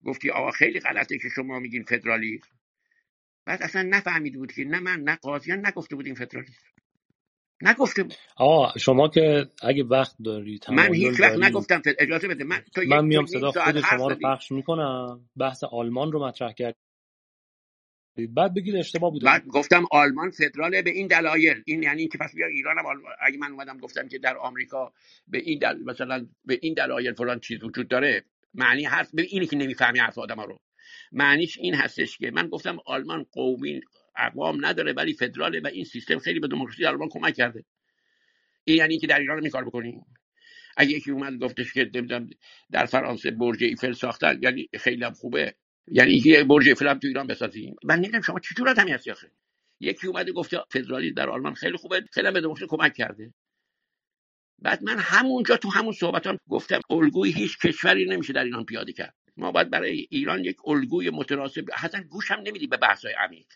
گفتی 0.05 0.29
آقا 0.29 0.51
خیلی 0.51 0.79
غلطه 0.79 1.17
که 1.17 1.29
شما 1.35 1.59
میگین 1.59 1.83
فدرالیسم. 1.83 2.47
بعد 3.45 3.63
اصلا 3.63 3.81
نفهمیده 3.81 4.37
بود 4.37 4.51
که 4.51 4.63
نه 4.63 4.79
من 4.79 4.99
نه 4.99 5.15
قاضیان 5.15 5.65
نگفته 5.67 5.95
بودیم 5.95 6.13
فدرالیسم. 6.15 6.67
نگفته 7.61 8.03
بود. 8.03 8.13
آقا 8.37 8.77
شما 8.79 9.07
که 9.07 9.45
اگه 9.63 9.83
وقت 9.83 10.15
داری 10.25 10.59
من 10.69 10.93
هیچ 10.93 11.19
وقت 11.19 11.35
داری. 11.35 11.45
نگفتم. 11.45 11.81
اجازه 11.99 12.27
بده. 12.27 12.43
من 12.43 12.63
من 12.87 13.05
میام 13.05 13.25
صدا 13.25 13.51
خود 13.51 13.81
شما 13.81 14.07
رو 14.07 14.15
پخش 14.23 14.51
می‌کنم. 14.51 15.29
بحث 15.37 15.63
آلمان 15.63 16.11
رو 16.11 16.25
مطرح 16.27 16.51
کردید 16.51 16.88
بعد 18.27 18.53
بگید 18.53 18.75
اشتباه 18.75 19.11
بوده. 19.11 19.25
بعد 19.25 19.47
گفتم 19.47 19.85
آلمان 19.91 20.29
فدراله 20.29 20.81
به 20.81 20.89
این 20.89 21.07
دلایل. 21.07 21.63
این 21.65 21.83
یعنی 21.83 21.99
اینکه 21.99 22.17
پس 22.17 22.35
بیا 22.35 22.47
ایران 22.47 22.79
آلمان- 22.79 23.13
اگه 23.21 23.37
من 23.37 23.51
اومدم 23.51 23.77
گفتم 23.77 24.07
که 24.07 24.19
در 24.19 24.37
آمریکا 24.37 24.93
به 25.27 25.37
این 25.37 25.59
دل... 25.59 25.83
مثلا 25.83 26.27
به 26.45 26.59
این 26.61 26.73
دلایل 26.73 27.13
فلان 27.13 27.39
چیز 27.39 27.63
وجود 27.63 27.87
داره 27.87 28.25
معنی 28.53 28.85
حرف 28.85 29.09
به 29.13 29.21
اینی 29.21 29.47
که 29.47 29.55
نمی‌فهمی 29.55 29.99
حرف 29.99 30.17
آدم 30.17 30.39
رو. 30.41 30.59
معنیش 31.11 31.57
این 31.57 31.75
هستش 31.75 32.17
که 32.17 32.31
من 32.31 32.47
گفتم 32.47 32.77
آلمان 32.85 33.25
قومی 33.31 33.81
اقوام 34.17 34.65
نداره 34.65 34.93
ولی 34.93 35.13
فدراله 35.13 35.59
و 35.59 35.67
این 35.67 35.83
سیستم 35.85 36.19
خیلی 36.19 36.39
به 36.39 36.47
دموکراسی 36.47 36.85
آلمان 36.85 37.09
کمک 37.09 37.33
کرده. 37.33 37.65
این 38.63 38.77
یعنی 38.77 38.97
که 38.99 39.07
در 39.07 39.19
ایران 39.19 39.37
هم 39.37 39.43
این 39.43 39.51
کار 39.51 39.65
بکنی. 39.65 40.01
اگه 40.77 40.91
یکی 40.91 41.11
اومد 41.11 41.39
گفتش 41.39 41.73
که 41.73 41.91
در 42.71 42.85
فرانسه 42.85 43.31
برج 43.31 43.63
ایفل 43.63 43.91
ساختن 43.91 44.39
یعنی 44.43 44.69
خیلی 44.79 45.03
هم 45.03 45.13
خوبه. 45.13 45.55
یعنی 45.91 46.11
اینکه 46.13 46.43
برج 46.43 46.69
ایفل 46.69 46.87
هم 46.87 46.99
تو 46.99 47.07
ایران 47.07 47.27
بسازیم. 47.27 47.75
من 47.83 47.95
نمی‌دونم 47.95 48.21
شما 48.21 48.39
چطور 48.39 48.69
آدمی 48.69 48.91
هستی 48.91 49.11
آخه. 49.11 49.31
یکی 49.81 50.07
اومده 50.07 50.31
گفته 50.31 50.59
فدرالی 50.71 51.11
در 51.11 51.29
آلمان 51.29 51.53
خیلی 51.53 51.77
خوبه 51.77 52.05
خیلی 52.11 52.31
به 52.31 52.41
دموکراسی 52.41 52.67
کمک 52.77 52.93
کرده. 52.93 53.33
بعد 54.59 54.83
من 54.83 54.99
همونجا 54.99 55.57
تو 55.57 55.69
همون 55.71 55.93
صحبتام 55.93 56.37
گفتم 56.49 56.81
الگوی 56.89 57.31
هیچ 57.31 57.59
کشوری 57.59 58.05
نمیشه 58.05 58.33
در 58.33 58.43
ایران 58.43 58.65
پیاده 58.65 58.93
کرد. 58.93 59.15
ما 59.37 59.51
باید 59.51 59.69
برای 59.69 60.07
ایران 60.11 60.45
یک 60.45 60.57
الگوی 60.67 61.09
متناسب 61.09 61.65
اصلا 61.73 62.03
گوش 62.03 62.31
هم 62.31 62.39
نمیدی 62.39 62.67
به 62.67 62.77
بحث 62.77 63.05
عمیق. 63.19 63.47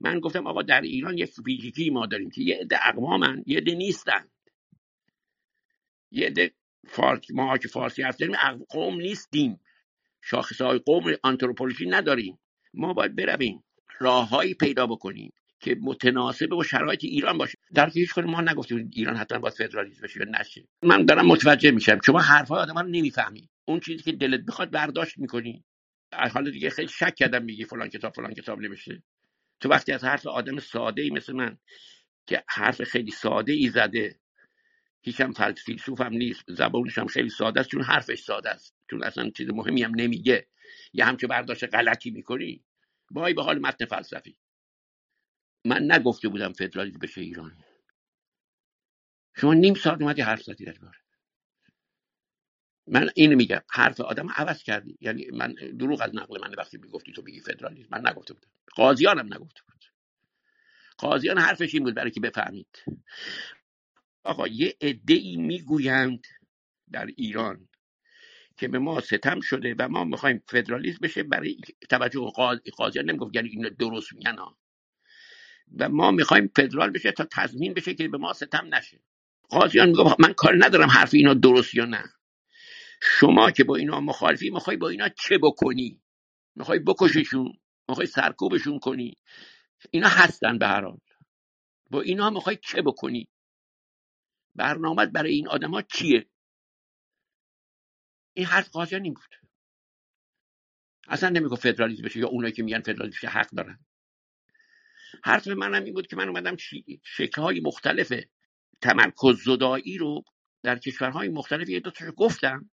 من 0.00 0.20
گفتم 0.20 0.46
آقا 0.46 0.62
در 0.62 0.80
ایران 0.80 1.18
یک 1.18 1.30
ویژگی 1.46 1.90
ما 1.90 2.06
داریم 2.06 2.30
که 2.30 2.42
یه 2.42 2.56
عده 2.56 2.88
اقوامن 2.88 3.44
یه 3.46 3.58
عده 3.58 3.74
نیستن. 3.74 4.28
یه 6.12 6.26
عده 6.26 6.52
فارس 6.88 7.32
ما 7.32 7.58
که 7.58 7.68
فارسی 7.68 8.02
هست 8.02 8.20
داریم 8.20 8.36
اق- 8.36 8.66
قوم 8.70 8.96
نیستیم. 9.00 9.60
شاخص 10.22 10.60
های 10.60 10.78
قوم 10.78 11.14
آنتروپولوژی 11.22 11.86
نداریم. 11.86 12.38
ما 12.74 12.92
باید 12.92 13.16
برویم 13.16 13.64
راههایی 14.00 14.54
پیدا 14.54 14.86
بکنیم 14.86 15.32
که 15.60 15.76
متناسب 15.80 16.46
با 16.46 16.62
شرایط 16.62 17.04
ایران 17.04 17.38
باشه. 17.38 17.58
در 17.74 17.90
هیچ 17.90 18.18
ما 18.18 18.40
نگفتیم 18.40 18.90
ایران 18.92 19.16
حتما 19.16 19.38
باید 19.38 19.54
فدرالیسم 19.54 20.02
بشه 20.02 20.20
یا 20.20 20.26
نشه. 20.40 20.68
من 20.82 21.04
دارم 21.04 21.26
متوجه 21.26 21.70
میشم. 21.70 21.98
شما 22.06 22.20
حرفهای 22.20 22.60
آدم 22.60 22.78
رو 22.78 22.88
نمی‌فهمی 22.88 23.48
اون 23.64 23.80
چیزی 23.80 24.02
که 24.02 24.12
دلت 24.12 24.40
بخواد 24.40 24.70
برداشت 24.70 25.18
می‌کنی. 25.18 25.64
حالا 26.12 26.50
دیگه 26.50 26.70
خیلی 26.70 26.88
شک 26.88 27.14
کردم 27.14 27.44
میگی 27.44 27.64
فلان 27.64 27.88
کتاب 27.88 28.14
فلان 28.14 28.34
کتاب 28.34 28.60
نوشته. 28.60 29.02
تو 29.60 29.68
وقتی 29.68 29.92
از 29.92 30.04
حرف 30.04 30.26
آدم 30.26 30.58
ساده 30.58 31.02
ای 31.02 31.10
مثل 31.10 31.32
من 31.32 31.58
که 32.26 32.44
حرف 32.48 32.82
خیلی 32.84 33.10
ساده 33.10 33.52
ای 33.52 33.68
زده 33.68 34.18
هیچ 35.02 35.16
فلسفی 35.16 35.76
هم 35.98 36.12
نیست 36.12 36.42
زبانش 36.48 36.98
هم 36.98 37.06
خیلی 37.06 37.28
ساده 37.28 37.60
است 37.60 37.68
چون 37.68 37.82
حرفش 37.82 38.20
ساده 38.20 38.50
است. 38.50 38.74
چون 38.92 39.04
اصلا 39.04 39.30
چیز 39.30 39.50
مهمی 39.50 39.82
هم 39.82 39.92
نمیگه. 39.94 40.48
یه 40.92 41.04
همچه 41.04 41.26
برداشت 41.26 41.64
غلطی 41.64 42.10
می‌کنی؟ 42.10 42.64
وای 43.10 43.34
به 43.34 43.42
حال 43.42 43.58
متن 43.58 43.84
فلسفی. 43.86 44.38
من 45.64 45.92
نگفته 45.92 46.28
بودم 46.28 46.52
فدرالیسم 46.52 46.98
بشه 46.98 47.20
ایران 47.20 47.64
شما 49.36 49.54
نیم 49.54 49.74
ساعت 49.74 50.02
اومدی 50.02 50.22
حرف 50.22 50.42
زدی 50.42 50.64
در 50.64 50.76
من 52.86 53.10
اینو 53.14 53.36
میگم 53.36 53.60
حرف 53.70 54.00
آدم 54.00 54.30
عوض 54.36 54.62
کردی. 54.62 54.98
یعنی 55.00 55.30
من 55.30 55.54
دروغ 55.78 56.02
از 56.02 56.10
نقل 56.14 56.40
من 56.40 56.54
وقتی 56.58 56.78
می‌گفتی 56.78 57.12
تو 57.12 57.22
میگی 57.22 57.40
فدرالیسم 57.40 57.88
من 57.90 58.08
نگفته 58.08 58.34
بودم. 58.34 58.50
قاضیانم 58.74 59.34
نگفته 59.34 59.60
بود. 59.68 59.84
قاضیان 60.98 61.38
حرفش 61.38 61.74
این 61.74 61.84
بود 61.84 61.94
برای 61.94 62.10
که 62.10 62.20
بفهمید. 62.20 62.78
آقا 64.24 64.48
یه 64.48 64.76
عده 64.80 65.36
می‌گویند 65.36 66.26
در 66.92 67.06
ایران 67.06 67.68
که 68.62 68.68
به 68.68 68.78
ما 68.78 69.00
ستم 69.00 69.40
شده 69.40 69.74
و 69.78 69.88
ما 69.88 70.04
می‌خوایم 70.04 70.42
فدرالیسم 70.48 70.98
بشه 71.02 71.22
برای 71.22 71.56
توجه 71.90 72.20
قاضی 72.34 72.70
قاضیان 72.70 73.10
نمی‌گفت 73.10 73.36
یعنی 73.36 73.48
اینو 73.48 73.70
درست 73.70 74.12
میگن 74.12 74.38
ها. 74.38 74.58
و 75.78 75.88
ما 75.88 76.10
می‌خوایم 76.10 76.50
فدرال 76.56 76.90
بشه 76.90 77.12
تا 77.12 77.24
تضمین 77.32 77.74
بشه 77.74 77.94
که 77.94 78.08
به 78.08 78.18
ما 78.18 78.32
ستم 78.32 78.74
نشه. 78.74 79.02
قاضیان 79.48 79.88
می‌گفت 79.88 80.20
من 80.20 80.32
کار 80.32 80.54
ندارم 80.64 80.88
حرف 80.88 81.14
اینا 81.14 81.34
درست 81.34 81.74
یا 81.74 81.84
نه. 81.84 82.04
شما 83.02 83.50
که 83.50 83.64
با 83.64 83.76
اینا 83.76 84.00
مخالفی 84.00 84.50
می‌خوای 84.50 84.76
با 84.76 84.88
اینا 84.88 85.08
چه 85.08 85.38
بکنی؟ 85.38 86.02
می‌خوای 86.56 86.78
بکششون؟ 86.78 87.52
می‌خوای 87.88 88.06
سرکوبشون 88.06 88.78
کنی؟ 88.78 89.14
اینا 89.90 90.08
هستن 90.08 90.58
به 90.58 90.66
هر 90.66 90.84
حال. 90.84 90.98
با 91.90 92.00
اینا 92.00 92.30
می‌خوای 92.30 92.58
چه 92.62 92.82
بکنی؟ 92.82 93.28
برنامه 94.54 95.06
برای 95.06 95.32
این 95.32 95.48
آدما 95.48 95.82
چیه؟ 95.82 96.26
این 98.34 98.46
حرف 98.46 98.68
قاضیان 98.68 99.04
این 99.04 99.14
بود. 99.14 99.34
اصلا 101.08 101.28
نمی‌گفت 101.28 101.62
فدرالیسم 101.62 102.02
بشه 102.02 102.18
یا 102.18 102.28
اونایی 102.28 102.52
که 102.52 102.62
میگن 102.62 102.80
فدرالیسم 102.80 103.16
بشه 103.16 103.28
حق 103.28 103.50
دارن. 103.50 103.78
حرف 105.24 105.48
منم 105.48 105.84
این 105.84 105.94
بود 105.94 106.06
که 106.06 106.16
من 106.16 106.28
اومدم 106.28 106.56
شکل 107.04 107.42
های 107.42 107.60
مختلف 107.60 108.12
تمرکز 108.80 109.42
زدایی 109.44 109.98
رو 109.98 110.24
در 110.62 110.78
کشورهای 110.78 111.28
مختلف 111.28 111.68
یه 111.68 111.80
دو 111.80 111.90
گفتم. 112.16 112.70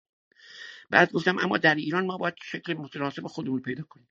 بعد 0.91 1.13
گفتم 1.13 1.39
اما 1.39 1.59
در 1.59 1.75
ایران 1.75 2.07
ما 2.07 2.17
باید 2.17 2.35
شکل 2.43 2.75
متناسب 2.75 3.27
خودمون 3.27 3.63
پیدا 3.63 3.83
کنیم. 3.83 4.09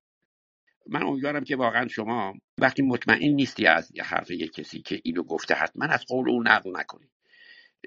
من 0.87 1.03
امیدوارم 1.03 1.43
که 1.43 1.55
واقعا 1.55 1.87
شما 1.87 2.33
وقتی 2.57 2.81
مطمئن 2.81 3.29
نیستی 3.29 3.67
از 3.67 3.91
حرف 3.99 4.31
یک 4.31 4.51
کسی 4.51 4.81
که 4.81 5.01
اینو 5.03 5.23
گفته 5.23 5.53
حتما 5.53 5.85
از 5.85 6.05
قول 6.05 6.29
اون 6.29 6.47
نقل 6.47 6.79
نکنی. 6.79 7.09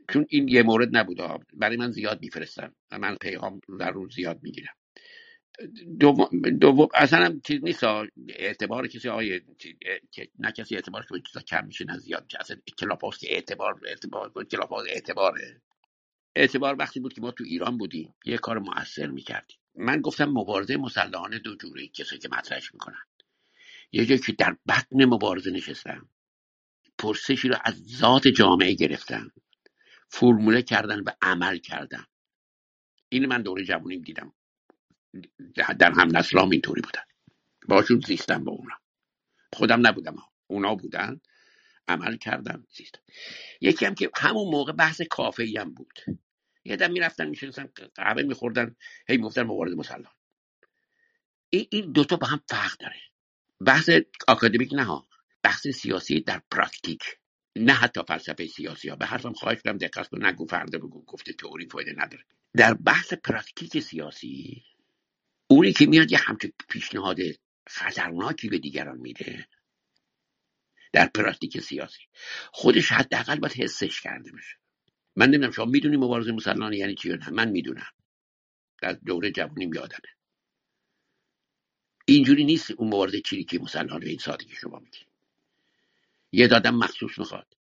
چون 0.09 0.27
این 0.29 0.49
یه 0.49 0.63
مورد 0.63 0.97
نبوده 0.97 1.29
برای 1.53 1.77
من 1.77 1.91
زیاد 1.91 2.23
میفرستن 2.23 2.73
من 2.99 3.17
پیغام 3.17 3.61
در 3.81 3.91
روز 3.91 4.15
زیاد 4.15 4.39
می‌گیرم. 4.43 4.75
دوم 6.01 6.29
دو 6.61 6.89
اصلا 6.95 7.25
هم 7.25 7.41
چیز 7.41 7.65
نیست 7.65 7.85
اعتبار 8.29 8.87
کسی 8.87 9.09
آقای 9.09 9.41
نه 10.39 10.53
کسی 10.53 10.75
اعتبار 10.75 11.07
که 11.35 11.41
کم 11.41 11.67
میشه 11.67 11.85
نه 11.85 11.99
زیاد 11.99 12.25
میشه. 12.25 12.39
اصلا 12.41 12.57
club 12.79 13.15
که 13.15 13.35
اعتبار 13.35 13.81
اعتبار 13.87 14.45
club 14.45 14.73
اعتباره. 14.73 15.61
اعتبار 16.37 16.77
وقتی 16.79 17.01
بود 17.01 17.13
که 17.13 17.21
ما 17.21 17.31
تو 17.31 17.45
ایران 17.45 17.79
بودیم 17.79 18.15
یه 18.25 18.39
کار 18.39 18.59
موثر 18.59 19.07
می‌کردیم. 19.07 19.57
من 19.75 20.01
گفتم 20.01 20.25
مبارزه 20.25 20.77
مسلحانه 20.77 21.39
دو 21.39 21.57
جوره 21.57 21.89
کسی 21.89 22.19
که 22.19 22.29
مطرحش 22.29 22.75
می‌کنن. 22.75 23.05
یه 23.93 24.07
جایی 24.07 24.21
که 24.21 24.33
در 24.33 24.57
بطن 24.69 25.05
مبارزه 25.05 25.51
نشستن 25.51 26.03
پرسشی 26.99 27.49
رو 27.49 27.57
از 27.65 27.75
ذات 27.75 28.29
جامعه 28.29 28.75
گرفتن. 28.75 29.31
فرموله 30.11 30.63
کردن 30.63 31.01
و 31.01 31.11
عمل 31.23 31.59
کردن. 31.59 32.05
این 33.09 33.27
من 33.27 33.43
دوره 33.43 33.65
جوانیم 33.65 34.03
دیدم. 34.03 34.33
در 35.79 35.93
هم 35.93 36.17
نسلام 36.17 36.51
اینطوری 36.51 36.83
بودن. 36.83 37.03
باشون 37.69 38.01
زیستم 38.07 38.45
با 38.45 38.53
اونا. 38.53 38.75
خودم 39.53 39.87
نبودم. 39.87 40.17
اونا 40.47 40.75
بودن. 40.75 41.21
عمل 41.89 42.17
کردن 42.17 42.67
زیست. 42.71 43.01
یکی 43.61 43.87
هم 43.87 43.95
که 43.95 44.11
همون 44.17 44.51
موقع 44.51 44.73
بحث 44.73 45.01
کافه 45.01 45.55
هم 45.59 45.75
بود. 45.75 46.01
یه 46.65 46.77
دم 46.77 46.93
می‌رفتن 46.93 47.29
میشنستن 47.29 47.69
قهوه 47.95 48.23
میخوردن 48.23 48.77
هی 49.09 49.17
می‌گفتن 49.17 49.43
مبارز 49.43 49.75
مسلح 49.75 50.15
این 51.51 51.67
این 51.71 51.93
دوتا 51.93 52.17
با 52.17 52.27
هم 52.27 52.41
فرق 52.49 52.77
داره. 52.79 53.01
بحث 53.61 53.91
آکادمیک 54.29 54.73
نه 54.73 55.03
بحث 55.43 55.69
سیاسی 55.69 56.21
در 56.21 56.43
پرکتیک 56.51 57.20
نه 57.57 57.73
حتی 57.73 58.01
فلسفه 58.09 58.47
سیاسی 58.47 58.89
ها. 58.89 58.97
به 58.97 59.07
حرفم 59.07 59.33
خواهش 59.33 59.63
کنم 59.63 59.79
دقت 59.79 60.09
کن 60.09 60.27
نگو 60.27 60.47
فرده 60.47 60.79
بگو 60.79 61.05
گفته 61.05 61.33
تئوری 61.33 61.69
فایده 61.69 61.93
نداره. 61.93 62.25
در 62.57 62.75
بحث 62.75 63.13
پرکتیک 63.13 63.79
سیاسی 63.81 64.65
اونی 65.51 65.73
که 65.73 65.87
میاد 65.87 66.13
یه 66.13 66.19
همچون 66.19 66.53
پیشنهاد 66.69 67.19
خطرناکی 67.69 68.49
به 68.49 68.59
دیگران 68.59 68.99
میده 68.99 69.49
در 70.93 71.07
پرکتیک 71.07 71.61
سیاسی. 71.61 72.03
خودش 72.53 72.93
حداقل 72.93 73.39
باید 73.39 73.53
حسش 73.55 74.01
کرده 74.01 74.33
باشه. 74.33 74.57
من 75.17 75.27
نمی‌دونم 75.27 75.53
شما 75.53 75.65
می‌دونی 75.65 75.97
مبارزه 75.97 76.33
مسلحانه 76.33 76.77
یعنی 76.77 76.95
چی 76.95 77.09
نه؟ 77.09 77.31
من 77.31 77.51
می‌دونم. 77.51 77.93
در 78.83 78.93
دوره 78.93 79.31
جوانیم 79.33 79.75
یادمه. 79.75 80.11
اینجوری 82.07 82.45
نیست 82.45 82.71
اون 82.71 82.89
مبارزه 82.89 83.21
چریکی 83.21 83.59
مسلحانه 83.59 84.05
به 84.05 84.11
این 84.11 84.19
سادگی 84.19 84.55
شما 84.57 84.79
میگی. 84.79 85.07
یه 86.33 86.47
آدم 86.47 86.75
مخصوص 86.75 87.19
می‌خواد 87.19 87.57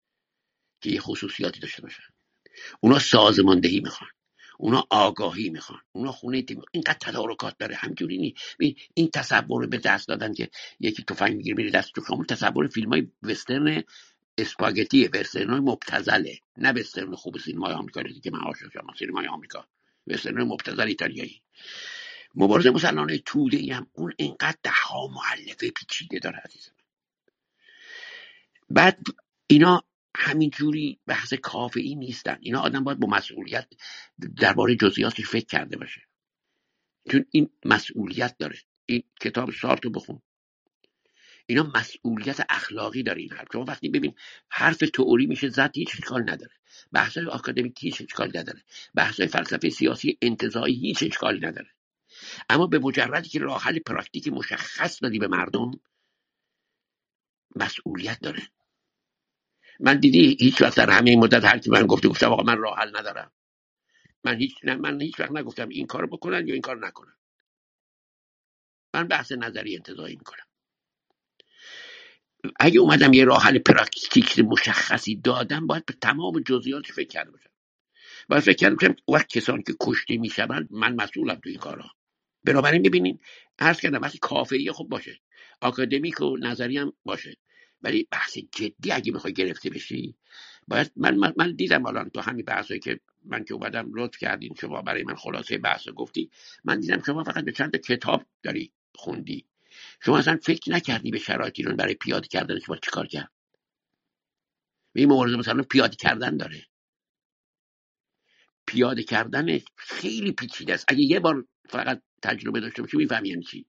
که 0.81 0.89
یه 0.89 1.01
خصوصیاتی 1.01 1.59
داشته 1.59 1.81
باشن 1.81 2.03
اونا 2.79 2.99
سازماندهی 2.99 3.79
می‌خوان. 3.79 4.09
اونا 4.57 4.83
آگاهی 4.89 5.49
می‌خوان. 5.49 5.79
اونا 5.91 6.11
خونه 6.11 6.41
تیم. 6.41 6.61
اینقدر 6.71 6.97
تدارکات 7.01 7.57
داره. 7.57 7.75
همجوری 7.75 8.35
نی 8.59 8.75
این 8.93 9.09
تصور 9.13 9.67
به 9.67 9.77
دست 9.77 10.07
دادن 10.07 10.33
که 10.33 10.49
یکی 10.79 11.03
تفنگ 11.03 11.35
می‌گیره 11.35 11.55
میره 11.55 11.69
دست 11.69 11.91
تو 11.93 12.25
تصور 12.25 12.67
فیلم 12.67 12.89
های 12.89 13.07
وسترن 13.23 13.83
اسپاگتی 14.37 15.07
وسترن 15.07 15.49
های 15.49 15.59
مبتزله. 15.59 16.39
نه 16.57 16.71
وسترن 16.71 17.15
خوب 17.15 17.37
سینمای 17.37 17.73
آمریکا 17.73 18.03
که 18.03 18.31
من 18.31 18.39
شما 18.73 18.93
سینمای 18.99 19.27
آمریکا. 19.27 19.67
وسترن 20.07 20.43
مبتزل 20.43 20.87
ایتالیایی. 20.87 21.41
مبارزه 22.35 22.71
مسلمانه 22.71 23.17
توده 23.17 23.75
هم. 23.75 23.87
اون 23.93 24.13
اینقدر 24.17 24.57
ده 24.63 24.71
ها 24.83 25.11
پیچیده 25.59 26.19
داره 26.19 26.37
عزیزم. 26.37 26.74
بعد 28.69 28.99
اینا 29.47 29.83
همینجوری 30.15 30.99
بحث 31.07 31.33
کافه 31.33 31.81
نیستن. 31.81 32.37
اینا 32.41 32.59
آدم 32.59 32.83
باید 32.83 32.99
با 32.99 33.07
مسئولیت 33.07 33.67
درباره 34.37 34.75
جزئیاتش 34.75 35.25
فکر 35.25 35.45
کرده 35.45 35.77
باشه. 35.77 36.01
چون 37.11 37.25
این 37.31 37.49
مسئولیت 37.65 38.35
داره. 38.39 38.57
این 38.85 39.03
کتاب 39.21 39.51
سارتو 39.51 39.89
بخون. 39.89 40.21
اینا 41.47 41.71
مسئولیت 41.75 42.45
اخلاقی 42.49 43.03
داره 43.03 43.21
این 43.21 43.31
حرف. 43.31 43.47
شما 43.53 43.65
وقتی 43.65 43.89
ببین 43.89 44.15
حرف 44.49 44.77
تئوری 44.77 45.25
میشه 45.25 45.49
زد 45.49 45.71
هیچ 45.75 45.89
اشکال 45.89 46.21
نداره. 46.21 46.53
بحث 46.91 47.17
آکادمیکی 47.17 47.87
هیچ 47.87 48.01
اشکال 48.01 48.31
نداره. 48.37 48.63
بحث 48.93 49.21
فلسفه 49.21 49.69
سیاسی 49.69 50.17
انتظایی 50.21 50.75
هیچ 50.75 51.03
اشکالی 51.03 51.39
نداره. 51.39 51.69
اما 52.49 52.67
به 52.67 52.79
مجردی 52.79 53.29
که 53.29 53.39
راه 53.39 53.63
حل 53.63 53.79
پراکتیک 53.79 54.27
مشخص 54.27 55.03
دادی 55.03 55.19
به 55.19 55.27
مردم 55.27 55.71
مسئولیت 57.55 58.19
داره. 58.22 58.43
من 59.80 59.99
دیدی 59.99 60.38
هیچ 60.39 60.61
وقت 60.61 60.77
در 60.77 60.89
همه 60.91 61.15
مدت 61.17 61.45
هر 61.45 61.59
کی 61.59 61.69
من 61.72 61.88
گفته 61.88 62.09
گفتم 62.09 62.34
آقا 62.34 62.43
من 62.43 62.57
راه 62.57 62.77
حل 62.80 62.97
ندارم. 62.99 63.31
من 64.26 64.38
هیچ 64.39 64.55
نه 64.63 64.76
من 64.76 65.01
هیچ 65.01 65.22
وقت 65.22 65.31
نگفتم 65.31 65.69
این 65.69 65.88
کارو 65.88 66.07
بکنن 66.07 66.47
یا 66.47 66.53
این 66.53 66.61
کار 66.63 66.88
نکنن. 66.88 67.13
من 68.95 69.07
بحث 69.09 69.31
نظری 69.31 69.76
انتظایی 69.76 70.15
می‌کنم. 70.15 70.45
اگه 72.59 72.80
اومدم 72.80 73.13
یه 73.13 73.26
راه 73.26 73.43
حل 73.43 73.59
پراکتیک 73.59 74.39
مشخصی 74.39 75.15
دادم 75.15 75.67
باید 75.67 75.85
به 75.85 75.93
تمام 75.93 76.39
جزئیاتش 76.41 76.91
فکر 76.91 77.07
کرده 77.09 77.31
باشم. 77.31 77.49
باید 78.30 78.43
فکر 78.43 78.57
کرده 78.57 78.76
باشم 78.76 78.95
وقت 79.09 79.27
کسانی 79.27 79.63
که 79.63 79.76
کشته 79.81 80.17
می‌شوند 80.17 80.67
من 80.72 80.95
مسئولم 80.95 81.35
تو 81.35 81.49
این 81.49 81.59
کارا. 81.59 81.89
بنابراین 82.45 82.84
ببینین 82.84 83.19
عرض 83.59 83.80
کردم 83.81 84.01
وقتی 84.01 84.17
کافه 84.19 84.73
خب 84.73 84.85
باشه. 84.85 85.19
آکادمیک 85.61 86.22
و 86.22 86.38
نظری 86.38 86.77
هم 86.77 86.94
باشه. 87.06 87.38
ولی 87.82 88.07
بحث 88.11 88.38
جدی 88.38 88.91
اگه 88.91 89.14
می‌خوای 89.14 89.34
گرفته 89.34 89.69
بشی 89.69 90.15
باید 90.68 90.91
من, 90.95 91.15
من, 91.15 91.34
من 91.38 91.56
دیدم 91.56 91.86
الان 91.86 92.10
تو 92.10 92.22
همین 92.22 92.45
بحثایی 92.45 92.80
که 92.80 92.99
من 93.26 93.44
که 93.44 93.53
اومدم 93.53 93.91
لطف 93.95 94.18
کردین 94.19 94.56
شما 94.61 94.82
برای 94.82 95.03
من 95.03 95.15
خلاصه 95.15 95.57
بحث 95.57 95.90
گفتی 95.90 96.32
من 96.65 96.80
دیدم 96.80 97.03
شما 97.03 97.23
فقط 97.23 97.45
به 97.45 97.52
چند 97.52 97.77
کتاب 97.77 98.26
داری 98.44 98.73
خوندی. 98.95 99.45
شما 100.06 100.18
اصلا 100.19 100.40
فکر 100.44 100.72
نکردی 100.72 101.11
به 101.11 101.19
شرایط 101.19 101.53
ایران 101.60 101.76
برای 101.76 101.94
پیاده 101.95 102.27
کردن 102.27 102.60
شما 102.60 102.77
چیکار 102.77 103.07
کرد؟ 103.07 103.32
این 104.95 105.10
مبارزه 105.14 105.38
مثلا 105.38 105.64
پیاده 105.64 105.95
کردن 105.95 106.38
داره. 106.38 106.68
پیاده 108.68 109.03
کردن 109.03 109.60
خیلی 109.77 110.32
پیچیده 110.32 110.73
است. 110.73 110.86
اگه 110.88 111.02
یه 111.02 111.19
بار 111.19 111.45
فقط 111.69 112.02
تجربه 112.23 112.60
داشته 112.60 112.82
باشی 112.82 112.98
می‌فهمی 112.98 113.30
یعنی 113.30 113.44
چی. 113.44 113.65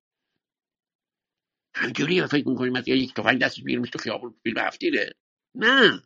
همجوری 1.77 2.27
فکر 2.27 2.49
می‌کنیم 2.49 2.73
مثلا 2.73 2.95
یک 2.95 3.15
تفنگ 3.15 3.41
دستش 3.43 3.63
بیرون 3.63 3.85
تو 3.87 3.99
خیابون 3.99 4.35
فیلم 4.43 4.59
هفتیره 4.59 5.11
نه. 5.55 6.03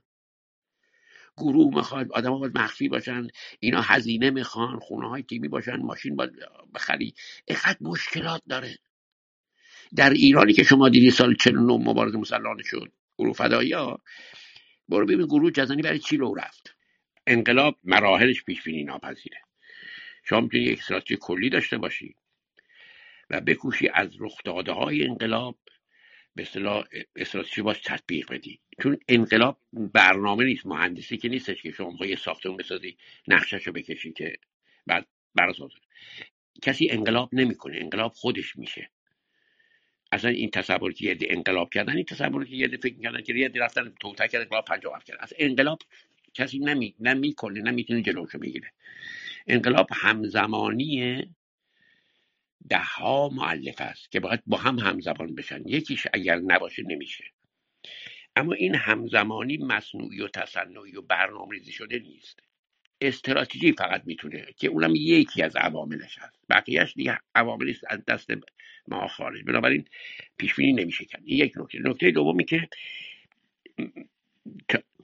گروه 1.36 1.74
می‌خواد 1.74 2.12
آدم 2.12 2.38
باید 2.38 2.58
مخفی 2.58 2.88
باشن 2.88 3.28
اینا 3.60 3.80
هزینه 3.80 4.30
می‌خوان 4.30 4.78
خونه 4.78 5.08
های 5.08 5.22
تیمی 5.22 5.48
باشن 5.48 5.76
ماشین 5.76 6.16
باید 6.16 6.32
بخری. 6.74 7.14
اینقدر 7.44 7.78
مشکلات 7.80 8.42
داره. 8.48 8.78
در 9.96 10.10
ایرانی 10.10 10.52
که 10.52 10.62
شما 10.62 10.88
دیدی 10.88 11.10
سال 11.10 11.34
49 11.34 11.72
مبارزه 11.90 12.18
مسلحانه 12.18 12.62
شد 12.62 12.92
گروه 13.18 13.34
فدایی 13.34 13.72
ها. 13.72 14.02
برو 14.88 15.06
ببین 15.06 15.26
گروه 15.26 15.50
جزنی 15.50 15.82
برای 15.82 15.98
چی 15.98 16.16
رو 16.16 16.34
رفت. 16.34 16.76
انقلاب 17.26 17.76
مراحلش 17.84 18.44
پیش 18.44 18.62
بینی 18.62 18.84
ناپذیره. 18.84 19.38
شما 20.24 20.40
می‌تونی 20.40 20.62
یک 20.64 20.78
استراتژی 20.78 21.16
کلی 21.20 21.50
داشته 21.50 21.78
باشی. 21.78 22.14
و 23.30 23.40
بکوشی 23.40 23.88
از 23.94 24.08
رخداده 24.20 24.72
های 24.72 25.04
انقلاب 25.04 25.58
به 26.34 26.42
اصطلاح 26.42 26.84
استراتژی 27.16 27.62
باش 27.62 27.80
تطبیق 27.84 28.32
بدی. 28.32 28.60
چون 28.82 28.98
انقلاب 29.08 29.58
برنامه 29.72 30.44
نیست 30.44 30.66
مهندسی 30.66 31.16
که 31.16 31.28
نیستش 31.28 31.62
که 31.62 31.70
شما 31.70 32.06
یه 32.06 32.16
ساختمون 32.16 32.56
بسازی 32.56 32.96
نقشش 33.28 33.66
رو 33.66 33.72
بکشی 33.72 34.12
که 34.12 34.36
بعد 34.86 35.06
براساز 35.34 35.70
کسی 36.62 36.90
انقلاب 36.90 37.28
نمی‌کنه. 37.32 37.76
انقلاب 37.76 38.12
خودش 38.12 38.56
میشه. 38.56 38.90
اصلا 40.12 40.30
این 40.30 40.50
تصور 40.50 40.92
که 40.92 41.04
یه 41.04 41.16
انقلاب 41.20 41.70
کردن 41.70 41.96
این 41.96 42.04
تصور 42.04 42.44
که 42.44 42.54
یه 42.56 42.68
فکر 42.68 42.94
می‌کردن 42.94 43.22
که 43.22 43.34
یه 43.34 43.50
رفتن 43.54 43.92
توتک 44.00 44.30
انقلاب 44.34 44.64
پنجاه 44.64 45.04
کرد 45.04 45.18
از 45.20 45.32
انقلاب 45.38 45.78
کسی 46.34 46.58
نمی 46.58 46.94
نمی‌کنه 47.00 47.60
نمی‌تونه 47.60 48.02
جلوشو 48.02 48.38
بگیره. 48.38 48.72
انقلاب 49.46 49.88
همزمانی 49.92 51.24
ده 52.68 52.78
ها 52.78 53.28
معلف 53.28 53.80
است 53.80 54.12
که 54.12 54.20
باید 54.20 54.42
با 54.46 54.56
هم 54.56 54.78
همزمان 54.78 55.34
بشن. 55.34 55.62
یکیش 55.66 56.06
اگر 56.12 56.36
نباشه 56.36 56.82
نمیشه. 56.82 57.24
اما 58.36 58.52
این 58.52 58.74
همزمانی 58.74 59.56
مصنوعی 59.56 60.20
و 60.20 60.28
تصنعی 60.28 60.96
و 60.96 61.02
برنامه 61.02 61.54
ریزی 61.54 61.72
شده 61.72 61.98
نیست. 61.98 62.40
استراتژی 63.00 63.72
فقط 63.72 64.02
می‌تونه 64.06 64.46
که 64.56 64.68
اونم 64.68 64.94
یکی 64.94 65.42
از 65.42 65.56
عواملش 65.56 66.18
هست. 66.18 66.38
بقیهش 66.50 66.94
دیگه 66.94 67.18
عواملی 67.34 67.70
است 67.70 67.84
از 67.86 68.04
دست 68.04 68.30
ما 68.88 69.08
خارج. 69.08 69.44
بنابراین 69.44 69.84
پیش 70.36 70.54
بینی 70.54 70.72
نمیشه 70.72 71.04
کرد. 71.04 71.22
این 71.24 71.38
یک 71.38 71.52
نکته. 71.56 71.78
نکته 71.78 72.10
دومی 72.10 72.44
که 72.44 72.68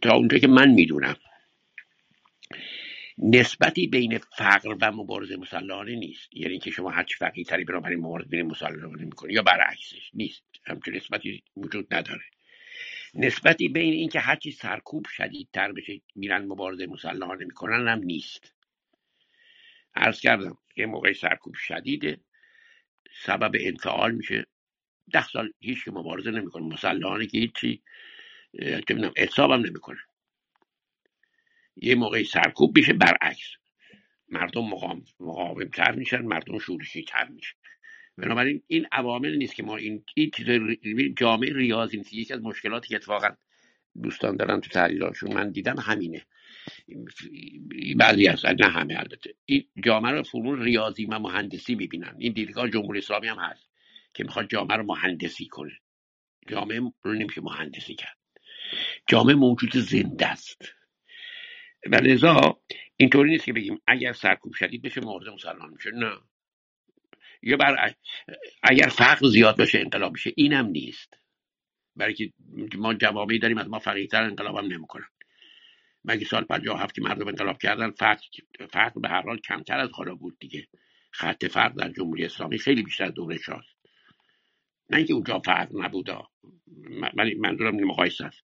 تا 0.02 0.14
اونجا 0.14 0.38
که 0.38 0.48
من 0.48 0.70
می‌دونم 0.70 1.16
نسبتی 3.18 3.86
بین 3.86 4.18
فقر 4.18 4.76
و 4.80 4.92
مبارزه 4.92 5.36
مسلحانه 5.36 5.94
نیست. 5.96 6.28
یعنی 6.32 6.58
که 6.58 6.70
شما 6.70 6.90
هرچی 6.90 7.14
فقیرتری 7.14 7.44
تری 7.44 7.64
بنابراین 7.64 7.98
مبارزه 7.98 8.28
بین 8.28 8.46
مسلحانه 8.46 9.04
می‌کنی 9.04 9.32
یا 9.32 9.42
برعکسش 9.42 10.10
نیست. 10.14 10.44
همچون 10.66 10.94
نسبتی 10.96 11.42
وجود 11.56 11.94
نداره. 11.94 12.24
نسبتی 13.14 13.68
بین 13.68 13.92
اینکه 13.92 14.20
هرچی 14.20 14.50
سرکوب 14.50 15.06
شدیدتر 15.06 15.72
بشه 15.72 16.00
میرن 16.14 16.46
مبارزه 16.46 16.86
مسلحانه 16.86 17.44
می‌کنن 17.44 17.88
هم 17.88 17.98
نیست. 17.98 18.52
عرض 19.94 20.20
کردم 20.20 20.58
یه 20.76 20.86
موقع 20.86 21.12
سرکوب 21.12 21.54
شدیده 21.54 22.20
سبب 23.24 23.52
انفعال 23.60 24.12
میشه. 24.12 24.46
ده 25.12 25.26
سال 25.26 25.52
هیچ 25.60 25.84
که 25.84 25.90
مبارزه 25.90 26.30
نمی‌کنه. 26.30 26.62
مسلحانه 26.66 27.26
که 27.26 27.38
هیچی 27.38 27.82
چه 28.88 28.94
می‌دونم 28.94 29.12
نمی‌کنه. 29.52 29.98
یه 31.76 31.94
موقعی 31.94 32.24
سرکوب 32.24 32.78
میشه 32.78 32.92
برعکس. 32.92 33.46
مردم 34.28 34.64
مقاوم 34.64 35.04
مقاوم 35.20 35.64
تر 35.64 35.92
میشن 35.92 36.22
مردم 36.22 36.58
شورشی 36.58 37.04
تر 37.04 37.28
میشن. 37.28 37.56
بنابراین 38.18 38.62
این 38.66 38.86
عوامل 38.92 39.36
نیست 39.36 39.54
که 39.54 39.62
ما 39.62 39.76
این 39.76 40.04
این 40.14 40.30
چیز 40.30 40.46
جامعه 41.16 41.52
ریاضی 41.52 41.96
نیست. 41.96 42.12
یکی 42.12 42.34
از 42.34 42.40
مشکلاتی 42.42 42.88
که 42.88 42.96
اتفاقا 42.96 43.28
دوستان 44.02 44.36
دارن 44.36 44.60
تو 44.60 44.70
تحلیلاشون 44.70 45.32
من 45.32 45.50
دیدم 45.50 45.76
همینه. 45.78 46.26
بعضی 47.96 48.28
از 48.28 48.44
نه 48.44 48.68
همه 48.68 48.94
البته. 48.98 49.34
این 49.44 49.64
جامعه 49.84 50.12
رو 50.12 50.22
فرمون 50.22 50.62
ریاضی 50.62 51.04
و 51.04 51.18
مهندسی 51.18 51.74
می‌بینن. 51.74 52.16
این 52.18 52.32
دیدگاه 52.32 52.70
جمهوری 52.70 52.98
اسلامی 52.98 53.28
هم 53.28 53.38
هست 53.38 53.68
که 54.14 54.24
می‌خواد 54.24 54.48
جامعه 54.48 54.76
رو 54.76 54.84
مهندسی 54.84 55.46
کنه. 55.46 55.72
جامعه 56.48 56.80
رو 57.02 57.12
نمیشه 57.12 57.40
مهندسی 57.40 57.94
کرد. 57.94 58.16
جامعه 59.06 59.34
موجود 59.34 59.76
زنده 59.76 60.26
است. 60.26 60.75
و 61.92 61.94
لذا 61.94 62.60
اینطوری 62.96 63.30
نیست 63.30 63.44
که 63.44 63.52
بگیم 63.52 63.80
اگر 63.86 64.12
سرکوب 64.12 64.54
شدید 64.54 64.82
بشه 64.82 65.00
مورد 65.00 65.28
مسلمان 65.28 65.70
میشه 65.70 65.90
نه. 65.90 66.16
یا 67.42 67.56
بر 67.56 67.94
اگر 68.62 68.88
فقر 68.88 69.28
زیاد 69.28 69.58
باشه 69.58 69.78
انقلاب 69.78 70.12
میشه 70.12 70.32
اینم 70.36 70.66
نیست. 70.66 71.14
برای 71.96 72.14
که 72.14 72.32
ما 72.76 72.94
جوابی 72.94 73.38
داریم 73.38 73.58
از 73.58 73.68
ما 73.68 73.78
فقیرتر 73.78 74.22
انقلاب 74.22 74.56
هم 74.56 74.64
نمی‌کنن. 74.64 75.08
مگه 76.04 76.24
سال 76.24 76.44
57 76.44 76.94
که 76.94 77.02
مردم 77.02 77.28
انقلاب 77.28 77.58
کردن 77.58 77.90
فقر 77.90 78.20
فقر 78.70 79.00
به 79.00 79.08
هر 79.08 79.22
حال 79.22 79.38
کمتر 79.38 79.78
از 79.78 79.90
حالا 79.92 80.14
بود 80.14 80.38
دیگه. 80.38 80.66
خط 81.10 81.44
فقر 81.44 81.68
در 81.68 81.88
جمهوری 81.88 82.24
اسلامی 82.24 82.58
خیلی 82.58 82.82
بیشتر 82.82 83.04
از 83.04 83.14
دوره 83.14 83.38
شاست. 83.38 83.76
نه 84.90 84.96
اینکه 84.96 85.14
اونجا 85.14 85.38
فقر 85.38 85.68
نبودا 85.74 86.28
ولی 87.16 87.34
منظورم 87.34 87.76
این 87.76 87.86
مقایسه 87.86 88.24
است 88.24 88.44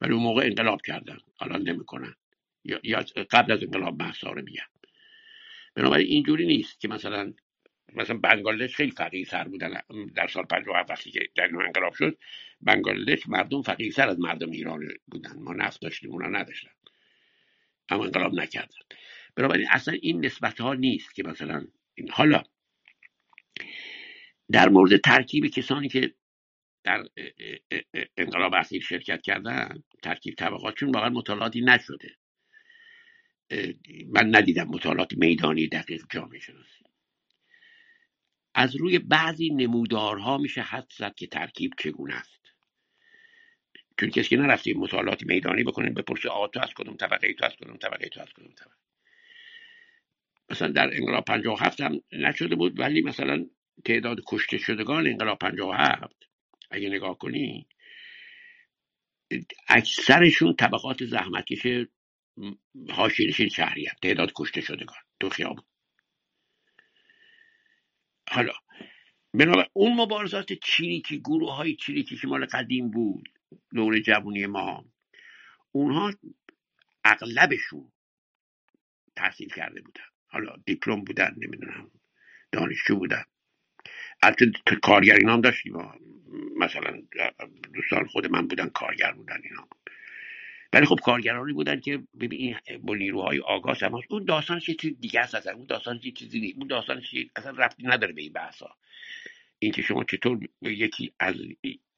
ولی 0.00 0.12
اون 0.12 0.22
موقع 0.22 0.42
انقلاب 0.44 0.80
کردن. 0.86 1.18
الان 1.40 1.62
نمی‌کنن. 1.62 2.14
یا, 2.64 3.04
قبل 3.30 3.52
از 3.52 3.62
انقلاب 3.62 4.02
محسا 4.02 4.30
رو 4.30 4.42
میگن 4.42 4.66
بنابراین 5.74 6.06
اینجوری 6.06 6.46
نیست 6.46 6.80
که 6.80 6.88
مثلا 6.88 7.32
مثلا 7.94 8.18
بنگلادش 8.18 8.76
خیلی 8.76 8.90
فقیر 8.90 9.26
تر 9.26 9.48
بودن. 9.48 9.80
در 10.16 10.28
سال 10.28 10.44
57 10.44 10.90
وقتی 10.90 11.10
که 11.10 11.28
در 11.36 11.50
انقلاب 11.66 11.94
شد 11.94 12.18
بنگلادش 12.60 13.28
مردم 13.28 13.62
فقیرتر 13.62 14.08
از 14.08 14.18
مردم 14.18 14.50
ایران 14.50 14.88
بودن. 15.06 15.32
ما 15.38 15.52
نفت 15.52 15.80
داشتیم 15.80 16.12
اونا 16.12 16.38
نداشتن. 16.38 16.70
اما 17.88 18.04
انقلاب 18.04 18.34
نکردن. 18.34 18.78
بنابراین 19.36 19.66
اصلا 19.70 19.94
این 20.02 20.24
نسبت 20.24 20.60
ها 20.60 20.74
نیست 20.74 21.14
که 21.14 21.22
مثلا 21.22 21.66
این 21.94 22.10
حالا 22.10 22.42
در 24.50 24.68
مورد 24.68 24.96
ترکیب 24.96 25.46
کسانی 25.46 25.88
که 25.88 26.14
در 26.84 27.04
انقلاب 28.16 28.54
اخیر 28.54 28.82
شرکت 28.82 29.22
کردن 29.22 29.82
ترکیب 30.02 30.34
طبقاتشون 30.34 30.90
واقعا 30.90 31.08
مطالعاتی 31.08 31.60
نشده. 31.60 32.16
من 34.08 34.36
ندیدم 34.36 34.68
مطالعات 34.68 35.12
میدانی 35.12 35.68
دقیق 35.68 36.02
جامعه 36.10 36.40
شناسی 36.40 36.84
از 38.54 38.76
روی 38.76 38.98
بعضی 38.98 39.50
نمودارها 39.50 40.38
میشه 40.38 40.62
حد 40.62 40.92
زد 40.98 41.14
که 41.14 41.26
ترکیب 41.26 41.72
چگونه 41.78 42.14
است. 42.14 42.40
چون 44.00 44.10
کسی 44.10 44.28
که 44.28 44.36
نرفته 44.36 44.74
مطالعات 44.74 45.22
میدانی 45.22 45.64
بکنین 45.64 45.94
بپرسه 45.94 46.28
آقا 46.28 46.48
تو 46.48 46.60
از 46.60 46.74
کدوم 46.74 46.96
طبقه 46.96 47.34
تو 47.34 47.44
از 47.44 47.56
کدوم 47.56 47.76
طبقه 47.76 48.08
تو 48.08 48.20
از 48.20 48.28
کدوم 48.32 48.52
طبقه 48.54 48.76
مثلا 50.50 50.68
در 50.68 50.90
انقلاب 50.96 51.24
57 51.24 51.80
هم 51.80 52.00
نشده 52.12 52.56
بود 52.56 52.80
ولی 52.80 53.02
مثلا 53.02 53.46
تعداد 53.84 54.20
کشته 54.26 54.58
شدگان 54.58 55.06
انقلاب 55.06 55.38
57 55.38 56.16
اگه 56.70 56.88
نگاه 56.88 57.18
کنی 57.18 57.66
اکثرشون 59.68 60.56
طبقات 60.56 61.04
زحمتکش 61.04 61.86
حاشیه 62.90 63.28
نشین 63.28 63.48
شهری 63.48 63.86
هم. 63.86 63.96
تعداد 64.02 64.32
کشته 64.36 64.60
شدگان. 64.60 64.98
تو 65.20 65.28
خیابون. 65.30 65.64
حالا 68.30 68.52
بنابراین 69.34 69.70
اون 69.72 69.96
مبارزات 69.96 70.52
چریکی 70.52 71.20
گروه 71.20 71.56
های 71.56 71.76
چریکی 71.76 72.16
که 72.16 72.28
مال 72.28 72.46
قدیم 72.46 72.90
بود 72.90 73.28
دور 73.74 74.00
جوونی 74.00 74.46
ما 74.46 74.86
اونها 75.72 76.12
اغلبشون 77.04 77.92
تحصیل 79.16 79.48
کرده 79.48 79.80
بودن. 79.80 80.04
حالا 80.28 80.56
دیپلم 80.66 81.04
بودن 81.04 81.34
نمی‌دونم 81.38 81.90
دانشجو 82.52 82.96
بودن. 82.96 83.24
البته 84.22 84.52
کارگر 84.82 85.14
اینا 85.16 85.32
هم 85.32 85.40
داشتیم. 85.40 85.74
مثلا 86.58 87.02
دوستان 87.74 88.06
خود 88.06 88.26
من 88.26 88.48
بودن 88.48 88.68
کارگر 88.68 89.12
بودن 89.12 89.40
اینا. 89.44 89.68
ولی 90.72 90.86
خب 90.86 90.98
کارگرانی 91.04 91.52
بودن 91.52 91.80
که 91.80 92.02
ببین 92.20 92.56
با 92.82 92.94
نیروهای 92.94 93.38
آگاه 93.38 93.78
هم 93.80 93.94
اون 94.10 94.24
داستانش 94.24 94.68
یه 94.68 94.74
چیز 94.74 95.00
دیگه 95.00 95.20
است 95.20 95.34
اصلا. 95.34 95.52
اون 95.52 95.66
داستانش 95.66 96.04
یه 96.04 96.12
چیزی 96.12 96.40
نیست. 96.40 96.58
اون 96.58 96.66
داستانش 96.66 97.14
اصلا 97.36 97.50
ربطی 97.50 97.82
نداره 97.82 98.12
به 98.12 98.22
این 98.22 98.32
بحثا. 98.32 98.76
اینکه 99.58 99.82
شما 99.82 100.04
چطور 100.04 100.48
یکی 100.62 101.12
از 101.20 101.34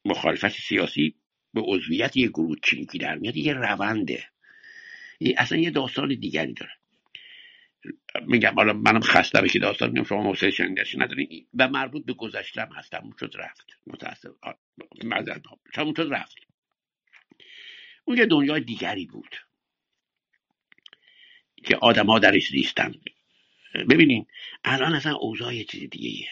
مخالفت 0.04 0.48
سیاسی 0.48 1.14
به 1.54 1.60
عضویت 1.60 2.16
یه 2.16 2.28
گروه 2.28 2.56
چریکی 2.62 2.98
در 2.98 3.18
میاد 3.18 3.36
یه 3.36 3.52
رونده. 3.52 4.24
اصلا 5.36 5.58
یه 5.58 5.70
داستان 5.70 6.08
دیگری 6.08 6.52
داره. 6.52 6.72
میگم 8.26 8.54
حالا 8.54 8.72
منم 8.72 9.00
خسته 9.00 9.40
بشی 9.40 9.58
داستان 9.58 9.90
میگم 9.90 10.04
شما 10.04 10.22
حوصله 10.22 10.50
شنیدنش 10.50 10.94
ندارین 10.94 11.46
و 11.54 11.68
مربوط 11.68 12.04
به 12.04 12.12
گذشتم 12.12 12.68
هستم. 12.76 13.10
شد 13.20 13.32
رفت. 13.38 13.66
متاسف. 13.86 14.30
معذرت 15.04 15.42
تموم 15.74 15.94
شد 15.94 16.08
رفت. 16.10 16.51
اون 18.04 18.18
یه 18.18 18.26
دنیای 18.26 18.60
دیگری 18.60 19.06
بود 19.06 19.36
که 21.64 21.76
آدما 21.76 22.18
درش 22.18 22.48
زیستن 22.48 22.94
ببینین 23.90 24.26
الان 24.64 24.94
اصلا 24.94 25.14
اوضاع 25.14 25.54
یه 25.54 25.64
چیز 25.64 25.90
دیگه 25.90 26.08
ایه. 26.08 26.28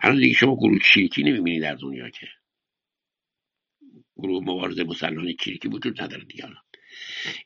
الان 0.00 0.20
دیگه 0.20 0.34
شما 0.34 0.56
گروه 0.56 0.78
چریکی 0.78 1.22
نمی‌بینید 1.22 1.62
در 1.62 1.74
دنیا 1.74 2.10
که. 2.10 2.28
گروه 4.16 4.42
مبارزه 4.44 4.84
مسلحانه 4.84 5.34
چریکی 5.34 5.68
وجود 5.68 6.02
نداره 6.02 6.24
دیگه 6.24 6.44
الان. 6.44 6.62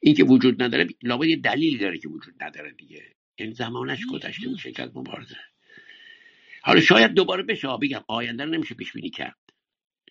این 0.00 0.14
که 0.14 0.24
وجود 0.24 0.62
نداره 0.62 0.86
لابد 1.02 1.26
یه 1.26 1.36
دلیلی 1.36 1.78
داره 1.78 1.98
که 1.98 2.08
وجود 2.08 2.44
نداره 2.44 2.72
دیگه. 2.72 3.14
این 3.36 3.52
زمانش 3.52 4.06
گذشته 4.12 4.72
که 4.72 4.82
از 4.82 4.96
مبارزه. 4.96 5.36
حالا 6.62 6.80
شاید 6.80 7.14
دوباره 7.14 7.42
بشه 7.42 7.68
بگم 7.82 8.04
آینده 8.08 8.44
رو 8.44 8.50
نمیشه 8.50 8.74
پیش 8.74 8.92
بینی 8.92 9.10
کرد. 9.10 9.47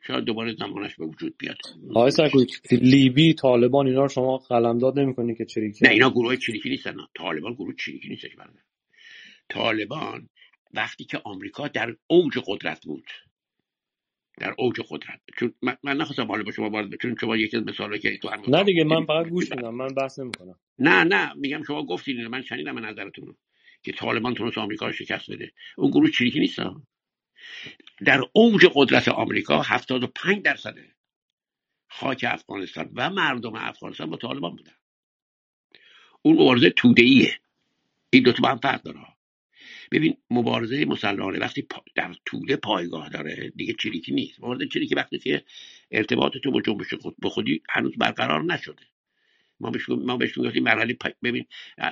شاید 0.07 0.23
دوباره 0.23 0.55
زمانش 0.55 0.95
به 0.95 1.05
وجود 1.05 1.35
بیاد. 1.37 1.57
آقای 1.89 2.11
سرکوی 2.11 2.45
لیبی 2.71 3.33
طالبان 3.33 3.87
اینا 3.87 4.01
رو 4.01 4.07
شما 4.07 4.37
قلمداد 4.37 4.99
نمی‌کنی 4.99 5.35
که 5.35 5.45
چریکی؟ 5.45 5.85
نه 5.85 5.91
اینا 5.91 6.09
گروه 6.09 6.35
چریکی 6.35 6.69
نیستن. 6.69 6.95
طالبان 7.13 7.53
گروه 7.53 7.73
چریکی 7.75 8.09
نیستش 8.09 8.35
برده 8.35 8.59
طالبان 9.49 10.29
وقتی 10.73 11.03
که 11.05 11.21
آمریکا 11.23 11.67
در 11.67 11.95
اوج 12.07 12.37
قدرت 12.47 12.85
بود 12.85 13.05
در 14.37 14.55
اوج 14.57 14.75
قدرت. 14.89 15.21
چون 15.39 15.53
من, 15.61 15.77
من 15.83 15.97
نخواستم 15.97 16.27
حالا 16.27 16.43
با 16.43 16.51
شما 16.51 16.69
وارد 16.69 16.95
چون 17.01 17.15
شما 17.21 17.37
یکی 17.37 17.57
از 17.57 17.63
مثالا 17.63 17.97
که 17.97 18.17
تو 18.17 18.29
نه 18.47 18.63
دیگه 18.63 18.83
من 18.83 19.05
فقط 19.05 19.27
گوش 19.27 19.51
میدم 19.51 19.75
من 19.75 19.87
بحث 19.87 20.19
نمی‌کنم. 20.19 20.55
نه 20.79 21.03
نه 21.03 21.33
میگم 21.33 21.63
شما 21.63 21.85
گفتین 21.85 22.27
من 22.27 22.41
شنیدم 22.41 22.85
نظرتون 22.85 23.35
که 23.83 23.91
طالبان 23.91 24.33
تونست 24.33 24.57
آمریکا 24.57 24.85
رو 24.85 24.91
شکست 24.91 25.31
بده. 25.31 25.51
اون 25.77 25.91
گروه 25.91 26.09
چریکی 26.09 26.39
نیست 26.39 26.59
در 28.05 28.23
اوج 28.33 28.65
قدرت 28.73 29.07
آمریکا 29.07 29.61
75 29.61 30.43
درصد 30.43 30.75
خاک 31.89 32.25
افغانستان 32.29 32.91
و 32.95 33.09
مردم 33.09 33.55
افغانستان 33.55 34.09
با 34.09 34.17
طالبان 34.17 34.55
بودن. 34.55 34.73
اون 36.21 36.35
مبارزه 36.35 36.69
توده 36.69 37.01
ایه 37.03 37.39
این 38.09 38.23
دو 38.23 38.31
تا 38.31 38.43
با 38.43 38.49
هم 38.49 38.57
فرق 38.57 38.81
داره. 38.83 38.99
ببین 39.91 40.17
مبارزه 40.31 40.85
مسلحانه 40.85 41.39
وقتی 41.39 41.67
در 41.95 42.15
توده 42.25 42.55
پایگاه 42.55 43.09
داره 43.09 43.53
دیگه 43.55 43.73
چریکی 43.73 44.13
نیست. 44.13 44.39
مبارزه 44.39 44.67
چریکی 44.67 44.95
وقتی 44.95 45.19
که 45.19 45.43
ارتباط 45.91 46.37
تو 46.37 46.51
با 46.51 46.61
جنبش 46.61 46.93
خود 46.93 47.15
به 47.19 47.29
خودی 47.29 47.63
هنوز 47.69 47.93
برقرار 47.97 48.43
نشده. 48.43 48.83
ما 49.59 49.71
بهش 49.71 49.89
ما 49.89 50.17
بهش 50.17 50.39
گفتیم 50.39 50.63
مرحله. 50.63 50.97
ببین 51.23 51.45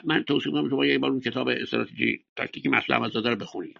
من 0.04 0.24
توصیه 0.24 0.52
می‌کنم 0.54 0.70
شما 0.70 0.86
یه 0.86 0.98
بار 0.98 1.12
اون 1.12 1.22
کتاب 1.22 1.48
استراتژی 1.48 2.26
تاکتیک 2.36 2.68
مسئله 2.68 2.98
احمدزاده 2.98 3.30
رو 3.30 3.36
بخونید. 3.36 3.80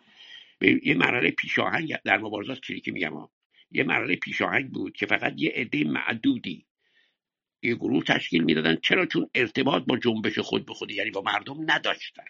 ببین 0.62 0.80
یه 0.84 0.94
مرحله 0.94 1.32
پیشاهنگ 1.32 1.96
در 2.04 2.18
مبارزات 2.18 2.62
چیزی 2.62 2.82
که 2.82 2.92
میگم. 2.92 3.14
یه 3.72 3.84
مرحله 3.84 4.16
پیشاهنگ 4.16 4.72
بود 4.72 4.94
که 4.94 5.06
فقط 5.06 5.34
یه 5.38 5.52
عده 5.56 5.84
معدودی 5.84 6.66
یه 7.62 7.76
گروه 7.76 8.04
تشکیل 8.04 8.44
می‌دادن. 8.44 8.76
چرا؟ 8.76 9.06
چون 9.06 9.30
ارتباط 9.36 9.84
با 9.84 9.98
جنبش 9.98 10.40
خود 10.40 10.66
به 10.66 10.74
خودی 10.74 10.94
یعنی 10.94 11.12
با 11.12 11.22
مردم 11.22 11.72
نداشتن. 11.72 12.26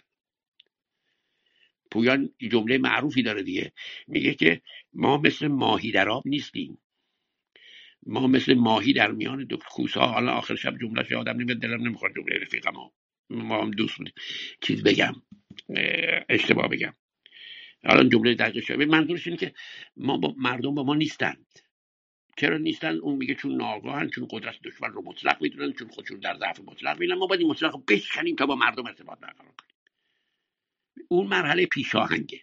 پویان 1.91 2.30
جمله 2.52 2.77
معروفی 2.77 3.23
داره 3.23 3.43
دیگه. 3.43 3.72
میگه 4.07 4.34
که 4.34 4.61
ما 4.93 5.18
مثل 5.18 5.47
ماهی 5.47 5.91
در 5.91 6.10
آب 6.10 6.23
نیستیم. 6.27 6.77
ما 8.07 8.27
مثل 8.27 8.53
ماهی 8.53 8.93
در 8.93 9.11
میان 9.11 9.45
دو 9.45 9.57
کوسه 9.57 9.99
حالا 9.99 10.31
آخر 10.31 10.56
شب 10.56 10.77
جمله 10.77 11.15
آدم 11.15 11.38
نمیاد 11.38 11.57
دلم 11.57 11.88
نمی‌خواد 11.88 12.11
جمله 12.15 12.39
رفیقم. 12.41 12.73
ما 13.30 13.61
هم 13.61 13.72
دوست 13.72 13.97
بودیم. 13.97 14.14
چیز 14.61 14.84
بگم 14.84 15.14
اه، 15.69 16.26
اشتباه 16.30 16.68
بگم. 16.68 16.93
حالا 17.86 18.10
جمله 18.10 18.36
دقیق 18.36 18.64
شده 18.64 18.86
منظورش 18.86 19.28
اینه 19.28 19.40
که 19.40 19.53
ما 19.98 20.18
با 20.18 20.36
مردم 20.38 20.76
با 20.76 20.84
ما 20.84 20.95
نیستند 20.95 21.60
چرا 22.38 22.57
نیستن؟ 22.57 22.95
اون 22.95 23.16
میگه 23.16 23.36
چون 23.36 23.56
ناگاهن 23.56 24.10
چون 24.10 24.28
قدرت 24.30 24.62
دشمن 24.62 24.90
رو 24.94 25.02
مطلق 25.06 25.41
می‌دونن 25.41 25.74
چون 25.74 25.88
خودشون 25.88 26.20
در 26.20 26.38
ضعف 26.38 26.60
مطلق 26.60 26.99
می‌دونن 26.99 27.20
ما 27.20 27.28
باید 27.28 27.41
این 27.41 27.49
مطلق 27.49 27.74
رو 27.74 27.84
بشکنیم 27.88 28.36
تا 28.36 28.45
با 28.45 28.56
مردم 28.56 28.86
ارتباط 28.86 29.20
برقرار 29.20 29.53
کنیم. 29.57 29.72
اون 31.07 31.28
مرحله 31.28 31.66
پیشاهنگه. 31.66 32.41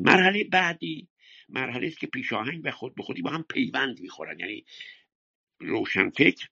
مرحله 0.00 0.44
بعدی 0.44 1.08
مرحله 1.48 1.86
است 1.86 1.98
که 1.98 2.06
پیشاهنگ 2.06 2.60
و 2.64 2.70
خود 2.70 2.94
به 2.94 3.02
خودی 3.02 3.22
با 3.22 3.30
هم 3.30 3.42
پیوند 3.42 4.00
می‌خورن. 4.00 4.40
یعنی 4.40 4.64
روشنفکر 5.60 6.48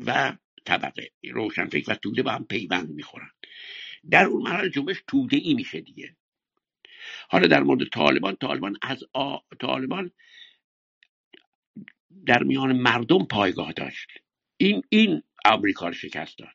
و 0.00 0.36
طبقه. 0.64 1.10
روشنفکر 1.30 1.92
و 1.92 1.94
توده 1.94 2.22
با 2.22 2.30
هم 2.30 2.44
پیوند 2.44 2.90
می‌خورن. 2.90 3.30
در 4.10 4.24
اون 4.24 4.42
مرحله 4.42 4.70
جنبش 4.70 5.02
توده 5.06 5.36
ای 5.36 5.54
میشه 5.54 5.80
دیگه. 5.80 6.16
حالا 7.28 7.46
در 7.46 7.62
مورد 7.62 7.88
طالبان 7.88 8.36
طالبان 8.36 8.76
از 8.82 9.04
آ... 9.12 9.38
طالبان 9.60 10.10
در 12.26 12.42
میان 12.42 12.72
مردم 12.72 13.24
پایگاه 13.24 13.72
داشت. 13.72 14.08
این 14.56 14.82
این 14.88 15.22
آمریکا 15.44 15.86
رو 15.88 15.94
شکست 15.94 16.38
داد. 16.38 16.54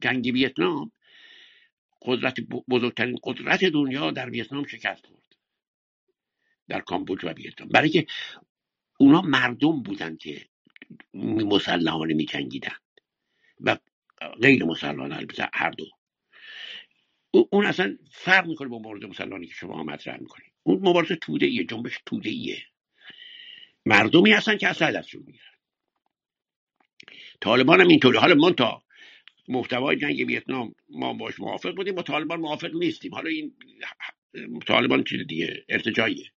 جنگ 0.00 0.24
ویتنام 0.34 0.92
قدرت 2.02 2.40
بزرگترین 2.68 3.18
قدرت 3.22 3.64
دنیا 3.64 4.10
در 4.10 4.30
ویتنام 4.30 4.66
شکست 4.66 5.06
خورد. 5.06 5.36
در 6.68 6.80
کامبوج 6.80 7.24
و 7.24 7.28
ویتنام. 7.28 7.68
برای 7.68 7.88
که 7.88 8.06
اونا 8.98 9.20
مردم 9.20 9.82
بودن 9.82 10.16
که 10.16 10.46
مسلحانه 11.14 12.14
می 12.14 12.24
جنگیدن 12.24 12.76
و 13.60 13.76
غیر 14.42 14.64
مسلحانه 14.64 15.16
البته 15.16 15.48
هر 15.54 15.70
دو. 15.70 15.86
اون 17.38 17.66
اصلا 17.66 17.98
فرق 18.10 18.46
می‌کنه 18.46 18.68
با 18.68 18.78
مبارزه 18.78 19.06
مسلحانه 19.06 19.46
که 19.46 19.54
شما 19.54 19.82
مطرح 19.82 20.20
می‌کنید 20.20 20.52
اون 20.62 20.88
مبارزه 20.88 21.16
توده 21.16 21.46
ایه 21.46 21.64
جنبش 21.64 21.98
توده 22.06 22.30
ایه 22.30 22.62
مردمی 23.86 24.32
هستن 24.32 24.56
که 24.56 24.68
اصلا 24.68 24.90
دستشون 24.90 25.22
می‌گیرن. 25.26 25.44
طالبان 27.40 27.80
هم 27.80 27.88
اینطوری 27.88 28.18
حالا 28.18 28.34
من 28.34 28.52
تا 28.52 28.82
محتوای 29.48 29.96
جنگ 29.96 30.18
ویتنام 30.26 30.74
ما 30.88 31.14
باش 31.14 31.40
موافق 31.40 31.74
بودیم 31.74 31.94
با 31.94 32.02
طالبان 32.02 32.40
موافق 32.40 32.74
نیستیم. 32.74 33.14
حالا 33.14 33.30
این 33.30 33.54
طالبان 34.66 35.04
چیز 35.04 35.26
دیگه 35.26 35.64
ارتجاییه. 35.68 36.30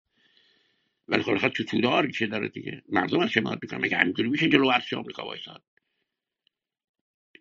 ولی 1.07 1.23
خب 1.23 1.47
تو 1.47 1.63
توده 1.63 2.11
چه 2.11 2.27
داره 2.27 2.49
دیگه. 2.49 2.84
مردم 2.89 3.19
از 3.19 3.38
حمایت 3.38 3.59
می‌کنن؟ 3.61 3.81
مگه 3.81 3.97
همینطوری 3.97 4.30
میشه 4.30 4.49
جلو 4.49 4.67
ارتش 4.67 4.93
آمریکا 4.93 5.26
وایساد؟ 5.26 5.63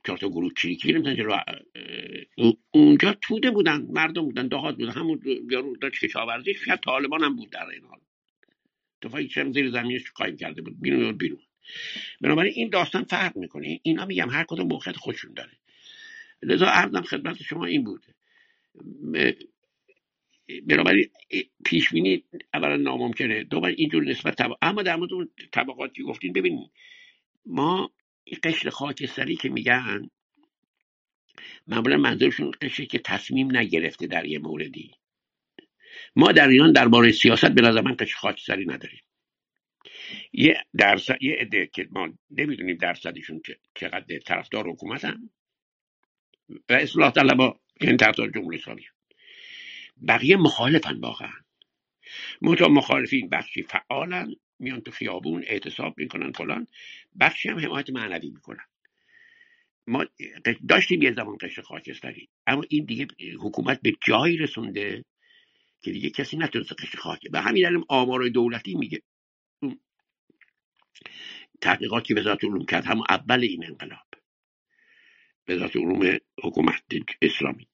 چهار 0.04 0.18
تا 0.18 0.28
گروه 0.28 0.52
چریکی 0.56 0.92
نمی‌تونن 0.92 1.16
جلو 1.16 1.38
اونجا 2.70 3.16
توده 3.20 3.50
بودن 3.50 3.86
مردم 3.90 4.22
بودن 4.22 4.48
دهات 4.48 4.76
بودن 4.76 4.90
همون 4.90 5.22
یارو 5.50 5.76
داشت 5.76 6.04
کشاورزی 6.04 6.54
شاید 6.54 6.80
طالبان 6.80 7.24
هم 7.24 7.36
بود 7.36 7.50
در 7.50 7.66
این 7.66 7.84
حال. 7.84 8.00
تفنگ 9.02 9.28
چم 9.28 9.52
زیر 9.52 9.70
زمینش 9.70 10.10
قایم 10.10 10.36
کرده 10.36 10.62
بود؟ 10.62 10.80
بیرون 10.80 11.12
بیرون. 11.12 11.40
بنابراین 12.20 12.52
این 12.56 12.70
داستان 12.70 13.04
فرق 13.04 13.36
می‌کنه. 13.36 13.80
اینا 13.82 14.06
میگم 14.06 14.30
هر 14.30 14.44
کدوم 14.48 14.68
موقعیت 14.68 14.96
خودشون 14.96 15.34
داره. 15.34 15.52
لذا 16.42 16.66
عرضم 16.66 17.02
خدمت 17.02 17.42
شما 17.42 17.64
این 17.64 17.84
بود. 17.84 18.06
بنابراین 20.66 21.10
پیش 21.64 21.90
بینی 21.90 22.24
اولا 22.54 22.76
ناممکنه 22.76 23.44
دوباره 23.44 23.74
اینجور 23.78 24.04
نسبت 24.04 24.36
طبق... 24.36 24.56
اما 24.62 24.82
در 24.82 24.96
مورد 24.96 25.12
اون 25.12 25.30
طبقاتی 25.52 26.02
گفتین 26.02 26.32
ببینید 26.32 26.70
ما 27.46 27.90
این 28.24 28.38
قشر 28.42 28.70
خاکستری 28.70 29.36
که 29.36 29.48
میگن 29.48 30.10
معمولا 31.66 31.96
منظورشون 31.96 32.50
قشری 32.60 32.86
که 32.86 32.98
تصمیم 32.98 33.56
نگرفته 33.56 34.06
در 34.06 34.24
یه 34.24 34.38
موردی. 34.38 34.94
ما 36.16 36.32
در 36.32 36.48
ایران 36.48 36.72
درباره 36.72 37.12
سیاست 37.12 37.50
به 37.50 37.62
نظر 37.62 37.80
من 37.80 37.96
قشر 37.98 38.16
خاکستری 38.16 38.66
نداریم. 38.66 39.00
یه 40.32 40.64
درصد 40.78 41.22
یه 41.22 41.36
عده 41.40 41.66
که 41.66 41.88
ما 41.90 42.08
نمی‌دونیم 42.30 42.76
درصدشون 42.76 43.42
چقدر 43.74 44.18
طرفدار 44.18 44.70
حکومت 44.70 45.04
هم 45.04 45.30
و 46.68 46.72
اصلاح 46.72 47.12
طلبا 47.12 47.60
این 47.80 47.96
طرفدار 47.96 48.30
جمهوری 48.30 48.58
اسلامی. 48.58 48.82
بقیه 50.08 50.36
مخالفن 50.36 51.00
واقعا. 51.00 51.32
منتها 52.42 52.68
مخالفین 52.68 53.28
بخشی 53.28 53.62
فعالن. 53.62 54.34
میان 54.58 54.80
تو 54.80 54.90
خیابون 54.90 55.44
اعتصاب 55.46 55.94
می‌کنن 55.98 56.32
فلان. 56.32 56.66
بخشی 57.20 57.48
هم 57.48 57.58
حمایت 57.58 57.90
معنوی 57.90 58.30
می‌کنن. 58.30 58.64
ما 59.86 60.06
داشتیم 60.68 61.02
یه 61.02 61.12
زمان 61.12 61.36
قشر 61.40 61.62
خاکستری 61.62 62.28
اما 62.46 62.64
این 62.68 62.84
دیگه 62.84 63.06
حکومت 63.40 63.80
به 63.82 63.92
جایی 64.06 64.36
رسونده 64.36 65.04
که 65.80 65.92
دیگه 65.92 66.10
کسی 66.10 66.36
نتونست 66.36 66.72
قشر 66.72 66.98
خاک. 66.98 67.28
به 67.30 67.40
همین 67.40 67.68
دلیل 67.68 67.84
آمار 67.88 68.28
دولتی 68.28 68.74
میگه. 68.74 69.02
تحقیقات 71.60 72.04
که 72.04 72.14
وزارت 72.14 72.44
علوم 72.44 72.66
کرد 72.66 72.84
همون 72.84 73.04
اول 73.08 73.40
این 73.40 73.66
انقلاب. 73.66 74.06
وزارت 75.48 75.76
علوم 75.76 76.18
حکومت 76.44 76.82
اسلامی. 77.22 77.68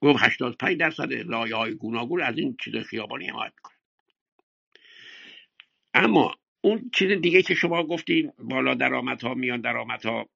گفت 0.00 0.22
85 0.22 0.76
درصد 0.76 1.12
لایه 1.12 1.56
های 1.56 1.74
گوناگون 1.74 2.22
از 2.22 2.38
این 2.38 2.56
چیز 2.64 2.76
خیابانی 2.76 3.28
حمایت 3.28 3.52
می‌کنه 3.56 3.76
اما 5.94 6.36
اون 6.60 6.90
چیز 6.94 7.10
دیگه 7.10 7.42
که 7.42 7.54
شما 7.54 7.82
گفتین 7.82 8.32
بالا 8.38 8.74
درآمدها 8.74 9.34
میان 9.34 9.60
درآمدها 9.60 10.28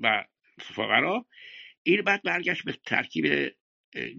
و 0.00 0.24
فقرا 0.58 1.26
این 1.82 2.02
بعد 2.02 2.22
برگشت 2.22 2.64
به 2.64 2.72
ترکیب 2.86 3.52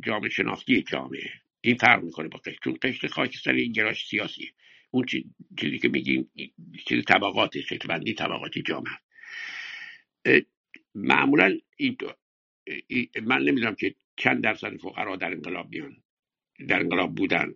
جامعه 0.04 0.30
شناختی 0.30 0.82
جامعه. 0.82 1.30
این 1.62 1.76
فرق 1.76 2.04
می‌کنه 2.04 2.28
با 2.28 2.40
قشر 2.40 2.58
چون 2.64 2.78
قشر 2.82 3.08
خاکستر 3.08 3.54
این 3.54 3.72
گراش 3.72 4.08
سیاسیه 4.08 4.52
اون 4.92 5.06
چیزی 5.60 5.80
که 5.80 5.90
میگیم 5.90 6.32
چیز 6.88 7.04
طبقات 7.06 7.62
شکل 7.62 7.88
بندی 7.88 8.14
طبقاتی 8.14 8.62
جامعه. 8.62 8.94
معمولا 10.96 11.58
این 11.78 11.98
من 13.24 13.42
نمی‌دونم 13.42 13.76
که 13.76 13.96
چند 14.18 14.44
درصد 14.44 14.78
فقرا 14.78 15.16
در 15.16 15.32
انقلاب 15.32 15.70
میان 15.70 16.04
در 16.68 16.80
انقلاب 16.80 17.16
بودن. 17.16 17.56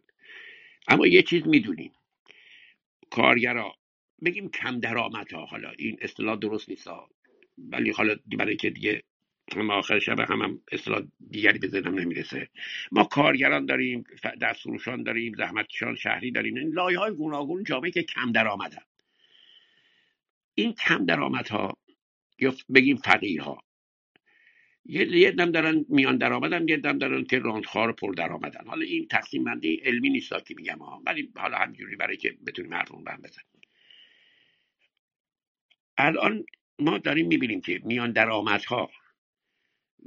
اما 0.88 1.08
یه 1.08 1.22
چیز 1.22 1.48
می‌دونیم. 1.48 1.92
کارگرا. 3.12 3.74
بگیم 4.26 4.50
کم 4.50 4.80
درآمد 4.80 5.34
ها 5.34 5.46
حالا 5.46 5.72
این 5.78 5.98
اصطلاح 6.02 6.36
درست 6.36 6.70
نیست 6.70 6.88
ولی 7.58 7.92
حالا 7.92 8.16
برای 8.38 8.56
که 8.56 8.70
دیگه 8.70 9.04
هم 9.56 9.70
آخر 9.72 10.00
شب 10.00 10.20
هم, 10.20 10.42
هم 10.42 10.62
اصطلاح 10.72 11.02
دیگری 11.30 11.60
به 11.60 11.68
ذهنم 11.68 12.00
نمی‌رسه. 12.00 12.50
ما 12.92 13.04
کارگران 13.04 13.66
داریم 13.66 14.04
دستفروشان 14.42 15.04
داریم 15.04 15.34
زحمتکشان 15.38 15.96
شهری 15.96 16.32
داریم. 16.32 16.56
این 16.56 16.70
لایه 16.74 17.00
های 17.00 17.12
گوناگون 17.16 17.64
جامعه 17.64 17.92
که 17.92 18.04
کم 18.04 18.32
درآمدن. 18.32 18.84
این 20.56 20.74
کم 20.74 21.06
درآمدها 21.06 21.78
یا 22.40 22.54
بگیم 22.76 22.98
فقیرها. 22.98 23.62
یه 24.86 25.32
دم 25.32 25.52
دارن 25.52 25.86
میان 25.90 26.18
درآمدن 26.18 26.68
یه 26.68 26.78
دم 26.78 26.98
دارن 26.98 27.24
که 27.24 27.40
راندخوار 27.40 27.94
پر 27.94 28.14
درآمدن. 28.14 28.68
حالا 28.68 28.86
این 28.86 29.08
تقسیم 29.08 29.44
بندی 29.44 29.76
علمی 29.76 30.10
نیست 30.10 30.46
که 30.48 30.56
میگم 30.58 30.78
ها 30.80 31.02
ولی 31.06 31.32
حالا 31.36 31.58
همینجوری 31.58 31.96
برای 31.96 32.18
که 32.18 32.38
بتونیم 32.48 32.74
حرفمون 32.74 33.04
بهم 33.04 33.22
بزنیم. 33.22 33.62
الان 35.98 36.46
ما 36.80 36.98
داریم 36.98 37.28
می‌بینیم 37.28 37.62
که 37.62 37.82
میان 37.84 38.12
درآمدها 38.12 38.92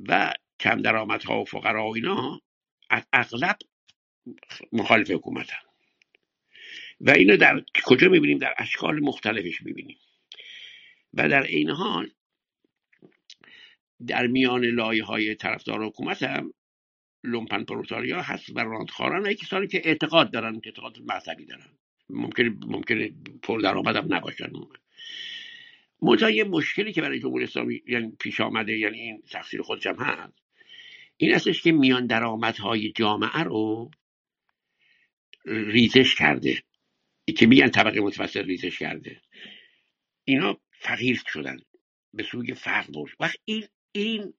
و 0.09 0.32
کم 0.61 0.82
درآمدها 0.82 1.40
و 1.40 1.44
فقرا 1.44 1.86
و 1.86 1.94
اینا 1.94 2.40
از 2.90 3.03
اغلب 3.12 3.59
مخالف 4.73 5.11
حکومتن. 5.11 5.62
و 7.01 7.11
اینو 7.11 7.36
در 7.36 7.65
کجا 7.85 8.09
می‌بینیم؟ 8.09 8.39
در 8.39 8.55
اشکال 8.59 9.01
مختلفش 9.01 9.62
می‌بینیم. 9.62 9.99
و 11.15 11.28
در 11.28 11.43
این 11.43 11.70
حال 11.70 12.11
در 14.07 14.27
میان 14.27 14.65
لایه 14.65 15.05
های 15.05 15.35
طرفدار 15.35 15.87
حکومت 15.87 16.23
هم 16.23 16.55
لومپن 17.24 17.65
پروتاریا 17.65 18.23
هست 18.23 18.57
و 18.57 18.61
راندخاران 18.61 19.23
و 19.23 19.33
کسانی 19.33 19.66
که 19.66 19.83
اعتقاد 19.85 20.33
دارن 20.33 20.61
که 20.61 20.70
اعتقاد 20.70 20.99
مذهبی 21.01 21.47
دارن. 21.47 21.79
ممکن 22.11 22.59
ممکنه 22.66 23.12
پر 23.43 23.61
درآمد 23.61 23.97
هم 23.97 24.15
نباشن. 24.15 24.53
منتها 26.03 26.31
یه 26.31 26.45
مشکلی 26.45 26.93
که 26.93 27.03
برای 27.03 27.20
جمهوری 27.20 27.45
اسلامی 27.45 27.83
یعنی 27.89 28.12
پیش 28.20 28.41
آمده 28.41 28.79
یعنی 28.79 29.01
این 29.01 29.23
تقصیر 29.31 29.62
خودش 29.62 29.87
هم 29.87 29.97
هست 29.97 30.43
این 31.16 31.35
هستش 31.35 31.62
که 31.62 31.73
میان 31.73 32.07
درآمدهای 32.07 32.93
جامعه 32.93 33.43
رو 33.43 33.91
ریزش 35.45 36.15
کرده. 36.15 36.62
که 37.37 37.47
میگن 37.47 37.69
طبقه 37.69 38.01
متوسط 38.01 38.37
ریزش 38.37 38.79
کرده. 38.79 39.20
اینا 40.24 40.61
فقیر 40.70 41.23
شدن. 41.27 41.59
به 42.15 42.23
سوی 42.23 42.55
فقر 42.55 42.91
برد 42.93 43.12
وقت 43.20 43.37
این 43.45 43.65
این 43.93 44.35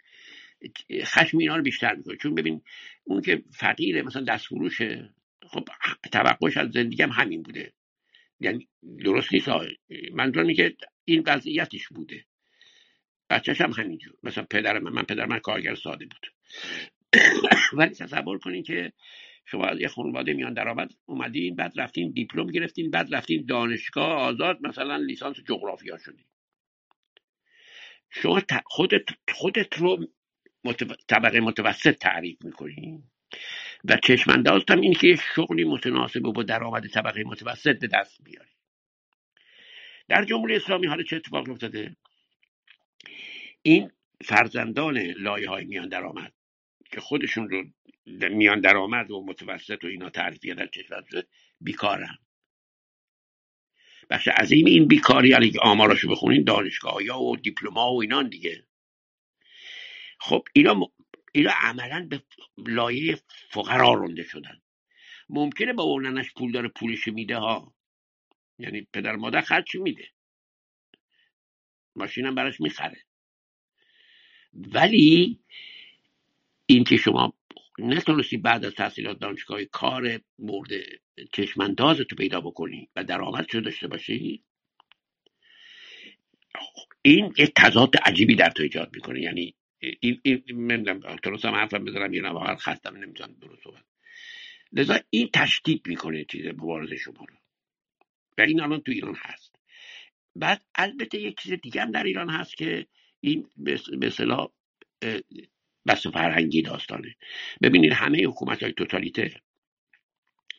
خشم 1.03 1.37
اینا 1.37 1.55
رو 1.55 1.63
بیشتر 1.63 1.95
می‌کنه. 1.95 2.17
چون 2.17 2.35
ببین 2.35 2.61
اون 3.03 3.21
که 3.21 3.43
فقیره 3.53 4.01
مثلا 4.01 4.23
دست 4.23 4.45
فروشه 4.45 5.13
خب 5.47 5.69
توقعش 6.11 6.57
از 6.57 6.71
زندگی 6.71 7.03
هم 7.03 7.09
همین 7.09 7.43
بوده. 7.43 7.73
یعنی 8.39 8.69
درست 9.05 9.33
نیست 9.33 9.49
منظورم 10.13 10.53
که 10.53 10.75
این 11.05 11.23
وضعیتش 11.27 11.87
بوده. 11.87 12.25
بچهش 13.29 13.61
هم 13.61 13.71
همینجور. 13.71 14.13
مثلا 14.23 14.45
پدر 14.49 14.79
من 14.79 14.91
من 14.91 15.03
پدر 15.03 15.25
من 15.25 15.39
کارگر 15.39 15.75
ساده 15.75 16.05
بود. 16.05 16.33
ولی 17.77 17.89
تصور 17.95 18.37
کنین 18.39 18.63
که 18.63 18.93
شما 19.45 19.65
از 19.65 19.79
یه 19.79 19.87
خانواده 19.87 20.33
میان 20.33 20.53
درآمد 20.53 20.91
اومدین 21.05 21.55
بعد 21.55 21.73
رفتین 21.77 22.11
دیپلم 22.11 22.47
گرفتین 22.47 22.91
بعد 22.91 23.15
رفتین 23.15 23.45
دانشگاه 23.45 24.13
آزاد 24.13 24.59
مثلا 24.67 24.97
لیسانس 24.97 25.37
جغرافیا 25.47 25.97
شدین. 25.97 26.25
شما 28.13 28.41
خودت 28.65 29.03
خودت 29.33 29.77
رو 29.77 30.07
طبقه 31.07 31.39
متوسط 31.39 31.95
تعریف 31.95 32.37
می‌کنی. 32.43 33.03
و 33.85 33.97
چشماندازت 34.03 34.71
هم 34.71 34.81
اینه 34.81 34.95
که 34.95 35.07
یه 35.07 35.15
شغلی 35.35 35.63
متناسب 35.63 36.19
با 36.19 36.43
درآمد 36.43 36.87
طبقه 36.87 37.23
متوسط 37.23 37.79
به 37.79 37.87
دست 37.87 38.23
بیاری. 38.23 38.51
در 40.07 40.25
جمهوری 40.25 40.55
اسلامی 40.55 40.87
حالا 40.87 41.03
چه 41.03 41.15
اتفاق 41.15 41.49
افتاده؟ 41.49 41.95
این 43.61 43.91
فرزندان 44.25 44.97
لایه 44.97 45.49
های 45.49 45.65
میان 45.65 45.89
درآمد 45.89 46.33
که 46.91 47.01
خودشون 47.01 47.49
رو 47.49 47.63
میان 48.29 48.59
درآمد 48.59 49.11
و 49.11 49.25
متوسط 49.25 49.83
و 49.83 49.87
اینا 49.87 50.09
تعریف 50.09 50.45
در 50.45 50.67
کشور 50.67 51.03
بیکارن. 51.61 52.17
بخش 54.09 54.27
عظیم 54.27 54.65
این 54.65 54.87
بیکاری 54.87 55.33
علی 55.33 55.53
آماراشو 55.61 56.09
بخونین 56.09 56.43
دانشگاه 56.43 56.95
و 56.95 57.35
دیپلما 57.35 57.93
و 57.93 58.01
اینان 58.01 58.29
دیگه. 58.29 58.65
خب 60.19 60.47
اینا 60.53 60.91
اینا 61.31 61.51
عملا 61.61 62.07
به 62.09 62.23
لایه 62.57 63.19
فقرا 63.49 63.93
رونده 63.93 64.23
شدن. 64.23 64.61
ممکنه 65.29 65.73
با 65.73 65.83
اوننش 65.83 66.33
پول 66.33 66.51
داره 66.51 66.67
پولش 66.67 67.07
میده 67.07 67.37
ها. 67.37 67.73
یعنی 68.59 68.87
پدر 68.93 69.15
مادر 69.15 69.41
خرچ 69.41 69.75
میده. 69.75 70.09
ماشینم 71.95 72.35
براش 72.35 72.61
می‌خره. 72.61 73.03
ولی 74.53 75.39
این 76.65 76.83
که 76.83 76.97
شما 76.97 77.33
نتونستی 77.79 78.37
بعد 78.37 78.65
از 78.65 78.73
تحصیلات 78.73 79.19
دانشگاهی 79.19 79.65
کار 79.65 80.19
مورد 80.39 80.69
چشمانداز 81.33 81.97
تو 81.97 82.15
پیدا 82.15 82.41
بکنی 82.41 82.89
و 82.95 83.03
درآمد 83.03 83.49
شده 83.49 83.61
داشته 83.61 83.87
باشی؟ 83.87 84.43
این 87.01 87.33
یه 87.37 87.47
تضاد 87.47 87.95
عجیبی 88.05 88.35
در 88.35 88.49
تو 88.49 88.63
ایجاد 88.63 88.95
می‌کنه. 88.95 89.21
یعنی 89.21 89.55
این 89.99 90.21
این 90.23 90.43
نمی‌دونم 90.49 91.01
هم 91.43 91.55
حرفم 91.55 91.85
بزنم 91.85 92.13
یا 92.13 92.21
نه 92.21 92.29
واقعا 92.29 92.55
خستم 92.55 92.97
نمی‌تونم 92.97 93.35
درست 93.41 93.63
صحبت 93.63 93.83
لذا 94.73 94.99
این 95.09 95.29
تشدید 95.33 95.87
می‌کنه 95.87 96.25
چیز 96.25 96.45
مبارزه 96.45 96.95
شما 96.95 97.25
رو. 97.29 97.35
و 98.37 98.41
این 98.41 98.61
الان 98.61 98.81
تو 98.81 98.91
ایران 98.91 99.15
هست. 99.17 99.55
بعد 100.35 100.65
البته 100.75 101.19
یک 101.19 101.39
چیز 101.41 101.53
دیگه 101.53 101.81
هم 101.81 101.91
در 101.91 102.03
ایران 102.03 102.29
هست 102.29 102.57
که 102.57 102.87
این 103.19 103.49
به 103.57 104.07
اصطلاح 104.07 104.51
بس 105.87 106.07
فرهنگی 106.07 106.61
داستانه. 106.61 107.15
ببینید 107.61 107.93
همه 107.93 108.23
حکومت 108.27 108.63
های 108.63 108.73
توتالیته 108.73 109.41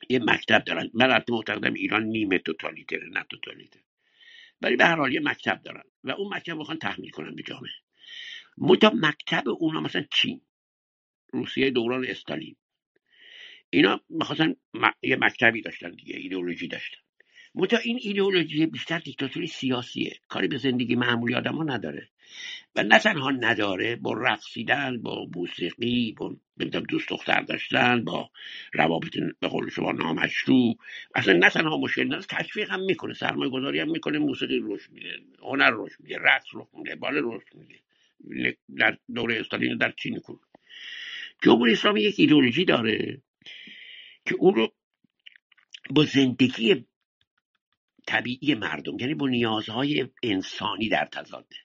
یه 0.08 0.18
مکتب 0.18 0.64
دارن. 0.64 0.90
من 0.94 1.10
البته 1.10 1.32
معتقدم 1.32 1.74
ایران 1.74 2.04
نیمه 2.04 2.38
توتالیتره 2.38 3.08
نه 3.08 3.24
توتالیته 3.30 3.80
ولی 4.62 4.76
به 4.76 4.84
هر 4.84 4.96
حال 4.96 5.12
یه 5.14 5.20
مکتب 5.20 5.62
دارن 5.62 5.84
و 6.04 6.10
اون 6.10 6.34
مکتب 6.34 6.56
می‌خوان 6.56 6.78
تحمیل 6.78 7.10
کنن 7.10 7.34
به 7.34 7.42
جامعه. 7.42 7.72
متا 8.58 8.92
مکتب 8.94 9.44
اونا 9.48 9.80
مثلا 9.80 10.04
چین 10.12 10.40
روسیه 11.32 11.70
دوران 11.70 12.06
استالین. 12.08 12.56
اینا 13.70 14.00
می‌خواستن 14.08 14.56
یه 15.02 15.16
مکتبی 15.16 15.62
داشتن 15.62 15.90
دیگه 15.90 16.16
ایدئولوژی 16.16 16.68
داشتن. 16.68 16.98
متا 17.54 17.76
این 17.76 17.98
ایدئولوژی 18.02 18.66
بیشتر 18.66 18.98
دیکتاتوری 18.98 19.46
سیاسیه. 19.46 20.16
کاری 20.28 20.48
به 20.48 20.58
زندگی 20.58 20.94
معمولی 20.94 21.34
آدم 21.34 21.54
ها 21.54 21.64
نداره. 21.64 22.08
و 22.76 22.82
نه 22.82 22.98
تنها 22.98 23.30
نداره 23.30 23.96
با 23.96 24.12
رقصیدن 24.12 25.02
با 25.02 25.26
موسیقی 25.36 26.14
با 26.16 26.36
دوست 26.88 27.08
دختر 27.08 27.40
داشتن 27.40 28.04
با 28.04 28.30
روابط 28.72 29.18
به 29.40 29.48
قول 29.48 29.70
شما 29.70 29.92
نامشروع. 29.92 30.76
اصلا 31.14 31.34
نه 31.34 31.50
تنها 31.50 31.78
مشکل 31.78 32.04
نداره 32.04 32.22
تشویق 32.22 32.70
هم 32.70 32.80
می‌کنه 32.80 33.14
سرمایه 33.14 33.50
گذاری 33.50 33.80
هم 33.80 33.90
می‌کنه 33.90 34.18
موسیقی 34.18 34.58
روش 34.58 34.90
میده 34.90 35.20
هنر 35.42 35.70
روش 35.70 35.92
میده 36.00 36.18
رقص 36.18 36.46
روش 36.52 36.66
میده 36.74 36.96
بال 36.96 37.14
روش 37.14 37.42
میده 37.54 37.78
در 38.76 38.98
دوره 39.14 39.40
استالین 39.40 39.76
در 39.76 39.90
چین 39.90 40.20
کن 40.20 40.40
جمهوری 41.42 41.72
اسلامی 41.72 42.02
یک 42.02 42.14
ایدولوژی 42.18 42.64
داره 42.64 43.22
که 44.26 44.34
اون 44.34 44.54
رو 44.54 44.72
با 45.90 46.04
زندگی 46.04 46.84
طبیعی 48.06 48.54
مردم 48.54 48.98
یعنی 49.00 49.14
با 49.14 49.28
نیازهای 49.28 50.08
انسانی 50.22 50.88
در 50.88 51.08
تضاده. 51.12 51.56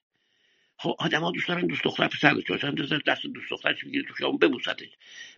خب 0.78 0.96
آدم 1.00 1.22
ها 1.22 1.32
دوست 1.32 1.48
دارن 1.48 1.68
دوست 1.68 1.84
دختر 1.84 2.08
پسر 2.08 2.34
داشته 2.34 2.54
باشن 2.54 2.72
دوست 2.72 2.94
دست 3.08 3.26
دوست 3.26 3.50
دخترش 3.52 3.86
بگیره 3.86 4.04
تو 4.08 4.14
خیابون 4.14 4.38
ببوستش 4.38 4.90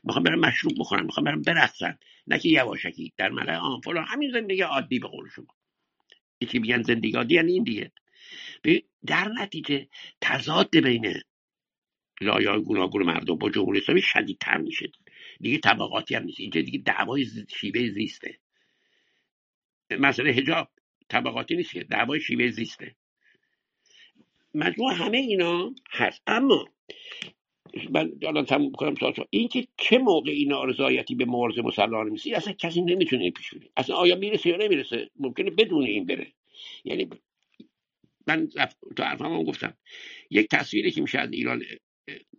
می‌خوام 0.04 0.24
برن 0.24 0.40
مشروب 0.40 0.74
بخورن 0.80 1.06
می‌خوام 1.06 1.24
برن 1.24 1.42
برقصن. 1.42 1.98
نه 2.28 2.40
که 2.40 2.50
یواشکی 2.50 3.14
در 3.18 3.30
ملع 3.30 3.54
عام 3.54 3.82
فلان. 3.82 4.06
همین 4.08 4.32
زندگی 4.32 4.62
عادی 4.62 5.00
به 5.00 5.08
قول 5.08 5.30
شما. 5.30 5.48
یکی 6.42 6.60
میگن 6.60 6.82
زندگی 6.82 7.18
عادی 7.18 7.36
یعنی 7.36 7.52
این 7.54 7.64
دیگه. 7.64 7.92
در 9.06 9.28
نتیجه 9.28 9.88
تضاد 10.22 10.78
بین 10.78 11.14
لایه 12.22 12.60
گوناگون 12.60 13.04
مردم 13.04 13.36
با 13.36 13.50
جمهوری 13.50 13.80
اسلامی 13.80 14.02
شدیدتر 14.02 14.58
میشه. 14.58 14.92
دیگه 15.40 15.58
طبقاتی 15.58 16.16
هم 16.16 16.24
نیست. 16.24 16.40
اینجا 16.40 16.62
دیگه 16.62 16.80
دعوای 16.80 17.28
شیوه 17.60 17.90
زیسته. 17.90 18.40
مسئله 20.00 20.32
حجاب. 20.32 20.70
طبقاتی 21.12 21.56
نیست 21.56 21.72
که 21.72 21.84
دعوای 21.84 22.20
شیوه 22.20 22.52
زیسته. 22.52 22.96
مجموع 24.56 24.94
همه 24.94 25.18
اینا 25.18 25.76
هست. 25.92 26.22
اما 26.28 26.66
من 27.90 28.12
الان 28.24 28.46
تموم 28.46 28.72
کنم 28.72 28.96
سوال 28.96 29.14
این 29.30 29.48
که 29.48 29.68
چه 29.78 29.98
موقع 29.98 30.32
این 30.32 30.54
به 31.16 31.26
مرز 31.26 31.60
مسلح 31.60 32.04
میسی 32.04 32.34
اصلا 32.34 32.54
کسی 32.54 32.82
نمی‌تونه 32.82 33.32
پیش 33.32 33.54
بینه 33.54 33.70
اصلا 33.78 33.96
آیا 33.96 34.16
می‌رسه 34.16 34.50
یا 34.50 34.58
نمی‌رسه؟ 34.58 35.10
ممکنه 35.16 35.50
بدون 35.50 35.84
این 35.84 36.06
بره. 36.06 36.34
یعنی 36.84 37.10
من 38.28 38.48
تو 38.96 39.04
حرفم 39.04 39.26
هم 39.26 39.44
گفتم. 39.44 39.78
یک 40.30 40.48
تصویری 40.48 40.92
که 40.92 41.02
میشه 41.02 41.20
از 41.20 41.32
ایران 41.32 41.64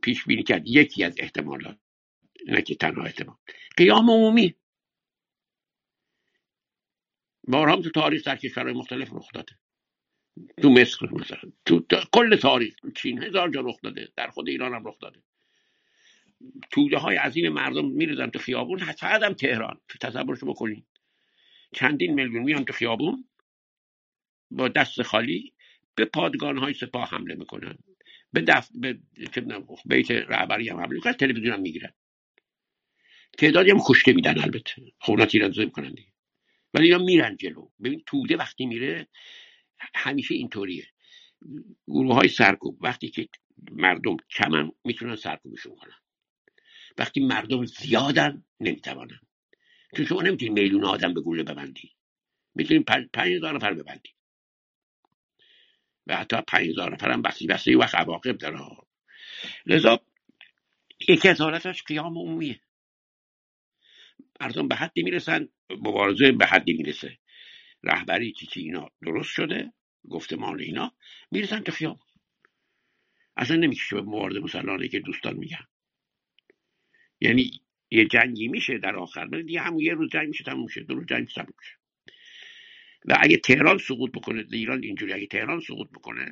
پیش 0.02 0.24
بینی 0.24 0.42
کرد 0.42 0.68
یکی 0.68 1.04
از 1.04 1.14
احتمالات 1.18 1.78
نه 2.46 2.62
که 2.62 2.74
تنها 2.74 3.04
احتمال. 3.04 3.36
قیام 3.76 4.10
عمومی. 4.10 4.54
بارها 7.48 7.76
تو 7.76 7.90
تاریخ 7.90 8.24
در 8.24 8.36
کشورهای 8.36 8.74
مختلف 8.74 9.08
رخ 9.12 9.28
داده. 9.34 9.52
تو 10.62 10.70
مصر 10.70 11.06
مثلا. 11.12 11.52
تو 11.64 11.86
کل 12.12 12.36
تاریخ. 12.36 12.74
چین 12.96 13.22
هزار 13.22 13.50
جا 13.50 13.60
رخ 13.60 13.76
داده. 13.82 14.08
در 14.16 14.28
خود 14.30 14.48
ایران 14.48 14.74
هم 14.74 14.88
رخ 14.88 14.98
داده. 14.98 15.22
توده 16.70 16.98
های 16.98 17.16
عظیم 17.16 17.52
مردم 17.52 17.88
میرزن 17.88 18.30
تو 18.30 18.38
خیابون. 18.38 18.78
فقط 18.78 19.22
هم 19.22 19.32
تهران. 19.32 19.80
تصورشو 20.00 20.46
بکنین. 20.46 20.84
چندین 21.74 22.14
میلیون 22.14 22.42
میان 22.42 22.64
تو 22.64 22.72
خیابون. 22.72 23.28
با 24.50 24.68
دست 24.68 25.02
خالی. 25.02 25.52
به 25.94 26.04
پادگان 26.04 26.58
های 26.58 26.74
سپاه 26.74 27.08
حمله 27.08 27.34
می‌کنن. 27.34 27.78
به 28.32 28.40
دف... 28.40 28.68
به 28.74 28.98
بیت 29.84 30.10
رهبری 30.10 30.68
هم 30.68 30.76
حمله 30.76 30.94
می‌کنن. 30.94 31.12
تلویزیون 31.12 31.54
هم 31.54 31.60
می‌گیرن. 31.60 31.92
تعدادی 33.38 33.70
هم 33.70 33.78
کشته 33.86 34.12
میدن 34.12 34.38
البته. 34.38 34.82
خب 34.98 35.10
اونا 35.12 35.26
تیراندازی 35.26 35.64
می‌کنن 35.64 35.90
دیگه. 35.90 36.11
ولی 36.74 36.84
اینا 36.84 37.04
میرن 37.04 37.36
جلو. 37.36 37.70
ببین 37.82 38.02
توده 38.06 38.36
وقتی 38.36 38.66
میره 38.66 39.08
همیشه 39.94 40.34
اینطوریه. 40.34 40.86
گروه 41.88 42.14
های 42.14 42.28
سرکوب 42.28 42.78
وقتی 42.80 43.08
که 43.08 43.28
مردم 43.70 44.16
کمن 44.30 44.70
می‌تونن 44.84 45.16
سرکوبشون 45.16 45.76
کنن. 45.76 45.98
وقتی 46.98 47.20
مردم 47.20 47.64
زیادن 47.64 48.44
نمی‌توانن. 48.60 49.20
چون 49.96 50.06
شما 50.06 50.22
نمی‌تونید 50.22 50.54
میلیون 50.54 50.84
آدم 50.84 51.14
به 51.14 51.20
گوله 51.20 51.42
ببندی. 51.42 51.92
می‌تونید 52.54 52.84
پنج 53.12 53.32
هزار 53.32 53.54
نفر 53.56 53.74
ببندی. 53.74 54.10
و 56.06 56.16
حتی 56.16 56.36
پنج 56.48 56.68
هزار 56.68 56.94
نفر 56.94 57.10
هم 57.10 57.22
بستی 57.22 57.46
بسته 57.46 57.76
وقت 57.76 57.94
عواقب 57.94 58.38
داره. 58.38 58.58
لذا 59.66 60.00
یکی 61.08 61.28
از 61.28 61.40
حالتش 61.40 61.82
قیام 61.82 62.18
عمومیه. 62.18 62.60
مردم 64.42 64.68
به 64.68 64.76
حدی 64.76 65.04
می‌رسن 65.04 65.48
مبارزه 65.70 66.32
به 66.32 66.46
حدی 66.46 66.74
می‌رسه. 66.74 67.18
رهبری 67.84 68.32
چی 68.32 68.46
چی 68.46 68.60
اینا 68.60 68.90
درست 69.02 69.30
شده؟ 69.30 69.72
گفتمان 70.10 70.60
اینا. 70.60 70.94
می‌رسن 71.32 71.60
تا 71.60 71.72
خیابون 71.72 72.06
اصلا 73.36 73.56
نمی‌کشه 73.56 73.96
به 73.96 74.02
موارد 74.02 74.38
مسلحانه 74.38 74.88
که 74.88 75.00
دوستان 75.00 75.36
میگن. 75.36 75.66
یعنی 77.20 77.62
یه 77.90 78.06
جنگی 78.06 78.48
میشه 78.48 78.78
در 78.78 78.96
آخر 78.96 79.28
ولی 79.32 79.44
دیگه 79.44 79.60
همون 79.60 79.80
یه 79.80 79.94
روز 79.94 80.10
جنگ 80.10 80.28
میشه 80.28 80.44
تموم 80.44 80.64
میشه 80.64 80.82
دو 80.82 80.94
روز 80.94 81.06
جنگ 81.06 81.28
تموم 81.28 81.54
میشه 81.58 81.76
و 83.06 83.18
اگه 83.20 83.36
تهران 83.36 83.78
سقوط 83.78 84.12
بکنه 84.12 84.46
ایران 84.52 84.84
اینجوری 84.84 85.12
اگه 85.12 85.26
تهران 85.26 85.60
سقوط 85.60 85.90
بکنه 85.90 86.30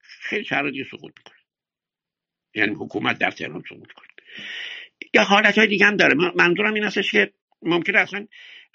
خیلی 0.00 0.44
شرایطی 0.44 0.84
سقوط 0.84 1.12
می‌کنه. 1.18 1.38
یعنی 2.54 2.74
حکومت 2.74 3.18
در 3.18 3.30
تهران 3.30 3.62
سقوط 3.68 3.92
کنه 3.92 4.08
یا 5.14 5.24
حالت 5.24 5.58
های 5.58 5.66
دیگه 5.68 5.86
هم 5.86 5.96
داره. 5.96 6.14
من- 6.14 6.32
منظورم 6.36 6.74
این 6.74 6.84
هستش 6.84 7.12
که 7.12 7.32
ممکنه 7.62 7.98
اصلا 7.98 8.26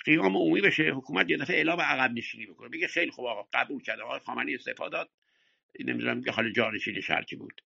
قیام 0.06 0.38
عمومی 0.38 0.62
بشه 0.62 0.84
حکومت 0.84 1.30
یه 1.30 1.38
دفعه 1.38 1.58
اعلام 1.58 1.82
عقب 1.82 2.12
نشینی 2.14 2.46
بکنه. 2.46 2.70
بگه 2.70 2.88
خیلی 2.88 3.12
خوب 3.12 3.26
آقا 3.26 3.50
قبول 3.54 3.84
کرده 3.84 4.04
آقای 4.04 4.20
خامنه‌ای 4.20 4.56
استعفا 4.56 4.90
داد. 4.90 5.12
نمی‌دونم 5.80 6.24
که 6.24 6.32
حال 6.32 6.52
جانشین 6.52 7.02
شرکی 7.02 7.36
بود. 7.36 7.62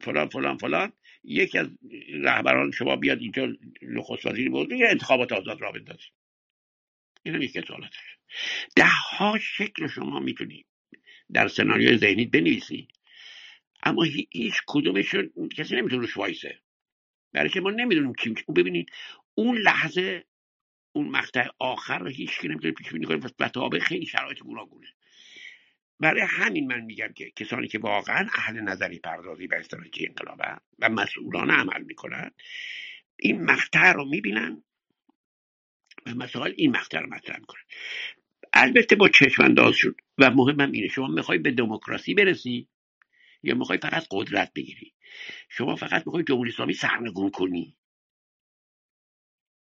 فلان 0.00 0.28
فلان 0.28 0.56
فلان. 0.56 0.92
یکی 1.24 1.58
از 1.58 1.68
رهبران 2.24 2.70
شما 2.70 2.96
بیاد 2.96 3.20
اینجا 3.20 3.48
نخست 3.82 4.26
وزیری 4.26 4.48
بود 4.48 4.72
یه 4.72 4.88
انتخابات 4.88 5.32
آزاد 5.32 5.60
را 5.60 5.72
بندازید. 5.72 6.12
این 7.22 7.34
هم 7.34 7.42
یکی 7.42 7.60
حالتش 7.60 8.18
ده 8.76 8.86
ها 8.86 9.38
شکل 9.38 9.86
شما 9.86 10.20
می‌تونید 10.20 10.66
در 11.32 11.48
سناریوی 11.48 11.98
ذهنی 11.98 12.26
بنویسید 12.26 12.88
اما 13.82 14.02
هی- 14.02 14.28
هیچ 14.32 14.54
کدومشون 14.66 15.32
کسی 15.56 15.76
نمی‌تونه 15.76 16.02
روش 16.02 16.16
وایسه. 16.16 16.60
برای 17.32 17.50
که 17.50 17.60
ما 17.60 17.70
نمی‌دونیم 17.70 18.14
کی 18.14 18.30
میشه 18.30 18.44
ببینید 18.56 18.92
اون 19.34 19.58
لحظه 19.58 20.24
اون 20.96 21.08
مقطع 21.08 21.46
آخر 21.58 21.98
رو 21.98 22.08
هیچ 22.08 22.40
کی 22.40 22.48
نمی‌تونه 22.48 22.72
پیش 22.72 22.92
بینی 22.92 23.06
کنه 23.06 23.16
به 23.16 23.48
تابع 23.48 23.78
خیلی 23.78 24.06
شرایط 24.06 24.38
گوناگونه. 24.38 24.86
برای 26.00 26.20
همین 26.20 26.66
من 26.66 26.80
میگم 26.80 27.12
که 27.16 27.30
کسانی 27.30 27.68
که 27.68 27.78
واقعا 27.78 28.28
اهل 28.34 28.60
نظری 28.60 28.98
پردازی 28.98 29.46
و 29.46 29.54
استراتژی 29.54 30.06
انقلابن 30.06 30.58
و 30.78 30.88
مسئولانه 30.88 31.52
عمل 31.52 31.82
می‌کنن 31.82 32.30
این 33.16 33.44
مقطع 33.44 33.92
رو 33.92 34.04
می‌بینن 34.04 34.62
و 36.06 36.14
مسائل 36.14 36.52
این 36.56 36.70
مقطع 36.70 37.00
رو 37.00 37.14
مطرح 37.14 37.38
می‌کنن. 37.38 37.62
البته 38.52 38.96
با 38.96 39.08
چشم 39.08 39.42
انداز 39.42 39.74
شد 39.74 39.96
و 40.18 40.30
مهمم 40.30 40.72
اینه 40.72 40.88
شما 40.88 41.06
می‌خوای 41.06 41.38
به 41.38 41.50
دموکراسی 41.50 42.14
برسی 42.14 42.68
یا 43.42 43.54
می‌خوای 43.54 43.78
فقط 43.78 44.06
قدرت 44.10 44.52
بگیری؟ 44.54 44.92
شما 45.48 45.76
فقط 45.76 46.06
می‌خوای 46.06 46.24
جمهوری 46.24 46.50
اسلامی 46.50 46.72
سرنگون 46.72 47.30
کنی؟ 47.30 47.76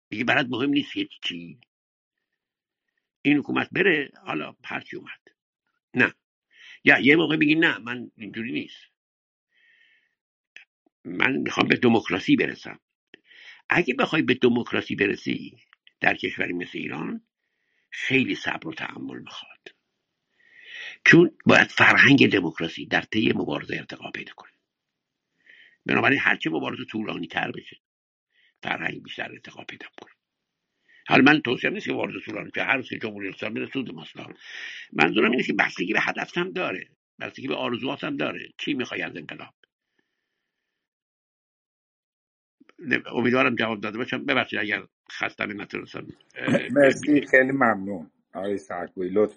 دیگه 0.09 0.25
برات 0.25 0.47
مهم 0.51 0.71
نیست 0.71 0.93
چی. 1.23 1.61
این 3.23 3.39
حکومت 3.39 3.69
بره 3.73 4.11
حالا 4.25 4.57
هرچی 4.65 4.97
اومد. 4.97 5.21
نه. 5.95 6.15
یا 6.85 6.99
یه 6.99 7.17
موقع 7.17 7.37
بگی 7.37 7.55
نه 7.55 7.79
من 7.79 8.11
اینجوری 8.17 8.53
نیست. 8.53 8.85
من 11.05 11.37
می‌خوام 11.37 11.69
به 11.69 11.77
دموکراسی 11.77 12.37
برسم. 12.37 12.81
اگه 13.69 13.95
بخوای 13.95 14.23
به 14.23 14.35
دموکراسی 14.35 14.97
برسی 14.97 15.57
در 16.01 16.15
کشوری 16.17 16.53
مثل 16.53 16.79
ایران 16.79 17.27
خیلی 17.91 18.35
صبر 18.35 18.69
و 18.69 18.73
تحمل 18.73 19.19
می‌خواد. 19.19 19.75
چون 21.07 21.39
باید 21.47 21.69
فرهنگ 21.69 22.33
دموکراسی 22.33 22.87
در 22.87 23.03
طی 23.03 23.33
مبارزه 23.33 23.77
ارتقا 23.77 24.11
پیدا 24.11 24.33
کنه. 24.37 24.53
بنابراین 25.87 26.19
هرچه 26.19 26.51
مبارزه 26.51 26.85
طولانی 26.85 27.27
تر 27.27 27.51
بشه. 27.51 27.81
فرهنگ 28.63 29.03
بیشتر 29.03 29.33
ارتقا 29.33 29.65
پیدا 29.65 29.87
کنه. 30.01 30.13
حالا 31.09 31.23
من 31.23 31.41
توصیه 31.41 31.71
نیست 31.71 31.87
که 31.87 31.93
مبارزه 31.93 32.21
طولانی 32.21 32.51
که 32.51 32.63
هر 32.63 32.83
که 32.83 32.99
جمهوری 32.99 33.29
اسلامی 33.29 33.61
بره 33.61 33.71
سود 33.73 33.95
ماست. 33.95 34.17
منظورم 34.93 35.31
اینه 35.31 35.43
که 35.43 35.53
بستگی 35.53 35.93
به 35.93 36.01
هدف 36.01 36.39
هم 36.39 36.53
داره. 36.53 36.89
بستگی 37.21 37.49
به 37.49 37.55
آرزوات 37.55 38.05
هم 38.05 38.17
داره. 38.17 38.49
چی 38.59 38.75
می‌خوای 38.75 39.03
از 39.03 39.17
انقلاب؟ 39.17 39.55
امیدوارم 43.07 43.55
جواب 43.55 43.81
داده 43.81 43.99
باشم. 43.99 44.25
ببخشید 44.25 44.59
اگر 44.59 44.83
خستم 45.13 45.61
نتونستم 45.61 46.07
مرسی 46.71 47.27
خیلی 47.27 47.53
ممنون. 47.53 48.11
آقای 48.35 48.59
سرکوی 48.59 49.09
لطف 49.09 49.27